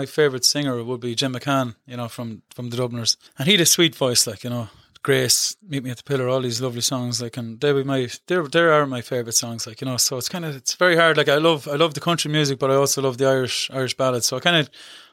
my 0.00 0.06
favorite 0.06 0.44
singer 0.44 0.82
would 0.82 1.00
be 1.00 1.14
Jim 1.14 1.32
McCann, 1.34 1.74
you 1.86 1.96
know, 1.96 2.08
from 2.08 2.42
from 2.54 2.70
the 2.70 2.76
Dubliners, 2.76 3.16
and 3.38 3.46
he 3.46 3.52
had 3.54 3.60
a 3.62 3.66
sweet 3.66 3.94
voice, 3.94 4.26
like 4.26 4.44
you 4.44 4.50
know. 4.50 4.68
Grace, 5.02 5.56
Meet 5.62 5.84
Me 5.84 5.90
at 5.90 5.98
the 5.98 6.02
Pillar, 6.02 6.28
all 6.28 6.40
these 6.40 6.60
lovely 6.60 6.80
songs, 6.80 7.22
like, 7.22 7.36
and 7.36 7.60
they 7.60 7.72
be 7.72 7.84
my, 7.84 8.08
they're, 8.26 8.42
they 8.42 8.58
are 8.58 8.84
my 8.86 9.00
favorite 9.00 9.36
songs, 9.36 9.64
like, 9.64 9.80
you 9.80 9.86
know. 9.86 9.96
So 9.98 10.16
it's 10.16 10.28
kind 10.28 10.44
of, 10.44 10.56
it's 10.56 10.74
very 10.74 10.96
hard. 10.96 11.16
Like, 11.16 11.28
I 11.28 11.36
love, 11.36 11.68
I 11.68 11.76
love 11.76 11.94
the 11.94 12.00
country 12.00 12.28
music, 12.28 12.58
but 12.58 12.72
I 12.72 12.74
also 12.74 13.02
love 13.02 13.16
the 13.16 13.26
Irish, 13.26 13.70
Irish 13.72 13.96
ballads. 13.96 14.26
So 14.26 14.36
I 14.36 14.40
kind 14.40 14.56
of, 14.56 14.68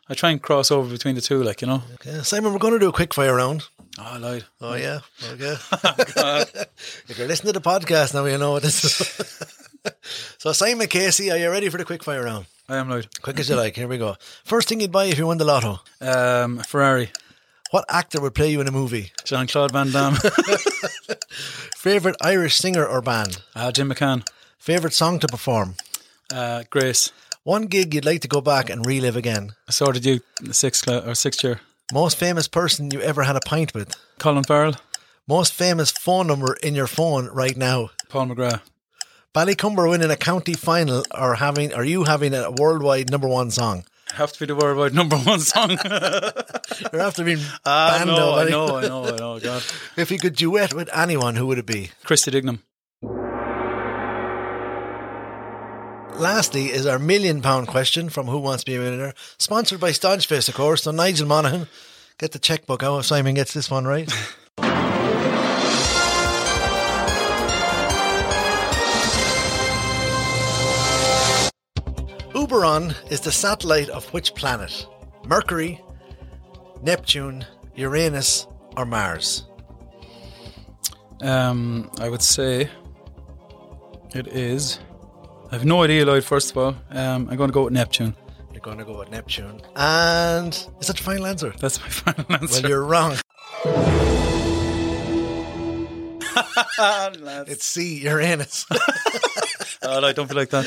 I 0.09 0.15
try 0.15 0.31
and 0.31 0.41
cross 0.41 0.69
over 0.69 0.89
between 0.89 1.15
the 1.15 1.21
two, 1.21 1.41
like, 1.43 1.61
you 1.61 1.67
know. 1.67 1.81
Okay. 1.95 2.21
Simon, 2.23 2.51
we're 2.51 2.59
going 2.59 2.73
to 2.73 2.79
do 2.79 2.89
a 2.89 2.93
quick 2.93 3.13
fire 3.13 3.35
round. 3.35 3.63
Oh, 3.97 4.03
I 4.03 4.17
lied. 4.17 4.43
Oh, 4.59 4.75
yeah. 4.75 4.99
Okay. 5.31 5.55
if 7.07 7.17
you're 7.17 7.27
listening 7.27 7.53
to 7.53 7.59
the 7.59 7.69
podcast 7.69 8.13
now, 8.13 8.25
you 8.25 8.37
know 8.37 8.51
what 8.51 8.63
this 8.63 8.83
is. 8.83 9.93
so, 10.37 10.51
Simon 10.51 10.87
Casey, 10.87 11.31
are 11.31 11.37
you 11.37 11.49
ready 11.49 11.69
for 11.69 11.77
the 11.77 11.85
quick 11.85 12.03
fire 12.03 12.23
round? 12.23 12.47
I 12.67 12.77
am 12.77 12.89
loud. 12.89 13.07
Quick 13.21 13.39
as 13.39 13.49
you 13.49 13.55
like. 13.55 13.75
Here 13.75 13.87
we 13.87 13.97
go. 13.97 14.15
First 14.43 14.67
thing 14.67 14.81
you'd 14.81 14.91
buy 14.91 15.05
if 15.05 15.17
you 15.17 15.27
won 15.27 15.37
the 15.37 15.45
lotto? 15.45 15.79
Um, 16.01 16.59
Ferrari. 16.59 17.11
What 17.71 17.85
actor 17.89 18.21
would 18.21 18.35
play 18.35 18.51
you 18.51 18.61
in 18.61 18.67
a 18.67 18.71
movie? 18.71 19.11
Jean 19.23 19.47
Claude 19.47 19.71
Van 19.71 19.89
Damme. 19.91 20.15
Favorite 21.75 22.15
Irish 22.21 22.55
singer 22.55 22.85
or 22.85 23.01
band? 23.01 23.41
Uh, 23.55 23.71
Jim 23.71 23.89
McCann. 23.89 24.27
Favorite 24.59 24.93
song 24.93 25.19
to 25.19 25.27
perform? 25.27 25.75
Uh, 26.31 26.63
Grace. 26.69 27.11
One 27.43 27.63
gig 27.65 27.93
you'd 27.93 28.05
like 28.05 28.21
to 28.21 28.29
go 28.29 28.39
back 28.39 28.69
and 28.69 28.85
relive 28.85 29.17
again? 29.17 29.51
I 29.67 29.71
saw 29.71 29.91
did 29.91 30.05
you 30.05 30.21
in 30.39 30.47
the 30.47 30.53
sixth 30.53 30.85
cla- 30.85 31.05
or 31.05 31.13
sixth 31.13 31.43
year. 31.43 31.59
Most 31.91 32.17
famous 32.17 32.47
person 32.47 32.89
you 32.89 33.01
ever 33.01 33.23
had 33.23 33.35
a 33.35 33.41
pint 33.41 33.73
with? 33.73 33.93
Colin 34.17 34.45
Farrell. 34.45 34.75
Most 35.27 35.53
famous 35.53 35.91
phone 35.91 36.27
number 36.27 36.55
in 36.63 36.73
your 36.73 36.87
phone 36.87 37.27
right 37.27 37.57
now? 37.57 37.89
Paul 38.07 38.27
McGrath. 38.27 38.61
Ballycumber 39.35 39.89
winning 39.89 40.09
a 40.09 40.15
county 40.15 40.53
final 40.53 41.03
or 41.13 41.35
having 41.35 41.73
are 41.73 41.83
you 41.83 42.05
having 42.05 42.33
a 42.33 42.49
worldwide 42.51 43.09
number 43.11 43.27
one 43.27 43.51
song? 43.51 43.83
Have 44.13 44.31
to 44.31 44.39
be 44.39 44.45
the 44.45 44.55
worldwide 44.55 44.93
number 44.93 45.17
one 45.17 45.39
song. 45.41 45.71
You're 45.71 47.01
after 47.01 47.25
being 47.25 47.39
banned 47.65 48.07
no, 48.07 48.15
though, 48.15 48.35
I 48.35 48.49
know, 48.49 48.77
I 48.77 48.87
know, 48.87 49.03
I 49.05 49.17
know. 49.17 49.39
God, 49.39 49.63
If 49.97 50.11
you 50.11 50.19
could 50.19 50.35
duet 50.35 50.73
with 50.73 50.89
anyone, 50.93 51.35
who 51.35 51.47
would 51.47 51.57
it 51.57 51.65
be? 51.65 51.91
Christy 52.05 52.31
Dignam. 52.31 52.59
Lastly, 56.15 56.65
is 56.67 56.85
our 56.85 56.99
million 56.99 57.41
pound 57.41 57.67
question 57.67 58.09
from 58.09 58.27
Who 58.27 58.37
Wants 58.37 58.63
to 58.63 58.71
Be 58.71 58.75
a 58.75 58.79
Millionaire, 58.79 59.13
sponsored 59.37 59.79
by 59.79 59.89
Stodgeface, 59.89 60.47
of 60.47 60.55
course. 60.55 60.83
So 60.83 60.91
Nigel 60.91 61.27
Monaghan, 61.27 61.67
get 62.17 62.31
the 62.31 62.39
checkbook 62.39 62.83
out 62.83 62.99
if 62.99 63.05
Simon 63.05 63.33
gets 63.33 63.53
this 63.53 63.69
one 63.69 63.85
right. 63.85 64.11
Oberon 72.35 72.93
is 73.09 73.21
the 73.21 73.31
satellite 73.31 73.89
of 73.89 74.05
which 74.13 74.35
planet? 74.35 74.85
Mercury, 75.25 75.81
Neptune, 76.81 77.45
Uranus, 77.75 78.47
or 78.77 78.85
Mars? 78.85 79.45
Um, 81.21 81.89
I 81.99 82.09
would 82.09 82.21
say 82.21 82.69
it 84.13 84.27
is. 84.27 84.79
I 85.53 85.57
have 85.57 85.65
no 85.65 85.83
idea, 85.83 86.03
Lloyd. 86.03 86.23
First 86.23 86.49
of 86.49 86.57
all, 86.57 86.75
um, 86.89 87.29
I'm 87.29 87.37
going 87.37 87.49
to 87.49 87.53
go 87.53 87.65
with 87.65 87.73
Neptune. 87.73 88.15
You're 88.51 88.61
going 88.61 88.79
to 88.79 88.85
go 88.85 88.97
with 88.97 89.11
Neptune. 89.11 89.61
And 89.75 90.51
is 90.79 90.87
that 90.87 90.99
your 90.99 91.05
final 91.05 91.27
answer? 91.27 91.53
That's 91.59 91.79
my 91.79 91.89
final 91.89 92.25
answer. 92.33 92.63
Well, 92.63 92.69
you're 92.71 92.83
wrong. 92.83 93.11
it's 97.47 97.65
C, 97.65 97.99
Uranus. 97.99 98.65
oh, 99.83 100.03
I 100.03 100.11
don't 100.11 100.27
feel 100.27 100.37
like 100.37 100.49
that. 100.49 100.65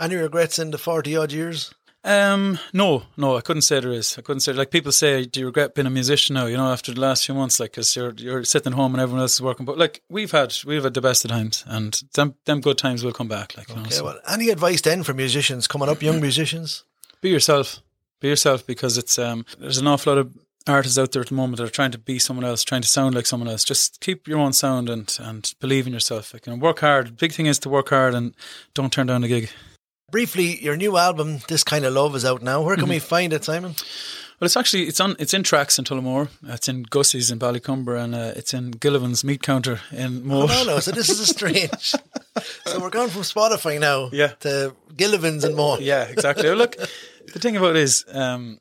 Any 0.00 0.16
regrets 0.16 0.58
in 0.58 0.72
the 0.72 0.78
40 0.78 1.16
odd 1.16 1.30
years? 1.30 1.72
Um, 2.04 2.58
no, 2.72 3.04
no, 3.16 3.36
I 3.36 3.42
couldn't 3.42 3.62
say 3.62 3.78
there 3.78 3.92
is. 3.92 4.18
I 4.18 4.22
couldn't 4.22 4.40
say 4.40 4.52
like 4.52 4.72
people 4.72 4.90
say, 4.90 5.24
do 5.24 5.38
you 5.40 5.46
regret 5.46 5.74
being 5.74 5.86
a 5.86 5.90
musician 5.90 6.34
now? 6.34 6.46
You 6.46 6.56
know, 6.56 6.72
after 6.72 6.92
the 6.92 7.00
last 7.00 7.24
few 7.26 7.34
months, 7.34 7.60
like 7.60 7.70
because 7.72 7.94
you're 7.94 8.12
you're 8.16 8.42
sitting 8.44 8.72
home 8.72 8.94
and 8.94 9.00
everyone 9.00 9.20
else 9.22 9.34
is 9.34 9.42
working. 9.42 9.64
But 9.66 9.78
like 9.78 10.02
we've 10.08 10.32
had 10.32 10.52
we've 10.66 10.82
had 10.82 10.94
the 10.94 11.00
best 11.00 11.24
of 11.24 11.30
times, 11.30 11.64
and 11.66 12.02
them 12.14 12.34
them 12.44 12.60
good 12.60 12.76
times 12.78 13.04
will 13.04 13.12
come 13.12 13.28
back. 13.28 13.56
Like 13.56 13.68
you 13.68 13.76
know, 13.76 13.82
Okay, 13.82 13.90
so 13.90 14.04
well, 14.04 14.18
any 14.28 14.50
advice 14.50 14.80
then 14.80 15.04
for 15.04 15.14
musicians 15.14 15.68
coming 15.68 15.88
up, 15.88 16.02
young 16.02 16.20
musicians? 16.20 16.84
be 17.20 17.30
yourself, 17.30 17.80
be 18.18 18.26
yourself 18.28 18.66
because 18.66 18.98
it's 18.98 19.16
um 19.16 19.44
there's 19.60 19.78
an 19.78 19.86
awful 19.86 20.12
lot 20.12 20.18
of 20.18 20.36
artists 20.66 20.98
out 20.98 21.12
there 21.12 21.22
at 21.22 21.28
the 21.28 21.34
moment 21.34 21.58
that 21.58 21.64
are 21.64 21.70
trying 21.70 21.92
to 21.92 21.98
be 21.98 22.18
someone 22.18 22.44
else, 22.44 22.64
trying 22.64 22.82
to 22.82 22.88
sound 22.88 23.14
like 23.14 23.26
someone 23.26 23.48
else. 23.48 23.62
Just 23.62 24.00
keep 24.00 24.26
your 24.26 24.38
own 24.38 24.52
sound 24.52 24.88
and 24.88 25.16
and 25.20 25.54
believe 25.60 25.86
in 25.86 25.92
yourself. 25.92 26.34
Like, 26.34 26.46
you 26.46 26.52
know, 26.52 26.58
work 26.58 26.80
hard. 26.80 27.16
Big 27.16 27.32
thing 27.32 27.46
is 27.46 27.60
to 27.60 27.68
work 27.68 27.90
hard 27.90 28.12
and 28.14 28.34
don't 28.74 28.92
turn 28.92 29.06
down 29.06 29.22
a 29.22 29.28
gig. 29.28 29.50
Briefly, 30.12 30.62
your 30.62 30.76
new 30.76 30.96
album, 30.98 31.38
This 31.48 31.64
Kind 31.64 31.84
of 31.84 31.94
Love, 31.94 32.14
is 32.14 32.24
out 32.24 32.42
now. 32.42 32.60
Where 32.62 32.76
can 32.76 32.84
Mm-hmm. 32.84 32.90
we 32.90 32.98
find 33.00 33.32
it, 33.32 33.44
Simon? 33.44 33.72
Well, 34.38 34.46
it's 34.46 34.56
actually 34.58 34.82
it's 34.88 35.00
on 35.00 35.16
it's 35.18 35.32
in 35.34 35.42
tracks 35.42 35.78
in 35.78 35.84
Tullamore. 35.86 36.28
It's 36.44 36.68
in 36.68 36.82
Gussie's 36.82 37.30
in 37.30 37.38
Ballycumber, 37.38 37.96
and 37.98 38.14
uh, 38.14 38.32
it's 38.36 38.52
in 38.52 38.72
Gillivan's 38.72 39.24
Meat 39.24 39.40
Counter 39.42 39.80
in 39.90 40.26
Moate. 40.26 40.50
Oh, 40.50 40.64
no, 40.64 40.74
no. 40.74 40.78
So 40.80 40.90
this 40.90 41.08
is 41.08 41.18
a 41.20 41.26
strange. 41.26 41.70
so 42.66 42.78
we're 42.80 42.90
going 42.90 43.08
from 43.08 43.22
Spotify 43.22 43.80
now 43.80 44.10
Yeah. 44.12 44.32
to 44.40 44.74
Gillivan's 44.96 45.44
and 45.44 45.56
more. 45.56 45.78
Yeah, 45.80 46.04
exactly. 46.04 46.48
Well, 46.48 46.58
Look, 46.58 46.76
the 46.76 47.38
thing 47.38 47.56
about 47.56 47.76
it 47.76 47.82
is, 47.82 48.04
um, 48.12 48.58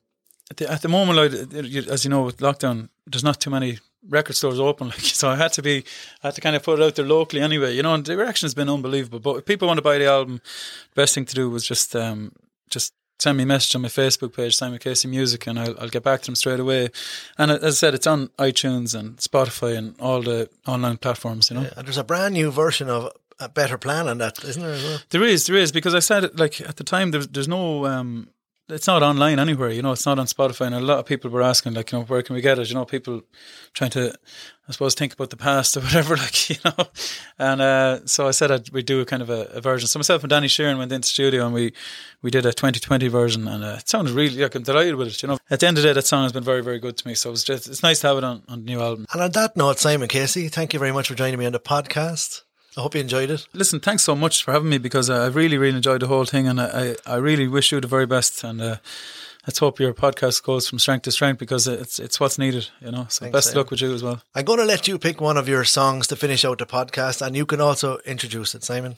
at, 0.51 0.57
the, 0.57 0.71
at 0.71 0.81
the 0.81 0.87
moment, 0.89 1.17
like, 1.17 1.65
as 1.89 2.05
you 2.05 2.09
know, 2.09 2.21
with 2.23 2.37
lockdown, 2.37 2.87
there's 3.07 3.23
not 3.23 3.41
too 3.41 3.49
many 3.49 3.79
record 4.07 4.35
stores 4.35 4.59
open. 4.59 4.87
Like, 4.91 4.99
so 4.99 5.29
I 5.29 5.35
had 5.35 5.53
to 5.53 5.61
be, 5.61 5.83
I 6.23 6.27
had 6.27 6.35
to 6.35 6.41
kind 6.41 6.55
of 6.55 6.63
put 6.63 6.79
it 6.79 6.83
out 6.83 6.95
there 6.95 7.05
locally 7.05 7.41
anyway. 7.41 7.75
You 7.75 7.83
know, 7.83 7.93
and 7.93 8.05
the 8.05 8.17
reaction 8.17 8.45
has 8.45 8.53
been 8.53 8.69
unbelievable. 8.69 9.19
But 9.19 9.37
if 9.37 9.45
people 9.45 9.67
want 9.67 9.77
to 9.77 9.83
buy 9.83 9.97
the 9.97 10.07
album, 10.07 10.41
the 10.93 11.01
best 11.01 11.15
thing 11.15 11.25
to 11.25 11.35
do 11.35 11.49
was 11.49 11.65
just, 11.65 11.95
um, 11.95 12.33
just 12.69 12.93
send 13.19 13.37
me 13.37 13.43
a 13.43 13.47
message 13.47 13.75
on 13.75 13.83
my 13.83 13.87
Facebook 13.87 14.35
page, 14.35 14.55
Simon 14.55 14.79
Casey 14.79 15.07
Music, 15.07 15.45
and 15.47 15.59
I'll, 15.59 15.79
I'll 15.79 15.89
get 15.89 16.03
back 16.03 16.21
to 16.21 16.25
them 16.25 16.35
straight 16.35 16.59
away. 16.59 16.89
And 17.37 17.51
as 17.51 17.63
I 17.63 17.69
said, 17.69 17.93
it's 17.93 18.07
on 18.07 18.29
iTunes 18.39 18.97
and 18.97 19.17
Spotify 19.17 19.77
and 19.77 19.95
all 19.99 20.21
the 20.21 20.49
online 20.67 20.97
platforms. 20.97 21.49
You 21.49 21.57
know. 21.57 21.69
And 21.77 21.85
there's 21.85 21.97
a 21.97 22.03
brand 22.03 22.33
new 22.33 22.51
version 22.51 22.89
of 22.89 23.11
a 23.39 23.49
better 23.49 23.77
plan 23.77 24.07
on 24.07 24.17
that, 24.19 24.43
isn't 24.43 24.61
there? 24.61 24.73
As 24.73 24.83
well? 24.83 24.99
There 25.09 25.23
is, 25.23 25.45
there 25.47 25.55
is, 25.55 25.71
because 25.71 25.95
I 25.95 25.99
said 25.99 26.23
it 26.23 26.37
like 26.37 26.61
at 26.61 26.77
the 26.77 26.83
time. 26.83 27.11
There's, 27.11 27.27
there's 27.27 27.47
no, 27.47 27.85
um, 27.85 28.29
it's 28.71 28.87
not 28.87 29.03
online 29.03 29.39
anywhere. 29.39 29.69
You 29.69 29.81
know, 29.81 29.91
it's 29.91 30.05
not 30.05 30.19
on 30.19 30.25
Spotify, 30.25 30.67
and 30.67 30.75
a 30.75 30.79
lot 30.79 30.99
of 30.99 31.05
people 31.05 31.29
were 31.29 31.41
asking, 31.41 31.73
like, 31.73 31.91
you 31.91 31.99
know, 31.99 32.05
where 32.05 32.21
can 32.21 32.35
we 32.35 32.41
get 32.41 32.59
it? 32.59 32.69
You 32.69 32.75
know, 32.75 32.85
people 32.85 33.21
trying 33.73 33.91
to, 33.91 34.13
I 34.67 34.71
suppose, 34.71 34.95
think 34.95 35.13
about 35.13 35.29
the 35.29 35.37
past 35.37 35.77
or 35.77 35.81
whatever, 35.81 36.15
like, 36.15 36.49
you 36.49 36.55
know. 36.65 36.85
And 37.37 37.61
uh, 37.61 38.05
so 38.05 38.27
I 38.27 38.31
said 38.31 38.51
I'd, 38.51 38.69
we'd 38.69 38.85
do 38.85 39.01
a 39.01 39.05
kind 39.05 39.21
of 39.21 39.29
a, 39.29 39.43
a 39.53 39.61
version. 39.61 39.87
So 39.87 39.99
myself 39.99 40.23
and 40.23 40.29
Danny 40.29 40.47
Sheeran 40.47 40.77
went 40.77 40.91
into 40.91 41.05
the 41.05 41.09
studio 41.09 41.45
and 41.45 41.53
we 41.53 41.73
we 42.21 42.31
did 42.31 42.45
a 42.45 42.53
2020 42.53 43.07
version, 43.07 43.47
and 43.47 43.63
uh, 43.63 43.77
it 43.79 43.89
sounded 43.89 44.13
really. 44.13 44.41
Like, 44.41 44.55
I'm 44.55 44.63
delighted 44.63 44.95
with 44.95 45.09
it. 45.09 45.21
You 45.21 45.29
know, 45.29 45.37
at 45.49 45.59
the 45.59 45.67
end 45.67 45.77
of 45.77 45.83
the 45.83 45.89
day, 45.89 45.93
that 45.93 46.05
song 46.07 46.23
has 46.23 46.31
been 46.31 46.43
very, 46.43 46.63
very 46.63 46.79
good 46.79 46.97
to 46.97 47.07
me. 47.07 47.15
So 47.15 47.31
it's 47.31 47.43
just, 47.43 47.67
it's 47.67 47.83
nice 47.83 47.99
to 48.01 48.07
have 48.07 48.17
it 48.17 48.23
on 48.23 48.43
on 48.47 48.59
the 48.59 48.65
new 48.65 48.81
album. 48.81 49.05
And 49.13 49.21
on 49.21 49.31
that 49.31 49.57
note, 49.57 49.79
Simon 49.79 50.07
Casey, 50.07 50.47
thank 50.47 50.73
you 50.73 50.79
very 50.79 50.91
much 50.91 51.07
for 51.07 51.15
joining 51.15 51.39
me 51.39 51.45
on 51.45 51.51
the 51.51 51.59
podcast. 51.59 52.43
I 52.77 52.81
hope 52.81 52.95
you 52.95 53.01
enjoyed 53.01 53.29
it. 53.29 53.47
Listen, 53.53 53.79
thanks 53.79 54.03
so 54.03 54.15
much 54.15 54.43
for 54.43 54.53
having 54.53 54.69
me 54.69 54.77
because 54.77 55.09
I 55.09 55.27
really, 55.27 55.57
really 55.57 55.75
enjoyed 55.75 56.01
the 56.01 56.07
whole 56.07 56.25
thing, 56.25 56.47
and 56.47 56.61
I, 56.61 56.95
I, 57.05 57.13
I 57.13 57.15
really 57.17 57.47
wish 57.47 57.71
you 57.71 57.81
the 57.81 57.87
very 57.87 58.05
best. 58.05 58.43
And 58.45 58.61
uh, 58.61 58.77
let's 59.45 59.59
hope 59.59 59.79
your 59.79 59.93
podcast 59.93 60.43
goes 60.43 60.69
from 60.69 60.79
strength 60.79 61.03
to 61.03 61.11
strength 61.11 61.37
because 61.37 61.67
it's 61.67 61.99
it's 61.99 62.19
what's 62.19 62.37
needed, 62.37 62.69
you 62.79 62.91
know. 62.91 63.07
So 63.09 63.25
Thanks, 63.25 63.33
best 63.33 63.49
of 63.49 63.55
luck 63.57 63.71
with 63.71 63.81
you 63.81 63.93
as 63.93 64.03
well. 64.03 64.21
I'm 64.35 64.45
going 64.45 64.59
to 64.59 64.65
let 64.65 64.87
you 64.87 64.97
pick 64.97 65.19
one 65.19 65.35
of 65.37 65.49
your 65.49 65.65
songs 65.65 66.07
to 66.07 66.15
finish 66.15 66.45
out 66.45 66.59
the 66.59 66.65
podcast, 66.65 67.21
and 67.21 67.35
you 67.35 67.45
can 67.45 67.59
also 67.59 67.97
introduce 68.05 68.55
it, 68.55 68.63
Simon. 68.63 68.95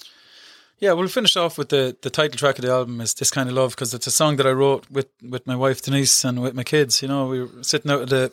Yeah, 0.80 0.94
we'll 0.94 1.08
finish 1.08 1.38
off 1.38 1.58
with 1.58 1.70
the, 1.70 1.96
the 2.02 2.10
title 2.10 2.38
track 2.38 2.60
of 2.60 2.66
the 2.66 2.72
album 2.72 3.00
is 3.00 3.14
"This 3.14 3.32
Kind 3.32 3.48
of 3.50 3.56
Love" 3.56 3.72
because 3.72 3.94
it's 3.94 4.08
a 4.08 4.12
song 4.12 4.36
that 4.38 4.48
I 4.48 4.52
wrote 4.52 4.90
with, 4.92 5.08
with 5.22 5.48
my 5.48 5.56
wife 5.56 5.82
Denise 5.82 6.26
and 6.26 6.42
with 6.42 6.56
my 6.56 6.64
kids. 6.64 7.02
You 7.02 7.08
know, 7.08 7.28
we 7.28 7.42
were 7.42 7.64
sitting 7.64 7.90
out 7.90 8.02
at 8.02 8.10
the 8.10 8.32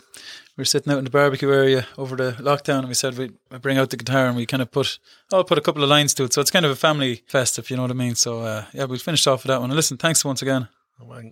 we 0.56 0.62
were 0.62 0.66
sitting 0.66 0.92
out 0.92 0.98
in 0.98 1.04
the 1.04 1.10
barbecue 1.10 1.50
area 1.52 1.86
over 1.96 2.16
the 2.16 2.32
lockdown, 2.32 2.80
and 2.80 2.88
we 2.88 2.94
said 2.94 3.16
we'd 3.16 3.34
bring 3.62 3.78
out 3.78 3.90
the 3.90 3.96
guitar 3.96 4.26
and 4.26 4.36
we 4.36 4.46
kind 4.46 4.62
of 4.62 4.70
put 4.70 4.98
I'll 5.32 5.44
put 5.44 5.58
a 5.58 5.62
couple 5.62 5.82
of 5.82 5.88
lines 5.88 6.12
to 6.14 6.24
it. 6.24 6.32
So 6.32 6.40
it's 6.40 6.50
kind 6.50 6.64
of 6.64 6.72
a 6.72 6.76
family 6.76 7.22
festive, 7.26 7.70
you 7.70 7.76
know 7.76 7.82
what 7.82 7.90
I 7.90 7.94
mean. 7.94 8.14
So 8.16 8.40
uh, 8.40 8.64
yeah, 8.72 8.84
we'll 8.84 8.98
finish 8.98 9.26
off 9.26 9.44
with 9.44 9.48
that 9.48 9.60
one. 9.60 9.70
And 9.70 9.76
listen, 9.76 9.96
thanks 9.96 10.24
once 10.24 10.42
again. 10.42 10.68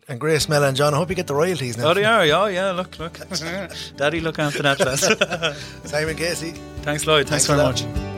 And 0.08 0.18
Grace, 0.18 0.48
Mel, 0.48 0.64
and 0.64 0.76
John, 0.76 0.94
I 0.94 0.96
hope 0.96 1.10
you 1.10 1.14
get 1.14 1.26
the 1.26 1.34
royalties 1.34 1.76
now. 1.76 1.90
Oh, 1.90 1.94
they 1.94 2.04
are. 2.04 2.22
Oh, 2.22 2.46
yeah. 2.46 2.70
Look, 2.70 2.98
look. 2.98 3.18
Daddy, 3.96 4.20
look 4.20 4.38
after 4.38 4.62
that, 4.62 4.80
lads. 4.80 5.02
Simon 5.90 6.16
Casey. 6.16 6.52
Thanks, 6.82 7.06
Lloyd. 7.06 7.28
Thanks, 7.28 7.46
Thanks 7.46 7.80
very 7.82 7.92
much. 7.92 8.17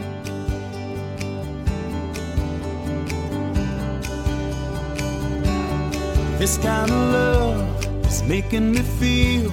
This 6.41 6.57
kind 6.57 6.91
of 6.91 7.13
love 7.13 8.07
is 8.07 8.23
making 8.23 8.73
me 8.73 8.81
feel 8.81 9.53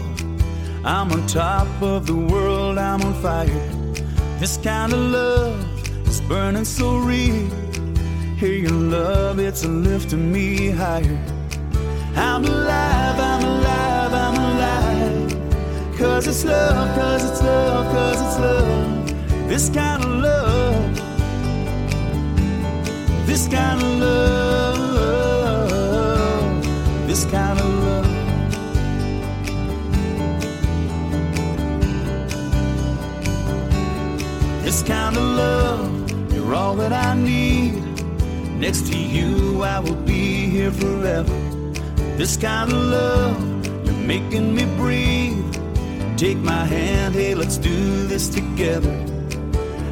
I'm 0.86 1.12
on 1.12 1.28
top 1.28 1.68
of 1.82 2.08
the 2.08 2.16
world, 2.16 2.78
I'm 2.78 3.02
on 3.02 3.14
fire. 3.16 3.70
This 4.40 4.56
kind 4.56 4.94
of 4.94 5.00
love 5.00 6.08
is 6.08 6.22
burning 6.22 6.64
so 6.64 7.00
real. 7.00 7.50
Hear 8.38 8.54
your 8.54 8.72
love, 8.72 9.38
it's 9.38 9.66
lifting 9.66 10.32
me 10.32 10.70
higher. 10.70 11.20
I'm 12.16 12.46
alive, 12.46 13.20
I'm 13.20 13.44
alive, 13.44 14.14
I'm 14.14 14.36
alive. 14.48 15.98
Cause 15.98 16.26
it's 16.26 16.46
love, 16.46 16.96
cause 16.96 17.30
it's 17.30 17.42
love, 17.44 17.86
cause 17.94 18.22
it's 18.22 18.40
love. 18.40 19.50
This 19.50 19.70
kind 19.70 20.04
of 20.06 20.10
love 20.10 20.98
This 23.26 23.46
kind 23.50 23.82
of 23.82 24.00
love, 24.00 24.57
kind 27.32 27.60
of 27.60 27.66
love. 27.84 28.08
This 34.64 34.84
kind 34.84 35.16
of 35.18 35.24
love, 35.24 36.34
you're 36.34 36.54
all 36.54 36.76
that 36.76 36.94
I 36.94 37.16
need. 37.16 37.84
Next 38.60 38.88
to 38.88 38.98
you, 38.98 39.64
I 39.64 39.80
will 39.80 39.95
be 39.95 40.48
here 40.48 40.72
forever. 40.72 41.34
This 42.18 42.38
kind 42.38 42.72
of 42.72 42.78
love, 42.78 43.86
you're 43.86 43.94
making 43.95 44.56
me 44.56 44.66
breathe. 44.78 45.54
Take 46.18 46.38
my 46.38 46.66
hand, 46.66 47.14
hey, 47.14 47.36
let's 47.36 47.58
do 47.58 48.08
this 48.08 48.28
together. 48.30 48.91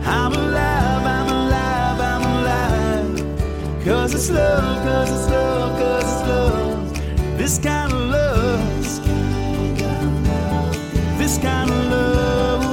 I'm 0.03 0.33
alive, 0.33 1.05
I'm 1.17 1.27
alive, 1.27 1.99
I'm 2.01 2.23
alive. 2.37 3.85
Cause 3.85 4.13
it's 4.13 4.29
love, 4.31 4.83
cause 4.83 5.11
it's 5.11 5.29
love, 5.29 5.79
cause 5.79 6.03
it's 6.03 6.27
love. 6.27 6.74
This 7.37 7.59
kind 7.59 7.91
of 7.91 7.99
love, 7.99 8.83
this 11.17 11.37
kind 11.37 11.69
of 11.69 11.77
love, 11.91 12.63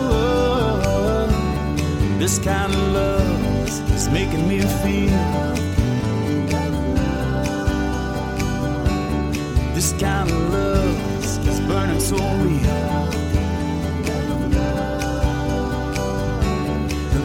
this 2.18 2.38
kind 2.38 2.72
of 2.72 2.92
love 2.92 3.90
is 3.92 4.08
making 4.08 4.48
me 4.48 4.60
feel. 4.60 5.52
This 9.74 9.92
kind 10.00 10.30
of 10.30 10.52
love 10.52 10.96
is 11.48 11.60
burning 11.60 12.00
so 12.00 12.16
real. 12.16 13.10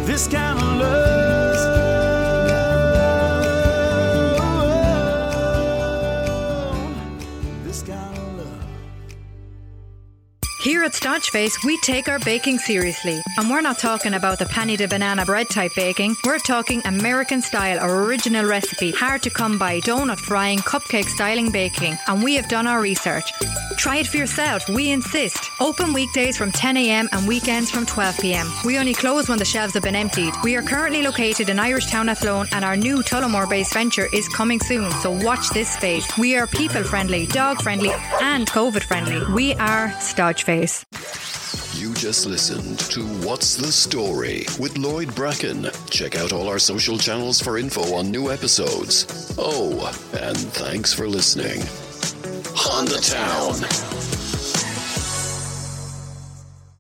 This 0.05 0.27
kind 0.27 0.59
of 0.59 0.77
Here 10.77 10.85
at 10.85 10.93
Stodgeface, 10.93 11.65
we 11.65 11.75
take 11.79 12.07
our 12.07 12.19
baking 12.19 12.59
seriously. 12.59 13.19
And 13.35 13.49
we're 13.49 13.61
not 13.61 13.79
talking 13.79 14.13
about 14.13 14.37
the 14.37 14.45
penny 14.45 14.77
de 14.77 14.87
banana 14.87 15.25
bread 15.25 15.49
type 15.49 15.73
baking. 15.75 16.17
We're 16.23 16.37
talking 16.37 16.83
American 16.85 17.41
style 17.41 17.79
original 17.83 18.45
recipe, 18.45 18.91
hard 18.91 19.23
to 19.23 19.31
come 19.31 19.57
by 19.57 19.79
donut 19.79 20.19
frying, 20.19 20.59
cupcake 20.59 21.05
styling 21.05 21.49
baking. 21.49 21.97
And 22.05 22.23
we 22.23 22.35
have 22.35 22.47
done 22.47 22.67
our 22.67 22.79
research. 22.79 23.33
Try 23.77 23.97
it 23.97 24.07
for 24.07 24.17
yourself, 24.17 24.69
we 24.69 24.91
insist. 24.91 25.49
Open 25.59 25.93
weekdays 25.93 26.37
from 26.37 26.51
10am 26.51 27.07
and 27.11 27.27
weekends 27.27 27.71
from 27.71 27.87
12pm. 27.87 28.63
We 28.63 28.77
only 28.77 28.93
close 28.93 29.29
when 29.29 29.39
the 29.39 29.45
shelves 29.45 29.73
have 29.73 29.83
been 29.83 29.95
emptied. 29.95 30.33
We 30.43 30.55
are 30.57 30.61
currently 30.61 31.01
located 31.01 31.49
in 31.49 31.57
Irish 31.57 31.87
Town 31.87 32.07
Athlone 32.07 32.47
and 32.51 32.63
our 32.63 32.77
new 32.77 32.97
Tullamore 32.97 33.49
based 33.49 33.73
venture 33.73 34.09
is 34.13 34.27
coming 34.29 34.59
soon, 34.59 34.91
so 35.01 35.09
watch 35.09 35.49
this 35.49 35.69
space. 35.71 36.05
We 36.19 36.35
are 36.37 36.45
people 36.45 36.83
friendly, 36.83 37.25
dog 37.25 37.63
friendly, 37.63 37.91
and 38.21 38.47
COVID 38.47 38.83
friendly. 38.83 39.23
We 39.33 39.55
are 39.55 39.89
Stodgeface. 39.99 40.66
You 41.73 41.94
just 41.94 42.26
listened 42.26 42.80
to 42.91 43.06
What's 43.26 43.56
the 43.56 43.72
Story 43.72 44.45
with 44.60 44.77
Lloyd 44.77 45.15
Bracken. 45.15 45.68
Check 45.89 46.18
out 46.18 46.34
all 46.34 46.49
our 46.49 46.60
social 46.60 46.98
channels 46.98 47.39
for 47.39 47.57
info 47.57 47.94
on 47.95 48.11
new 48.11 48.30
episodes. 48.31 49.34
Oh, 49.38 49.88
and 50.19 50.38
thanks 50.38 50.94
for 50.94 51.07
listening. 51.07 51.61
On 52.69 52.84
the 52.84 52.99
Town. 53.02 54.26